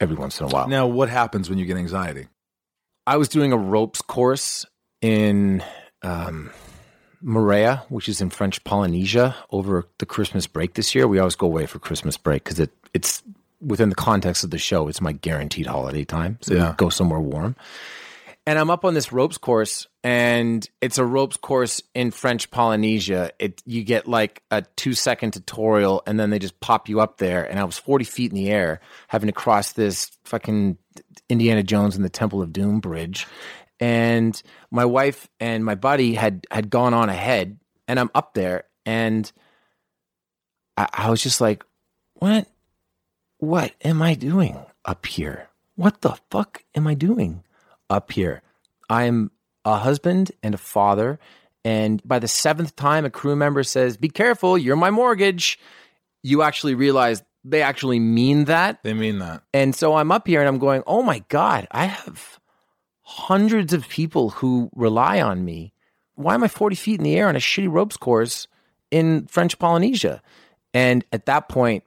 every 0.00 0.16
once 0.16 0.40
in 0.40 0.46
a 0.46 0.48
while. 0.48 0.68
Now, 0.68 0.86
what 0.86 1.08
happens 1.08 1.48
when 1.48 1.58
you 1.58 1.66
get 1.66 1.76
anxiety? 1.76 2.28
I 3.06 3.16
was 3.16 3.28
doing 3.28 3.52
a 3.52 3.56
ropes 3.56 4.02
course 4.02 4.64
in 5.00 5.62
um, 6.02 6.50
Moorea, 7.24 7.82
which 7.88 8.08
is 8.08 8.20
in 8.20 8.30
French 8.30 8.62
Polynesia, 8.64 9.34
over 9.50 9.86
the 9.98 10.06
Christmas 10.06 10.46
break 10.46 10.74
this 10.74 10.94
year. 10.94 11.06
We 11.06 11.18
always 11.18 11.36
go 11.36 11.46
away 11.46 11.66
for 11.66 11.78
Christmas 11.78 12.16
break 12.16 12.44
because 12.44 12.60
it 12.60 12.70
it's 12.94 13.22
within 13.60 13.88
the 13.90 13.94
context 13.94 14.42
of 14.42 14.50
the 14.50 14.58
show, 14.58 14.88
it's 14.88 15.00
my 15.00 15.12
guaranteed 15.12 15.66
holiday 15.66 16.04
time. 16.04 16.38
So 16.40 16.54
Yeah. 16.54 16.74
go 16.76 16.88
somewhere 16.88 17.20
warm. 17.20 17.56
And 18.46 18.58
I'm 18.58 18.70
up 18.70 18.84
on 18.84 18.94
this 18.94 19.12
ropes 19.12 19.38
course, 19.38 19.86
and 20.02 20.68
it's 20.80 20.98
a 20.98 21.04
ropes 21.04 21.36
course 21.36 21.82
in 21.94 22.10
French 22.10 22.50
Polynesia. 22.50 23.32
It 23.38 23.62
you 23.66 23.84
get 23.84 24.08
like 24.08 24.42
a 24.50 24.62
two 24.76 24.94
second 24.94 25.32
tutorial, 25.32 26.02
and 26.06 26.18
then 26.18 26.30
they 26.30 26.38
just 26.38 26.58
pop 26.58 26.88
you 26.88 27.00
up 27.00 27.18
there. 27.18 27.44
And 27.44 27.60
I 27.60 27.64
was 27.64 27.78
40 27.78 28.04
feet 28.04 28.32
in 28.32 28.36
the 28.36 28.50
air, 28.50 28.80
having 29.08 29.26
to 29.26 29.32
cross 29.32 29.72
this 29.72 30.10
fucking 30.24 30.78
Indiana 31.28 31.62
Jones 31.62 31.96
and 31.96 32.04
the 32.04 32.08
Temple 32.10 32.40
of 32.40 32.52
Doom 32.52 32.80
bridge. 32.80 33.26
And 33.78 34.40
my 34.70 34.86
wife 34.86 35.28
and 35.38 35.64
my 35.64 35.74
buddy 35.74 36.14
had 36.14 36.46
had 36.50 36.70
gone 36.70 36.94
on 36.94 37.10
ahead, 37.10 37.58
and 37.86 38.00
I'm 38.00 38.10
up 38.14 38.32
there, 38.32 38.64
and 38.86 39.30
I, 40.78 40.88
I 40.92 41.10
was 41.10 41.22
just 41.22 41.42
like, 41.42 41.62
"What? 42.14 42.48
What 43.36 43.72
am 43.82 44.00
I 44.02 44.14
doing 44.14 44.58
up 44.84 45.04
here? 45.06 45.48
What 45.76 46.00
the 46.00 46.18
fuck 46.30 46.64
am 46.74 46.86
I 46.86 46.94
doing 46.94 47.42
up 47.90 48.12
here? 48.12 48.42
I'm 48.88 49.30
a 49.64 49.76
husband 49.76 50.32
and 50.42 50.54
a 50.54 50.58
father." 50.58 51.18
And 51.62 52.00
by 52.08 52.18
the 52.18 52.28
seventh 52.28 52.74
time 52.74 53.04
a 53.04 53.10
crew 53.10 53.36
member 53.36 53.62
says, 53.62 53.98
Be 53.98 54.08
careful, 54.08 54.56
you're 54.56 54.76
my 54.76 54.90
mortgage, 54.90 55.58
you 56.22 56.42
actually 56.42 56.74
realize 56.74 57.22
they 57.44 57.62
actually 57.62 57.98
mean 57.98 58.44
that. 58.46 58.82
They 58.82 58.94
mean 58.94 59.18
that. 59.18 59.42
And 59.54 59.74
so 59.74 59.94
I'm 59.94 60.12
up 60.12 60.26
here 60.26 60.40
and 60.40 60.48
I'm 60.48 60.58
going, 60.58 60.82
oh 60.86 61.02
my 61.02 61.24
God, 61.28 61.66
I 61.70 61.86
have 61.86 62.38
hundreds 63.02 63.72
of 63.72 63.88
people 63.88 64.30
who 64.30 64.70
rely 64.74 65.20
on 65.20 65.44
me. 65.44 65.72
Why 66.14 66.34
am 66.34 66.44
I 66.44 66.48
40 66.48 66.76
feet 66.76 66.98
in 66.98 67.04
the 67.04 67.16
air 67.16 67.28
on 67.28 67.36
a 67.36 67.40
shitty 67.40 67.70
ropes 67.70 67.96
course 67.96 68.46
in 68.90 69.26
French 69.26 69.58
Polynesia? 69.58 70.22
And 70.74 71.04
at 71.12 71.26
that 71.26 71.48
point, 71.48 71.84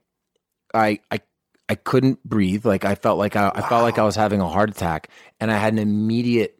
I, 0.74 0.99
I, 1.12 1.22
I 1.70 1.76
couldn't 1.76 2.24
breathe. 2.24 2.66
Like 2.66 2.86
I 2.86 2.95
felt 2.95 3.18
like 3.18 3.36
I, 3.36 3.51
I 3.53 3.61
felt 3.61 3.84
like 3.84 3.97
I 3.97 4.03
was 4.03 4.16
having 4.16 4.41
a 4.41 4.49
heart 4.49 4.70
attack 4.70 5.09
and 5.39 5.51
I 5.51 5.57
had 5.57 5.74
an 5.74 5.80
immediate 5.80 6.59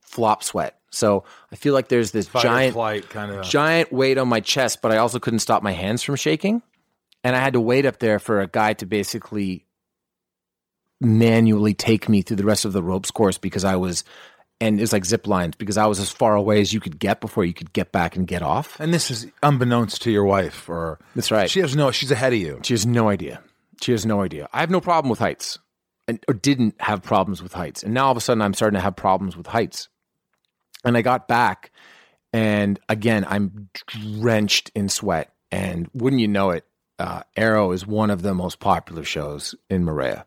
flop 0.00 0.42
sweat. 0.42 0.76
So 0.90 1.24
I 1.52 1.56
feel 1.56 1.72
like 1.72 1.88
there's 1.88 2.10
this 2.10 2.28
Fight 2.28 2.42
giant, 2.42 2.74
flight 2.74 3.08
kind 3.08 3.30
of. 3.30 3.44
giant 3.44 3.92
weight 3.92 4.18
on 4.18 4.28
my 4.28 4.40
chest, 4.40 4.82
but 4.82 4.90
I 4.90 4.96
also 4.96 5.20
couldn't 5.20 5.38
stop 5.38 5.62
my 5.62 5.72
hands 5.72 6.02
from 6.02 6.16
shaking. 6.16 6.62
And 7.22 7.36
I 7.36 7.40
had 7.40 7.52
to 7.52 7.60
wait 7.60 7.86
up 7.86 7.98
there 7.98 8.18
for 8.18 8.40
a 8.40 8.46
guy 8.46 8.72
to 8.74 8.86
basically 8.86 9.66
manually 11.00 11.74
take 11.74 12.08
me 12.08 12.22
through 12.22 12.36
the 12.36 12.44
rest 12.44 12.64
of 12.64 12.72
the 12.72 12.82
ropes 12.82 13.10
course 13.10 13.38
because 13.38 13.64
I 13.64 13.76
was, 13.76 14.04
and 14.60 14.80
it's 14.80 14.92
like 14.92 15.04
zip 15.04 15.26
lines 15.26 15.54
because 15.54 15.76
I 15.76 15.86
was 15.86 16.00
as 16.00 16.10
far 16.10 16.34
away 16.34 16.60
as 16.60 16.72
you 16.72 16.80
could 16.80 16.98
get 16.98 17.20
before 17.20 17.44
you 17.44 17.54
could 17.54 17.72
get 17.72 17.92
back 17.92 18.16
and 18.16 18.26
get 18.26 18.42
off. 18.42 18.78
And 18.80 18.92
this 18.92 19.10
is 19.10 19.26
unbeknownst 19.42 20.02
to 20.02 20.10
your 20.10 20.24
wife, 20.24 20.68
or 20.68 20.98
That's 21.14 21.30
right. 21.30 21.48
She 21.48 21.60
has 21.60 21.76
no. 21.76 21.90
She's 21.90 22.10
ahead 22.10 22.32
of 22.32 22.38
you. 22.38 22.60
She 22.62 22.74
has 22.74 22.84
no 22.84 23.08
idea. 23.08 23.42
She 23.80 23.92
has 23.92 24.04
no 24.04 24.22
idea. 24.22 24.48
I 24.52 24.60
have 24.60 24.70
no 24.70 24.80
problem 24.80 25.10
with 25.10 25.18
heights, 25.18 25.58
and 26.06 26.22
or 26.28 26.34
didn't 26.34 26.74
have 26.80 27.02
problems 27.02 27.42
with 27.42 27.52
heights, 27.52 27.82
and 27.82 27.94
now 27.94 28.06
all 28.06 28.10
of 28.12 28.16
a 28.16 28.20
sudden 28.20 28.42
I'm 28.42 28.54
starting 28.54 28.76
to 28.76 28.82
have 28.82 28.96
problems 28.96 29.36
with 29.36 29.46
heights. 29.46 29.88
And 30.84 30.96
I 30.96 31.02
got 31.02 31.28
back, 31.28 31.70
and 32.32 32.78
again 32.88 33.24
I'm 33.28 33.68
drenched 33.86 34.70
in 34.74 34.88
sweat. 34.88 35.32
And 35.52 35.88
wouldn't 35.94 36.20
you 36.20 36.28
know 36.28 36.50
it, 36.50 36.64
uh, 36.98 37.22
Arrow 37.36 37.72
is 37.72 37.86
one 37.86 38.10
of 38.10 38.22
the 38.22 38.34
most 38.34 38.60
popular 38.60 39.02
shows 39.02 39.54
in 39.68 39.84
Maria. 39.84 40.26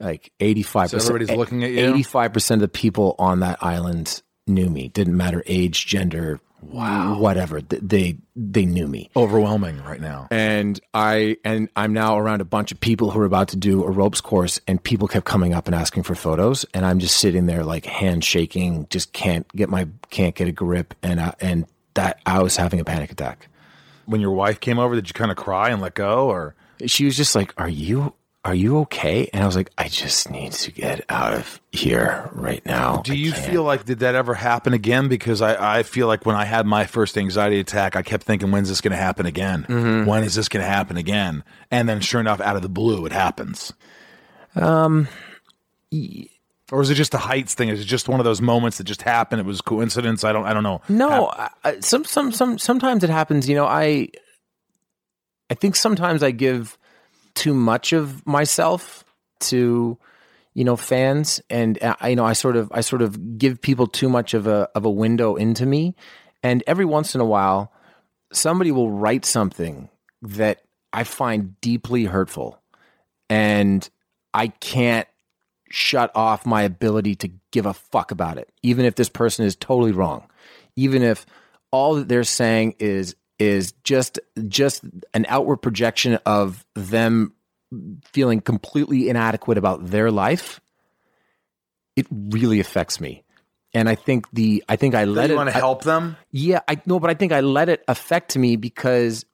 Like 0.00 0.32
eighty 0.40 0.62
five 0.62 0.90
So 0.90 0.96
percent. 0.96 1.14
everybody's 1.14 1.38
looking 1.38 1.64
at 1.64 1.70
you? 1.70 1.90
Eighty 1.90 2.02
five 2.02 2.32
percent 2.32 2.60
of 2.60 2.68
the 2.68 2.76
people 2.76 3.14
on 3.18 3.40
that 3.40 3.62
island 3.62 4.22
knew 4.46 4.68
me. 4.68 4.88
Didn't 4.88 5.16
matter 5.16 5.42
age, 5.46 5.86
gender, 5.86 6.40
wow, 6.60 7.18
whatever. 7.18 7.60
They 7.60 8.18
they 8.34 8.64
knew 8.64 8.86
me 8.86 9.10
Overwhelming 9.16 9.82
right 9.84 10.00
now. 10.00 10.28
and 10.30 10.80
I 10.94 11.36
and 11.44 11.68
I'm 11.76 11.92
now 11.92 12.18
around 12.18 12.40
a 12.40 12.44
bunch 12.44 12.72
of 12.72 12.80
people 12.80 13.10
who 13.10 13.20
are 13.20 13.24
about 13.24 13.48
to 13.48 13.56
do 13.56 13.84
a 13.84 13.90
ropes 13.90 14.20
course, 14.20 14.60
and 14.66 14.82
people 14.82 15.08
kept 15.08 15.26
coming 15.26 15.54
up 15.54 15.66
and 15.66 15.74
asking 15.74 16.02
for 16.04 16.14
photos, 16.14 16.64
and 16.74 16.84
I'm 16.84 16.98
just 16.98 17.16
sitting 17.18 17.46
there 17.46 17.64
like 17.64 17.84
hand 17.86 18.24
shaking, 18.24 18.86
just 18.90 19.12
can't 19.12 19.46
get 19.54 19.68
my 19.68 19.88
can't 20.10 20.34
get 20.34 20.48
a 20.48 20.52
grip, 20.52 20.94
and 21.02 21.20
I, 21.20 21.34
and 21.40 21.66
that 21.94 22.20
I 22.26 22.42
was 22.42 22.56
having 22.56 22.80
a 22.80 22.84
panic 22.84 23.12
attack. 23.12 23.48
When 24.06 24.20
your 24.20 24.32
wife 24.32 24.58
came 24.60 24.78
over, 24.78 24.94
did 24.94 25.08
you 25.08 25.14
kind 25.14 25.30
of 25.30 25.36
cry 25.36 25.70
and 25.70 25.80
let 25.80 25.94
go, 25.94 26.28
or 26.28 26.54
She 26.86 27.04
was 27.04 27.16
just 27.16 27.34
like, 27.36 27.54
"Are 27.56 27.68
you 27.68 28.14
are 28.44 28.54
you 28.54 28.78
okay?" 28.80 29.28
And 29.32 29.42
I 29.42 29.46
was 29.46 29.56
like, 29.56 29.70
"I 29.78 29.88
just 29.88 30.30
need 30.30 30.52
to 30.52 30.70
get 30.70 31.04
out 31.08 31.34
of 31.34 31.60
here 31.70 32.28
right 32.32 32.64
now." 32.66 33.02
do 33.02 33.14
you 33.16 33.32
feel 33.32 33.62
like 33.62 33.84
did 33.84 34.00
that 34.00 34.14
ever 34.14 34.34
happen 34.34 34.72
again? 34.72 35.08
Because 35.08 35.40
I, 35.40 35.78
I 35.78 35.82
feel 35.82 36.06
like 36.06 36.26
when 36.26 36.36
I 36.36 36.44
had 36.44 36.66
my 36.66 36.84
first 36.84 37.16
anxiety 37.16 37.60
attack, 37.60 37.96
I 37.96 38.02
kept 38.02 38.24
thinking, 38.24 38.50
when's 38.50 38.68
this 38.68 38.80
going 38.80 38.92
to 38.92 38.96
happen 38.96 39.26
again? 39.26 39.64
Mm-hmm. 39.68 40.06
When 40.08 40.24
is 40.24 40.34
this 40.34 40.48
going 40.48 40.64
to 40.64 40.68
happen 40.68 40.96
again? 40.96 41.44
And 41.70 41.88
then, 41.88 42.00
sure 42.00 42.20
enough, 42.20 42.40
out 42.40 42.56
of 42.56 42.62
the 42.62 42.68
blue, 42.68 43.06
it 43.06 43.12
happens. 43.12 43.72
Um, 44.54 45.08
Or 46.70 46.80
is 46.80 46.90
it 46.90 46.94
just 46.94 47.12
a 47.14 47.18
heights 47.18 47.54
thing? 47.54 47.68
Is 47.68 47.80
it 47.80 47.84
just 47.84 48.08
one 48.08 48.18
of 48.18 48.24
those 48.24 48.40
moments 48.40 48.78
that 48.78 48.84
just 48.84 49.02
happened? 49.02 49.40
It 49.40 49.46
was 49.46 49.60
coincidence. 49.60 50.24
I 50.24 50.32
don't. 50.32 50.46
I 50.46 50.54
don't 50.54 50.62
know. 50.62 50.80
No, 50.88 51.28
I, 51.28 51.50
I, 51.64 51.80
some 51.80 52.04
some 52.04 52.32
some 52.32 52.58
sometimes 52.58 53.04
it 53.04 53.10
happens. 53.10 53.48
You 53.48 53.56
know, 53.56 53.66
I 53.66 54.08
I 55.50 55.54
think 55.54 55.76
sometimes 55.76 56.22
I 56.22 56.30
give 56.30 56.78
too 57.34 57.54
much 57.54 57.92
of 57.92 58.26
myself 58.26 59.04
to 59.40 59.98
you 60.54 60.64
know 60.64 60.76
fans, 60.76 61.40
and 61.48 61.78
I 61.82 62.10
you 62.10 62.16
know 62.16 62.24
I 62.24 62.34
sort 62.34 62.56
of 62.56 62.70
I 62.72 62.80
sort 62.80 63.02
of 63.02 63.38
give 63.38 63.60
people 63.60 63.86
too 63.86 64.08
much 64.08 64.34
of 64.34 64.46
a 64.46 64.68
of 64.74 64.84
a 64.84 64.90
window 64.90 65.36
into 65.36 65.66
me, 65.66 65.94
and 66.42 66.62
every 66.66 66.84
once 66.84 67.14
in 67.14 67.20
a 67.20 67.26
while, 67.26 67.72
somebody 68.32 68.70
will 68.70 68.90
write 68.90 69.24
something 69.24 69.88
that 70.22 70.62
I 70.92 71.04
find 71.04 71.60
deeply 71.60 72.04
hurtful, 72.04 72.60
and 73.30 73.88
I 74.34 74.48
can't 74.48 75.08
shut 75.70 76.12
off 76.14 76.44
my 76.44 76.62
ability 76.62 77.14
to 77.16 77.30
give 77.50 77.64
a 77.64 77.72
fuck 77.72 78.10
about 78.10 78.36
it, 78.36 78.52
even 78.62 78.84
if 78.84 78.94
this 78.94 79.08
person 79.08 79.46
is 79.46 79.56
totally 79.56 79.92
wrong, 79.92 80.28
even 80.76 81.02
if 81.02 81.24
all 81.70 81.94
that 81.94 82.08
they're 82.08 82.24
saying 82.24 82.74
is 82.78 83.16
is 83.42 83.72
just 83.84 84.18
just 84.48 84.84
an 85.14 85.26
outward 85.28 85.58
projection 85.58 86.18
of 86.26 86.64
them 86.74 87.34
feeling 88.04 88.40
completely 88.40 89.08
inadequate 89.08 89.58
about 89.58 89.86
their 89.86 90.10
life. 90.10 90.60
It 91.96 92.06
really 92.10 92.60
affects 92.60 93.00
me, 93.00 93.22
and 93.74 93.88
I 93.88 93.94
think 93.94 94.26
the 94.32 94.62
I 94.68 94.76
think 94.76 94.94
I 94.94 95.04
let 95.04 95.28
you 95.28 95.34
it 95.34 95.36
want 95.36 95.50
to 95.50 95.56
I- 95.56 95.58
help 95.58 95.84
them? 95.84 96.16
yeah, 96.30 96.60
I 96.68 96.80
know, 96.86 96.98
but 97.00 97.10
I 97.10 97.14
think 97.14 97.32
I 97.32 97.40
let 97.40 97.68
it 97.68 97.82
affect 97.88 98.36
me 98.36 98.56
because 98.56 99.24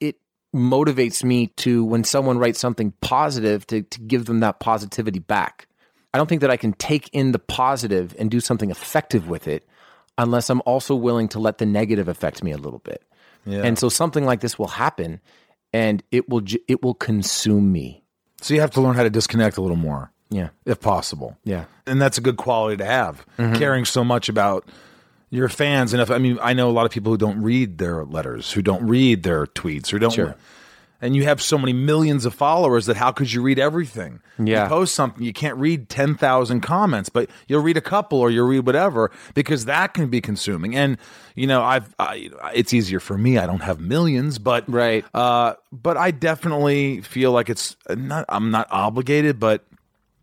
it 0.00 0.16
motivates 0.54 1.22
me 1.22 1.48
to 1.58 1.84
when 1.84 2.04
someone 2.04 2.38
writes 2.38 2.58
something 2.58 2.92
positive 3.00 3.66
to 3.68 3.82
to 3.82 4.00
give 4.00 4.24
them 4.26 4.40
that 4.40 4.58
positivity 4.60 5.20
back. 5.20 5.68
I 6.14 6.18
don't 6.18 6.26
think 6.28 6.40
that 6.42 6.50
I 6.50 6.56
can 6.58 6.72
take 6.74 7.08
in 7.12 7.32
the 7.32 7.38
positive 7.38 8.14
and 8.18 8.30
do 8.30 8.38
something 8.40 8.70
effective 8.70 9.28
with 9.28 9.48
it 9.48 9.64
unless 10.18 10.50
I'm 10.50 10.62
also 10.66 10.94
willing 10.94 11.28
to 11.28 11.38
let 11.38 11.58
the 11.58 11.66
negative 11.66 12.08
affect 12.08 12.42
me 12.42 12.52
a 12.52 12.58
little 12.58 12.78
bit. 12.80 13.02
Yeah. 13.46 13.62
And 13.64 13.78
so 13.78 13.88
something 13.88 14.24
like 14.24 14.40
this 14.40 14.58
will 14.58 14.68
happen 14.68 15.20
and 15.72 16.02
it 16.10 16.28
will 16.28 16.42
ju- 16.42 16.60
it 16.68 16.82
will 16.82 16.94
consume 16.94 17.72
me. 17.72 18.04
so 18.40 18.54
you 18.54 18.60
have 18.60 18.70
to 18.72 18.80
learn 18.80 18.94
how 18.96 19.02
to 19.04 19.10
disconnect 19.10 19.56
a 19.56 19.60
little 19.60 19.76
more, 19.76 20.12
Yeah. 20.30 20.48
if 20.66 20.80
possible. 20.80 21.36
Yeah. 21.44 21.64
and 21.86 22.00
that's 22.00 22.18
a 22.18 22.20
good 22.20 22.36
quality 22.36 22.76
to 22.76 22.84
have. 22.84 23.24
Mm-hmm. 23.38 23.54
Caring 23.54 23.84
so 23.84 24.04
much 24.04 24.28
about 24.28 24.68
your 25.30 25.48
fans, 25.48 25.92
and 25.94 26.02
if 26.02 26.10
I 26.10 26.18
mean, 26.18 26.38
I 26.42 26.52
know 26.52 26.68
a 26.68 26.72
lot 26.72 26.84
of 26.86 26.92
people 26.92 27.10
who 27.12 27.16
don't 27.18 27.40
read 27.42 27.78
their 27.78 28.04
letters, 28.04 28.52
who 28.52 28.60
don't 28.62 28.86
read 28.86 29.22
their 29.22 29.46
tweets, 29.46 29.88
who 29.90 29.98
don't. 29.98 30.12
Sure. 30.12 30.36
And 31.02 31.16
you 31.16 31.24
have 31.24 31.42
so 31.42 31.58
many 31.58 31.72
millions 31.72 32.24
of 32.24 32.32
followers 32.32 32.86
that 32.86 32.96
how 32.96 33.10
could 33.10 33.32
you 33.32 33.42
read 33.42 33.58
everything? 33.58 34.20
Yeah. 34.38 34.62
You 34.62 34.68
post 34.68 34.94
something, 34.94 35.22
you 35.22 35.32
can't 35.32 35.56
read 35.58 35.88
10,000 35.88 36.60
comments, 36.60 37.08
but 37.08 37.28
you'll 37.48 37.60
read 37.62 37.76
a 37.76 37.80
couple 37.82 38.20
or 38.20 38.30
you'll 38.30 38.46
read 38.46 38.64
whatever 38.64 39.10
because 39.34 39.64
that 39.64 39.94
can 39.94 40.08
be 40.08 40.20
consuming. 40.20 40.76
And, 40.76 40.96
you 41.34 41.48
know, 41.48 41.60
I've, 41.62 41.92
I, 41.98 42.30
it's 42.54 42.72
easier 42.72 43.00
for 43.00 43.18
me. 43.18 43.36
I 43.36 43.46
don't 43.46 43.62
have 43.62 43.80
millions, 43.80 44.38
but, 44.38 44.64
Right. 44.68 45.04
uh, 45.12 45.54
but 45.72 45.96
I 45.96 46.12
definitely 46.12 47.00
feel 47.00 47.32
like 47.32 47.50
it's 47.50 47.76
not, 47.90 48.24
I'm 48.28 48.52
not 48.52 48.68
obligated, 48.70 49.40
but 49.40 49.64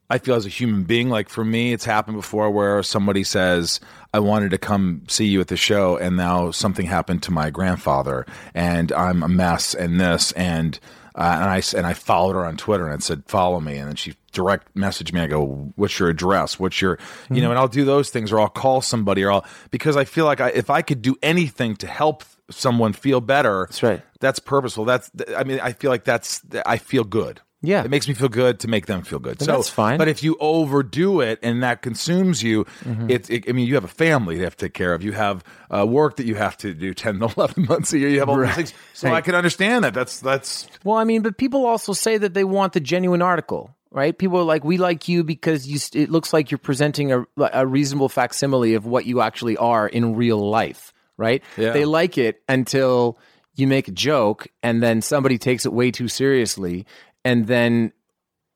I 0.10 0.18
feel 0.18 0.36
as 0.36 0.45
a 0.45 0.49
human 0.49 0.84
being, 0.84 1.10
like 1.10 1.30
for 1.30 1.45
me, 1.45 1.72
it's 1.72 1.86
happened 1.86 2.18
before 2.18 2.49
where 2.49 2.82
somebody 2.82 3.24
says, 3.24 3.80
I 4.14 4.20
wanted 4.20 4.49
to 4.51 4.57
come 4.57 5.03
see 5.07 5.26
you 5.26 5.39
at 5.39 5.49
the 5.49 5.57
show, 5.57 5.97
and 5.97 6.18
now 6.18 6.49
something 6.51 6.88
happened 6.88 7.22
to 7.24 7.32
my 7.32 7.51
grandfather, 7.51 8.26
and 8.55 8.91
I'm 8.91 9.22
a 9.22 9.28
mess, 9.28 9.76
and 9.76 10.01
this, 10.01 10.32
and 10.32 10.80
uh, 11.16 11.38
and 11.41 11.49
I 11.49 11.62
and 11.78 11.86
I 11.86 11.93
followed 11.93 12.34
her 12.34 12.45
on 12.45 12.57
Twitter 12.57 12.88
and 12.88 13.03
said, 13.03 13.24
follow 13.28 13.60
me, 13.60 13.78
and 13.78 13.89
then 13.89 13.95
she 13.95 14.16
direct 14.32 14.74
messaged 14.76 15.14
me. 15.14 15.22
I 15.22 15.28
go, 15.28 15.72
what's 15.76 15.99
your 15.99 16.10
address? 16.10 16.60
What's 16.60 16.82
your, 16.82 16.97
you 17.30 17.41
know, 17.41 17.49
and 17.49 17.60
I'll 17.60 17.68
do 17.68 17.86
those 17.86 18.10
things, 18.10 18.32
or 18.32 18.39
I'll 18.39 18.47
call 18.47 18.82
somebody, 18.82 19.24
or 19.24 19.32
I'll 19.32 19.45
because 19.70 19.95
I 19.95 20.05
feel 20.05 20.26
like 20.26 20.41
I, 20.41 20.49
if 20.49 20.70
I 20.70 20.82
could 20.82 21.01
do 21.01 21.18
anything 21.22 21.76
to 21.78 21.88
help 21.88 22.24
someone 22.49 22.93
feel 22.93 23.22
better, 23.22 23.68
That's 23.70 23.84
right. 23.84 24.01
That's 24.22 24.39
purposeful. 24.39 24.86
That's 24.86 25.12
I 25.38 25.43
mean, 25.43 25.60
I 25.60 25.74
feel 25.74 25.91
like 25.91 26.03
that's 26.03 26.41
I 26.66 26.78
feel 26.78 27.03
good. 27.03 27.41
Yeah. 27.62 27.84
It 27.84 27.91
makes 27.91 28.07
me 28.07 28.14
feel 28.14 28.30
good 28.30 28.62
to 28.62 28.68
make 28.70 28.86
them 28.86 29.01
feel 29.01 29.20
good. 29.20 29.41
so 29.41 29.45
that's 29.51 29.68
fine. 29.70 29.97
But 29.97 30.07
if 30.07 30.24
you 30.24 30.38
overdo 30.39 31.20
it 31.22 31.39
and 31.43 31.62
that 31.64 31.82
consumes 31.82 32.41
you, 32.41 32.66
Mm-hmm. 32.86 33.10
it's. 33.10 33.30
It, 33.30 33.49
I 33.49 33.51
mean, 33.51 33.68
you 33.68 33.76
have 33.76 33.84
a 33.84 33.88
family 33.89 34.38
you 34.38 34.43
have 34.43 34.55
to 34.57 34.66
take 34.68 34.74
care 34.74 34.93
of. 34.93 35.03
You 35.03 35.12
have 35.12 35.43
uh, 35.70 35.86
work 35.86 36.16
that 36.18 36.26
you 36.26 36.36
have 36.36 36.55
to 36.57 36.74
do 36.74 36.93
ten 36.93 37.20
to 37.20 37.26
eleven 37.38 37.66
months 37.68 37.91
a 37.93 37.99
year. 37.99 38.10
You 38.10 38.20
have 38.20 38.30
all 38.30 38.39
these 38.39 38.55
things. 38.55 38.74
So 38.93 39.14
I 39.14 39.22
can 39.22 39.36
understand 39.36 39.84
that. 39.84 39.93
That's 39.93 40.20
that's. 40.22 40.68
Well, 40.84 40.97
I 40.97 41.03
mean, 41.03 41.22
but 41.22 41.38
people 41.38 41.66
also 41.66 41.91
say 41.93 42.18
that 42.18 42.34
they 42.34 42.43
want 42.45 42.74
the 42.74 42.80
genuine 42.80 43.22
article, 43.22 43.76
right? 43.91 44.18
People 44.18 44.39
are 44.39 44.43
like, 44.43 44.64
we 44.64 44.78
like 44.78 45.07
you 45.10 45.24
because 45.26 45.68
you. 45.68 45.80
It 46.01 46.10
looks 46.10 46.32
like 46.32 46.51
you're 46.51 46.57
presenting 46.60 47.12
a, 47.12 47.26
a 47.38 47.68
reasonable 47.68 48.07
facsimile 48.10 48.76
of 48.76 48.86
what 48.86 49.05
you 49.05 49.20
actually 49.22 49.57
are 49.57 49.86
in 49.88 50.16
real 50.16 50.49
life, 50.49 50.93
right? 51.18 51.43
Yeah. 51.57 51.72
They 51.74 51.84
like 51.86 52.18
it 52.18 52.41
until 52.47 53.18
you 53.55 53.68
make 53.68 53.89
a 53.89 53.91
joke 53.91 54.47
and 54.64 54.82
then 54.82 55.01
somebody 55.01 55.38
takes 55.38 55.66
it 55.66 55.74
way 55.74 55.91
too 55.91 56.07
seriously, 56.07 56.86
and 57.30 57.47
then 57.47 57.93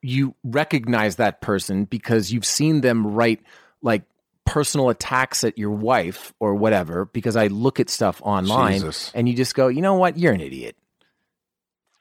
you 0.02 0.34
recognize 0.44 1.16
that 1.16 1.40
person 1.40 1.84
because 1.84 2.32
you've 2.32 2.44
seen 2.44 2.80
them 2.82 3.06
write 3.06 3.40
like 3.82 4.02
personal 4.44 4.90
attacks 4.90 5.44
at 5.44 5.56
your 5.56 5.70
wife 5.70 6.34
or 6.40 6.54
whatever 6.54 7.06
because 7.06 7.36
I 7.36 7.46
look 7.46 7.80
at 7.80 7.88
stuff 7.88 8.20
online 8.22 8.74
Jesus. 8.80 9.10
and 9.14 9.26
you 9.28 9.34
just 9.34 9.54
go, 9.54 9.68
you 9.68 9.80
know 9.80 9.94
what? 9.94 10.18
You're 10.18 10.34
an 10.34 10.40
idiot. 10.42 10.76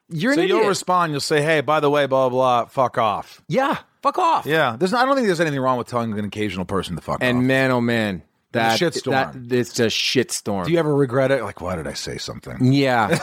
You're 0.09 0.33
an 0.33 0.37
So 0.37 0.41
idiot. 0.43 0.57
you'll 0.59 0.67
respond. 0.67 1.11
You'll 1.13 1.21
say, 1.21 1.41
"Hey, 1.41 1.61
by 1.61 1.79
the 1.79 1.89
way, 1.89 2.05
blah 2.07 2.27
blah. 2.29 2.63
blah 2.63 2.69
fuck 2.69 2.97
off." 2.97 3.41
yeah, 3.47 3.77
fuck 4.01 4.17
off. 4.19 4.45
Yeah. 4.45 4.75
There's. 4.77 4.93
I 4.93 5.05
don't 5.05 5.15
think 5.15 5.27
there's 5.27 5.39
anything 5.39 5.59
wrong 5.61 5.77
with 5.77 5.87
telling 5.87 6.17
an 6.19 6.25
occasional 6.25 6.65
person 6.65 6.95
to 6.97 7.01
fuck 7.01 7.19
And 7.21 7.37
off. 7.37 7.39
And 7.39 7.47
man, 7.47 7.71
oh 7.71 7.81
man, 7.81 8.21
that 8.51 8.79
shitstorm. 8.79 9.47
That 9.47 9.55
it's 9.57 9.79
a 9.79 9.85
shitstorm. 9.87 10.65
Do 10.65 10.71
you 10.73 10.77
ever 10.79 10.93
regret 10.93 11.31
it? 11.31 11.41
Like, 11.41 11.61
why 11.61 11.77
did 11.77 11.87
I 11.87 11.93
say 11.93 12.17
something? 12.17 12.71
Yeah. 12.73 13.17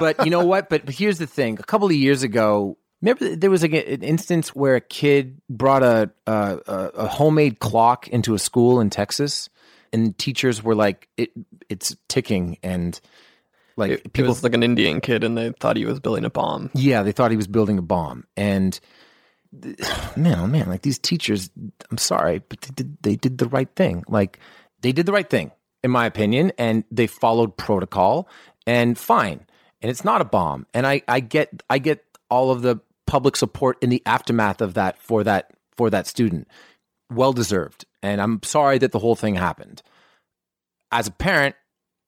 but 0.00 0.24
you 0.24 0.30
know 0.30 0.44
what? 0.46 0.70
But, 0.70 0.86
but 0.86 0.94
here's 0.94 1.18
the 1.18 1.26
thing. 1.26 1.58
A 1.60 1.62
couple 1.62 1.86
of 1.86 1.92
years 1.94 2.22
ago, 2.22 2.78
remember 3.04 3.36
there 3.36 3.50
was 3.50 3.62
like 3.62 3.72
a, 3.72 3.92
an 3.94 4.02
instance 4.02 4.54
where 4.54 4.76
a 4.76 4.80
kid 4.80 5.40
brought 5.48 5.82
a, 5.82 6.10
a 6.26 6.58
a 6.66 7.06
homemade 7.06 7.58
clock 7.60 8.08
into 8.08 8.34
a 8.34 8.38
school 8.38 8.80
in 8.80 8.90
Texas, 8.90 9.48
and 9.92 10.16
teachers 10.18 10.62
were 10.62 10.74
like, 10.74 11.08
"It 11.16 11.30
it's 11.68 11.96
ticking," 12.08 12.58
and 12.62 12.98
like 13.76 13.90
It, 13.92 14.12
people. 14.12 14.28
was 14.28 14.42
like 14.42 14.54
an 14.54 14.62
Indian 14.62 15.00
kid, 15.00 15.24
and 15.24 15.36
they 15.36 15.52
thought 15.60 15.76
he 15.76 15.84
was 15.84 16.00
building 16.00 16.24
a 16.24 16.30
bomb. 16.30 16.70
yeah, 16.74 17.02
they 17.02 17.12
thought 17.12 17.30
he 17.30 17.36
was 17.36 17.46
building 17.46 17.78
a 17.78 17.82
bomb, 17.82 18.24
and 18.36 18.78
man, 20.16 20.38
oh 20.38 20.46
man, 20.46 20.68
like 20.68 20.82
these 20.82 20.98
teachers. 20.98 21.50
I'm 21.90 21.98
sorry, 21.98 22.40
but 22.48 22.60
they 22.62 22.72
did 22.74 22.96
they 23.02 23.16
did 23.16 23.38
the 23.38 23.48
right 23.48 23.68
thing. 23.76 24.04
Like 24.08 24.38
they 24.80 24.92
did 24.92 25.06
the 25.06 25.12
right 25.12 25.28
thing, 25.28 25.52
in 25.82 25.90
my 25.90 26.06
opinion, 26.06 26.52
and 26.58 26.84
they 26.90 27.06
followed 27.06 27.56
protocol, 27.56 28.28
and 28.66 28.98
fine. 28.98 29.46
And 29.82 29.90
it's 29.90 30.04
not 30.04 30.22
a 30.22 30.24
bomb. 30.24 30.66
And 30.72 30.86
I 30.86 31.02
I 31.06 31.20
get 31.20 31.62
I 31.68 31.78
get 31.78 32.04
all 32.30 32.50
of 32.50 32.62
the 32.62 32.80
public 33.06 33.36
support 33.36 33.76
in 33.82 33.90
the 33.90 34.02
aftermath 34.06 34.60
of 34.60 34.74
that 34.74 34.98
for 34.98 35.24
that 35.24 35.50
for 35.76 35.90
that 35.90 36.06
student. 36.06 36.48
Well 37.10 37.32
deserved. 37.32 37.84
And 38.02 38.20
I'm 38.20 38.42
sorry 38.42 38.78
that 38.78 38.92
the 38.92 38.98
whole 38.98 39.16
thing 39.16 39.34
happened. 39.34 39.82
As 40.90 41.06
a 41.06 41.12
parent, 41.12 41.56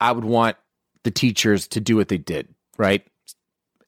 I 0.01 0.13
would 0.13 0.25
want 0.25 0.57
the 1.05 1.11
teachers 1.11 1.67
to 1.69 1.81
do 1.81 1.97
what 1.97 2.09
they 2.09 2.19
did, 2.19 2.49
right? 2.79 3.05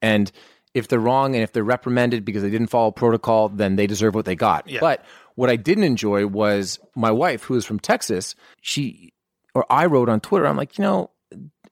And 0.00 0.30
if 0.74 0.88
they're 0.88 0.98
wrong 0.98 1.34
and 1.34 1.42
if 1.42 1.52
they're 1.52 1.64
reprimanded 1.64 2.24
because 2.24 2.42
they 2.42 2.50
didn't 2.50 2.68
follow 2.68 2.90
protocol, 2.90 3.48
then 3.48 3.76
they 3.76 3.86
deserve 3.86 4.14
what 4.14 4.24
they 4.24 4.36
got. 4.36 4.68
But 4.80 5.04
what 5.34 5.50
I 5.50 5.56
didn't 5.56 5.84
enjoy 5.84 6.26
was 6.26 6.78
my 6.94 7.10
wife, 7.10 7.44
who 7.44 7.54
is 7.54 7.64
from 7.64 7.80
Texas, 7.80 8.34
she 8.60 9.12
or 9.54 9.66
I 9.70 9.86
wrote 9.86 10.08
on 10.08 10.20
Twitter, 10.20 10.46
I'm 10.46 10.56
like, 10.56 10.78
you 10.78 10.82
know, 10.82 11.10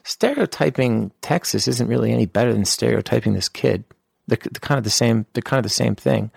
stereotyping 0.04 1.12
Texas 1.20 1.68
isn't 1.68 1.88
really 1.88 2.12
any 2.12 2.26
better 2.26 2.52
than 2.52 2.64
stereotyping 2.64 3.34
this 3.34 3.48
kid. 3.48 3.84
They're, 4.26 4.38
they're 4.38 4.60
kind 4.60 4.78
of 4.78 4.84
the 4.84 4.90
same. 4.90 5.26
They're 5.32 5.42
kind 5.42 5.58
of 5.58 5.64
the 5.64 5.68
same 5.68 5.94
thing. 5.94 6.30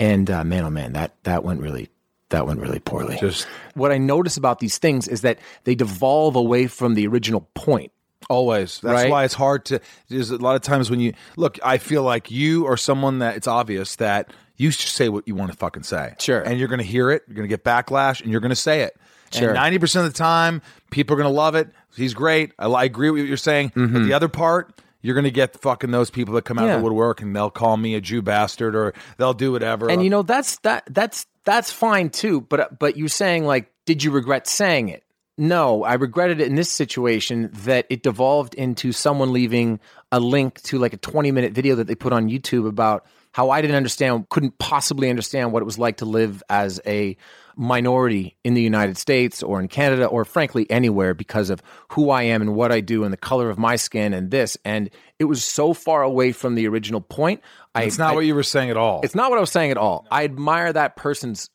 And 0.00 0.30
uh, 0.30 0.44
man, 0.44 0.64
oh 0.64 0.70
man, 0.70 0.92
that 0.92 1.14
that 1.24 1.42
went 1.44 1.60
really 1.60 1.88
that 2.30 2.46
went 2.46 2.60
really 2.60 2.78
poorly. 2.78 3.16
Just 3.18 3.46
what 3.74 3.90
I 3.90 3.98
notice 3.98 4.36
about 4.36 4.58
these 4.60 4.78
things 4.78 5.08
is 5.08 5.22
that 5.22 5.38
they 5.64 5.74
devolve 5.74 6.36
away 6.36 6.66
from 6.66 6.94
the 6.94 7.06
original 7.06 7.48
point. 7.54 7.90
Always. 8.28 8.80
That's 8.80 8.92
Right? 8.92 9.10
why 9.10 9.24
it's 9.24 9.34
hard 9.34 9.64
to. 9.66 9.80
There's 10.08 10.30
a 10.30 10.36
lot 10.36 10.54
of 10.54 10.62
times 10.62 10.90
when 10.90 11.00
you 11.00 11.14
look. 11.36 11.58
I 11.64 11.78
feel 11.78 12.02
like 12.02 12.30
you 12.30 12.66
are 12.66 12.76
someone 12.76 13.20
that 13.20 13.36
it's 13.36 13.46
obvious 13.46 13.96
that 13.96 14.30
you 14.56 14.70
should 14.70 14.90
say 14.90 15.08
what 15.08 15.26
you 15.26 15.34
want 15.34 15.50
to 15.50 15.56
fucking 15.56 15.84
say. 15.84 16.14
Sure. 16.18 16.40
And 16.42 16.58
you're 16.58 16.68
going 16.68 16.80
to 16.80 16.84
hear 16.86 17.10
it. 17.10 17.22
You're 17.26 17.36
going 17.36 17.48
to 17.48 17.52
get 17.52 17.64
backlash, 17.64 18.20
and 18.20 18.30
you're 18.30 18.40
going 18.40 18.50
to 18.50 18.56
say 18.56 18.82
it. 18.82 18.96
Sure. 19.32 19.48
And 19.48 19.54
ninety 19.54 19.78
percent 19.78 20.06
of 20.06 20.12
the 20.12 20.18
time, 20.18 20.60
people 20.90 21.14
are 21.14 21.16
going 21.16 21.30
to 21.32 21.34
love 21.36 21.54
it. 21.54 21.68
He's 21.96 22.12
great. 22.12 22.52
I, 22.58 22.66
I 22.66 22.84
agree 22.84 23.10
with 23.10 23.22
what 23.22 23.28
you're 23.28 23.36
saying. 23.36 23.72
But 23.74 24.04
the 24.04 24.12
other 24.12 24.28
part. 24.28 24.78
You're 25.00 25.14
gonna 25.14 25.30
get 25.30 25.60
fucking 25.60 25.90
those 25.90 26.10
people 26.10 26.34
that 26.34 26.42
come 26.44 26.58
out. 26.58 26.66
Yeah. 26.66 26.74
of 26.74 26.80
the 26.80 26.84
woodwork 26.84 27.22
and 27.22 27.34
they'll 27.34 27.50
call 27.50 27.76
me 27.76 27.94
a 27.94 28.00
Jew 28.00 28.22
bastard 28.22 28.74
or 28.74 28.94
they'll 29.16 29.34
do 29.34 29.52
whatever. 29.52 29.90
And 29.90 30.02
you 30.02 30.10
know 30.10 30.22
that's 30.22 30.58
that 30.60 30.84
that's 30.90 31.26
that's 31.44 31.72
fine 31.72 32.10
too. 32.10 32.40
But 32.40 32.78
but 32.78 32.96
you're 32.96 33.08
saying 33.08 33.44
like, 33.44 33.70
did 33.86 34.02
you 34.02 34.10
regret 34.10 34.46
saying 34.46 34.88
it? 34.88 35.04
No, 35.40 35.84
I 35.84 35.94
regretted 35.94 36.40
it 36.40 36.48
in 36.48 36.56
this 36.56 36.70
situation 36.70 37.50
that 37.64 37.86
it 37.90 38.02
devolved 38.02 38.54
into 38.54 38.90
someone 38.90 39.32
leaving 39.32 39.78
a 40.10 40.18
link 40.18 40.60
to 40.62 40.78
like 40.78 40.94
a 40.94 40.96
20 40.96 41.30
minute 41.30 41.52
video 41.52 41.76
that 41.76 41.86
they 41.86 41.94
put 41.94 42.12
on 42.12 42.28
YouTube 42.28 42.66
about 42.66 43.06
how 43.30 43.50
I 43.50 43.60
didn't 43.60 43.76
understand, 43.76 44.28
couldn't 44.30 44.58
possibly 44.58 45.10
understand 45.10 45.52
what 45.52 45.62
it 45.62 45.64
was 45.64 45.78
like 45.78 45.98
to 45.98 46.06
live 46.06 46.42
as 46.50 46.80
a 46.84 47.16
minority 47.60 48.36
in 48.44 48.54
the 48.54 48.62
United 48.62 48.96
States 48.96 49.42
or 49.42 49.60
in 49.60 49.66
Canada 49.66 50.06
or 50.06 50.24
frankly 50.24 50.64
anywhere 50.70 51.12
because 51.12 51.50
of 51.50 51.60
who 51.90 52.08
I 52.08 52.22
am 52.22 52.40
and 52.40 52.54
what 52.54 52.70
I 52.70 52.80
do 52.80 53.02
and 53.02 53.12
the 53.12 53.16
color 53.18 53.50
of 53.50 53.58
my 53.58 53.74
skin 53.76 54.14
and 54.14 54.30
this. 54.30 54.56
And 54.64 54.88
it 55.18 55.24
was 55.24 55.44
so 55.44 55.74
far 55.74 56.02
away 56.02 56.30
from 56.30 56.54
the 56.54 56.68
original 56.68 57.00
point. 57.00 57.42
I, 57.74 57.82
it's 57.82 57.98
not 57.98 58.12
I- 58.12 58.14
what 58.14 58.24
you 58.26 58.34
were 58.36 58.44
saying 58.44 58.70
at 58.70 58.76
all. 58.76 59.00
it's 59.02 59.16
not 59.16 59.28
what 59.28 59.38
I 59.38 59.40
was 59.40 59.50
saying 59.50 59.72
at 59.72 59.76
all. 59.76 60.06
I 60.10 60.22
admire 60.24 60.72
that 60.72 60.94
person's 60.96 61.50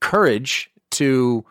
courage 0.00 0.70
to 0.92 1.44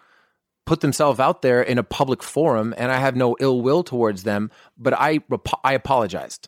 put 0.66 0.80
themselves 0.82 1.20
out 1.20 1.42
there 1.42 1.62
in 1.62 1.78
a 1.78 1.84
public 1.84 2.24
forum, 2.24 2.74
and 2.78 2.92
I 2.92 2.98
have 2.98 3.16
no 3.16 3.36
ill 3.40 3.62
will 3.62 3.84
towards 3.84 4.24
them. 4.24 4.52
But 4.78 4.94
I 4.94 5.20
I 5.64 5.74
apologized, 5.74 6.48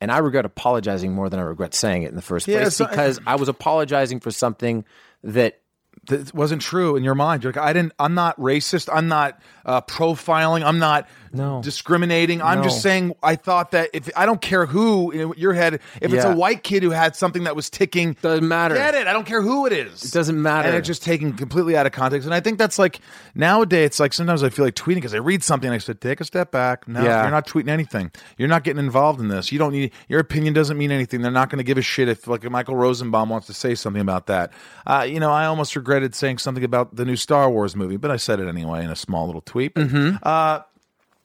and 0.00 0.10
I 0.10 0.18
regret 0.18 0.44
apologizing 0.46 1.12
more 1.12 1.28
than 1.28 1.38
I 1.40 1.42
regret 1.42 1.74
saying 1.74 2.04
it 2.04 2.08
in 2.10 2.16
the 2.16 2.22
first 2.22 2.48
Yeah, 2.48 2.60
place 2.62 2.76
so- 2.76 2.86
because 2.86 3.20
I 3.26 3.36
was 3.36 3.48
apologizing 3.48 4.20
for 4.20 4.30
something 4.30 4.84
that 5.22 5.59
that 6.06 6.34
wasn't 6.34 6.62
true 6.62 6.96
in 6.96 7.04
your 7.04 7.14
mind. 7.14 7.44
You're 7.44 7.52
like, 7.52 7.62
I 7.62 7.72
didn't. 7.72 7.92
I'm 7.98 8.14
not 8.14 8.38
racist. 8.38 8.88
I'm 8.92 9.08
not 9.08 9.40
uh, 9.64 9.80
profiling. 9.82 10.64
I'm 10.64 10.78
not 10.78 11.08
No. 11.32 11.60
discriminating. 11.62 12.42
I'm 12.42 12.62
just 12.62 12.82
saying. 12.82 13.14
I 13.22 13.36
thought 13.36 13.70
that 13.72 13.90
if 13.92 14.10
I 14.16 14.26
don't 14.26 14.40
care 14.40 14.66
who 14.66 15.10
in 15.10 15.32
your 15.36 15.52
head, 15.52 15.74
if 16.00 16.12
it's 16.12 16.24
a 16.24 16.34
white 16.34 16.62
kid 16.62 16.82
who 16.82 16.90
had 16.90 17.16
something 17.16 17.44
that 17.44 17.54
was 17.56 17.70
ticking, 17.70 18.16
Doesn't 18.22 18.46
matter. 18.46 18.74
Get 18.74 18.94
it? 18.94 19.06
I 19.06 19.12
don't 19.12 19.26
care 19.26 19.42
who 19.42 19.66
it 19.66 19.72
is. 19.72 20.04
It 20.04 20.12
doesn't 20.12 20.40
matter. 20.40 20.68
And 20.68 20.76
it's 20.76 20.86
just 20.86 21.02
taken 21.02 21.32
completely 21.34 21.76
out 21.76 21.86
of 21.86 21.92
context. 21.92 22.26
And 22.26 22.34
I 22.34 22.40
think 22.40 22.58
that's 22.58 22.78
like 22.78 23.00
nowadays. 23.34 23.86
It's 23.86 24.00
like 24.00 24.12
sometimes 24.12 24.42
I 24.42 24.48
feel 24.50 24.64
like 24.64 24.74
tweeting 24.74 24.96
because 24.96 25.14
I 25.14 25.18
read 25.18 25.42
something 25.42 25.68
and 25.68 25.74
I 25.74 25.78
said, 25.78 26.00
take 26.00 26.20
a 26.20 26.24
step 26.24 26.50
back. 26.50 26.86
No, 26.88 27.02
Yeah. 27.02 27.22
you're 27.22 27.30
not 27.30 27.46
tweeting 27.46 27.68
anything. 27.68 28.10
You're 28.36 28.48
not 28.48 28.64
getting 28.64 28.84
involved 28.84 29.20
in 29.20 29.28
this. 29.28 29.50
You 29.52 29.58
don't 29.58 29.72
need 29.72 29.92
your 30.08 30.20
opinion. 30.20 30.54
Doesn't 30.54 30.76
mean 30.78 30.90
anything. 30.92 31.22
They're 31.22 31.30
not 31.30 31.50
going 31.50 31.58
to 31.58 31.64
give 31.64 31.78
a 31.78 31.82
shit 31.82 32.08
if 32.08 32.26
like 32.26 32.48
Michael 32.50 32.76
Rosenbaum 32.76 33.28
wants 33.28 33.46
to 33.48 33.54
say 33.54 33.74
something 33.74 34.02
about 34.02 34.26
that. 34.26 34.52
Uh, 34.86 35.06
you 35.08 35.20
know, 35.20 35.30
I 35.30 35.46
almost 35.46 35.74
regretted 35.76 36.14
saying 36.14 36.38
something 36.38 36.64
about 36.64 36.96
the 36.96 37.04
new 37.04 37.16
Star 37.16 37.50
Wars 37.50 37.74
movie, 37.76 37.96
but 37.96 38.10
I 38.10 38.16
said 38.16 38.40
it 38.40 38.48
anyway 38.48 38.84
in 38.84 38.90
a 38.90 38.96
small 38.96 39.26
little 39.26 39.40
tweet. 39.42 39.74
Mm-hmm. 39.74 40.16
Uh, 40.22 40.60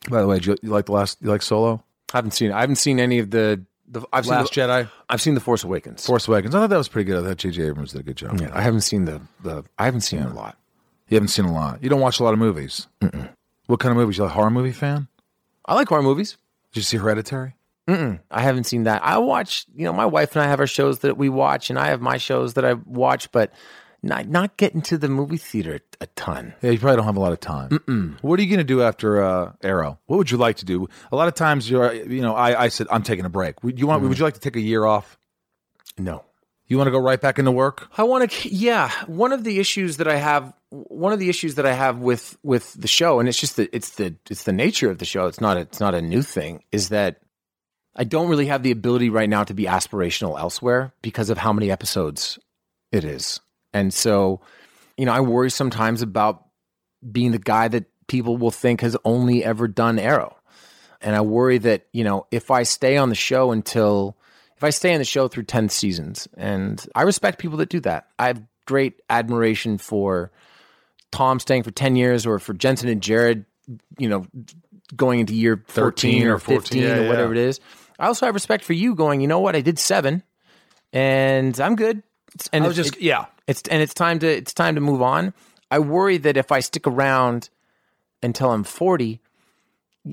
by 0.09 0.21
the 0.21 0.27
way, 0.27 0.39
do 0.39 0.51
you, 0.51 0.57
you 0.63 0.69
like 0.69 0.85
the 0.85 0.91
last? 0.91 1.17
You 1.21 1.29
like 1.29 1.41
Solo? 1.41 1.83
I 2.13 2.17
haven't 2.17 2.31
seen. 2.31 2.51
I 2.51 2.61
haven't 2.61 2.77
seen 2.77 2.99
any 2.99 3.19
of 3.19 3.31
the. 3.31 3.63
the 3.87 4.05
I've 4.13 4.27
Last 4.27 4.53
seen. 4.53 4.67
The, 4.67 4.73
Jedi, 4.73 4.89
I've 5.09 5.21
seen 5.21 5.33
the 5.33 5.39
Force 5.41 5.63
Awakens. 5.63 6.05
Force 6.05 6.27
Awakens. 6.27 6.55
I 6.55 6.59
thought 6.59 6.69
that 6.69 6.77
was 6.77 6.87
pretty 6.87 7.05
good. 7.05 7.23
I 7.23 7.27
thought 7.27 7.37
J.J. 7.37 7.63
Abrams 7.63 7.91
did 7.91 8.01
a 8.01 8.03
good 8.03 8.17
job. 8.17 8.39
Yeah, 8.39 8.51
I 8.53 8.61
haven't 8.61 8.81
seen 8.81 9.05
the 9.05 9.21
the. 9.43 9.63
I 9.77 9.85
haven't 9.85 10.01
seen 10.01 10.19
a 10.21 10.33
lot. 10.33 10.57
You 11.09 11.15
haven't 11.15 11.29
seen 11.29 11.45
a 11.45 11.53
lot. 11.53 11.83
You 11.83 11.89
don't 11.89 12.01
watch 12.01 12.19
a 12.19 12.23
lot 12.23 12.33
of 12.33 12.39
movies. 12.39 12.87
What 13.67 13.79
kind 13.79 13.91
of 13.91 13.97
movies? 13.97 14.17
You 14.17 14.23
a 14.23 14.27
horror 14.27 14.49
movie 14.49 14.71
fan? 14.71 15.07
I 15.65 15.75
like 15.75 15.87
horror 15.87 16.01
movies. 16.01 16.37
Did 16.71 16.79
you 16.79 16.83
see 16.83 16.97
Hereditary? 16.97 17.55
I 17.87 18.41
haven't 18.41 18.63
seen 18.63 18.83
that. 18.83 19.03
I 19.03 19.19
watch, 19.19 19.67
you 19.75 19.85
know, 19.85 19.93
my 19.93 20.07
wife 20.07 20.35
and 20.35 20.41
I 20.43 20.47
have 20.47 20.59
our 20.59 20.65
shows 20.65 20.99
that 20.99 21.17
we 21.17 21.29
watch, 21.29 21.69
and 21.69 21.77
I 21.77 21.87
have 21.87 22.01
my 22.01 22.17
shows 22.17 22.55
that 22.55 22.65
I 22.65 22.73
watch, 22.73 23.31
but 23.31 23.51
not 24.05 24.27
not 24.29 24.55
getting 24.57 24.81
to 24.83 24.97
the 24.97 25.09
movie 25.09 25.37
theater 25.37 25.79
a 25.99 26.05
ton. 26.15 26.53
Yeah, 26.61 26.71
you 26.71 26.79
probably 26.79 26.97
don't 26.97 27.05
have 27.05 27.17
a 27.17 27.19
lot 27.19 27.33
of 27.33 27.39
time. 27.39 28.17
What 28.21 28.39
are 28.39 28.43
you 28.43 28.49
going 28.49 28.59
to 28.59 28.63
do 28.63 28.81
after 28.81 29.21
uh, 29.23 29.51
Arrow? 29.63 29.99
What 30.05 30.17
would 30.17 30.31
you 30.31 30.37
like 30.37 30.57
to 30.57 30.65
do? 30.65 30.87
A 31.11 31.15
lot 31.15 31.27
of 31.27 31.33
times, 31.35 31.69
you're, 31.69 31.91
you 31.93 32.21
know, 32.21 32.35
I, 32.35 32.63
I 32.63 32.67
said 32.69 32.87
I'm 32.91 33.03
taking 33.03 33.25
a 33.25 33.29
break. 33.29 33.63
Would 33.63 33.79
you 33.79 33.87
want? 33.87 34.03
Would 34.03 34.17
you 34.17 34.23
like 34.23 34.35
to 34.35 34.39
take 34.39 34.55
a 34.55 34.61
year 34.61 34.85
off? 34.85 35.17
No, 35.97 36.23
You 36.67 36.77
want 36.77 36.87
to 36.87 36.91
go 36.91 36.99
right 36.99 37.19
back 37.19 37.39
into 37.39 37.51
work? 37.51 37.87
I 37.97 38.03
want 38.03 38.29
to. 38.29 38.49
Yeah, 38.49 38.89
one 39.07 39.31
of 39.31 39.43
the 39.43 39.59
issues 39.59 39.97
that 39.97 40.07
I 40.07 40.17
have, 40.17 40.53
one 40.69 41.13
of 41.13 41.19
the 41.19 41.29
issues 41.29 41.55
that 41.55 41.65
I 41.65 41.73
have 41.73 41.99
with 41.99 42.37
with 42.43 42.73
the 42.73 42.87
show, 42.87 43.19
and 43.19 43.27
it's 43.29 43.39
just 43.39 43.55
the 43.55 43.69
it's 43.75 43.91
the 43.91 44.15
it's 44.29 44.43
the 44.43 44.53
nature 44.53 44.89
of 44.89 44.97
the 44.97 45.05
show. 45.05 45.25
It's 45.27 45.41
not 45.41 45.57
a, 45.57 45.61
it's 45.61 45.79
not 45.79 45.95
a 45.95 46.01
new 46.01 46.21
thing. 46.21 46.63
Is 46.71 46.89
that 46.89 47.21
I 47.95 48.03
don't 48.03 48.27
really 48.29 48.47
have 48.47 48.61
the 48.61 48.71
ability 48.71 49.09
right 49.09 49.29
now 49.29 49.45
to 49.45 49.53
be 49.53 49.63
aspirational 49.63 50.37
elsewhere 50.39 50.91
because 51.01 51.29
of 51.29 51.37
how 51.37 51.53
many 51.53 51.71
episodes 51.71 52.37
it 52.91 53.05
is, 53.05 53.39
and 53.75 53.93
so 53.93 54.39
you 54.97 55.05
know 55.05 55.11
I 55.11 55.19
worry 55.19 55.51
sometimes 55.51 56.01
about 56.01 56.45
being 57.11 57.31
the 57.31 57.39
guy 57.39 57.67
that 57.67 57.85
people 58.07 58.37
will 58.37 58.51
think 58.51 58.81
has 58.81 58.95
only 59.03 59.43
ever 59.43 59.67
done 59.67 59.99
Arrow, 59.99 60.37
and 61.01 61.15
I 61.15 61.21
worry 61.21 61.57
that 61.59 61.87
you 61.91 62.03
know 62.03 62.25
if 62.31 62.49
I 62.49 62.63
stay 62.63 62.95
on 62.97 63.09
the 63.09 63.15
show 63.15 63.51
until 63.51 64.17
if 64.55 64.63
I 64.63 64.69
stay 64.69 64.93
on 64.93 64.99
the 64.99 65.05
show 65.05 65.27
through 65.27 65.43
10 65.43 65.67
seasons, 65.67 66.27
and 66.37 66.83
I 66.95 67.01
respect 67.01 67.39
people 67.39 67.57
that 67.57 67.69
do 67.69 67.81
that. 67.81 68.07
I 68.17 68.27
have 68.27 68.41
great 68.65 69.01
admiration 69.09 69.77
for 69.77 70.31
Tom 71.11 71.39
staying 71.39 71.63
for 71.63 71.71
10 71.71 71.97
years 71.97 72.25
or 72.25 72.39
for 72.39 72.53
Jensen 72.53 72.87
and 72.87 73.01
Jared, 73.01 73.45
you 73.99 74.07
know, 74.07 74.25
going 74.95 75.19
into 75.19 75.35
year 75.35 75.61
14 75.67 76.21
13 76.21 76.27
or 76.27 76.35
or 76.35 76.39
14, 76.39 76.61
15 76.61 76.81
yeah, 76.81 76.95
or 76.99 77.07
whatever 77.09 77.35
yeah. 77.35 77.41
it 77.41 77.47
is. 77.49 77.59
I 77.99 78.07
also 78.07 78.25
have 78.25 78.35
respect 78.35 78.63
for 78.63 78.73
you 78.73 78.95
going, 78.95 79.19
you 79.19 79.27
know 79.27 79.39
what? 79.39 79.55
I 79.55 79.61
did 79.61 79.77
seven 79.77 80.23
and 80.93 81.59
I'm 81.59 81.75
good. 81.75 82.01
And 82.51 82.63
I 82.63 82.67
was 82.67 82.77
it's- 82.79 82.91
just 82.91 83.01
yeah. 83.01 83.25
it's 83.47 83.61
and 83.69 83.81
it's 83.81 83.93
time 83.93 84.19
to 84.19 84.27
it's 84.27 84.53
time 84.53 84.75
to 84.75 84.81
move 84.81 85.01
on. 85.01 85.33
I 85.71 85.79
worry 85.79 86.17
that 86.17 86.37
if 86.37 86.51
I 86.51 86.59
stick 86.59 86.85
around 86.87 87.49
until 88.21 88.51
I'm 88.51 88.63
40, 88.63 89.19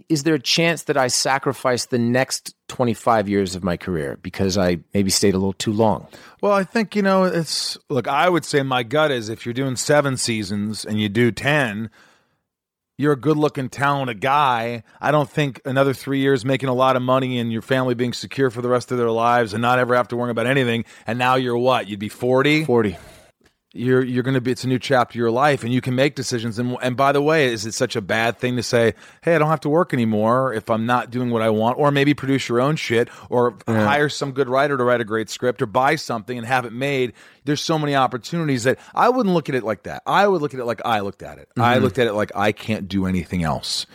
is 0.08 0.22
there 0.22 0.34
a 0.34 0.38
chance 0.40 0.84
that 0.84 0.96
I 0.96 1.08
sacrifice 1.08 1.86
the 1.86 1.98
next 1.98 2.54
25 2.68 3.28
years 3.28 3.54
of 3.54 3.62
my 3.62 3.76
career 3.76 4.18
because 4.22 4.56
I 4.56 4.78
maybe 4.94 5.10
stayed 5.10 5.34
a 5.34 5.38
little 5.38 5.52
too 5.52 5.72
long? 5.72 6.06
Well, 6.40 6.52
I 6.52 6.64
think 6.64 6.96
you 6.96 7.02
know 7.02 7.24
it's 7.24 7.76
look. 7.90 8.08
I 8.08 8.28
would 8.28 8.44
say 8.44 8.62
my 8.62 8.82
gut 8.82 9.10
is 9.10 9.28
if 9.28 9.44
you're 9.44 9.52
doing 9.52 9.76
seven 9.76 10.16
seasons 10.16 10.84
and 10.84 10.98
you 11.00 11.08
do 11.08 11.30
ten, 11.30 11.90
you're 12.98 13.12
a 13.12 13.16
good-looking, 13.16 13.68
talented 13.68 14.20
guy. 14.20 14.82
I 15.00 15.10
don't 15.10 15.28
think 15.28 15.60
another 15.64 15.94
three 15.94 16.20
years 16.20 16.44
making 16.44 16.68
a 16.68 16.74
lot 16.74 16.96
of 16.96 17.02
money 17.02 17.38
and 17.38 17.52
your 17.52 17.62
family 17.62 17.94
being 17.94 18.12
secure 18.12 18.50
for 18.50 18.62
the 18.62 18.68
rest 18.68 18.92
of 18.92 18.98
their 18.98 19.10
lives 19.10 19.54
and 19.54 19.62
not 19.62 19.78
ever 19.78 19.94
have 19.94 20.08
to 20.08 20.16
worry 20.16 20.30
about 20.30 20.46
anything. 20.46 20.84
And 21.06 21.18
now 21.18 21.36
you're 21.36 21.56
what? 21.56 21.88
You'd 21.88 22.00
be 22.00 22.08
forty. 22.08 22.64
40. 22.64 22.96
You're 23.74 24.04
you're 24.04 24.22
going 24.22 24.34
to 24.34 24.40
be. 24.42 24.50
It's 24.50 24.64
a 24.64 24.68
new 24.68 24.78
chapter 24.78 25.12
of 25.12 25.16
your 25.16 25.30
life, 25.30 25.64
and 25.64 25.72
you 25.72 25.80
can 25.80 25.94
make 25.94 26.14
decisions. 26.14 26.58
And 26.58 26.76
and 26.82 26.94
by 26.94 27.12
the 27.12 27.22
way, 27.22 27.46
is 27.46 27.64
it 27.64 27.72
such 27.72 27.96
a 27.96 28.02
bad 28.02 28.36
thing 28.36 28.56
to 28.56 28.62
say, 28.62 28.92
hey, 29.22 29.34
I 29.34 29.38
don't 29.38 29.48
have 29.48 29.60
to 29.60 29.70
work 29.70 29.94
anymore 29.94 30.52
if 30.52 30.68
I'm 30.68 30.84
not 30.84 31.10
doing 31.10 31.30
what 31.30 31.40
I 31.40 31.48
want, 31.48 31.78
or 31.78 31.90
maybe 31.90 32.12
produce 32.12 32.50
your 32.50 32.60
own 32.60 32.76
shit, 32.76 33.08
or 33.30 33.56
hire 33.66 34.10
some 34.10 34.32
good 34.32 34.50
writer 34.50 34.76
to 34.76 34.84
write 34.84 35.00
a 35.00 35.06
great 35.06 35.30
script, 35.30 35.62
or 35.62 35.66
buy 35.66 35.96
something 35.96 36.36
and 36.36 36.46
have 36.46 36.66
it 36.66 36.72
made. 36.74 37.14
There's 37.44 37.60
so 37.60 37.78
many 37.78 37.94
opportunities 37.94 38.64
that 38.64 38.78
I 38.94 39.08
wouldn't 39.08 39.34
look 39.34 39.48
at 39.48 39.54
it 39.54 39.64
like 39.64 39.84
that. 39.84 40.02
I 40.06 40.26
would 40.26 40.42
look 40.42 40.54
at 40.54 40.60
it 40.60 40.64
like 40.64 40.80
I 40.84 41.00
looked 41.00 41.22
at 41.22 41.38
it. 41.38 41.48
I 41.56 41.74
mm-hmm. 41.74 41.84
looked 41.84 41.98
at 41.98 42.06
it 42.06 42.12
like 42.12 42.32
I 42.34 42.52
can't 42.52 42.88
do 42.88 43.06
anything 43.06 43.42
else. 43.42 43.86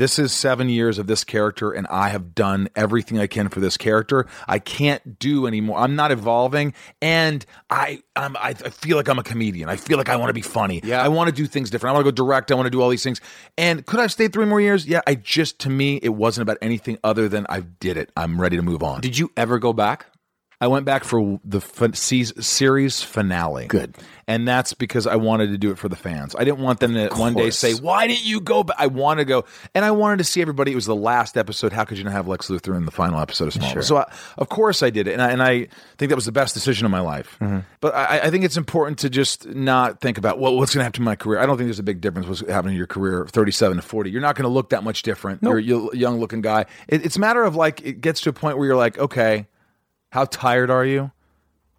This 0.00 0.18
is 0.18 0.32
seven 0.32 0.70
years 0.70 0.98
of 0.98 1.06
this 1.06 1.24
character, 1.24 1.72
and 1.72 1.86
I 1.88 2.08
have 2.08 2.34
done 2.34 2.70
everything 2.74 3.18
I 3.18 3.26
can 3.26 3.50
for 3.50 3.60
this 3.60 3.76
character. 3.76 4.26
I 4.48 4.58
can't 4.58 5.18
do 5.18 5.46
anymore. 5.46 5.78
I'm 5.78 5.94
not 5.94 6.10
evolving, 6.10 6.72
and 7.02 7.44
I 7.68 8.02
I'm, 8.16 8.34
I 8.38 8.50
I 8.50 8.70
feel 8.70 8.96
like 8.96 9.08
I'm 9.08 9.18
a 9.18 9.22
comedian. 9.22 9.68
I 9.68 9.76
feel 9.76 9.98
like 9.98 10.08
I 10.08 10.16
want 10.16 10.30
to 10.30 10.34
be 10.34 10.40
funny. 10.40 10.80
Yeah. 10.82 11.02
I 11.02 11.08
want 11.08 11.28
to 11.28 11.34
do 11.34 11.46
things 11.46 11.68
different. 11.68 11.90
I 11.90 11.94
want 11.94 12.06
to 12.06 12.12
go 12.12 12.14
direct. 12.14 12.50
I 12.50 12.54
want 12.54 12.64
to 12.64 12.70
do 12.70 12.80
all 12.80 12.88
these 12.88 13.02
things. 13.02 13.20
And 13.58 13.84
could 13.84 13.98
I 13.98 14.02
have 14.02 14.12
stayed 14.12 14.32
three 14.32 14.46
more 14.46 14.60
years? 14.60 14.86
Yeah. 14.86 15.02
I 15.06 15.16
just 15.16 15.58
to 15.60 15.70
me, 15.70 16.00
it 16.02 16.14
wasn't 16.14 16.42
about 16.48 16.56
anything 16.62 16.96
other 17.04 17.28
than 17.28 17.44
I 17.50 17.60
did 17.60 17.98
it. 17.98 18.10
I'm 18.16 18.40
ready 18.40 18.56
to 18.56 18.62
move 18.62 18.82
on. 18.82 19.02
Did 19.02 19.18
you 19.18 19.30
ever 19.36 19.58
go 19.58 19.74
back? 19.74 20.06
I 20.62 20.66
went 20.66 20.84
back 20.84 21.04
for 21.04 21.40
the 21.42 21.60
series 21.94 23.02
finale. 23.02 23.66
Good. 23.66 23.96
And 24.26 24.46
that's 24.46 24.74
because 24.74 25.06
I 25.06 25.16
wanted 25.16 25.48
to 25.48 25.58
do 25.58 25.70
it 25.70 25.78
for 25.78 25.88
the 25.88 25.96
fans. 25.96 26.36
I 26.38 26.44
didn't 26.44 26.60
want 26.60 26.80
them 26.80 26.92
to 26.94 27.08
one 27.16 27.34
day 27.34 27.50
say, 27.50 27.72
"Why 27.74 28.06
didn't 28.06 28.24
you 28.24 28.40
go?" 28.40 28.62
But 28.62 28.76
I 28.78 28.86
wanted 28.86 29.22
to 29.22 29.24
go, 29.24 29.44
and 29.74 29.84
I 29.84 29.90
wanted 29.90 30.18
to 30.18 30.24
see 30.24 30.42
everybody. 30.42 30.70
It 30.70 30.76
was 30.76 30.86
the 30.86 30.94
last 30.94 31.36
episode. 31.36 31.72
How 31.72 31.84
could 31.84 31.98
you 31.98 32.04
not 32.04 32.12
have 32.12 32.28
Lex 32.28 32.48
Luthor 32.48 32.76
in 32.76 32.84
the 32.84 32.92
final 32.92 33.18
episode 33.18 33.48
of 33.48 33.54
Smallville? 33.54 33.82
So, 33.82 33.96
I, 33.96 34.12
of 34.38 34.48
course, 34.48 34.82
I 34.82 34.90
did 34.90 35.08
it, 35.08 35.14
and 35.14 35.22
I, 35.22 35.30
and 35.30 35.42
I 35.42 35.66
think 35.96 36.10
that 36.10 36.14
was 36.14 36.26
the 36.26 36.32
best 36.32 36.54
decision 36.54 36.84
of 36.84 36.92
my 36.92 37.00
life. 37.00 37.38
Mm-hmm. 37.40 37.60
But 37.80 37.94
I, 37.94 38.20
I 38.20 38.30
think 38.30 38.44
it's 38.44 38.58
important 38.58 38.98
to 39.00 39.10
just 39.10 39.48
not 39.48 40.00
think 40.00 40.18
about 40.18 40.38
well, 40.38 40.56
what's 40.56 40.74
going 40.74 40.80
to 40.80 40.84
happen 40.84 41.00
to 41.00 41.02
my 41.02 41.16
career. 41.16 41.40
I 41.40 41.46
don't 41.46 41.56
think 41.56 41.66
there's 41.66 41.80
a 41.80 41.82
big 41.82 42.00
difference 42.00 42.28
what's 42.28 42.48
happening 42.48 42.74
in 42.74 42.78
your 42.78 42.86
career, 42.86 43.26
37 43.26 43.78
to 43.78 43.82
40. 43.82 44.10
You're 44.10 44.20
not 44.20 44.36
going 44.36 44.44
to 44.44 44.50
look 44.50 44.68
that 44.70 44.84
much 44.84 45.02
different. 45.02 45.42
You're 45.42 45.58
a 45.58 45.96
young 45.96 46.20
looking 46.20 46.42
guy. 46.42 46.66
It, 46.86 47.04
it's 47.04 47.16
a 47.16 47.20
matter 47.20 47.42
of 47.42 47.56
like 47.56 47.80
it 47.80 48.00
gets 48.00 48.20
to 48.20 48.28
a 48.28 48.32
point 48.32 48.58
where 48.58 48.66
you're 48.66 48.76
like, 48.76 48.98
okay, 48.98 49.46
how 50.10 50.24
tired 50.24 50.70
are 50.70 50.84
you? 50.84 51.10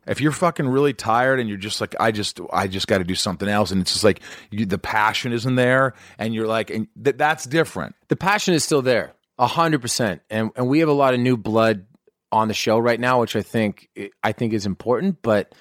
If 0.07 0.19
you're 0.19 0.31
fucking 0.31 0.67
really 0.67 0.93
tired 0.93 1.39
and 1.39 1.47
you're 1.47 1.59
just 1.59 1.79
like, 1.79 1.95
I 1.99 2.11
just, 2.11 2.39
I 2.51 2.67
just 2.67 2.87
got 2.87 2.97
to 2.97 3.03
do 3.03 3.13
something 3.13 3.47
else, 3.47 3.71
and 3.71 3.81
it's 3.81 3.93
just 3.93 4.03
like 4.03 4.21
you, 4.49 4.65
the 4.65 4.79
passion 4.79 5.31
isn't 5.31 5.55
there, 5.55 5.93
and 6.17 6.33
you're 6.33 6.47
like, 6.47 6.71
and 6.71 6.87
th- 7.01 7.17
that's 7.17 7.45
different. 7.45 7.95
The 8.07 8.15
passion 8.15 8.55
is 8.55 8.63
still 8.63 8.81
there, 8.81 9.13
a 9.37 9.45
hundred 9.45 9.81
percent, 9.81 10.23
and 10.29 10.49
and 10.55 10.67
we 10.67 10.79
have 10.79 10.89
a 10.89 10.93
lot 10.93 11.13
of 11.13 11.19
new 11.19 11.37
blood 11.37 11.85
on 12.31 12.47
the 12.47 12.53
show 12.53 12.79
right 12.79 12.99
now, 12.99 13.21
which 13.21 13.35
I 13.35 13.43
think 13.43 13.89
I 14.23 14.31
think 14.31 14.53
is 14.53 14.65
important. 14.65 15.21
But 15.21 15.53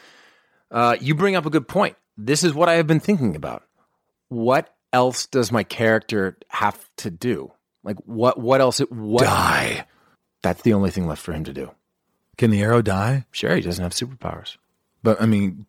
uh, 0.71 0.97
you 1.01 1.15
bring 1.15 1.37
up 1.37 1.45
a 1.45 1.51
good 1.51 1.69
point. 1.69 1.97
This 2.17 2.43
is 2.43 2.55
what 2.55 2.69
I 2.69 2.75
have 2.75 2.87
been 2.87 3.01
thinking 3.01 3.37
about. 3.37 3.65
What 4.29 4.75
else 4.93 5.27
does 5.27 5.53
my 5.53 5.65
character 5.65 6.39
have 6.49 6.79
to 6.99 7.11
do? 7.11 7.53
Like 7.85 7.97
what? 8.07 8.41
What 8.41 8.63
else? 8.63 8.79
What? 8.79 9.25
Die. 9.25 9.87
That's 10.43 10.63
the 10.63 10.73
only 10.73 10.91
thing 10.91 11.07
left 11.07 11.23
for 11.23 11.33
him 11.33 11.45
to 11.45 11.53
do. 11.53 11.71
Can 12.41 12.51
the 12.51 12.62
arrow 12.62 12.81
die? 12.81 13.27
Sure, 13.33 13.55
he 13.55 13.61
doesn't 13.61 13.83
have 13.83 13.93
superpowers. 13.93 14.57
But 15.03 15.21
I 15.21 15.27
mean, 15.27 15.67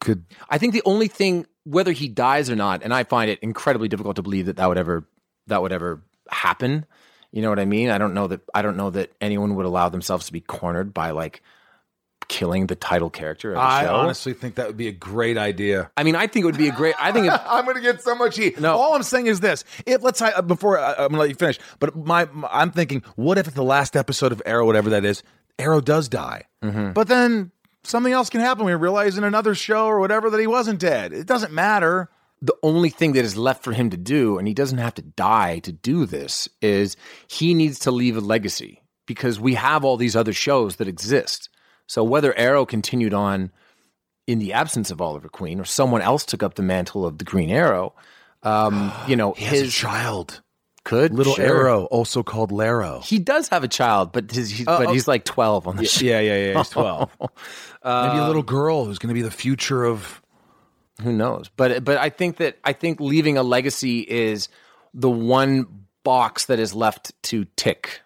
could 0.00 0.22
I 0.50 0.58
think 0.58 0.74
the 0.74 0.82
only 0.84 1.08
thing, 1.08 1.46
whether 1.64 1.92
he 1.92 2.08
dies 2.08 2.50
or 2.50 2.56
not, 2.56 2.82
and 2.82 2.92
I 2.92 3.04
find 3.04 3.30
it 3.30 3.38
incredibly 3.40 3.88
difficult 3.88 4.16
to 4.16 4.22
believe 4.22 4.44
that 4.44 4.56
that 4.56 4.68
would 4.68 4.76
ever 4.76 5.08
that 5.46 5.62
would 5.62 5.72
ever 5.72 6.02
happen. 6.28 6.84
You 7.32 7.40
know 7.40 7.48
what 7.48 7.58
I 7.58 7.64
mean? 7.64 7.88
I 7.88 7.96
don't 7.96 8.12
know 8.12 8.26
that 8.26 8.42
I 8.54 8.60
don't 8.60 8.76
know 8.76 8.90
that 8.90 9.12
anyone 9.22 9.54
would 9.54 9.64
allow 9.64 9.88
themselves 9.88 10.26
to 10.26 10.32
be 10.34 10.42
cornered 10.42 10.92
by 10.92 11.12
like 11.12 11.40
killing 12.28 12.66
the 12.66 12.76
title 12.76 13.08
character 13.08 13.52
of 13.52 13.54
the 13.54 13.62
I 13.62 13.84
show. 13.84 13.94
honestly 13.94 14.34
think 14.34 14.56
that 14.56 14.66
would 14.66 14.76
be 14.76 14.88
a 14.88 14.92
great 14.92 15.38
idea. 15.38 15.90
I 15.96 16.02
mean, 16.02 16.16
I 16.16 16.26
think 16.26 16.42
it 16.42 16.46
would 16.46 16.58
be 16.58 16.68
a 16.68 16.72
great. 16.72 16.96
I 17.00 17.12
think 17.12 17.28
if, 17.28 17.40
I'm 17.46 17.64
going 17.64 17.76
to 17.76 17.82
get 17.82 18.02
so 18.02 18.14
much 18.14 18.36
heat. 18.36 18.60
No. 18.60 18.76
all 18.76 18.94
I'm 18.94 19.02
saying 19.04 19.26
is 19.26 19.40
this: 19.40 19.64
if 19.86 20.02
let's 20.02 20.18
say 20.18 20.30
uh, 20.32 20.42
before 20.42 20.78
I, 20.78 20.90
I'm 20.92 20.96
going 20.98 21.12
to 21.12 21.18
let 21.20 21.28
you 21.30 21.34
finish, 21.34 21.58
but 21.78 21.96
my, 21.96 22.26
my- 22.26 22.50
I'm 22.52 22.72
thinking, 22.72 23.02
what 23.16 23.38
if 23.38 23.48
at 23.48 23.54
the 23.54 23.64
last 23.64 23.96
episode 23.96 24.32
of 24.32 24.42
Arrow, 24.44 24.66
whatever 24.66 24.90
that 24.90 25.06
is, 25.06 25.22
Arrow 25.58 25.80
does 25.80 26.08
die, 26.08 26.44
but 26.60 27.08
then 27.08 27.50
something 27.84 28.12
else 28.12 28.30
can 28.30 28.40
happen. 28.40 28.64
We 28.66 28.74
realize 28.74 29.16
in 29.18 29.24
another 29.24 29.54
show 29.54 29.86
or 29.86 30.00
whatever 30.00 30.30
that 30.30 30.40
he 30.40 30.46
wasn't 30.46 30.78
dead. 30.80 31.12
It 31.12 31.26
doesn't 31.26 31.52
matter. 31.52 32.08
the 32.42 32.54
only 32.62 32.88
thing 32.88 33.12
that 33.12 33.24
is 33.24 33.36
left 33.36 33.62
for 33.62 33.72
him 33.72 33.90
to 33.90 33.96
do, 33.98 34.38
and 34.38 34.48
he 34.48 34.54
doesn't 34.54 34.78
have 34.78 34.94
to 34.94 35.02
die 35.02 35.58
to 35.60 35.72
do 35.72 36.06
this, 36.06 36.48
is 36.62 36.96
he 37.28 37.52
needs 37.54 37.78
to 37.80 37.90
leave 37.90 38.16
a 38.16 38.20
legacy 38.20 38.82
because 39.06 39.38
we 39.38 39.54
have 39.54 39.84
all 39.84 39.96
these 39.98 40.16
other 40.16 40.32
shows 40.32 40.76
that 40.76 40.88
exist. 40.88 41.50
So 41.86 42.02
whether 42.04 42.32
Arrow 42.38 42.64
continued 42.64 43.12
on 43.12 43.50
in 44.26 44.38
the 44.38 44.52
absence 44.54 44.90
of 44.90 45.00
Oliver 45.02 45.28
Queen 45.28 45.60
or 45.60 45.64
someone 45.64 46.00
else 46.00 46.24
took 46.24 46.42
up 46.42 46.54
the 46.54 46.62
mantle 46.62 47.04
of 47.04 47.18
the 47.18 47.24
Green 47.24 47.50
Arrow, 47.50 47.94
um, 48.42 48.90
you 49.06 49.16
know, 49.16 49.32
He 49.32 49.44
has 49.44 49.60
a 49.60 49.64
his 49.64 49.74
child, 49.74 50.40
could 50.84 51.12
little 51.12 51.34
sure. 51.34 51.44
Arrow, 51.44 51.84
also 51.84 52.22
called 52.22 52.52
Laro. 52.52 53.00
He 53.00 53.18
does 53.18 53.48
have 53.48 53.62
a 53.64 53.68
child, 53.68 54.12
but 54.12 54.30
his, 54.30 54.50
oh, 54.52 54.54
he's, 54.56 54.64
but 54.64 54.90
he's 54.90 55.08
like 55.08 55.24
twelve 55.24 55.66
on 55.68 55.76
the 55.76 55.84
show. 55.84 56.04
Yeah, 56.06 56.20
yeah, 56.20 56.36
yeah. 56.52 56.58
He's 56.58 56.70
twelve. 56.70 57.10
Um, 57.82 58.08
Maybe 58.08 58.18
a 58.18 58.26
little 58.26 58.42
girl 58.42 58.84
who's 58.84 58.98
going 58.98 59.08
to 59.08 59.14
be 59.14 59.22
the 59.22 59.30
future 59.30 59.86
of. 59.86 60.20
Who 61.02 61.14
knows? 61.14 61.48
But 61.56 61.82
but 61.82 61.96
I 61.96 62.10
think 62.10 62.36
that 62.36 62.58
I 62.62 62.74
think 62.74 63.00
leaving 63.00 63.38
a 63.38 63.42
legacy 63.42 64.00
is 64.00 64.48
the 64.92 65.08
one 65.08 65.86
box 66.04 66.44
that 66.46 66.58
is 66.58 66.74
left 66.74 67.12
to 67.22 67.46
tick 67.56 68.02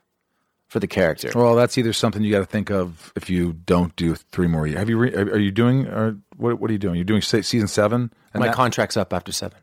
for 0.68 0.78
the 0.78 0.86
character. 0.86 1.32
Well, 1.34 1.56
that's 1.56 1.76
either 1.76 1.92
something 1.92 2.22
you 2.22 2.30
got 2.30 2.38
to 2.38 2.44
think 2.46 2.70
of 2.70 3.12
if 3.16 3.28
you 3.28 3.52
don't 3.52 3.96
do 3.96 4.14
three 4.14 4.46
more 4.46 4.64
years. 4.64 4.78
Have 4.78 4.88
you? 4.88 4.96
Re- 4.96 5.12
are 5.12 5.32
are 5.32 5.38
you 5.40 5.50
doing? 5.50 5.88
Or 5.88 6.16
what? 6.36 6.60
What 6.60 6.70
are 6.70 6.72
you 6.72 6.78
doing? 6.78 6.94
You're 6.94 7.04
doing 7.04 7.22
season 7.22 7.66
seven. 7.66 8.12
And 8.32 8.40
My 8.40 8.46
that- 8.46 8.54
contract's 8.54 8.96
up 8.96 9.12
after 9.12 9.32
seven, 9.32 9.58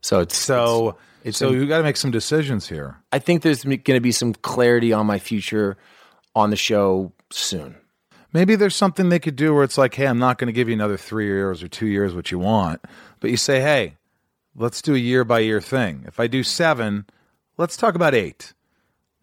so 0.00 0.18
it's 0.18 0.36
So, 0.36 0.88
it's- 0.88 1.02
it's 1.24 1.38
so 1.38 1.50
you 1.50 1.66
got 1.66 1.78
to 1.78 1.82
make 1.82 1.96
some 1.96 2.10
decisions 2.10 2.68
here. 2.68 2.98
I 3.10 3.18
think 3.18 3.42
there's 3.42 3.64
going 3.64 3.80
to 3.80 4.00
be 4.00 4.12
some 4.12 4.34
clarity 4.34 4.92
on 4.92 5.06
my 5.06 5.18
future 5.18 5.78
on 6.34 6.50
the 6.50 6.56
show 6.56 7.12
soon. 7.30 7.76
Maybe 8.34 8.56
there's 8.56 8.76
something 8.76 9.08
they 9.08 9.18
could 9.18 9.36
do 9.36 9.54
where 9.54 9.64
it's 9.64 9.78
like, 9.78 9.94
hey, 9.94 10.06
I'm 10.06 10.18
not 10.18 10.38
going 10.38 10.48
to 10.48 10.52
give 10.52 10.68
you 10.68 10.74
another 10.74 10.96
three 10.96 11.26
years 11.26 11.62
or 11.62 11.68
two 11.68 11.86
years, 11.86 12.14
what 12.14 12.30
you 12.30 12.38
want, 12.38 12.84
but 13.20 13.30
you 13.30 13.36
say, 13.36 13.60
hey, 13.60 13.96
let's 14.54 14.82
do 14.82 14.94
a 14.94 14.98
year 14.98 15.24
by 15.24 15.38
year 15.38 15.60
thing. 15.60 16.04
If 16.06 16.20
I 16.20 16.26
do 16.26 16.42
seven, 16.42 17.06
let's 17.56 17.76
talk 17.76 17.94
about 17.94 18.14
eight. 18.14 18.52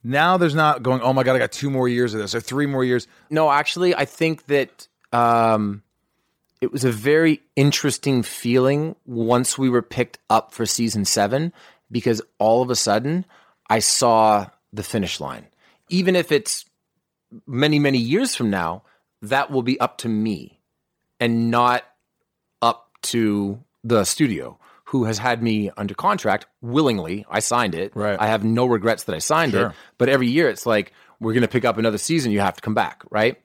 Now 0.03 0.37
there's 0.37 0.55
not 0.55 0.81
going, 0.81 1.01
oh 1.01 1.13
my 1.13 1.23
god, 1.23 1.35
I 1.35 1.39
got 1.39 1.51
two 1.51 1.69
more 1.69 1.87
years 1.87 2.15
of 2.15 2.21
this 2.21 2.33
or 2.33 2.41
three 2.41 2.65
more 2.65 2.83
years. 2.83 3.07
No, 3.29 3.51
actually, 3.51 3.93
I 3.93 4.05
think 4.05 4.47
that 4.47 4.87
um, 5.13 5.83
it 6.61 6.71
was 6.71 6.83
a 6.83 6.91
very 6.91 7.41
interesting 7.55 8.23
feeling 8.23 8.95
once 9.05 9.57
we 9.57 9.69
were 9.69 9.81
picked 9.81 10.19
up 10.29 10.53
for 10.53 10.65
season 10.65 11.05
seven 11.05 11.51
because 11.91 12.21
all 12.39 12.61
of 12.61 12.69
a 12.69 12.75
sudden 12.75 13.25
I 13.69 13.79
saw 13.79 14.47
the 14.73 14.83
finish 14.83 15.19
line. 15.19 15.47
Even 15.89 16.15
if 16.15 16.31
it's 16.31 16.65
many, 17.45 17.79
many 17.79 17.97
years 17.97 18.35
from 18.35 18.49
now, 18.49 18.83
that 19.21 19.51
will 19.51 19.63
be 19.63 19.79
up 19.79 19.99
to 19.99 20.09
me 20.09 20.59
and 21.19 21.51
not 21.51 21.83
up 22.61 22.89
to 23.03 23.63
the 23.83 24.03
studio 24.05 24.57
who 24.85 25.05
has 25.05 25.17
had 25.17 25.41
me 25.41 25.69
under 25.77 25.93
contract 25.93 26.45
willingly. 26.61 27.25
I 27.29 27.39
signed 27.39 27.75
it. 27.75 27.95
Right. 27.95 28.19
I 28.19 28.27
have 28.27 28.43
no 28.43 28.65
regrets 28.65 29.05
that 29.05 29.15
I 29.15 29.19
signed 29.19 29.53
it. 29.53 29.71
But 29.97 30.09
every 30.09 30.27
year 30.27 30.49
it's 30.49 30.65
like, 30.65 30.93
we're 31.19 31.33
going 31.33 31.43
to 31.43 31.47
pick 31.47 31.65
up 31.65 31.77
another 31.77 31.97
season. 31.97 32.31
You 32.31 32.39
have 32.39 32.55
to 32.55 32.61
come 32.61 32.73
back, 32.73 33.03
right? 33.09 33.39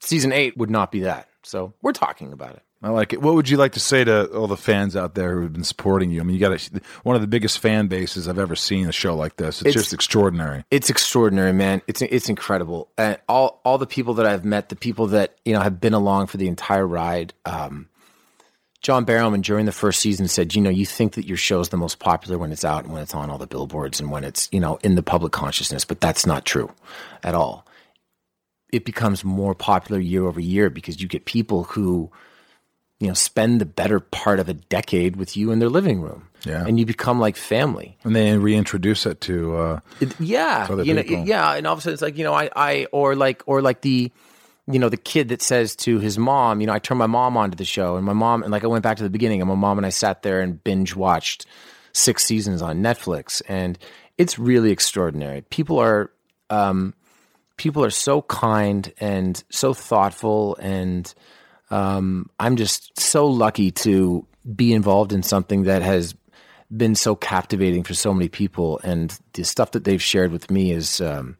Season 0.00 0.30
eight 0.30 0.56
would 0.56 0.70
not 0.70 0.92
be 0.92 1.00
that. 1.00 1.28
So 1.42 1.72
we're 1.80 1.92
talking 1.92 2.32
about 2.32 2.56
it. 2.56 2.62
I 2.84 2.90
like 2.90 3.14
it. 3.14 3.22
What 3.22 3.34
would 3.34 3.48
you 3.48 3.56
like 3.56 3.72
to 3.72 3.80
say 3.80 4.04
to 4.04 4.26
all 4.36 4.46
the 4.46 4.58
fans 4.58 4.94
out 4.94 5.14
there 5.14 5.40
who've 5.40 5.50
been 5.50 5.64
supporting 5.64 6.10
you? 6.10 6.20
I 6.20 6.22
mean, 6.24 6.34
you 6.34 6.40
got 6.40 6.52
a, 6.52 6.80
one 7.02 7.16
of 7.16 7.22
the 7.22 7.26
biggest 7.26 7.58
fan 7.60 7.86
bases 7.86 8.28
I've 8.28 8.38
ever 8.38 8.54
seen 8.54 8.86
a 8.86 8.92
show 8.92 9.16
like 9.16 9.36
this. 9.36 9.62
It's, 9.62 9.68
It's- 9.70 9.84
just 9.84 9.94
extraordinary. 9.94 10.66
It's 10.70 10.90
extraordinary, 10.90 11.54
man. 11.54 11.80
It's 11.86 12.02
it's 12.02 12.28
incredible. 12.28 12.90
And 12.98 13.16
all 13.26 13.62
all 13.64 13.78
the 13.78 13.86
people 13.86 14.12
that 14.14 14.26
I've 14.26 14.44
met, 14.44 14.68
the 14.68 14.76
people 14.76 15.06
that 15.08 15.38
you 15.46 15.54
know 15.54 15.60
have 15.60 15.80
been 15.80 15.94
along 15.94 16.26
for 16.26 16.36
the 16.36 16.46
entire 16.46 16.86
ride. 16.86 17.32
Um, 17.46 17.88
John 18.82 19.06
Barrowman 19.06 19.40
during 19.40 19.64
the 19.64 19.72
first 19.72 20.00
season 20.00 20.28
said, 20.28 20.54
you 20.54 20.60
know, 20.60 20.68
you 20.68 20.84
think 20.84 21.14
that 21.14 21.26
your 21.26 21.38
show 21.38 21.60
is 21.60 21.70
the 21.70 21.78
most 21.78 22.00
popular 22.00 22.36
when 22.36 22.52
it's 22.52 22.66
out 22.66 22.84
and 22.84 22.92
when 22.92 23.00
it's 23.00 23.14
on 23.14 23.30
all 23.30 23.38
the 23.38 23.46
billboards 23.46 23.98
and 23.98 24.10
when 24.10 24.24
it's 24.24 24.46
you 24.52 24.60
know 24.60 24.78
in 24.84 24.94
the 24.94 25.02
public 25.02 25.32
consciousness, 25.32 25.86
but 25.86 26.02
that's 26.02 26.26
not 26.26 26.44
true 26.44 26.70
at 27.22 27.34
all. 27.34 27.66
It 28.74 28.84
becomes 28.84 29.24
more 29.24 29.54
popular 29.54 29.98
year 29.98 30.26
over 30.26 30.38
year 30.40 30.68
because 30.68 31.00
you 31.00 31.08
get 31.08 31.24
people 31.24 31.62
who 31.64 32.10
you 33.00 33.08
know 33.08 33.14
spend 33.14 33.60
the 33.60 33.66
better 33.66 34.00
part 34.00 34.40
of 34.40 34.48
a 34.48 34.54
decade 34.54 35.16
with 35.16 35.36
you 35.36 35.50
in 35.50 35.58
their 35.58 35.68
living 35.68 36.00
room, 36.00 36.28
Yeah. 36.46 36.64
and 36.66 36.78
you 36.78 36.86
become 36.86 37.18
like 37.20 37.36
family. 37.36 37.96
And 38.04 38.14
they 38.14 38.36
reintroduce 38.38 39.04
it 39.06 39.20
to. 39.22 39.56
Uh, 39.56 39.80
It- 40.00 40.18
yeah, 40.20 40.66
other 40.70 40.84
you 40.84 40.94
know, 40.94 41.02
people. 41.02 41.26
yeah, 41.26 41.54
and 41.54 41.66
all 41.66 41.72
of 41.74 41.80
a 41.80 41.82
sudden 41.82 41.94
it's 41.94 42.02
like 42.02 42.16
you 42.16 42.24
know, 42.24 42.32
I, 42.34 42.48
I, 42.54 42.86
or 42.92 43.14
like, 43.16 43.42
or 43.46 43.60
like 43.62 43.80
the, 43.82 44.10
you 44.66 44.78
know, 44.78 44.88
the 44.88 44.96
kid 44.96 45.28
that 45.28 45.42
says 45.42 45.76
to 45.76 45.98
his 45.98 46.16
mom, 46.18 46.60
you 46.60 46.66
know, 46.66 46.72
I 46.72 46.78
turned 46.78 46.98
my 46.98 47.06
mom 47.06 47.36
onto 47.36 47.56
the 47.56 47.64
show, 47.64 47.96
and 47.96 48.06
my 48.06 48.12
mom, 48.14 48.42
and 48.42 48.52
like 48.52 48.64
I 48.64 48.68
went 48.68 48.82
back 48.84 48.96
to 48.98 49.02
the 49.02 49.10
beginning, 49.10 49.40
and 49.42 49.48
my 49.48 49.56
mom 49.56 49.76
and 49.78 49.86
I 49.86 49.90
sat 49.90 50.22
there 50.22 50.40
and 50.40 50.62
binge 50.62 50.94
watched 50.96 51.46
six 51.92 52.24
seasons 52.24 52.62
on 52.62 52.80
Netflix, 52.80 53.42
and 53.48 53.78
it's 54.16 54.38
really 54.38 54.70
extraordinary. 54.70 55.42
People 55.50 55.78
are, 55.78 56.10
um, 56.48 56.94
people 57.56 57.84
are 57.84 57.90
so 57.90 58.22
kind 58.22 58.92
and 59.00 59.42
so 59.50 59.74
thoughtful, 59.74 60.56
and 60.60 61.12
um, 61.70 62.30
I'm 62.38 62.56
just 62.56 62.98
so 62.98 63.26
lucky 63.26 63.70
to 63.70 64.26
be 64.54 64.72
involved 64.72 65.12
in 65.12 65.22
something 65.22 65.64
that 65.64 65.82
has 65.82 66.14
been 66.74 66.94
so 66.94 67.14
captivating 67.14 67.82
for 67.82 67.94
so 67.94 68.12
many 68.12 68.28
people, 68.28 68.80
and 68.82 69.18
the 69.34 69.44
stuff 69.44 69.72
that 69.72 69.84
they've 69.84 70.02
shared 70.02 70.32
with 70.32 70.50
me 70.50 70.72
is, 70.72 71.00
um, 71.00 71.36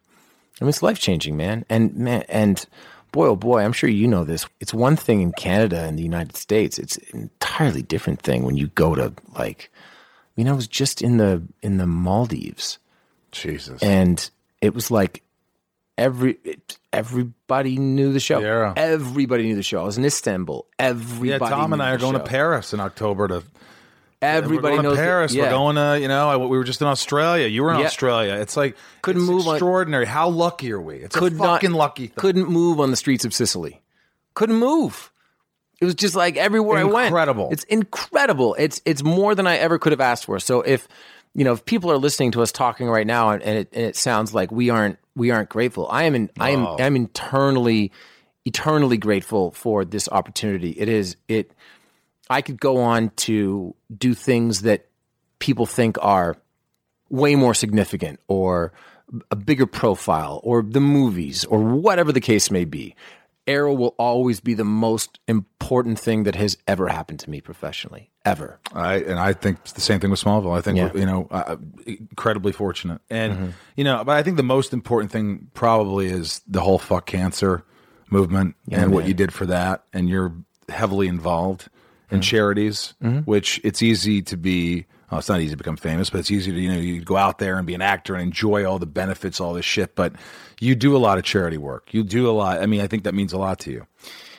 I 0.61 0.65
mean, 0.65 0.69
it's 0.69 0.83
life 0.83 0.99
changing, 0.99 1.37
man. 1.37 1.65
And 1.69 1.95
man, 1.97 2.25
and 2.29 2.65
boy, 3.13 3.29
oh 3.29 3.37
boy, 3.37 3.63
I'm 3.63 3.73
sure 3.73 3.89
you 3.91 4.09
know 4.09 4.25
this. 4.25 4.47
It's 4.61 4.75
one 4.75 4.97
thing 4.97 5.21
in 5.21 5.33
Canada 5.33 5.85
and 5.85 5.99
the 5.99 6.03
United 6.03 6.37
States. 6.37 6.79
It's 6.79 6.97
an 7.13 7.21
entirely 7.23 7.83
different 7.83 8.23
thing 8.23 8.45
when 8.45 8.57
you 8.57 8.69
go 8.69 8.95
to 8.95 9.13
like. 9.37 9.71
I 9.75 10.41
mean, 10.41 10.49
I 10.49 10.53
was 10.53 10.67
just 10.67 11.01
in 11.01 11.17
the 11.19 11.43
in 11.63 11.77
the 11.77 11.87
Maldives, 11.87 12.79
Jesus. 13.31 13.83
and 13.83 14.29
it 14.61 14.75
was 14.75 14.91
like 14.91 15.23
every 15.99 16.39
it, 16.45 16.79
everybody 16.93 17.77
knew 17.79 18.13
the 18.13 18.21
show. 18.21 18.41
Yeah. 18.41 18.73
Everybody 18.77 19.45
knew 19.45 19.57
the 19.57 19.63
show. 19.63 19.81
I 19.81 19.85
was 19.85 19.99
in 19.99 20.05
Istanbul. 20.05 20.67
Everybody. 20.79 21.29
yeah, 21.31 21.39
Tom 21.39 21.73
and 21.73 21.83
I 21.83 21.93
are 21.93 21.99
going 21.99 22.15
show. 22.15 22.19
to 22.19 22.25
Paris 22.25 22.73
in 22.73 22.81
October 22.81 23.29
to. 23.29 23.43
Everybody 24.23 24.57
we're 24.57 24.71
going 24.71 24.83
knows 24.85 24.93
to 24.93 24.97
the- 24.97 25.03
Paris. 25.07 25.35
yeah. 25.35 25.43
We're 25.43 25.51
going 25.51 25.77
to, 25.77 25.99
you 26.01 26.09
know, 26.09 26.31
I, 26.31 26.37
we 26.39 26.57
were 26.57 26.65
just 26.65 26.81
in 26.81 26.87
Australia. 26.87 27.47
You 27.47 27.63
were 27.63 27.75
in 27.75 27.81
Yeah. 27.81 27.85
Australia. 27.87 28.35
It's 28.37 28.57
like 28.57 28.75
Couldn't 29.03 29.21
it's 29.23 29.31
move 29.31 29.47
on- 29.47 29.57
Extraordinary. 29.57 30.07
How 30.07 30.31
lucky 30.31 30.73
are 30.73 30.81
we? 30.81 30.97
It's 30.97 31.15
could 31.15 31.35
a 31.35 31.37
not 31.37 31.45
fucking 31.47 31.73
lucky 31.73 32.07
thing. 32.07 32.15
Couldn't 32.17 32.49
move 32.49 32.81
on 32.81 32.91
the 32.91 32.97
streets 32.97 33.27
of 33.27 33.35
Sicily. 33.35 33.83
Couldn't 34.33 34.57
move. 34.57 35.13
It 35.79 35.85
was 35.85 35.95
just 35.95 36.17
like 36.17 36.39
everywhere 36.39 36.79
I 36.79 36.85
went. 36.85 37.09
Incredible. 37.09 37.51
It's 37.53 37.65
incredible. 37.65 38.55
It's 38.59 38.81
it's 38.87 39.03
more 39.03 39.35
than 39.35 39.47
I 39.47 39.57
ever 39.59 39.79
could 39.79 39.93
have 39.93 40.01
asked 40.01 40.25
for. 40.25 40.39
So 40.41 40.63
if 40.63 40.89
you 41.35 41.45
know 41.45 41.53
if 41.53 41.65
people 41.65 41.91
are 41.91 41.99
listening 41.99 42.31
to 42.33 42.43
us 42.43 42.53
talking 42.53 42.89
right 42.89 43.07
now 43.07 43.31
and, 43.31 43.43
and, 43.43 43.59
it, 43.59 43.69
and 43.73 43.85
it 43.85 43.97
sounds 43.97 44.35
like 44.35 44.51
we 44.51 44.71
aren't 44.71 44.99
we 45.17 45.31
aren't 45.31 45.49
grateful, 45.49 45.87
I 45.91 46.05
am 46.05 46.15
in, 46.15 46.31
I 46.39 46.51
am 46.51 46.67
I'm 46.67 46.97
internally 46.97 47.93
eternally 48.45 48.99
grateful 48.99 49.51
for 49.53 49.85
this 49.85 50.09
opportunity. 50.09 50.71
It 50.71 50.89
is 50.89 51.17
it. 51.29 51.53
I 52.31 52.41
could 52.41 52.61
go 52.61 52.79
on 52.79 53.11
to 53.11 53.75
do 53.97 54.15
things 54.15 54.63
that 54.63 54.87
people 55.39 55.67
think 55.67 55.97
are 56.01 56.37
way 57.11 57.35
more 57.35 57.55
significant 57.55 58.19
or 58.29 58.73
a 59.31 59.37
bigger 59.37 59.67
profile 59.67 60.41
or 60.43 60.63
the 60.63 60.81
movies 60.81 61.45
or 61.45 61.61
whatever 61.61 62.13
the 62.13 62.21
case 62.21 62.51
may 62.51 62.65
be. 62.65 62.97
Arrow 63.47 63.75
will 63.75 63.95
always 63.99 64.41
be 64.41 64.55
the 64.55 64.65
most 64.65 65.21
important 65.29 65.99
thing 65.99 66.23
that 66.23 66.35
has 66.35 66.57
ever 66.67 66.89
happened 66.89 67.21
to 67.21 67.29
me 67.29 67.43
professionally, 67.43 68.11
ever. 68.25 68.59
I 68.73 68.97
and 68.97 69.19
I 69.19 69.33
think 69.33 69.59
it's 69.63 69.73
the 69.73 69.81
same 69.81 70.01
thing 70.01 70.11
with 70.11 70.21
Smallville. 70.23 70.57
I 70.57 70.61
think 70.61 70.79
Yeah. 70.79 70.89
Mm-hmm. 70.89 70.99
you 70.99 71.07
know 71.07 71.29
uh, 71.31 71.57
incredibly 71.87 72.53
fortunate, 72.53 73.01
and 73.11 73.55
you 73.77 73.85
know, 73.85 74.03
but 74.05 74.17
I 74.17 74.23
think 74.23 74.37
the 74.37 74.43
most 74.43 74.73
important 74.73 75.13
thing 75.13 75.49
probably 75.55 76.07
is 76.07 76.41
the 76.47 76.61
whole 76.61 76.79
fuck 76.79 77.07
cancer 77.07 77.65
movement 78.11 78.55
and 78.71 78.93
what 78.93 79.07
you 79.07 79.15
did 79.15 79.33
for 79.33 79.47
that, 79.47 79.85
and 79.93 80.09
you're 80.09 80.33
heavily 80.69 81.09
involved 81.09 81.69
Mm-hmm. 82.07 82.17
in 82.17 82.21
charities, 82.21 82.95
which 83.25 83.61
it's 83.65 83.83
easy 83.83 84.21
to 84.23 84.37
be. 84.37 84.85
Well, 85.11 85.21
it's 85.21 85.29
not 85.29 85.41
easy 85.41 85.53
to 85.53 85.57
become 85.57 85.79
famous, 85.79 86.11
but 86.11 86.19
it's 86.21 86.31
easy 86.31 86.53
to 86.53 86.61
you 86.61 86.69
know 86.71 86.79
you 86.79 87.01
go 87.01 87.17
out 87.17 87.39
there 87.39 87.57
and 87.57 87.67
be 87.67 87.73
an 87.75 87.81
actor 87.81 88.13
and 88.15 88.23
enjoy 88.25 88.67
all 88.67 88.79
the 88.79 88.85
benefits, 88.87 89.41
all 89.41 89.55
this 89.55 89.65
shit. 89.65 89.95
But 89.95 90.13
you 90.61 90.75
do 90.75 90.95
a 90.95 90.99
lot 90.99 91.17
of 91.17 91.25
charity 91.25 91.57
work. 91.57 91.95
You 91.95 92.05
do 92.05 92.29
a 92.29 92.33
lot. 92.33 92.61
I 92.61 92.67
mean, 92.67 92.83
I 92.83 92.89
think 92.89 93.05
that 93.05 93.15
means 93.15 93.33
a 93.33 93.39
lot 93.39 93.59
to 93.61 93.71
you. 93.71 93.87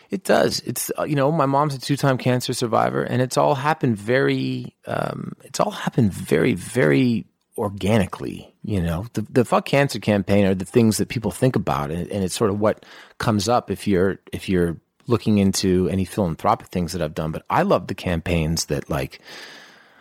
It 0.10 0.23
does. 0.23 0.60
It's 0.61 0.91
uh, 0.98 1.03
you 1.03 1.15
know, 1.15 1.32
my 1.32 1.45
mom's 1.45 1.76
a 1.76 1.80
two-time 1.80 2.18
cancer 2.18 2.53
survivor, 2.53 3.03
and 3.03 3.22
it's 3.22 3.38
all 3.38 3.56
happened 3.56 3.98
very. 3.98 4.76
Um, 4.86 5.34
it's 5.44 5.60
all 5.60 5.72
happened 5.72 6.14
very, 6.14 6.53
very 6.53 7.26
organically. 7.57 8.53
You 8.64 8.82
know, 8.82 9.06
the 9.14 9.22
the 9.22 9.45
fuck 9.45 9.65
cancer 9.65 9.99
campaign 9.99 10.45
are 10.45 10.56
the 10.56 10.65
things 10.65 10.98
that 10.98 11.10
people 11.10 11.32
think 11.32 11.56
about, 11.56 11.91
and, 11.91 12.07
and 12.10 12.23
it's 12.23 12.36
sort 12.36 12.49
of 12.49 12.60
what 12.60 12.86
comes 13.18 13.49
up 13.49 13.72
if 13.72 13.88
you're 13.88 14.19
if 14.32 14.49
you're 14.49 14.77
looking 15.07 15.38
into 15.38 15.88
any 15.90 16.06
philanthropic 16.06 16.68
things 16.68 16.94
that 16.94 17.02
I've 17.02 17.14
done. 17.14 17.32
But 17.32 17.45
I 17.49 17.61
love 17.61 17.88
the 17.88 17.95
campaigns 17.95 18.65
that 18.65 18.90
like 18.90 19.19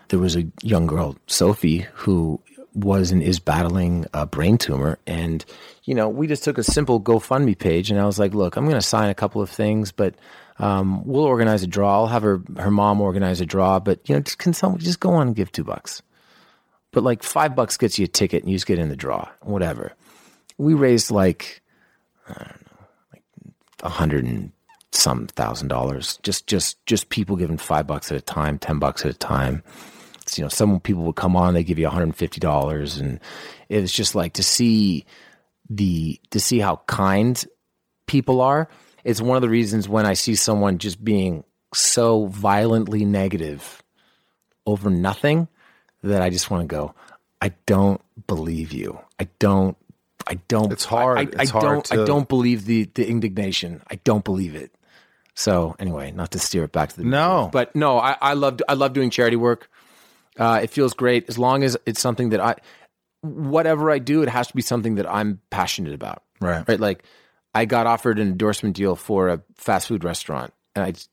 there 0.09 0.19
was 0.19 0.37
a 0.37 0.47
young 0.63 0.87
girl, 0.87 1.17
Sophie, 1.27 1.87
who 1.95 2.41
was 2.75 3.13
and 3.13 3.23
is 3.23 3.39
battling 3.39 4.07
a 4.13 4.27
brain 4.27 4.59
tumor. 4.59 4.99
And, 5.07 5.45
you 5.85 5.95
know, 5.95 6.09
we 6.09 6.27
just 6.27 6.45
took 6.45 6.59
a 6.59 6.65
simple 6.65 7.01
GoFundMe 7.01 7.59
page 7.59 7.91
and 7.91 8.01
I 8.01 8.07
was 8.07 8.19
like, 8.19 8.35
look, 8.35 8.57
I'm 8.57 8.65
going 8.65 8.75
to 8.75 8.83
sign 8.83 9.11
a 9.11 9.15
couple 9.15 9.41
of 9.41 9.49
things, 9.49 9.93
but 9.93 10.15
um, 10.59 11.05
we'll 11.05 11.25
organize 11.25 11.63
a 11.63 11.67
draw. 11.67 11.95
I'll 11.95 12.07
have 12.09 12.23
her, 12.23 12.43
her 12.59 12.71
mom 12.71 13.01
organize 13.01 13.41
a 13.41 13.47
draw, 13.47 13.79
but, 13.79 14.09
you 14.09 14.15
know, 14.15 14.21
just, 14.21 14.39
can 14.39 14.53
someone 14.53 14.81
just 14.81 15.01
go 15.01 15.11
on 15.11 15.29
and 15.29 15.37
give 15.37 15.53
two 15.53 15.65
bucks? 15.65 16.03
But 16.91 17.05
like 17.05 17.23
five 17.23 17.57
bucks 17.57 17.77
gets 17.77 17.99
you 17.99 18.05
a 18.05 18.09
ticket 18.09 18.43
and 18.43 18.51
you 18.51 18.57
just 18.57 18.67
get 18.67 18.79
in 18.79 18.89
the 18.89 18.97
draw, 18.97 19.29
whatever. 19.43 19.93
We 20.59 20.75
raised 20.75 21.11
like, 21.11 21.63
I 22.29 22.35
don't 22.35 22.67
know, 22.67 22.87
like 23.13 23.23
a 23.83 23.89
hundred 23.89 24.25
and 24.25 24.53
some 24.93 25.27
thousand 25.27 25.69
dollars. 25.69 26.19
Just, 26.23 26.47
just, 26.47 26.85
just 26.87 27.09
people 27.09 27.37
giving 27.37 27.59
five 27.59 27.87
bucks 27.87 28.11
at 28.11 28.19
a 28.19 28.21
time, 28.21 28.59
ten 28.59 28.79
bucks 28.79 29.05
at 29.05 29.11
a 29.11 29.19
time 29.19 29.63
you 30.37 30.43
know, 30.43 30.49
some 30.49 30.81
people 30.81 31.03
would 31.05 31.17
come 31.17 31.37
on, 31.37 31.55
they 31.55 31.65
give 31.65 31.79
you 31.79 31.89
$150. 31.89 33.01
And 33.01 33.21
it 33.69 33.81
was 33.81 33.93
just 33.93 34.15
like 34.15 34.35
to 34.35 34.43
see 34.43 35.05
the, 35.69 36.21
to 36.31 36.41
see 36.41 36.59
how 36.59 36.77
kind 36.87 37.43
people 38.07 38.41
are. 38.41 38.69
It's 39.05 39.21
one 39.21 39.37
of 39.37 39.43
the 39.43 39.49
reasons 39.49 39.89
when 39.89 40.07
I 40.07 40.15
see 40.15 40.35
someone 40.35 40.79
just 40.79 41.05
being 41.05 41.45
so 41.75 42.27
violently 42.27 43.05
negative 43.05 43.83
over 44.67 44.91
nothing 44.91 45.49
that 46.03 46.23
I 46.23 46.31
just 46.31 46.51
want 46.51 46.63
to 46.63 46.67
go, 46.67 46.95
I 47.41 47.53
don't 47.67 48.01
believe 48.27 48.73
you. 48.73 48.99
I 49.19 49.29
don't, 49.39 49.77
I 50.27 50.35
don't, 50.49 50.73
It's 50.73 50.85
hard. 50.85 51.19
I, 51.19 51.21
I, 51.23 51.43
It's 51.43 51.51
I 51.51 51.53
hard 51.53 51.65
don't, 51.65 51.93
I 51.93 52.05
don't 52.05 52.29
believe 52.29 52.65
the, 52.65 52.85
the 52.95 53.07
indignation. 53.07 53.83
I 53.91 53.97
don't 53.97 54.25
believe 54.25 54.55
it. 54.55 54.75
So 55.35 55.75
anyway, 55.79 56.13
not 56.13 56.31
to 56.31 56.39
steer 56.39 56.65
it 56.65 56.73
back 56.73 56.91
to 56.91 56.97
the 56.99 57.05
No. 57.05 57.51
but 57.53 57.75
no, 57.75 57.99
I, 57.99 58.17
I 58.23 58.35
love 58.35 58.61
I 58.69 58.75
love 58.75 58.93
doing 58.93 59.11
charity 59.11 59.37
work. 59.37 59.69
Uh, 60.39 60.61
it 60.63 60.71
feels 60.71 60.95
great 60.95 61.29
as 61.29 61.39
long 61.39 61.63
as 61.63 61.77
it's 61.87 62.01
something 62.01 62.31
that 62.31 62.41
I, 62.41 62.57
whatever 63.21 63.91
I 63.91 63.99
do, 63.99 64.23
it 64.23 64.29
has 64.29 64.49
to 64.49 64.55
be 64.55 64.63
something 64.63 64.97
that 64.97 65.09
I'm 65.09 65.41
passionate 65.51 65.95
about. 65.95 66.23
Right. 66.41 66.67
Right. 66.69 66.81
Like 66.81 67.05
I 67.55 67.65
got 67.65 67.87
offered 67.87 68.19
an 68.19 68.29
endorsement 68.29 68.77
deal 68.77 68.97
for 68.97 69.29
a 69.29 69.43
fast 69.57 69.87
food 69.89 70.03
restaurant, 70.05 70.53
and 70.75 70.85
I 70.85 70.91
just, 70.91 71.09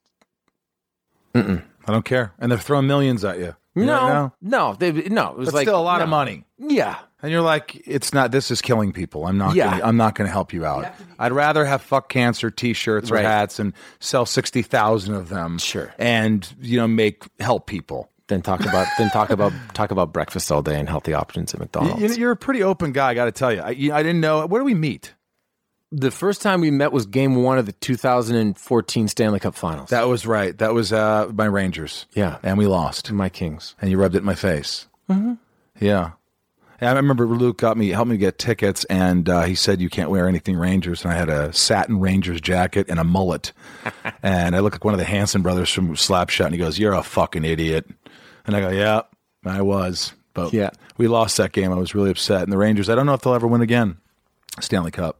I 1.36 1.62
don't 1.88 2.04
care. 2.06 2.34
And 2.40 2.52
they're 2.52 2.60
throwing 2.60 2.88
millions 2.88 3.24
at 3.24 3.38
you. 3.38 3.56
You 3.74 3.86
no, 3.86 4.08
know? 4.08 4.34
no, 4.42 4.76
they, 4.78 4.92
no. 4.92 5.30
It 5.30 5.38
was 5.38 5.48
But 5.48 5.54
like 5.54 5.68
still 5.68 5.80
a 5.80 5.82
lot 5.82 6.00
no. 6.00 6.04
of 6.04 6.10
money. 6.10 6.44
Yeah, 6.58 6.98
And 7.22 7.32
you're 7.32 7.42
like, 7.42 7.88
it's 7.88 8.14
not. 8.14 8.32
This 8.32 8.50
is 8.50 8.62
killing 8.62 8.92
people. 8.94 9.28
I'm 9.28 9.38
not. 9.38 9.56
Yeah. 9.56 9.70
Gonna, 9.72 9.84
I'm 9.84 9.98
not 9.98 10.16
going 10.16 10.28
to 10.28 10.32
help 10.32 10.54
you 10.54 10.66
out. 10.66 10.92
I'd 11.20 11.32
rather 11.32 11.64
have 11.66 11.82
fuck 11.82 12.10
cancer 12.10 12.50
T-shirts 12.50 13.12
or 13.12 13.18
hats 13.18 13.60
and 13.60 13.74
sell 14.00 14.26
sixty 14.26 14.64
thousand 14.64 15.14
of 15.14 15.30
them. 15.30 15.60
Sure. 15.60 15.94
And 16.00 16.52
you 16.60 16.78
know, 16.78 16.88
make 16.88 17.24
help 17.40 17.68
people. 17.68 18.10
Then 18.32 18.42
talk 18.42 18.62
about 18.62 18.88
then 18.98 19.10
talk 19.10 19.30
about 19.30 19.52
talk 19.74 19.92
about 19.92 20.14
breakfast 20.14 20.50
all 20.54 20.62
day 20.62 20.80
and 20.80 20.88
healthy 20.88 21.14
options 21.14 21.54
at 21.54 21.60
McDonald's. 21.60 22.18
You, 22.18 22.28
are 22.30 22.32
a 22.32 22.36
pretty 22.38 22.64
open 22.64 22.94
guy. 22.94 23.10
I 23.10 23.14
got 23.14 23.26
to 23.26 23.32
tell 23.34 23.52
you. 23.54 23.60
I, 23.60 23.72
you- 23.72 23.94
I 23.94 24.02
didn't 24.04 24.22
know. 24.22 24.46
Where 24.48 24.62
do 24.62 24.66
we 24.66 24.74
meet? 24.74 25.14
the 25.92 26.10
first 26.12 26.42
time 26.42 26.62
we 26.62 26.72
met 26.72 26.94
was 26.94 27.06
Game 27.06 27.44
One 27.44 27.58
of 27.58 27.66
the 27.66 27.74
2014 27.74 29.10
Stanley 29.10 29.42
Cup 29.42 29.54
Finals. 29.56 29.90
That 29.90 30.08
was 30.08 30.26
right. 30.26 30.58
That 30.58 30.74
was 30.74 30.94
uh, 30.94 31.30
my 31.34 31.44
Rangers. 31.44 32.06
Yeah. 32.14 32.38
And 32.44 32.58
we 32.58 32.66
lost. 32.68 33.12
my 33.12 33.28
Kings. 33.28 33.76
And 33.82 33.92
you 33.92 33.98
rubbed 33.98 34.16
it 34.16 34.20
in 34.20 34.24
my 34.24 34.36
face. 34.36 34.88
Mm-hmm. 35.10 35.34
Yeah. 35.82 36.12
Yeah, 36.82 36.92
I 36.94 36.96
remember 36.96 37.28
Luc 37.28 37.58
got 37.58 37.76
me 37.78 37.90
helped 37.90 38.10
me 38.10 38.18
get 38.18 38.40
tickets, 38.40 38.86
and 38.86 39.30
uh, 39.30 39.42
he 39.44 39.54
said 39.54 39.82
you 39.82 39.90
can't 39.90 40.10
wear 40.10 40.28
anything 40.28 40.56
Rangers, 40.58 41.04
and 41.04 41.14
I 41.14 41.16
had 41.16 41.30
a 41.30 41.54
satin 41.54 42.00
Rangers 42.00 42.42
jacket 42.42 42.88
and 42.90 43.00
a 43.00 43.04
mullet, 43.04 43.52
and 44.24 44.56
I 44.56 44.60
look 44.62 44.74
like 44.74 44.84
one 44.84 44.96
of 44.96 44.98
the 44.98 45.06
Hanson 45.06 45.44
brothers 45.44 45.70
from 45.70 45.90
Slapshot, 45.96 46.46
and 46.46 46.56
he 46.56 46.58
goes, 46.58 46.80
"You're 46.80 46.94
a 46.94 47.04
fucking 47.04 47.46
idiot," 47.46 47.88
and 48.46 48.56
I 48.56 48.60
go, 48.62 48.70
"Yeah, 48.70 49.02
I 49.46 49.62
was." 49.62 50.14
But 50.34 50.54
Yeah. 50.54 50.70
we 50.98 51.08
lost 51.08 51.36
that 51.38 51.52
game. 51.52 51.72
I 51.72 51.76
was 51.76 51.94
really 51.94 52.10
upset, 52.12 52.44
and 52.44 52.52
the 52.52 52.58
Rangers. 52.58 52.90
I 52.90 52.96
don't 52.96 53.06
know 53.06 53.14
if 53.14 53.22
they'll 53.22 53.34
ever 53.34 53.48
win 53.48 53.62
again. 53.62 53.98
Stanley 54.62 54.92
Cup. 54.92 55.20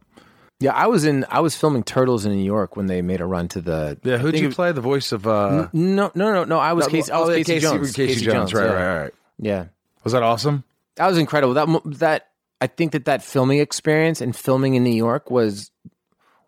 Yeah, 0.60 0.72
I 0.74 0.86
was 0.86 1.04
in. 1.04 1.26
I 1.28 1.40
was 1.40 1.56
filming 1.56 1.82
Turtles 1.82 2.24
in 2.24 2.32
New 2.32 2.44
York 2.44 2.76
when 2.76 2.86
they 2.86 3.02
made 3.02 3.20
a 3.20 3.26
run 3.26 3.48
to 3.48 3.60
the. 3.60 3.98
Yeah, 4.04 4.18
who'd 4.18 4.38
you 4.38 4.48
it- 4.48 4.54
play? 4.54 4.72
The 4.72 4.80
voice 4.80 5.10
of 5.12 5.26
uh, 5.26 5.68
No, 5.72 6.12
no, 6.14 6.32
no, 6.32 6.44
no. 6.44 6.58
I 6.58 6.72
was 6.72 6.86
Casey. 6.86 7.10
I 7.10 7.18
was 7.18 7.30
oh, 7.30 7.34
Casey, 7.34 7.58
Jones. 7.58 7.92
Casey, 7.92 8.24
Jones. 8.24 8.54
Right, 8.54 8.64
yeah. 8.66 8.72
right, 8.72 9.02
right. 9.02 9.14
Yeah, 9.38 9.64
Was 10.04 10.12
that 10.12 10.22
awesome? 10.22 10.62
that 10.96 11.08
was 11.08 11.18
incredible. 11.18 11.54
That 11.54 11.68
that 11.98 12.28
I 12.60 12.68
think 12.68 12.92
that 12.92 13.06
that 13.06 13.24
filming 13.24 13.58
experience 13.58 14.20
and 14.20 14.36
filming 14.36 14.74
in 14.74 14.84
New 14.84 14.94
York 14.94 15.30
was 15.30 15.70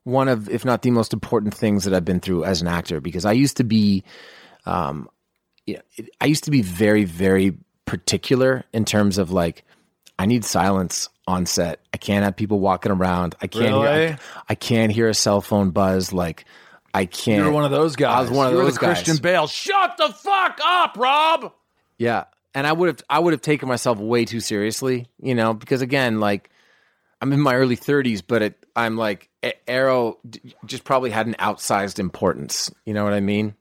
one 0.05 0.29
of, 0.29 0.49
if 0.49 0.65
not 0.65 0.83
the 0.83 0.91
most 0.93 1.13
important 1.13 1.53
things 1.55 1.85
that 1.85 1.93
I've 1.95 2.05
been 2.05 2.21
through 2.21 2.45
as 2.45 2.63
an 2.63 2.69
actor. 2.69 3.01
Because 3.01 3.25
I 3.25 3.33
used 3.33 3.57
to 3.57 3.65
be, 3.65 4.05
um, 4.65 5.09
yeah, 5.67 5.81
it- 5.97 6.11
I 6.21 6.27
used 6.27 6.45
to 6.45 6.51
be 6.51 6.63
very, 6.63 7.05
very 7.05 7.57
particular 7.87 8.65
in 8.73 8.85
terms 8.85 9.19
of 9.19 9.31
like, 9.31 9.65
I 10.19 10.27
need 10.27 10.45
silence 10.45 11.09
on 11.27 11.47
set. 11.47 11.81
I 11.93 11.97
can't 11.97 12.25
have 12.25 12.37
people 12.37 12.61
walking 12.61 12.93
around. 12.93 13.35
I 13.43 13.47
can't. 13.47 13.67
Hear, 13.75 13.83
Really? 13.83 14.09
I, 14.13 14.19
I 14.49 14.55
can't 14.55 14.93
hear 14.93 15.09
a 15.09 15.15
cell 15.15 15.41
phone 15.41 15.71
buzz. 15.71 16.13
Like, 16.13 16.45
I 16.93 17.07
can't. 17.07 17.39
You 17.39 17.45
were 17.47 17.51
one 17.51 17.65
of 17.65 17.71
those 17.73 17.97
guys. 17.97 18.17
I 18.17 18.21
was 18.21 18.31
one 18.31 18.47
of 18.47 18.53
you 18.53 18.59
those 18.59 18.79
guys. 18.79 18.99
Christian 19.03 19.17
Bale. 19.23 19.47
Shut 19.49 19.97
the 19.97 20.09
fuck 20.11 20.61
up, 20.65 20.97
Rob. 20.97 21.53
Yeah, 21.99 22.25
and 22.55 22.67
I 22.67 22.73
would 22.73 22.89
have 22.89 23.03
I 23.11 23.19
would 23.19 23.33
have 23.33 23.41
taken 23.41 23.69
myself 23.69 23.99
way 23.99 24.25
too 24.25 24.41
seriously, 24.41 25.07
you 25.21 25.35
know, 25.35 25.53
because 25.55 25.83
again, 25.83 26.21
like 26.21 26.51
I'm 27.21 27.33
in 27.33 27.41
my 27.41 27.55
early 27.55 27.77
30s, 27.77 28.23
but 28.27 28.43
it, 28.43 28.67
I'm 28.77 28.97
like 28.97 29.29
Arrow 29.67 30.19
just 30.67 30.85
probably 30.85 31.11
had 31.11 31.27
an 31.27 31.35
outsized 31.41 31.99
importance. 31.99 32.71
You 32.85 32.95
know 32.95 33.03
what 33.05 33.15
I 33.15 33.21
mean? 33.21 33.55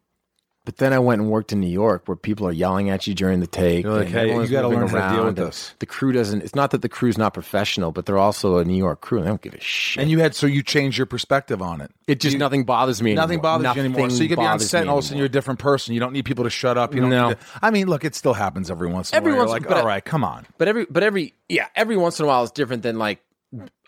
But 0.66 0.78
then 0.78 0.94
I 0.94 1.00
went 1.00 1.20
and 1.22 1.30
worked 1.30 1.52
in 1.52 1.60
New 1.60 1.68
York, 1.68 2.04
where 2.08 2.16
people 2.16 2.48
are 2.48 2.52
yelling 2.54 2.90
at 2.90 3.06
you 3.06 3.14
during 3.14 3.42
the 3.42 3.48
take. 3.48 3.84
You're 3.84 3.94
like, 3.98 4.08
hey, 4.08 4.28
you 4.34 4.48
gotta 4.48 4.70
moving 4.70 4.80
learn 4.80 4.88
how 4.88 5.10
to 5.10 5.16
deal 5.18 5.26
with 5.26 5.36
this. 5.36 5.74
The 5.80 5.86
crew 5.86 6.14
doesn't. 6.14 6.42
It's 6.42 6.56
not 6.56 6.72
that 6.72 6.82
the 6.82 6.88
crew's 6.88 7.18
not 7.18 7.34
professional, 7.34 7.92
but 7.92 8.06
they're 8.06 8.18
also 8.18 8.60
a 8.60 8.64
New 8.64 8.78
York 8.78 9.02
crew, 9.02 9.18
and 9.18 9.28
they 9.28 9.30
don't 9.30 9.42
give 9.42 9.54
a 9.56 9.60
shit. 9.60 10.02
And 10.02 10.10
you 10.10 10.20
had 10.20 10.34
so 10.36 10.48
you 10.48 10.64
changed 10.64 10.98
your 10.98 11.06
perspective 11.06 11.62
on 11.62 11.82
it. 11.82 11.92
it 12.08 12.22
just 12.22 12.38
nothing 12.38 12.64
bothers 12.64 13.02
me. 13.02 13.14
Nothing 13.14 13.40
anymore. 13.40 13.60
bothers 13.60 13.76
you 13.76 13.82
anymore. 13.82 14.10
So 14.10 14.24
you 14.24 14.30
could 14.30 14.40
be 14.40 14.46
on 14.46 14.60
set 14.62 14.80
and 14.82 14.90
all 14.90 15.00
of 15.00 15.04
a 15.04 15.08
sudden 15.08 15.18
you're 15.18 15.26
a 15.26 15.30
different 15.30 15.60
person. 15.60 15.94
You 15.96 16.00
don't 16.00 16.14
need 16.14 16.24
people 16.24 16.46
to 16.46 16.50
shut 16.50 16.78
up. 16.78 16.96
You 16.96 17.02
don't 17.02 17.10
No. 17.10 17.30
need 17.30 17.40
to, 17.40 17.46
I 17.62 17.70
mean, 17.70 17.88
look, 17.88 18.06
it 18.06 18.16
still 18.16 18.34
happens 18.34 18.72
every 18.72 18.88
once 18.88 19.12
in 19.12 19.18
Every 19.18 19.32
a 19.32 19.36
while. 19.36 19.40
You're 19.44 19.52
once- 19.52 19.62
like, 19.64 19.68
but 19.70 19.78
all 19.82 19.86
right, 19.86 20.06
come 20.06 20.24
on. 20.24 20.46
But 20.58 20.70
every 20.70 20.86
but 20.90 21.04
every 21.04 21.34
yeah, 21.50 21.68
every 21.76 21.98
once 21.98 22.20
in 22.20 22.24
a 22.24 22.28
while 22.30 22.42
it's 22.44 22.54
different 22.54 22.84
than 22.84 22.98
like 22.98 23.20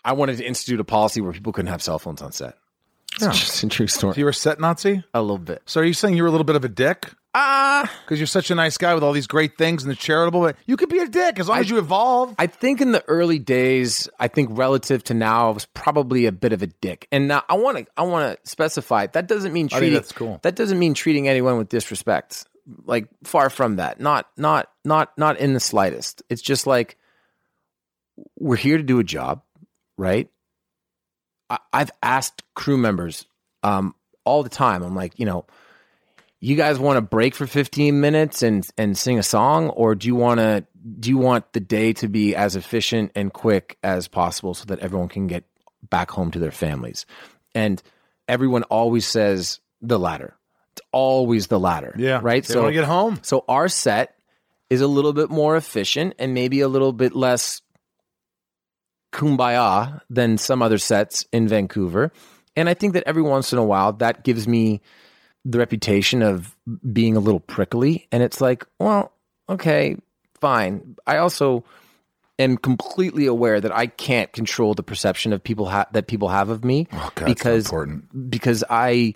I 0.04 0.12
wanted 0.12 0.36
to 0.38 0.44
institute 0.46 0.78
a 0.78 0.84
policy 0.84 1.22
where 1.22 1.32
people 1.32 1.54
couldn't 1.54 1.70
have 1.70 1.82
cell 1.82 1.98
phones 1.98 2.20
on 2.20 2.32
set. 2.32 2.58
It's 3.20 3.38
just 3.38 3.62
a 3.62 3.68
true 3.68 3.86
story. 3.86 4.14
So 4.14 4.18
you 4.18 4.24
were 4.24 4.30
a 4.30 4.34
set 4.34 4.60
Nazi? 4.60 5.02
a 5.14 5.20
little 5.22 5.38
bit. 5.38 5.62
So 5.66 5.80
are 5.80 5.84
you 5.84 5.94
saying 5.94 6.16
you 6.16 6.22
were 6.22 6.28
a 6.28 6.30
little 6.30 6.44
bit 6.44 6.56
of 6.56 6.64
a 6.64 6.68
dick? 6.68 7.06
Ah, 7.38 7.90
Because 8.04 8.18
you're 8.18 8.26
such 8.26 8.50
a 8.50 8.54
nice 8.54 8.78
guy 8.78 8.94
with 8.94 9.02
all 9.02 9.12
these 9.12 9.26
great 9.26 9.58
things 9.58 9.82
and 9.82 9.90
the 9.90 9.96
charitable, 9.96 10.40
but 10.40 10.56
you 10.64 10.76
could 10.78 10.88
be 10.88 11.00
a 11.00 11.06
dick 11.08 11.38
as 11.38 11.48
long 11.48 11.58
as 11.58 11.68
you 11.68 11.76
evolve. 11.78 12.34
I 12.38 12.46
think 12.46 12.80
in 12.80 12.92
the 12.92 13.04
early 13.08 13.38
days, 13.38 14.08
I 14.18 14.28
think 14.28 14.48
relative 14.52 15.04
to 15.04 15.14
now, 15.14 15.48
I 15.48 15.52
was 15.52 15.66
probably 15.66 16.24
a 16.24 16.32
bit 16.32 16.54
of 16.54 16.62
a 16.62 16.66
dick. 16.66 17.06
And 17.12 17.28
now 17.28 17.42
I 17.48 17.54
want 17.56 17.76
to 17.78 17.86
I 17.96 18.02
want 18.04 18.42
to 18.42 18.50
specify 18.50 19.06
that 19.08 19.26
doesn't 19.28 19.52
mean 19.52 19.68
think 19.68 19.78
treating 19.80 19.94
that's 19.94 20.12
cool. 20.12 20.38
that 20.42 20.54
doesn't 20.56 20.78
mean 20.78 20.94
treating 20.94 21.28
anyone 21.28 21.58
with 21.58 21.68
disrespect. 21.68 22.46
Like 22.84 23.08
far 23.24 23.50
from 23.50 23.76
that. 23.76 24.00
Not 24.00 24.26
not 24.38 24.70
not 24.84 25.12
not 25.18 25.38
in 25.38 25.52
the 25.52 25.60
slightest. 25.60 26.22
It's 26.30 26.42
just 26.42 26.66
like 26.66 26.96
we're 28.38 28.56
here 28.56 28.78
to 28.78 28.82
do 28.82 28.98
a 28.98 29.04
job, 29.04 29.42
right? 29.98 30.28
I, 31.50 31.58
I've 31.72 31.90
asked 32.02 32.42
crew 32.54 32.76
members 32.76 33.26
um, 33.62 33.94
all 34.24 34.42
the 34.42 34.48
time. 34.48 34.82
I'm 34.82 34.94
like, 34.94 35.18
you 35.18 35.26
know, 35.26 35.46
you 36.40 36.56
guys 36.56 36.78
want 36.78 36.96
to 36.96 37.00
break 37.00 37.34
for 37.34 37.46
15 37.46 38.00
minutes 38.00 38.42
and 38.42 38.66
and 38.76 38.96
sing 38.96 39.18
a 39.18 39.22
song, 39.22 39.70
or 39.70 39.94
do 39.94 40.06
you 40.06 40.14
want 40.14 40.38
to 40.40 40.66
do 41.00 41.10
you 41.10 41.18
want 41.18 41.52
the 41.52 41.60
day 41.60 41.92
to 41.94 42.08
be 42.08 42.34
as 42.36 42.56
efficient 42.56 43.12
and 43.14 43.32
quick 43.32 43.78
as 43.82 44.08
possible 44.08 44.54
so 44.54 44.64
that 44.66 44.78
everyone 44.80 45.08
can 45.08 45.26
get 45.26 45.44
back 45.88 46.10
home 46.10 46.30
to 46.32 46.38
their 46.38 46.50
families? 46.50 47.06
And 47.54 47.82
everyone 48.28 48.64
always 48.64 49.06
says 49.06 49.60
the 49.80 49.98
latter. 49.98 50.36
It's 50.72 50.82
always 50.92 51.46
the 51.46 51.58
latter. 51.58 51.94
Yeah. 51.96 52.20
right. 52.22 52.46
Want 52.54 52.68
to 52.68 52.72
get 52.72 52.84
home. 52.84 53.18
So 53.22 53.44
our 53.48 53.68
set 53.68 54.14
is 54.68 54.80
a 54.80 54.86
little 54.86 55.12
bit 55.12 55.30
more 55.30 55.56
efficient 55.56 56.14
and 56.18 56.34
maybe 56.34 56.60
a 56.60 56.68
little 56.68 56.92
bit 56.92 57.14
less 57.14 57.62
kumbaya 59.16 60.00
than 60.10 60.36
some 60.36 60.60
other 60.60 60.78
sets 60.78 61.24
in 61.32 61.48
Vancouver. 61.48 62.12
And 62.54 62.68
I 62.68 62.74
think 62.74 62.92
that 62.92 63.04
every 63.06 63.22
once 63.22 63.52
in 63.52 63.58
a 63.58 63.64
while 63.64 63.94
that 63.94 64.24
gives 64.24 64.46
me 64.46 64.82
the 65.44 65.58
reputation 65.58 66.22
of 66.22 66.54
being 66.92 67.16
a 67.16 67.20
little 67.20 67.40
prickly. 67.40 68.06
And 68.12 68.22
it's 68.22 68.40
like, 68.40 68.66
well, 68.78 69.12
okay, 69.48 69.96
fine. 70.40 70.96
I 71.06 71.16
also 71.16 71.64
am 72.38 72.58
completely 72.58 73.26
aware 73.26 73.60
that 73.60 73.74
I 73.74 73.86
can't 73.86 74.30
control 74.32 74.74
the 74.74 74.82
perception 74.82 75.32
of 75.32 75.42
people 75.42 75.66
ha- 75.66 75.86
that 75.92 76.06
people 76.06 76.28
have 76.28 76.50
of 76.50 76.64
me 76.64 76.86
Oh, 76.92 77.10
God, 77.14 77.26
because 77.26 77.72
because 78.28 78.64
I 78.68 79.14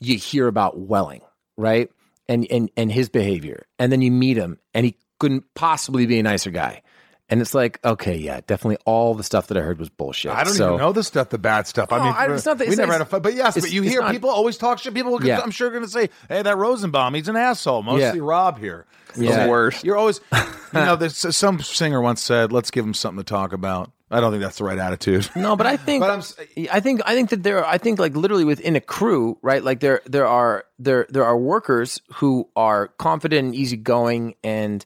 you 0.00 0.16
hear 0.16 0.46
about 0.46 0.78
Welling, 0.78 1.20
right? 1.58 1.90
And 2.28 2.46
and 2.50 2.70
and 2.76 2.90
his 2.90 3.08
behavior. 3.10 3.66
And 3.78 3.92
then 3.92 4.00
you 4.00 4.10
meet 4.10 4.36
him 4.38 4.58
and 4.72 4.86
he 4.86 4.96
couldn't 5.20 5.44
possibly 5.54 6.06
be 6.06 6.18
a 6.18 6.22
nicer 6.22 6.50
guy. 6.50 6.82
And 7.30 7.42
it's 7.42 7.52
like, 7.52 7.78
okay, 7.84 8.16
yeah, 8.16 8.40
definitely 8.46 8.78
all 8.86 9.14
the 9.14 9.22
stuff 9.22 9.48
that 9.48 9.58
I 9.58 9.60
heard 9.60 9.78
was 9.78 9.90
bullshit. 9.90 10.32
I 10.32 10.44
don't 10.44 10.54
So- 10.54 10.66
even 10.74 10.78
know 10.78 10.92
the 10.92 11.02
stuff, 11.02 11.28
the 11.28 11.36
bad 11.38 11.66
stuff. 11.66 11.92
I 11.92 11.98
mean, 12.02 12.14
I- 12.16 12.32
it's 12.34 12.46
not 12.46 12.56
that- 12.58 12.66
we 12.66 12.68
it's 12.72 12.78
never 12.78 12.86
not- 12.92 12.98
had 12.98 13.00
a 13.02 13.04
fight, 13.04 13.22
but 13.22 13.34
yes, 13.34 13.54
but 13.60 13.70
you 13.70 13.82
hear 13.82 14.00
not- 14.00 14.12
people 14.12 14.30
always 14.30 14.56
talk 14.56 14.78
shit. 14.78 14.94
People, 14.94 15.22
Yeah. 15.22 15.40
I'm 15.42 15.50
sure, 15.50 15.68
going 15.70 15.82
to 15.84 15.88
say, 15.90 16.08
"Hey, 16.28 16.40
that 16.42 16.56
Rosenbaum, 16.56 17.12
he's 17.14 17.28
an 17.28 17.36
asshole." 17.36 17.82
Mostly 17.82 18.18
Yeah. 18.18 18.24
Rob 18.24 18.58
here. 18.58 18.86
Yeah. 19.16 19.44
The 19.44 19.50
worst. 19.50 19.84
You're 19.84 19.96
always, 19.96 20.20
you 20.32 20.80
know, 20.80 20.96
there's 20.96 21.36
some 21.36 21.60
singer 21.60 22.00
once 22.00 22.22
said, 22.22 22.50
"Let's 22.52 22.70
give 22.70 22.84
him 22.84 22.94
something 22.94 23.22
to 23.22 23.28
talk 23.28 23.52
about." 23.52 23.90
I 24.10 24.20
don't 24.22 24.30
think 24.30 24.42
that's 24.42 24.56
the 24.56 24.64
right 24.64 24.78
attitude. 24.78 25.28
No, 25.36 25.54
but 25.54 25.66
I 25.66 25.76
think 25.76 26.00
But 26.00 26.10
I'm 26.10 26.20
s- 26.20 26.34
I 26.72 26.80
think 26.80 27.02
I 27.04 27.14
think 27.14 27.28
that 27.28 27.42
there 27.42 27.62
I 27.66 27.76
think 27.76 27.98
like 27.98 28.16
literally 28.16 28.44
within 28.46 28.74
a 28.74 28.80
crew, 28.80 29.36
right? 29.42 29.62
Like 29.62 29.80
there 29.80 30.00
there 30.06 30.26
are 30.26 30.64
there 30.78 31.06
there 31.10 31.24
are 31.26 31.36
workers 31.36 32.00
who 32.14 32.48
are 32.56 32.88
confident 32.96 33.44
and 33.48 33.54
easygoing 33.54 34.34
and 34.42 34.82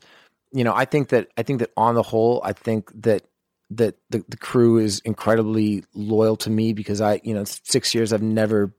you 0.53 0.65
know, 0.65 0.75
I 0.75 0.85
think 0.85 1.09
that 1.09 1.29
I 1.37 1.43
think 1.43 1.61
that 1.61 1.71
on 1.77 1.95
the 1.95 2.03
whole, 2.03 2.41
I 2.45 2.53
think 2.53 2.91
that 3.03 3.23
that 3.71 3.97
the, 4.11 4.23
the 4.29 4.37
crew 4.37 4.79
is 4.79 5.01
incredibly 5.01 5.85
loyal 5.95 6.37
to 6.37 6.51
me 6.51 6.73
because 6.75 7.01
I, 7.01 7.21
you 7.25 7.33
know, 7.35 7.45
six 7.45 7.95
years 7.95 8.13
I've 8.13 8.23
never 8.23 8.75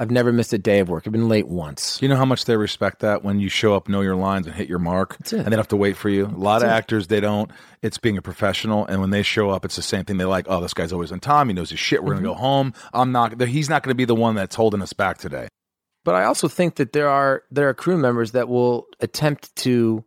I've 0.00 0.12
never 0.12 0.32
missed 0.32 0.52
a 0.52 0.58
day 0.58 0.78
of 0.78 0.88
work. 0.88 1.04
I've 1.06 1.12
been 1.12 1.28
late 1.28 1.48
once. 1.48 1.98
Do 1.98 2.06
you 2.06 2.08
know 2.08 2.14
how 2.16 2.24
much 2.24 2.44
they 2.44 2.56
respect 2.56 3.00
that 3.00 3.24
when 3.24 3.40
you 3.40 3.48
show 3.48 3.74
up, 3.74 3.88
know 3.88 4.00
your 4.00 4.14
lines, 4.14 4.46
and 4.46 4.54
hit 4.54 4.68
your 4.68 4.78
mark, 4.78 5.16
it. 5.18 5.32
and 5.32 5.46
they 5.46 5.50
don't 5.50 5.58
have 5.58 5.68
to 5.68 5.76
wait 5.76 5.96
for 5.96 6.08
you? 6.08 6.26
A 6.26 6.28
lot 6.28 6.62
of 6.62 6.68
actors, 6.68 7.08
they 7.08 7.18
don't. 7.18 7.50
It's 7.82 7.98
being 7.98 8.16
a 8.16 8.22
professional, 8.22 8.86
and 8.86 9.00
when 9.00 9.10
they 9.10 9.24
show 9.24 9.50
up, 9.50 9.64
it's 9.64 9.74
the 9.74 9.82
same 9.82 10.04
thing. 10.04 10.18
They 10.18 10.24
like, 10.24 10.46
oh, 10.48 10.60
this 10.60 10.72
guy's 10.72 10.92
always 10.92 11.10
on 11.10 11.18
time. 11.18 11.48
He 11.48 11.54
knows 11.54 11.70
his 11.70 11.80
shit. 11.80 12.04
We're 12.04 12.14
Mm-hmm. 12.14 12.22
gonna 12.24 12.34
go 12.34 12.40
home. 12.40 12.74
I'm 12.94 13.10
not. 13.10 13.40
He's 13.40 13.68
not 13.68 13.82
gonna 13.82 13.96
be 13.96 14.04
the 14.04 14.14
one 14.14 14.36
that's 14.36 14.54
holding 14.54 14.82
us 14.82 14.92
back 14.92 15.18
today. 15.18 15.48
But 16.04 16.14
I 16.14 16.24
also 16.24 16.46
think 16.46 16.76
that 16.76 16.92
there 16.92 17.08
are 17.08 17.42
there 17.50 17.68
are 17.68 17.74
crew 17.74 17.96
members 17.96 18.30
that 18.32 18.48
will 18.48 18.86
attempt 19.00 19.54
to 19.56 20.04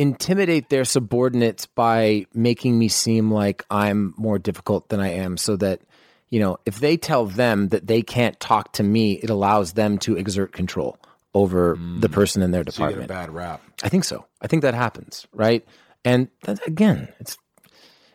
intimidate 0.00 0.70
their 0.70 0.86
subordinates 0.86 1.66
by 1.66 2.24
making 2.32 2.78
me 2.78 2.88
seem 2.88 3.30
like 3.30 3.66
I'm 3.70 4.14
more 4.16 4.38
difficult 4.38 4.88
than 4.88 4.98
I 4.98 5.10
am 5.10 5.36
so 5.36 5.56
that 5.56 5.82
you 6.30 6.38
know, 6.38 6.58
if 6.64 6.78
they 6.78 6.96
tell 6.96 7.26
them 7.26 7.68
that 7.68 7.88
they 7.88 8.02
can't 8.02 8.38
talk 8.38 8.72
to 8.74 8.84
me, 8.84 9.14
it 9.14 9.30
allows 9.30 9.72
them 9.72 9.98
to 9.98 10.16
exert 10.16 10.52
control 10.52 10.96
over 11.34 11.76
the 11.98 12.08
mm. 12.08 12.12
person 12.12 12.40
in 12.40 12.52
their 12.52 12.62
So 12.68 12.84
you 12.84 12.90
get 12.90 12.98
a 12.98 13.02
department. 13.02 13.08
bad 13.08 13.34
rap. 13.34 13.62
I 13.82 13.88
think 13.88 14.04
so. 14.04 14.24
I 14.40 14.46
think 14.46 14.62
that 14.62 14.74
happens, 14.74 15.26
right? 15.32 15.66
And 16.04 16.28
that, 16.44 16.64
again, 16.68 17.08
it's 17.18 17.36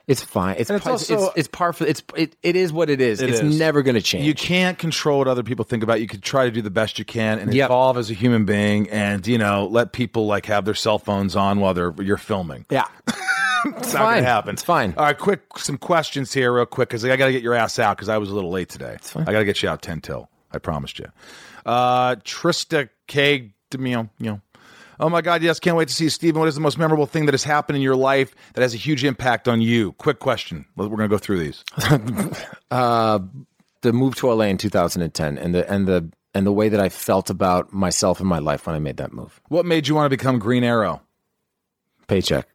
it's 0.07 0.21
fine. 0.23 0.55
It's 0.59 0.69
it's 0.69 0.83
par- 0.83 0.91
also- 0.93 1.27
it's, 1.29 1.37
it's 1.37 1.47
par 1.47 1.73
for 1.73 1.85
it's 1.85 2.03
it, 2.15 2.35
it 2.43 2.55
is 2.55 2.71
what 2.71 2.89
it 2.89 3.01
is. 3.01 3.21
It 3.21 3.29
it's 3.29 3.39
is. 3.41 3.57
never 3.59 3.81
going 3.81 3.95
to 3.95 4.01
change. 4.01 4.25
You 4.25 4.33
can't 4.33 4.77
control 4.77 5.19
what 5.19 5.27
other 5.27 5.43
people 5.43 5.65
think 5.65 5.81
about 5.83 6.01
you. 6.01 6.07
Could 6.07 6.21
try 6.23 6.45
to 6.45 6.51
do 6.51 6.61
the 6.61 6.69
best 6.69 6.99
you 6.99 7.05
can 7.05 7.39
and 7.39 7.53
Yep. 7.53 7.65
evolve 7.67 7.97
as 7.97 8.09
a 8.11 8.13
human 8.13 8.45
being, 8.45 8.89
and 8.89 9.25
you 9.25 9.37
know, 9.37 9.67
let 9.67 9.91
people 9.93 10.25
like 10.27 10.45
have 10.45 10.65
their 10.65 10.75
cell 10.75 10.99
phones 10.99 11.35
on 11.35 11.59
while 11.59 11.73
they're 11.73 11.93
you're 11.99 12.17
filming. 12.17 12.65
yeah. 12.69 12.85
It's 13.67 13.93
fine. 13.93 14.01
not 14.03 14.11
going 14.11 14.23
to 14.23 14.29
happen. 14.29 14.53
It's 14.53 14.61
fine. 14.63 14.93
All 14.95 15.05
right, 15.05 15.17
quick, 15.17 15.41
some 15.57 15.79
questions 15.79 16.31
here, 16.31 16.53
real 16.53 16.67
quick, 16.67 16.87
because 16.89 17.03
I 17.03 17.17
got 17.17 17.25
to 17.25 17.31
get 17.31 17.41
your 17.41 17.55
ass 17.55 17.79
out 17.79 17.97
because 17.97 18.09
I 18.09 18.19
was 18.19 18.29
a 18.29 18.35
little 18.35 18.51
late 18.51 18.69
today. 18.69 18.97
fine. 19.01 19.27
I 19.27 19.31
got 19.31 19.39
to 19.39 19.45
get 19.45 19.63
you 19.63 19.69
out 19.69 19.81
ten 19.81 20.01
till. 20.01 20.29
I 20.51 20.59
promised 20.59 20.99
you. 20.99 21.07
Uh, 21.65 22.15
Trista 22.17 22.89
K. 23.07 23.53
Demio, 23.71 24.11
you 24.19 24.27
know. 24.27 24.41
Oh 24.99 25.09
my 25.09 25.21
God! 25.21 25.41
Yes, 25.43 25.59
can't 25.59 25.75
wait 25.75 25.87
to 25.89 25.93
see 25.93 26.05
you, 26.05 26.09
Stephen. 26.09 26.39
What 26.39 26.47
is 26.47 26.55
the 26.55 26.61
most 26.61 26.77
memorable 26.77 27.05
thing 27.05 27.25
that 27.25 27.33
has 27.33 27.43
happened 27.43 27.75
in 27.75 27.81
your 27.81 27.95
life 27.95 28.33
that 28.53 28.61
has 28.61 28.73
a 28.73 28.77
huge 28.77 29.03
impact 29.03 29.47
on 29.47 29.61
you? 29.61 29.91
Quick 29.93 30.19
question. 30.19 30.65
We're 30.75 30.87
going 30.87 30.99
to 30.99 31.07
go 31.07 31.17
through 31.17 31.39
these. 31.39 31.63
uh, 32.71 33.19
the 33.81 33.93
move 33.93 34.15
to 34.15 34.31
LA 34.33 34.45
in 34.45 34.57
2010 34.57 35.37
and 35.37 35.53
the 35.55 35.69
and 35.71 35.87
the 35.87 36.09
and 36.33 36.45
the 36.45 36.51
way 36.51 36.69
that 36.69 36.79
I 36.79 36.89
felt 36.89 37.29
about 37.29 37.71
myself 37.73 38.19
and 38.19 38.27
my 38.27 38.39
life 38.39 38.67
when 38.67 38.75
I 38.75 38.79
made 38.79 38.97
that 38.97 39.13
move. 39.13 39.39
What 39.49 39.65
made 39.65 39.87
you 39.87 39.95
want 39.95 40.05
to 40.05 40.09
become 40.09 40.39
Green 40.39 40.63
Arrow? 40.63 41.01
Paycheck. 42.07 42.47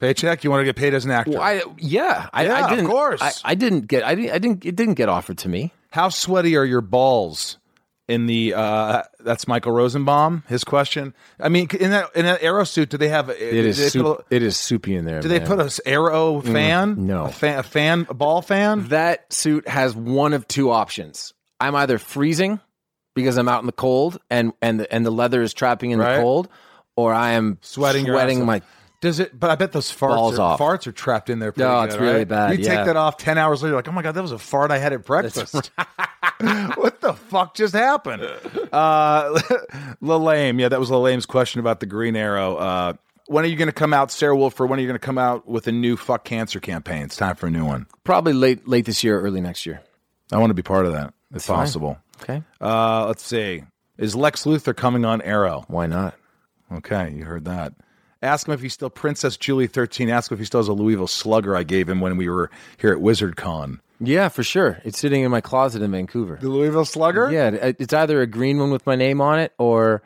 Paycheck? 0.00 0.42
You 0.44 0.50
want 0.50 0.60
to 0.62 0.64
get 0.64 0.76
paid 0.76 0.94
as 0.94 1.04
an 1.04 1.12
actor? 1.12 1.32
Well, 1.32 1.42
I, 1.42 1.62
yeah, 1.78 2.28
I, 2.32 2.46
Yeah, 2.46 2.54
I 2.54 2.64
of 2.64 2.70
didn't. 2.70 2.86
course. 2.86 3.22
I, 3.22 3.32
I 3.44 3.54
didn't 3.54 3.86
get. 3.86 4.02
I 4.04 4.14
didn't. 4.14 4.30
I 4.32 4.38
didn't. 4.38 4.64
It 4.66 4.76
didn't 4.76 4.94
get 4.94 5.08
offered 5.08 5.38
to 5.38 5.48
me. 5.48 5.72
How 5.90 6.08
sweaty 6.08 6.56
are 6.56 6.64
your 6.64 6.80
balls? 6.80 7.58
In 8.08 8.26
the 8.26 8.52
uh, 8.54 9.02
that's 9.20 9.46
Michael 9.46 9.72
Rosenbaum. 9.72 10.42
His 10.48 10.64
question. 10.64 11.14
I 11.38 11.48
mean, 11.48 11.68
in 11.78 11.90
that 11.92 12.10
in 12.16 12.24
that 12.26 12.42
arrow 12.42 12.64
suit, 12.64 12.90
do 12.90 12.96
they 12.98 13.08
have? 13.08 13.30
It 13.30 13.40
is. 13.40 13.76
Do 13.76 13.82
they, 13.84 13.88
Soup, 13.88 14.04
put, 14.18 14.26
a, 14.30 14.34
it 14.36 14.42
is 14.42 14.56
soupy 14.56 14.96
in 14.96 15.04
there. 15.04 15.20
do 15.20 15.28
they 15.28 15.38
put 15.40 15.60
a 15.60 15.64
s- 15.66 15.80
arrow 15.86 16.40
fan? 16.40 17.06
no. 17.06 17.26
a 17.26 17.28
fan, 17.30 17.58
a 17.60 17.62
fan, 17.62 18.06
a 18.10 18.14
ball 18.14 18.42
fan. 18.42 18.88
that 18.88 19.32
suit 19.32 19.68
has 19.68 19.94
one 19.94 20.32
of 20.32 20.48
two 20.48 20.70
options. 20.70 21.32
I'm 21.60 21.76
either 21.76 21.98
freezing 21.98 22.58
because 23.14 23.36
I'm 23.36 23.48
out 23.48 23.60
in 23.60 23.66
the 23.66 23.72
cold 23.72 24.18
and 24.28 24.52
and 24.60 24.80
the, 24.80 24.92
and 24.92 25.06
the 25.06 25.12
leather 25.12 25.40
is 25.40 25.54
trapping 25.54 25.92
in 25.92 26.00
Right. 26.00 26.16
the 26.16 26.22
cold, 26.22 26.48
or 26.96 27.14
I 27.14 27.30
am 27.32 27.58
Sweating 27.62 28.04
your 28.04 28.16
sweating 28.16 28.44
my. 28.44 28.62
Does 29.02 29.18
it? 29.20 29.38
But 29.38 29.50
I 29.50 29.56
bet 29.56 29.72
those 29.72 29.90
farts 29.92 30.14
Balls 30.14 30.38
are, 30.38 30.52
off. 30.52 30.60
farts 30.60 30.86
are 30.86 30.92
trapped 30.92 31.28
in 31.28 31.40
there. 31.40 31.52
No, 31.56 31.82
it's 31.82 31.94
good, 31.96 32.00
really 32.02 32.18
right? 32.18 32.28
bad, 32.28 32.58
You 32.58 32.64
yeah. 32.64 32.76
take 32.76 32.86
that 32.86 32.96
off 32.96 33.16
ten 33.18 33.36
hours 33.36 33.62
later, 33.62 33.74
like, 33.74 33.88
oh 33.88 33.92
my 33.92 34.00
god, 34.00 34.12
that 34.12 34.22
was 34.22 34.32
a 34.32 34.38
fart 34.38 34.70
I 34.70 34.78
had 34.78 34.92
at 34.94 35.04
breakfast. 35.04 35.70
what 36.76 37.00
the 37.00 37.12
fuck 37.12 37.54
just 37.54 37.74
happened? 37.74 38.22
Uh, 38.72 39.38
Lame, 40.00 40.58
yeah, 40.58 40.68
that 40.70 40.80
was 40.80 40.90
Lame's 40.90 41.26
question 41.26 41.60
about 41.60 41.80
the 41.80 41.84
Green 41.84 42.16
Arrow. 42.16 42.56
Uh, 42.56 42.92
when 43.26 43.44
are 43.44 43.48
you 43.48 43.56
going 43.56 43.68
to 43.68 43.72
come 43.72 43.92
out, 43.92 44.10
Sarah 44.10 44.34
Wolf? 44.34 44.54
Wolfer? 44.54 44.66
When 44.66 44.78
are 44.78 44.82
you 44.82 44.88
going 44.88 44.98
to 44.98 45.04
come 45.04 45.18
out 45.18 45.46
with 45.46 45.66
a 45.66 45.72
new 45.72 45.94
fuck 45.98 46.24
cancer 46.24 46.58
campaign? 46.58 47.02
It's 47.02 47.16
time 47.16 47.36
for 47.36 47.48
a 47.48 47.50
new 47.50 47.66
one. 47.66 47.86
Probably 48.02 48.32
late 48.32 48.66
late 48.66 48.86
this 48.86 49.04
year, 49.04 49.20
early 49.20 49.42
next 49.42 49.66
year. 49.66 49.82
I 50.32 50.38
want 50.38 50.48
to 50.50 50.54
be 50.54 50.62
part 50.62 50.86
of 50.86 50.92
that, 50.92 51.12
if 51.34 51.46
possible. 51.46 51.98
Okay, 52.22 52.42
Uh, 52.62 53.06
let's 53.08 53.22
see. 53.22 53.64
Is 53.98 54.16
Lex 54.16 54.44
Luthor 54.44 54.74
coming 54.74 55.04
on 55.04 55.20
Arrow? 55.20 55.64
why 55.68 55.86
not? 55.86 56.14
Okay, 56.72 57.12
you 57.14 57.24
heard 57.26 57.44
that. 57.44 57.74
Ask 58.22 58.46
him 58.46 58.54
if 58.54 58.60
he's 58.60 58.72
still 58.72 58.90
Princess 58.90 59.36
Julie 59.36 59.66
13. 59.66 60.08
Ask 60.08 60.30
him 60.30 60.36
if 60.36 60.38
he 60.38 60.44
still 60.44 60.60
has 60.60 60.68
a 60.68 60.72
Louisville 60.72 61.08
slugger 61.08 61.56
I 61.56 61.64
gave 61.64 61.88
him 61.88 62.00
when 62.00 62.16
we 62.16 62.28
were 62.28 62.50
here 62.78 62.92
at 62.92 62.98
WizardCon. 62.98 63.80
Yeah, 64.00 64.28
for 64.28 64.42
sure. 64.42 64.80
It's 64.84 64.98
sitting 64.98 65.22
in 65.22 65.30
my 65.30 65.40
closet 65.40 65.82
in 65.82 65.90
Vancouver. 65.92 66.38
The 66.40 66.48
Louisville 66.48 66.84
slugger? 66.84 67.30
Yeah, 67.30 67.50
it's 67.78 67.92
either 67.92 68.20
a 68.20 68.26
green 68.26 68.58
one 68.58 68.70
with 68.70 68.86
my 68.86 68.96
name 68.96 69.20
on 69.20 69.38
it 69.38 69.52
or 69.58 70.02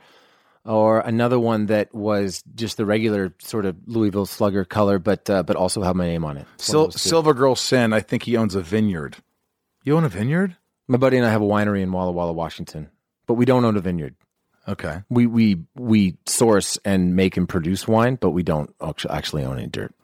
or 0.67 1.01
another 1.01 1.39
one 1.39 1.67
that 1.67 1.95
was 1.95 2.43
just 2.55 2.77
the 2.77 2.85
regular 2.85 3.33
sort 3.39 3.65
of 3.65 3.77
Louisville 3.87 4.27
Slugger 4.27 4.65
color, 4.65 4.99
but 4.99 5.31
uh, 5.31 5.43
but 5.45 5.57
also 5.57 5.83
have 5.83 5.95
my 5.95 6.07
name 6.07 6.25
on 6.25 6.37
it. 6.37 6.47
Sil- 6.59 6.87
of 6.87 6.93
those 6.93 7.03
two. 7.03 7.09
Silver 7.09 7.35
Girl 7.35 7.55
Sin, 7.55 7.93
I 7.93 8.01
think 8.01 8.25
he 8.25 8.37
owns 8.37 8.55
a 8.55 8.61
vineyard. 8.61 9.17
You 9.85 9.97
own 9.97 10.05
a 10.05 10.09
vineyard? 10.09 10.57
My 10.89 10.99
buddy 10.99 11.17
and 11.17 11.25
I 11.27 11.31
have 11.31 11.43
a 11.43 11.47
winery 11.47 11.83
in 11.83 11.93
Walla 11.93 12.13
Walla, 12.13 12.33
Washington, 12.33 12.91
but 13.27 13.35
we 13.35 13.45
don't 13.45 13.65
own 13.65 13.77
a 13.77 13.81
vineyard. 13.81 14.17
Okay. 14.69 15.03
We 15.09 15.27
we 15.27 15.63
we 15.75 16.17
source 16.27 16.79
and 16.85 17.15
make 17.15 17.37
and 17.37 17.49
produce 17.49 17.87
wine, 17.87 18.17
but 18.21 18.31
we 18.31 18.43
don't 18.43 18.75
actually 19.09 19.45
own 19.45 19.59
any 19.59 19.69
dirt. 19.69 19.95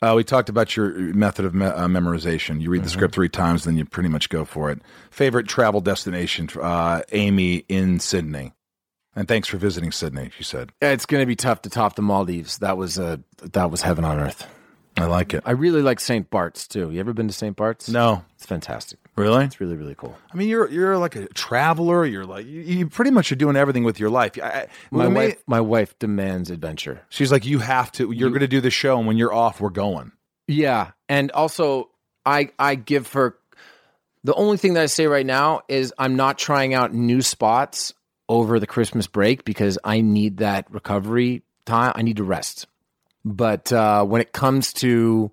Uh, 0.00 0.14
we 0.16 0.22
talked 0.22 0.48
about 0.48 0.76
your 0.76 0.90
method 0.92 1.44
of 1.44 1.54
me- 1.54 1.66
uh, 1.66 1.88
memorization. 1.88 2.60
You 2.60 2.70
read 2.70 2.84
the 2.84 2.88
script 2.88 3.14
three 3.14 3.28
times, 3.28 3.64
then 3.64 3.76
you 3.76 3.84
pretty 3.84 4.08
much 4.08 4.28
go 4.28 4.44
for 4.44 4.70
it. 4.70 4.78
Favorite 5.10 5.48
travel 5.48 5.80
destination, 5.80 6.48
uh, 6.60 7.02
Amy 7.10 7.64
in 7.68 7.98
Sydney. 7.98 8.52
And 9.16 9.26
thanks 9.26 9.48
for 9.48 9.56
visiting 9.56 9.90
Sydney, 9.90 10.30
she 10.36 10.44
said. 10.44 10.70
It's 10.80 11.04
going 11.04 11.20
to 11.22 11.26
be 11.26 11.34
tough 11.34 11.62
to 11.62 11.70
top 11.70 11.96
the 11.96 12.02
Maldives. 12.02 12.58
That 12.58 12.76
was 12.76 12.98
uh, 13.00 13.16
that 13.42 13.70
was 13.72 13.82
heaven 13.82 14.04
on 14.04 14.20
earth. 14.20 14.46
I 14.96 15.06
like 15.06 15.34
it. 15.34 15.42
I 15.44 15.52
really 15.52 15.82
like 15.82 15.98
St. 16.00 16.28
Bart's 16.30 16.68
too. 16.68 16.90
You 16.90 17.00
ever 17.00 17.12
been 17.12 17.26
to 17.28 17.34
St. 17.34 17.56
Bart's? 17.56 17.88
No. 17.88 18.24
It's 18.36 18.46
fantastic. 18.46 18.98
Really? 19.18 19.44
It's 19.44 19.60
really 19.60 19.76
really 19.76 19.94
cool. 19.94 20.16
I 20.32 20.36
mean, 20.36 20.48
you're 20.48 20.70
you're 20.70 20.96
like 20.96 21.16
a 21.16 21.26
traveler. 21.28 22.04
You're 22.06 22.24
like 22.24 22.46
you, 22.46 22.60
you 22.60 22.88
pretty 22.88 23.10
much 23.10 23.32
are 23.32 23.36
doing 23.36 23.56
everything 23.56 23.84
with 23.84 23.98
your 23.98 24.10
life. 24.10 24.38
I, 24.42 24.66
My 24.90 25.08
wife 25.08 25.42
my 25.46 25.60
wife 25.60 25.98
demands 25.98 26.50
adventure. 26.50 27.02
she's 27.08 27.32
like, 27.32 27.44
you 27.44 27.58
have 27.58 27.90
to. 27.92 28.12
You're 28.12 28.30
going 28.30 28.40
to 28.40 28.48
do 28.48 28.60
the 28.60 28.70
show, 28.70 28.98
and 28.98 29.06
when 29.06 29.16
you're 29.16 29.32
off, 29.34 29.60
we're 29.60 29.70
going. 29.70 30.12
Yeah, 30.46 30.92
and 31.08 31.30
also 31.32 31.90
I 32.24 32.50
I 32.58 32.76
give 32.76 33.12
her 33.12 33.36
the 34.24 34.34
only 34.34 34.56
thing 34.56 34.74
that 34.74 34.82
I 34.82 34.86
say 34.86 35.06
right 35.06 35.26
now 35.26 35.62
is 35.68 35.92
I'm 35.98 36.16
not 36.16 36.38
trying 36.38 36.74
out 36.74 36.92
new 36.94 37.22
spots 37.22 37.94
over 38.28 38.60
the 38.60 38.66
Christmas 38.66 39.06
break 39.06 39.44
because 39.44 39.78
I 39.84 40.00
need 40.00 40.38
that 40.38 40.70
recovery 40.70 41.42
time. 41.64 41.92
I 41.94 42.02
need 42.02 42.18
to 42.18 42.24
rest. 42.24 42.66
But 43.24 43.72
uh, 43.72 44.04
when 44.04 44.20
it 44.20 44.32
comes 44.32 44.72
to 44.74 45.30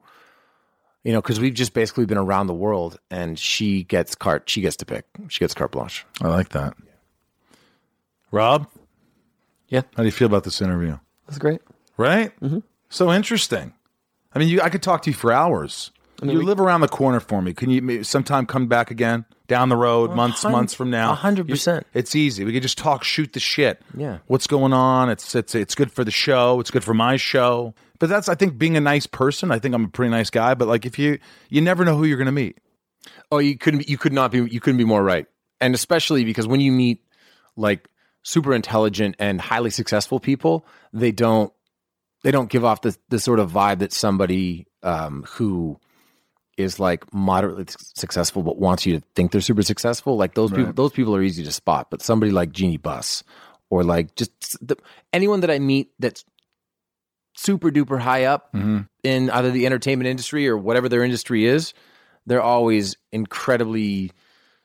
you 1.05 1.13
know, 1.13 1.21
because 1.21 1.39
we've 1.39 1.53
just 1.53 1.73
basically 1.73 2.05
been 2.05 2.17
around 2.17 2.47
the 2.47 2.53
world, 2.53 2.99
and 3.09 3.39
she 3.39 3.83
gets 3.83 4.15
carte, 4.15 4.49
she 4.49 4.59
gets 4.59 4.75
to 4.77 4.85
pick, 4.85 5.05
she 5.29 5.39
gets 5.39 5.53
carte 5.53 5.71
blanche. 5.71 6.05
I 6.21 6.27
like 6.27 6.49
that. 6.49 6.73
Rob, 8.31 8.67
Yeah, 9.69 9.81
how 9.95 10.03
do 10.03 10.05
you 10.05 10.11
feel 10.11 10.25
about 10.27 10.43
this 10.43 10.61
interview? 10.61 10.97
that's 11.27 11.37
great. 11.39 11.61
Right? 11.97 12.37
Mm-hmm. 12.41 12.59
So 12.89 13.11
interesting. 13.11 13.73
I 14.33 14.39
mean, 14.39 14.49
you, 14.49 14.61
I 14.61 14.69
could 14.69 14.83
talk 14.83 15.01
to 15.03 15.09
you 15.09 15.15
for 15.15 15.31
hours. 15.31 15.91
you 16.21 16.41
live 16.41 16.59
around 16.59 16.81
the 16.81 16.87
corner 16.87 17.19
for 17.19 17.41
me. 17.41 17.53
Can 17.53 17.69
you 17.69 17.81
maybe 17.81 18.03
sometime 18.03 18.45
come 18.45 18.67
back 18.67 18.91
again 18.91 19.25
down 19.47 19.69
the 19.69 19.77
road, 19.77 20.11
months, 20.11 20.43
hun- 20.43 20.51
months 20.51 20.73
from 20.73 20.89
now? 20.89 21.11
a 21.13 21.15
hundred 21.15 21.47
percent. 21.47 21.87
It's 21.93 22.15
easy. 22.15 22.43
We 22.43 22.51
could 22.51 22.61
just 22.63 22.77
talk, 22.77 23.03
shoot 23.03 23.31
the 23.33 23.39
shit. 23.39 23.81
Yeah. 23.95 24.19
What's 24.27 24.47
going 24.47 24.73
on? 24.73 25.09
It's 25.09 25.33
it's 25.35 25.55
it's 25.55 25.73
good 25.75 25.91
for 25.91 26.03
the 26.03 26.11
show. 26.11 26.59
It's 26.59 26.71
good 26.71 26.83
for 26.83 26.93
my 26.93 27.15
show. 27.15 27.73
But 27.99 28.09
that's 28.09 28.27
I 28.29 28.35
think 28.35 28.57
being 28.57 28.75
a 28.77 28.81
nice 28.81 29.07
person. 29.07 29.51
I 29.51 29.59
think 29.59 29.73
I'm 29.75 29.85
a 29.85 29.89
pretty 29.89 30.11
nice 30.11 30.29
guy. 30.29 30.53
But 30.53 30.67
like 30.67 30.85
if 30.85 30.99
you 30.99 31.19
you 31.49 31.61
never 31.61 31.85
know 31.85 31.95
who 31.97 32.03
you're 32.05 32.17
going 32.17 32.25
to 32.25 32.31
meet. 32.31 32.59
Oh, 33.31 33.37
you 33.37 33.57
couldn't. 33.57 33.79
be- 33.79 33.85
You 33.91 33.97
could 33.97 34.13
not 34.13 34.31
be. 34.31 34.39
You 34.39 34.59
couldn't 34.59 34.77
be 34.77 34.83
more 34.85 35.03
right. 35.03 35.27
And 35.61 35.73
especially 35.75 36.23
because 36.25 36.47
when 36.47 36.59
you 36.59 36.71
meet 36.71 37.03
like 37.55 37.87
super 38.23 38.53
intelligent 38.53 39.15
and 39.19 39.39
highly 39.39 39.69
successful 39.69 40.19
people, 40.19 40.65
they 40.93 41.11
don't. 41.11 41.51
They 42.23 42.31
don't 42.31 42.49
give 42.49 42.65
off 42.65 42.81
the 42.81 42.97
the 43.09 43.19
sort 43.19 43.39
of 43.39 43.51
vibe 43.51 43.79
that 43.79 43.93
somebody 43.93 44.65
um, 44.83 45.23
who 45.29 45.79
is 46.57 46.79
like 46.79 47.13
moderately 47.13 47.65
successful 47.77 48.41
but 48.41 48.57
wants 48.57 48.85
you 48.85 48.97
to 48.99 49.05
think 49.15 49.31
they're 49.31 49.41
super 49.41 49.61
successful. 49.61 50.17
Like 50.17 50.33
those 50.33 50.51
people. 50.51 50.73
Those 50.73 50.91
people 50.91 51.15
are 51.15 51.21
easy 51.21 51.43
to 51.43 51.51
spot. 51.51 51.91
But 51.91 52.01
somebody 52.01 52.31
like 52.31 52.51
Jeanie 52.51 52.77
Buss 52.77 53.23
or 53.69 53.83
like 53.83 54.15
just 54.15 54.31
the, 54.65 54.75
anyone 55.13 55.41
that 55.41 55.51
I 55.51 55.59
meet 55.59 55.91
that's 55.99 56.25
super 57.35 57.69
duper 57.69 57.99
high 57.99 58.25
up 58.25 58.49
in 59.03 59.29
either 59.29 59.51
the 59.51 59.65
entertainment 59.65 60.07
industry 60.07 60.47
or 60.47 60.57
whatever 60.57 60.89
their 60.89 61.03
industry 61.03 61.45
is, 61.45 61.73
they're 62.25 62.41
always 62.41 62.97
incredibly 63.11 64.11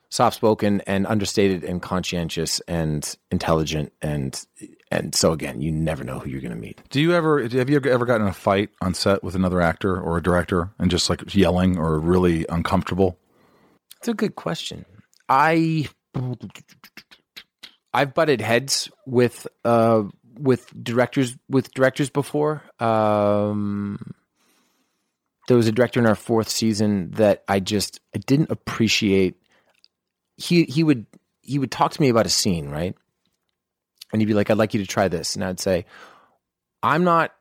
soft 0.09 0.35
spoken 0.35 0.81
and 0.81 1.07
understated 1.07 1.63
and 1.63 1.81
conscientious 1.81 2.59
and 2.67 3.15
intelligent 3.31 3.93
and 4.01 4.45
and 4.91 5.15
so 5.15 5.31
again, 5.31 5.61
you 5.61 5.71
never 5.71 6.03
know 6.03 6.19
who 6.19 6.29
you're 6.29 6.41
going 6.41 6.53
to 6.53 6.59
meet. 6.59 6.81
Do 6.89 6.99
you 6.99 7.13
ever 7.13 7.41
have 7.47 7.69
you 7.69 7.77
ever 7.77 8.05
gotten 8.05 8.23
in 8.23 8.27
a 8.27 8.33
fight 8.33 8.71
on 8.81 8.93
set 8.93 9.23
with 9.23 9.35
another 9.35 9.61
actor 9.61 9.97
or 9.99 10.17
a 10.17 10.23
director 10.23 10.69
and 10.77 10.91
just 10.91 11.09
like 11.09 11.33
yelling 11.33 11.77
or 11.77 11.97
really 11.99 12.45
uncomfortable? 12.49 13.17
It's 13.99 14.09
a 14.09 14.13
good 14.13 14.35
question. 14.35 14.85
I 15.29 15.87
I've 17.93 18.13
butted 18.13 18.41
heads 18.41 18.89
with 19.05 19.47
uh 19.63 20.03
with 20.37 20.71
directors 20.83 21.37
with 21.49 21.73
directors 21.73 22.09
before. 22.09 22.63
Um 22.79 24.13
there 25.47 25.57
was 25.57 25.67
a 25.67 25.71
director 25.71 25.99
in 25.99 26.05
our 26.05 26.15
fourth 26.15 26.49
season 26.49 27.11
that 27.11 27.43
I 27.47 27.59
just 27.59 27.99
I 28.15 28.19
didn't 28.19 28.51
appreciate. 28.51 29.35
He 30.37 30.63
he 30.63 30.83
would 30.83 31.05
he 31.41 31.59
would 31.59 31.71
talk 31.71 31.91
to 31.91 32.01
me 32.01 32.09
about 32.09 32.25
a 32.25 32.29
scene, 32.29 32.69
right? 32.69 32.95
And 34.11 34.21
he'd 34.21 34.27
be 34.27 34.33
like, 34.33 34.49
I'd 34.49 34.57
like 34.57 34.73
you 34.73 34.81
to 34.81 34.87
try 34.87 35.07
this. 35.07 35.35
And 35.35 35.43
I'd 35.43 35.59
say, 35.59 35.85
I'm 36.83 37.03
not 37.03 37.33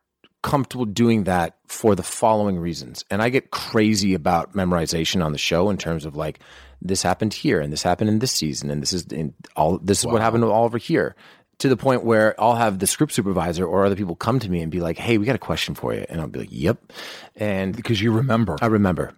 comfortable 0.42 0.86
doing 0.86 1.24
that 1.24 1.58
for 1.66 1.94
the 1.94 2.02
following 2.02 2.58
reasons. 2.58 3.04
And 3.10 3.20
I 3.20 3.28
get 3.28 3.50
crazy 3.50 4.14
about 4.14 4.54
memorization 4.54 5.24
on 5.24 5.32
the 5.32 5.38
show 5.38 5.68
in 5.68 5.76
terms 5.76 6.04
of 6.04 6.16
like 6.16 6.40
this 6.80 7.02
happened 7.02 7.34
here 7.34 7.60
and 7.60 7.72
this 7.72 7.82
happened 7.82 8.08
in 8.08 8.20
this 8.20 8.32
season 8.32 8.70
and 8.70 8.80
this 8.80 8.92
is 8.92 9.04
in 9.06 9.34
all 9.54 9.78
this 9.78 9.98
is 9.98 10.06
what 10.06 10.22
happened 10.22 10.44
all 10.44 10.64
over 10.64 10.78
here. 10.78 11.14
To 11.60 11.68
the 11.68 11.76
point 11.76 12.04
where 12.04 12.34
I'll 12.40 12.54
have 12.56 12.78
the 12.78 12.86
script 12.86 13.12
supervisor 13.12 13.66
or 13.66 13.84
other 13.84 13.96
people 13.96 14.16
come 14.16 14.38
to 14.38 14.50
me 14.50 14.62
and 14.62 14.70
be 14.70 14.80
like, 14.80 14.98
"Hey, 14.98 15.18
we 15.18 15.26
got 15.26 15.34
a 15.34 15.38
question 15.38 15.74
for 15.74 15.94
you," 15.94 16.04
and 16.08 16.20
I'll 16.20 16.26
be 16.26 16.40
like, 16.40 16.48
"Yep," 16.50 16.92
and 17.36 17.76
Because 17.76 18.00
you 18.00 18.12
remember. 18.12 18.56
I 18.60 18.66
remember. 18.66 19.12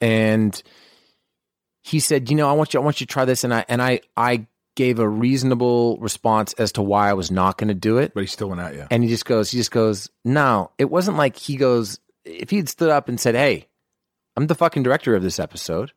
And 0.00 0.62
he 1.82 2.00
said, 2.00 2.30
"You 2.30 2.36
know, 2.36 2.48
I 2.48 2.52
want 2.52 2.74
you 2.74 2.80
I 2.80 2.84
want 2.84 3.00
you 3.00 3.06
to 3.06 3.12
try 3.12 3.24
this." 3.24 3.44
And 3.44 3.54
I 3.54 3.64
and 3.68 3.80
I 3.80 4.00
I 4.16 4.46
gave 4.74 4.98
a 4.98 5.08
reasonable 5.08 5.96
response 5.98 6.52
as 6.54 6.72
to 6.72 6.82
why 6.82 7.08
I 7.08 7.14
was 7.14 7.30
not 7.30 7.56
going 7.56 7.68
to 7.68 7.74
do 7.74 7.96
it. 7.96 8.12
but 8.12 8.20
he 8.20 8.26
still 8.26 8.50
went 8.50 8.60
at 8.60 8.74
you. 8.74 8.86
And 8.90 9.02
he 9.02 9.08
just 9.08 9.24
goes, 9.24 9.50
he 9.50 9.56
just 9.56 9.70
goes, 9.70 10.10
"No, 10.22 10.70
it 10.76 10.90
wasn't 10.90 11.16
like 11.16 11.36
he 11.36 11.56
goes 11.56 11.98
if 12.26 12.50
he 12.50 12.58
had 12.58 12.68
stood 12.68 12.90
up 12.90 13.08
and 13.08 13.18
said, 13.18 13.34
"Hey, 13.34 13.68
I'm 14.36 14.48
the 14.48 14.54
fucking 14.54 14.82
director 14.82 15.14
of 15.14 15.22
this 15.22 15.38
episode 15.38 15.92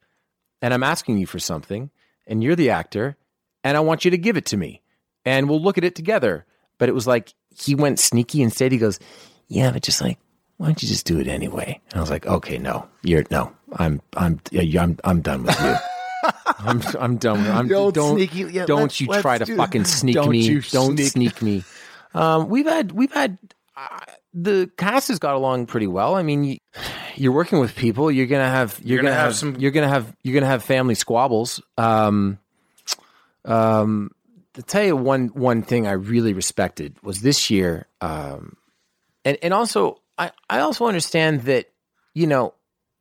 and 0.62 0.74
I'm 0.74 0.84
asking 0.84 1.18
you 1.18 1.26
for 1.28 1.40
something 1.40 1.90
and 2.26 2.42
you're 2.42 2.56
the 2.56 2.70
actor 2.70 3.18
and 3.66 3.76
I 3.76 3.82
want 3.82 4.06
you 4.06 4.12
to 4.12 4.18
give 4.18 4.38
it 4.38 4.46
to 4.48 4.58
me 4.58 4.82
and 5.30 5.48
we'll 5.50 5.62
look 5.62 5.78
at 5.78 5.84
it 5.84 5.96
together." 5.96 6.46
But 6.78 6.90
it 6.90 6.94
was 6.94 7.06
like 7.08 7.34
he 7.56 7.76
went 7.76 8.00
sneaky 8.00 8.42
instead. 8.42 8.72
He 8.72 8.78
goes, 8.78 9.00
"Yeah, 9.48 9.72
but 9.72 9.82
just 9.84 10.02
like 10.02 10.18
why 10.58 10.68
don't 10.68 10.82
you 10.82 10.88
just 10.90 11.06
do 11.06 11.20
it 11.20 11.28
anyway?" 11.28 11.80
And 11.92 11.98
I 11.98 12.02
was 12.02 12.10
like, 12.10 12.26
"Okay, 12.26 12.58
no. 12.58 12.88
You're 13.04 13.24
no. 13.32 13.52
I'm 13.74 14.02
I'm 14.18 14.40
I'm 14.80 14.98
I'm 15.04 15.22
done 15.22 15.44
with 15.44 15.60
you." 15.62 15.76
I'm 16.60 16.82
I'm 17.00 17.18
done. 17.18 17.40
with- 17.42 17.52
I'm 17.52 17.68
don't 17.68 18.18
sneaky- 18.18 18.52
yeah, 18.54 18.66
don't 18.66 18.82
let's- 18.84 19.00
you 19.02 19.08
let's 19.08 19.22
try 19.22 19.38
to 19.38 19.46
do- 19.46 19.56
fucking 19.56 19.86
sneak 19.86 20.16
don't 20.16 20.30
me. 20.32 20.40
you 20.40 20.62
don't 20.62 20.98
sneak- 20.98 21.12
sneak 21.12 21.42
me. 21.42 21.64
Um, 22.14 22.50
we've 22.50 22.66
had 22.66 22.92
we've 22.92 23.14
had 23.14 23.38
I, 23.78 24.04
the 24.34 24.70
cast 24.78 25.08
has 25.08 25.20
got 25.20 25.36
along 25.36 25.68
pretty 25.68 25.88
well. 25.88 26.16
I 26.16 26.24
mean, 26.24 26.44
you, 26.44 26.58
you're 27.16 27.32
working 27.32 27.60
with 27.60 27.76
people. 27.76 28.12
You're 28.12 28.26
gonna 28.28 28.50
have 28.50 28.80
you're, 28.84 29.02
gonna, 29.02 29.14
have, 29.16 29.36
some. 29.36 29.56
You're 29.58 29.72
gonna 29.72 29.88
have 29.88 30.14
you're 30.24 30.34
gonna 30.34 30.46
have 30.52 30.64
family 30.64 30.96
squabbles. 30.96 31.62
Um, 31.78 32.38
um, 33.46 34.12
to 34.56 34.64
tell 34.64 34.84
you 34.84 34.96
one 34.96 35.28
one 35.30 35.62
thing 35.62 35.88
I 35.88 35.92
really 35.92 36.34
respected 36.34 36.96
was 37.04 37.22
this 37.22 37.50
year. 37.50 37.88
Um, 38.02 38.58
and 39.26 39.38
and 39.42 39.54
also 39.54 40.02
I 40.18 40.32
I 40.50 40.60
also 40.60 40.86
understand 40.86 41.44
that 41.44 41.70
you 42.14 42.28
know 42.28 42.54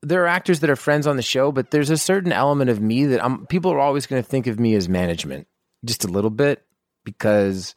there 0.03 0.23
are 0.23 0.29
actors 0.29 0.61
that 0.61 0.71
are 0.71 0.77
friends 0.77 1.07
on 1.07 1.17
the 1.17 1.23
show, 1.23 1.51
but 1.51 1.71
there's 1.71 1.91
a 1.91 1.99
certain 1.99 2.33
element 2.33 2.71
of 2.71 2.81
me 2.81 3.07
that 3.07 3.25
I'm 3.25 3.47
people 3.47 3.73
are 3.73 3.81
always 3.81 4.07
going 4.07 4.23
to 4.23 4.29
think 4.29 4.47
of 4.47 4.61
me 4.61 4.75
as 4.75 4.89
management 4.89 5.47
just 5.85 6.05
a 6.05 6.09
little 6.09 6.31
bit 6.31 6.65
because 7.05 7.75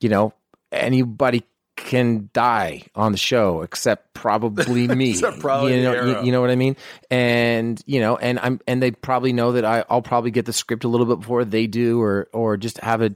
you 0.00 0.08
know 0.08 0.32
anybody 0.70 1.44
can 1.76 2.28
die 2.32 2.82
on 2.94 3.12
the 3.12 3.18
show 3.18 3.62
except 3.62 4.14
probably 4.14 4.88
me. 4.96 5.10
Except 5.10 5.40
probably 5.40 5.76
you 5.76 5.82
know, 5.82 6.04
you, 6.04 6.26
you 6.26 6.32
know 6.32 6.40
what 6.40 6.50
I 6.50 6.56
mean? 6.56 6.76
And 7.10 7.82
you 7.86 8.00
know, 8.00 8.16
and 8.16 8.38
I'm 8.38 8.60
and 8.66 8.82
they 8.82 8.90
probably 8.90 9.32
know 9.32 9.52
that 9.52 9.64
I, 9.64 9.84
I'll 9.88 10.02
probably 10.02 10.30
get 10.30 10.46
the 10.46 10.52
script 10.52 10.84
a 10.84 10.88
little 10.88 11.06
bit 11.06 11.20
before 11.20 11.44
they 11.44 11.66
do, 11.66 12.00
or 12.00 12.28
or 12.32 12.56
just 12.56 12.78
have 12.78 13.02
a 13.02 13.12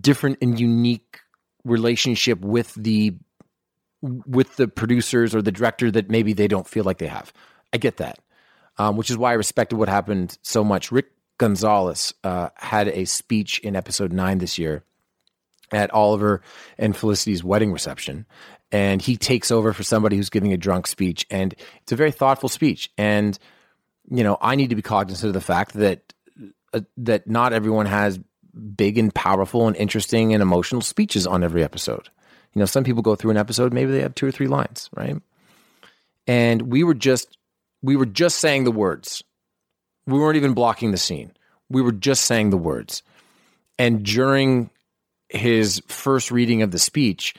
different 0.00 0.38
and 0.42 0.58
unique 0.58 1.20
relationship 1.64 2.40
with 2.40 2.74
the 2.74 3.14
with 4.02 4.56
the 4.56 4.68
producers 4.68 5.34
or 5.34 5.42
the 5.42 5.52
director 5.52 5.90
that 5.90 6.10
maybe 6.10 6.32
they 6.32 6.48
don't 6.48 6.66
feel 6.66 6.84
like 6.84 6.98
they 6.98 7.06
have. 7.06 7.32
I 7.72 7.78
get 7.78 7.96
that, 7.98 8.18
um, 8.78 8.96
which 8.96 9.10
is 9.10 9.18
why 9.18 9.30
I 9.30 9.34
respected 9.34 9.76
what 9.76 9.88
happened 9.88 10.38
so 10.42 10.62
much. 10.62 10.92
Rick 10.92 11.06
Gonzalez 11.38 12.14
uh, 12.24 12.50
had 12.56 12.88
a 12.88 13.04
speech 13.04 13.58
in 13.60 13.76
episode 13.76 14.12
nine 14.12 14.38
this 14.38 14.58
year 14.58 14.84
at 15.72 15.92
Oliver 15.92 16.42
and 16.78 16.96
Felicity's 16.96 17.44
wedding 17.44 17.72
reception. 17.72 18.26
And 18.72 19.00
he 19.00 19.16
takes 19.16 19.50
over 19.50 19.72
for 19.72 19.82
somebody 19.82 20.16
who's 20.16 20.30
giving 20.30 20.52
a 20.52 20.56
drunk 20.56 20.86
speech. 20.86 21.26
And 21.30 21.54
it's 21.82 21.92
a 21.92 21.96
very 21.96 22.10
thoughtful 22.10 22.48
speech. 22.48 22.90
And, 22.98 23.38
you 24.10 24.24
know, 24.24 24.38
I 24.40 24.56
need 24.56 24.70
to 24.70 24.76
be 24.76 24.82
cognizant 24.82 25.28
of 25.28 25.34
the 25.34 25.40
fact 25.40 25.74
that 25.74 26.12
uh, 26.72 26.80
that 26.98 27.28
not 27.28 27.52
everyone 27.52 27.86
has 27.86 28.18
big 28.76 28.98
and 28.98 29.14
powerful 29.14 29.66
and 29.66 29.76
interesting 29.76 30.32
and 30.32 30.42
emotional 30.42 30.82
speeches 30.82 31.26
on 31.26 31.44
every 31.44 31.62
episode. 31.62 32.08
You 32.54 32.60
know, 32.60 32.66
some 32.66 32.84
people 32.84 33.02
go 33.02 33.14
through 33.14 33.30
an 33.30 33.36
episode, 33.36 33.72
maybe 33.72 33.92
they 33.92 34.00
have 34.00 34.14
two 34.14 34.26
or 34.26 34.32
three 34.32 34.48
lines, 34.48 34.88
right? 34.96 35.16
And 36.26 36.62
we 36.62 36.84
were 36.84 36.94
just 36.94 37.36
we 37.82 37.96
were 37.96 38.06
just 38.06 38.38
saying 38.38 38.64
the 38.64 38.72
words. 38.72 39.22
We 40.06 40.18
weren't 40.18 40.36
even 40.36 40.54
blocking 40.54 40.90
the 40.90 40.98
scene. 40.98 41.32
We 41.68 41.82
were 41.82 41.92
just 41.92 42.24
saying 42.24 42.50
the 42.50 42.56
words. 42.56 43.02
And 43.78 44.04
during 44.04 44.70
his 45.28 45.82
first 45.88 46.30
reading 46.30 46.62
of 46.62 46.70
the 46.70 46.78
speech, 46.78 47.34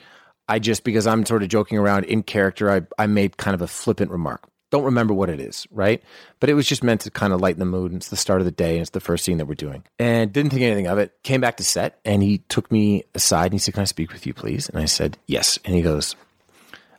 I 0.48 0.58
just 0.58 0.84
because 0.84 1.06
I'm 1.06 1.26
sort 1.26 1.42
of 1.42 1.48
joking 1.48 1.78
around 1.78 2.04
in 2.04 2.22
character, 2.22 2.70
I 2.70 2.82
I 3.02 3.06
made 3.06 3.36
kind 3.36 3.54
of 3.54 3.62
a 3.62 3.66
flippant 3.66 4.10
remark. 4.10 4.48
Don't 4.70 4.84
remember 4.84 5.14
what 5.14 5.30
it 5.30 5.40
is, 5.40 5.66
right? 5.70 6.02
But 6.40 6.50
it 6.50 6.54
was 6.54 6.66
just 6.66 6.84
meant 6.84 7.00
to 7.02 7.10
kind 7.10 7.32
of 7.32 7.40
lighten 7.40 7.58
the 7.58 7.64
mood. 7.64 7.90
And 7.90 8.00
it's 8.00 8.10
the 8.10 8.16
start 8.16 8.42
of 8.42 8.44
the 8.44 8.50
day, 8.50 8.72
and 8.72 8.82
it's 8.82 8.90
the 8.90 9.00
first 9.00 9.24
scene 9.24 9.38
that 9.38 9.46
we're 9.46 9.54
doing. 9.54 9.82
And 9.98 10.30
didn't 10.30 10.50
think 10.50 10.62
anything 10.62 10.86
of 10.86 10.98
it. 10.98 11.14
Came 11.22 11.40
back 11.40 11.56
to 11.56 11.64
set, 11.64 11.98
and 12.04 12.22
he 12.22 12.38
took 12.48 12.70
me 12.70 13.04
aside 13.14 13.46
and 13.46 13.54
he 13.54 13.58
said, 13.58 13.74
"Can 13.74 13.82
I 13.82 13.86
speak 13.86 14.12
with 14.12 14.26
you, 14.26 14.34
please?" 14.34 14.68
And 14.68 14.78
I 14.78 14.84
said, 14.84 15.16
"Yes." 15.26 15.58
And 15.64 15.74
he 15.74 15.82
goes, 15.82 16.16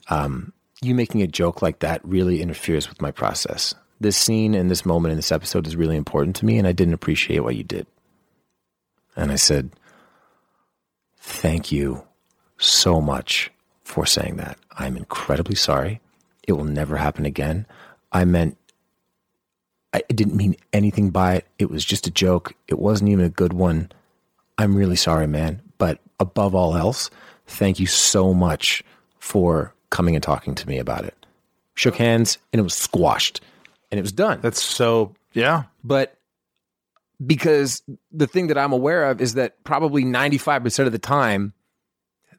um, 0.10 0.54
"You 0.82 0.96
making 0.96 1.22
a 1.22 1.28
joke 1.28 1.62
like 1.62 1.80
that 1.80 2.04
really 2.04 2.42
interferes 2.42 2.90
with 2.90 3.02
my 3.02 3.12
process. 3.12 3.76
This 4.02 4.18
scene 4.18 4.56
and 4.56 4.72
this 4.72 4.86
moment 4.86 5.12
in 5.12 5.18
this 5.18 5.32
episode 5.32 5.68
is 5.68 5.76
really 5.76 5.98
important 5.98 6.36
to 6.38 6.46
me, 6.46 6.58
and 6.58 6.68
I 6.68 6.72
didn't 6.72 6.94
appreciate 6.96 7.40
what 7.40 7.56
you 7.56 7.64
did." 7.64 7.86
And 9.16 9.32
I 9.32 9.36
said, 9.36 9.72
Thank 11.20 11.72
you 11.72 12.04
so 12.58 13.02
much 13.02 13.52
for 13.84 14.06
saying 14.06 14.38
that. 14.38 14.58
I'm 14.78 14.98
incredibly 14.98 15.56
sorry. 15.56 16.02
It 16.48 16.54
will 16.54 16.66
never 16.66 16.98
happen 16.98 17.26
again. 17.26 17.66
I 18.12 18.26
meant, 18.26 18.58
I 19.94 20.02
didn't 20.10 20.36
mean 20.36 20.56
anything 20.74 21.10
by 21.10 21.36
it. 21.36 21.48
It 21.58 21.70
was 21.70 21.84
just 21.86 22.08
a 22.08 22.12
joke. 22.12 22.54
It 22.68 22.80
wasn't 22.80 23.10
even 23.10 23.26
a 23.26 23.30
good 23.30 23.54
one. 23.54 23.92
I'm 24.58 24.76
really 24.76 24.96
sorry, 24.96 25.28
man. 25.28 25.62
But 25.78 26.00
above 26.20 26.56
all 26.56 26.76
else, 26.76 27.10
thank 27.48 27.80
you 27.80 27.88
so 27.88 28.34
much 28.34 28.84
for 29.20 29.74
coming 29.90 30.16
and 30.16 30.24
talking 30.24 30.56
to 30.56 30.68
me 30.68 30.78
about 30.78 31.06
it. 31.06 31.26
Shook 31.76 31.96
hands 31.96 32.38
and 32.52 32.60
it 32.60 32.64
was 32.64 32.74
squashed 32.74 33.42
and 33.92 33.98
it 33.98 34.02
was 34.02 34.12
done. 34.12 34.40
That's 34.42 34.62
so 34.62 35.16
yeah. 35.34 35.64
But 35.84 36.19
because 37.26 37.84
the 38.12 38.28
thing 38.28 38.48
that 38.48 38.58
I'm 38.58 38.72
aware 38.72 39.10
of 39.10 39.22
is 39.22 39.34
that 39.34 39.64
probably 39.64 40.04
95% 40.04 40.86
of 40.86 40.92
the 40.92 41.00
time 41.00 41.54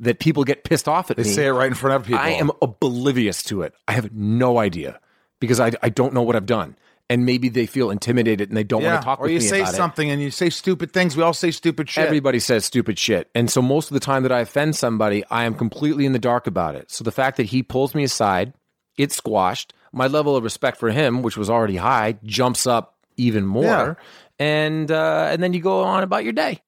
that 0.01 0.19
people 0.19 0.45
get 0.45 0.65
pissed 0.65 0.89
off 0.89 1.11
at 1.11 1.17
They 1.17 1.23
me, 1.25 1.29
They 1.29 1.35
say 1.35 1.47
it 1.47 1.51
right 1.51 1.67
in 1.67 1.75
front 1.75 1.97
of 1.97 2.07
people. 2.07 2.21
I 2.21 2.31
am 2.31 2.51
oblivious 2.63 3.43
to 3.45 3.63
it. 3.63 3.75
I 3.87 3.93
have 3.93 4.13
no 4.13 4.59
idea 4.59 4.99
because 5.41 5.61
I, 5.61 5.73
I 5.83 5.91
don't 5.91 6.15
know 6.15 6.23
what 6.23 6.37
I've 6.37 6.47
done. 6.47 6.77
And 7.11 7.27
maybe 7.27 7.49
they 7.49 7.67
feel 7.67 7.91
intimidated 7.91 8.49
and 8.49 8.57
they 8.57 8.63
don't 8.63 8.83
yeah. 8.83 8.93
want 8.93 9.03
to 9.03 9.05
talk 9.05 9.21
or 9.21 9.29
you 9.29 9.41
say 9.41 9.61
about 9.61 9.75
it. 9.75 9.77
something 9.77 10.11
and 10.11 10.23
you 10.23 10.31
say 10.31 10.49
stupid 10.49 10.93
things. 10.93 11.17
We 11.17 11.25
all 11.25 11.35
say 11.35 11.51
stupid 11.51 11.91
shit. 11.91 12.07
Everybody 12.07 12.39
says 12.39 12.65
stupid 12.65 12.99
shit. 12.99 13.29
And 13.35 13.51
so 13.51 13.61
most 13.61 13.91
of 13.91 13.95
the 13.95 14.01
time 14.01 14.23
that 14.23 14.31
I 14.31 14.41
offend 14.41 14.77
somebody, 14.77 15.25
I 15.29 15.45
am 15.45 15.55
completely 15.55 16.07
in 16.07 16.13
the 16.13 16.21
dark 16.21 16.47
about 16.47 16.77
it. 16.77 16.91
So 16.91 17.03
the 17.03 17.11
fact 17.11 17.37
that 17.39 17.47
he 17.47 17.65
pulls 17.65 17.97
me 17.97 18.05
aside, 18.05 18.55
it's 18.97 19.17
squashed. 19.17 19.75
My 19.93 20.07
level 20.07 20.37
of 20.37 20.45
respect 20.45 20.77
for 20.77 20.91
him, 20.91 21.23
which 21.23 21.37
was 21.37 21.51
already 21.51 21.77
high, 21.77 22.17
jumps 22.23 22.65
up 22.65 22.97
even 23.17 23.45
more. 23.45 23.65
Yeah. 23.65 23.95
And 24.41 24.91
uh, 24.91 25.29
and 25.31 25.41
then 25.43 25.53
you 25.53 25.61
go 25.61 25.85
on 25.85 26.03
about 26.03 26.25
your 26.25 26.33
day. 26.33 26.61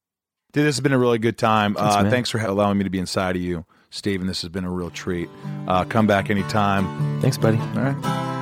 Dude, 0.53 0.66
this 0.66 0.77
has 0.77 0.81
been 0.82 0.93
a 0.93 0.99
really 0.99 1.19
good 1.19 1.39
time. 1.39 1.74
uh, 1.78 2.09
thanks 2.11 2.28
for 2.28 2.39
allowing 2.39 2.77
me 2.77 2.85
to 2.85 2.90
be 2.90 2.99
inside 2.99 3.35
of 3.35 3.43
you, 3.43 3.65
Stephen. 3.89 4.27
This 4.27 4.43
has 4.43 4.51
been 4.51 4.65
a 4.65 4.70
real 4.70 4.90
treat. 4.90 5.31
Uh, 5.66 5.85
come 5.85 6.07
back 6.07 6.28
anytime. 6.28 7.20
Thanks, 7.23 7.39
buddy. 7.39 7.57
All 7.57 7.65
right. 7.82 8.41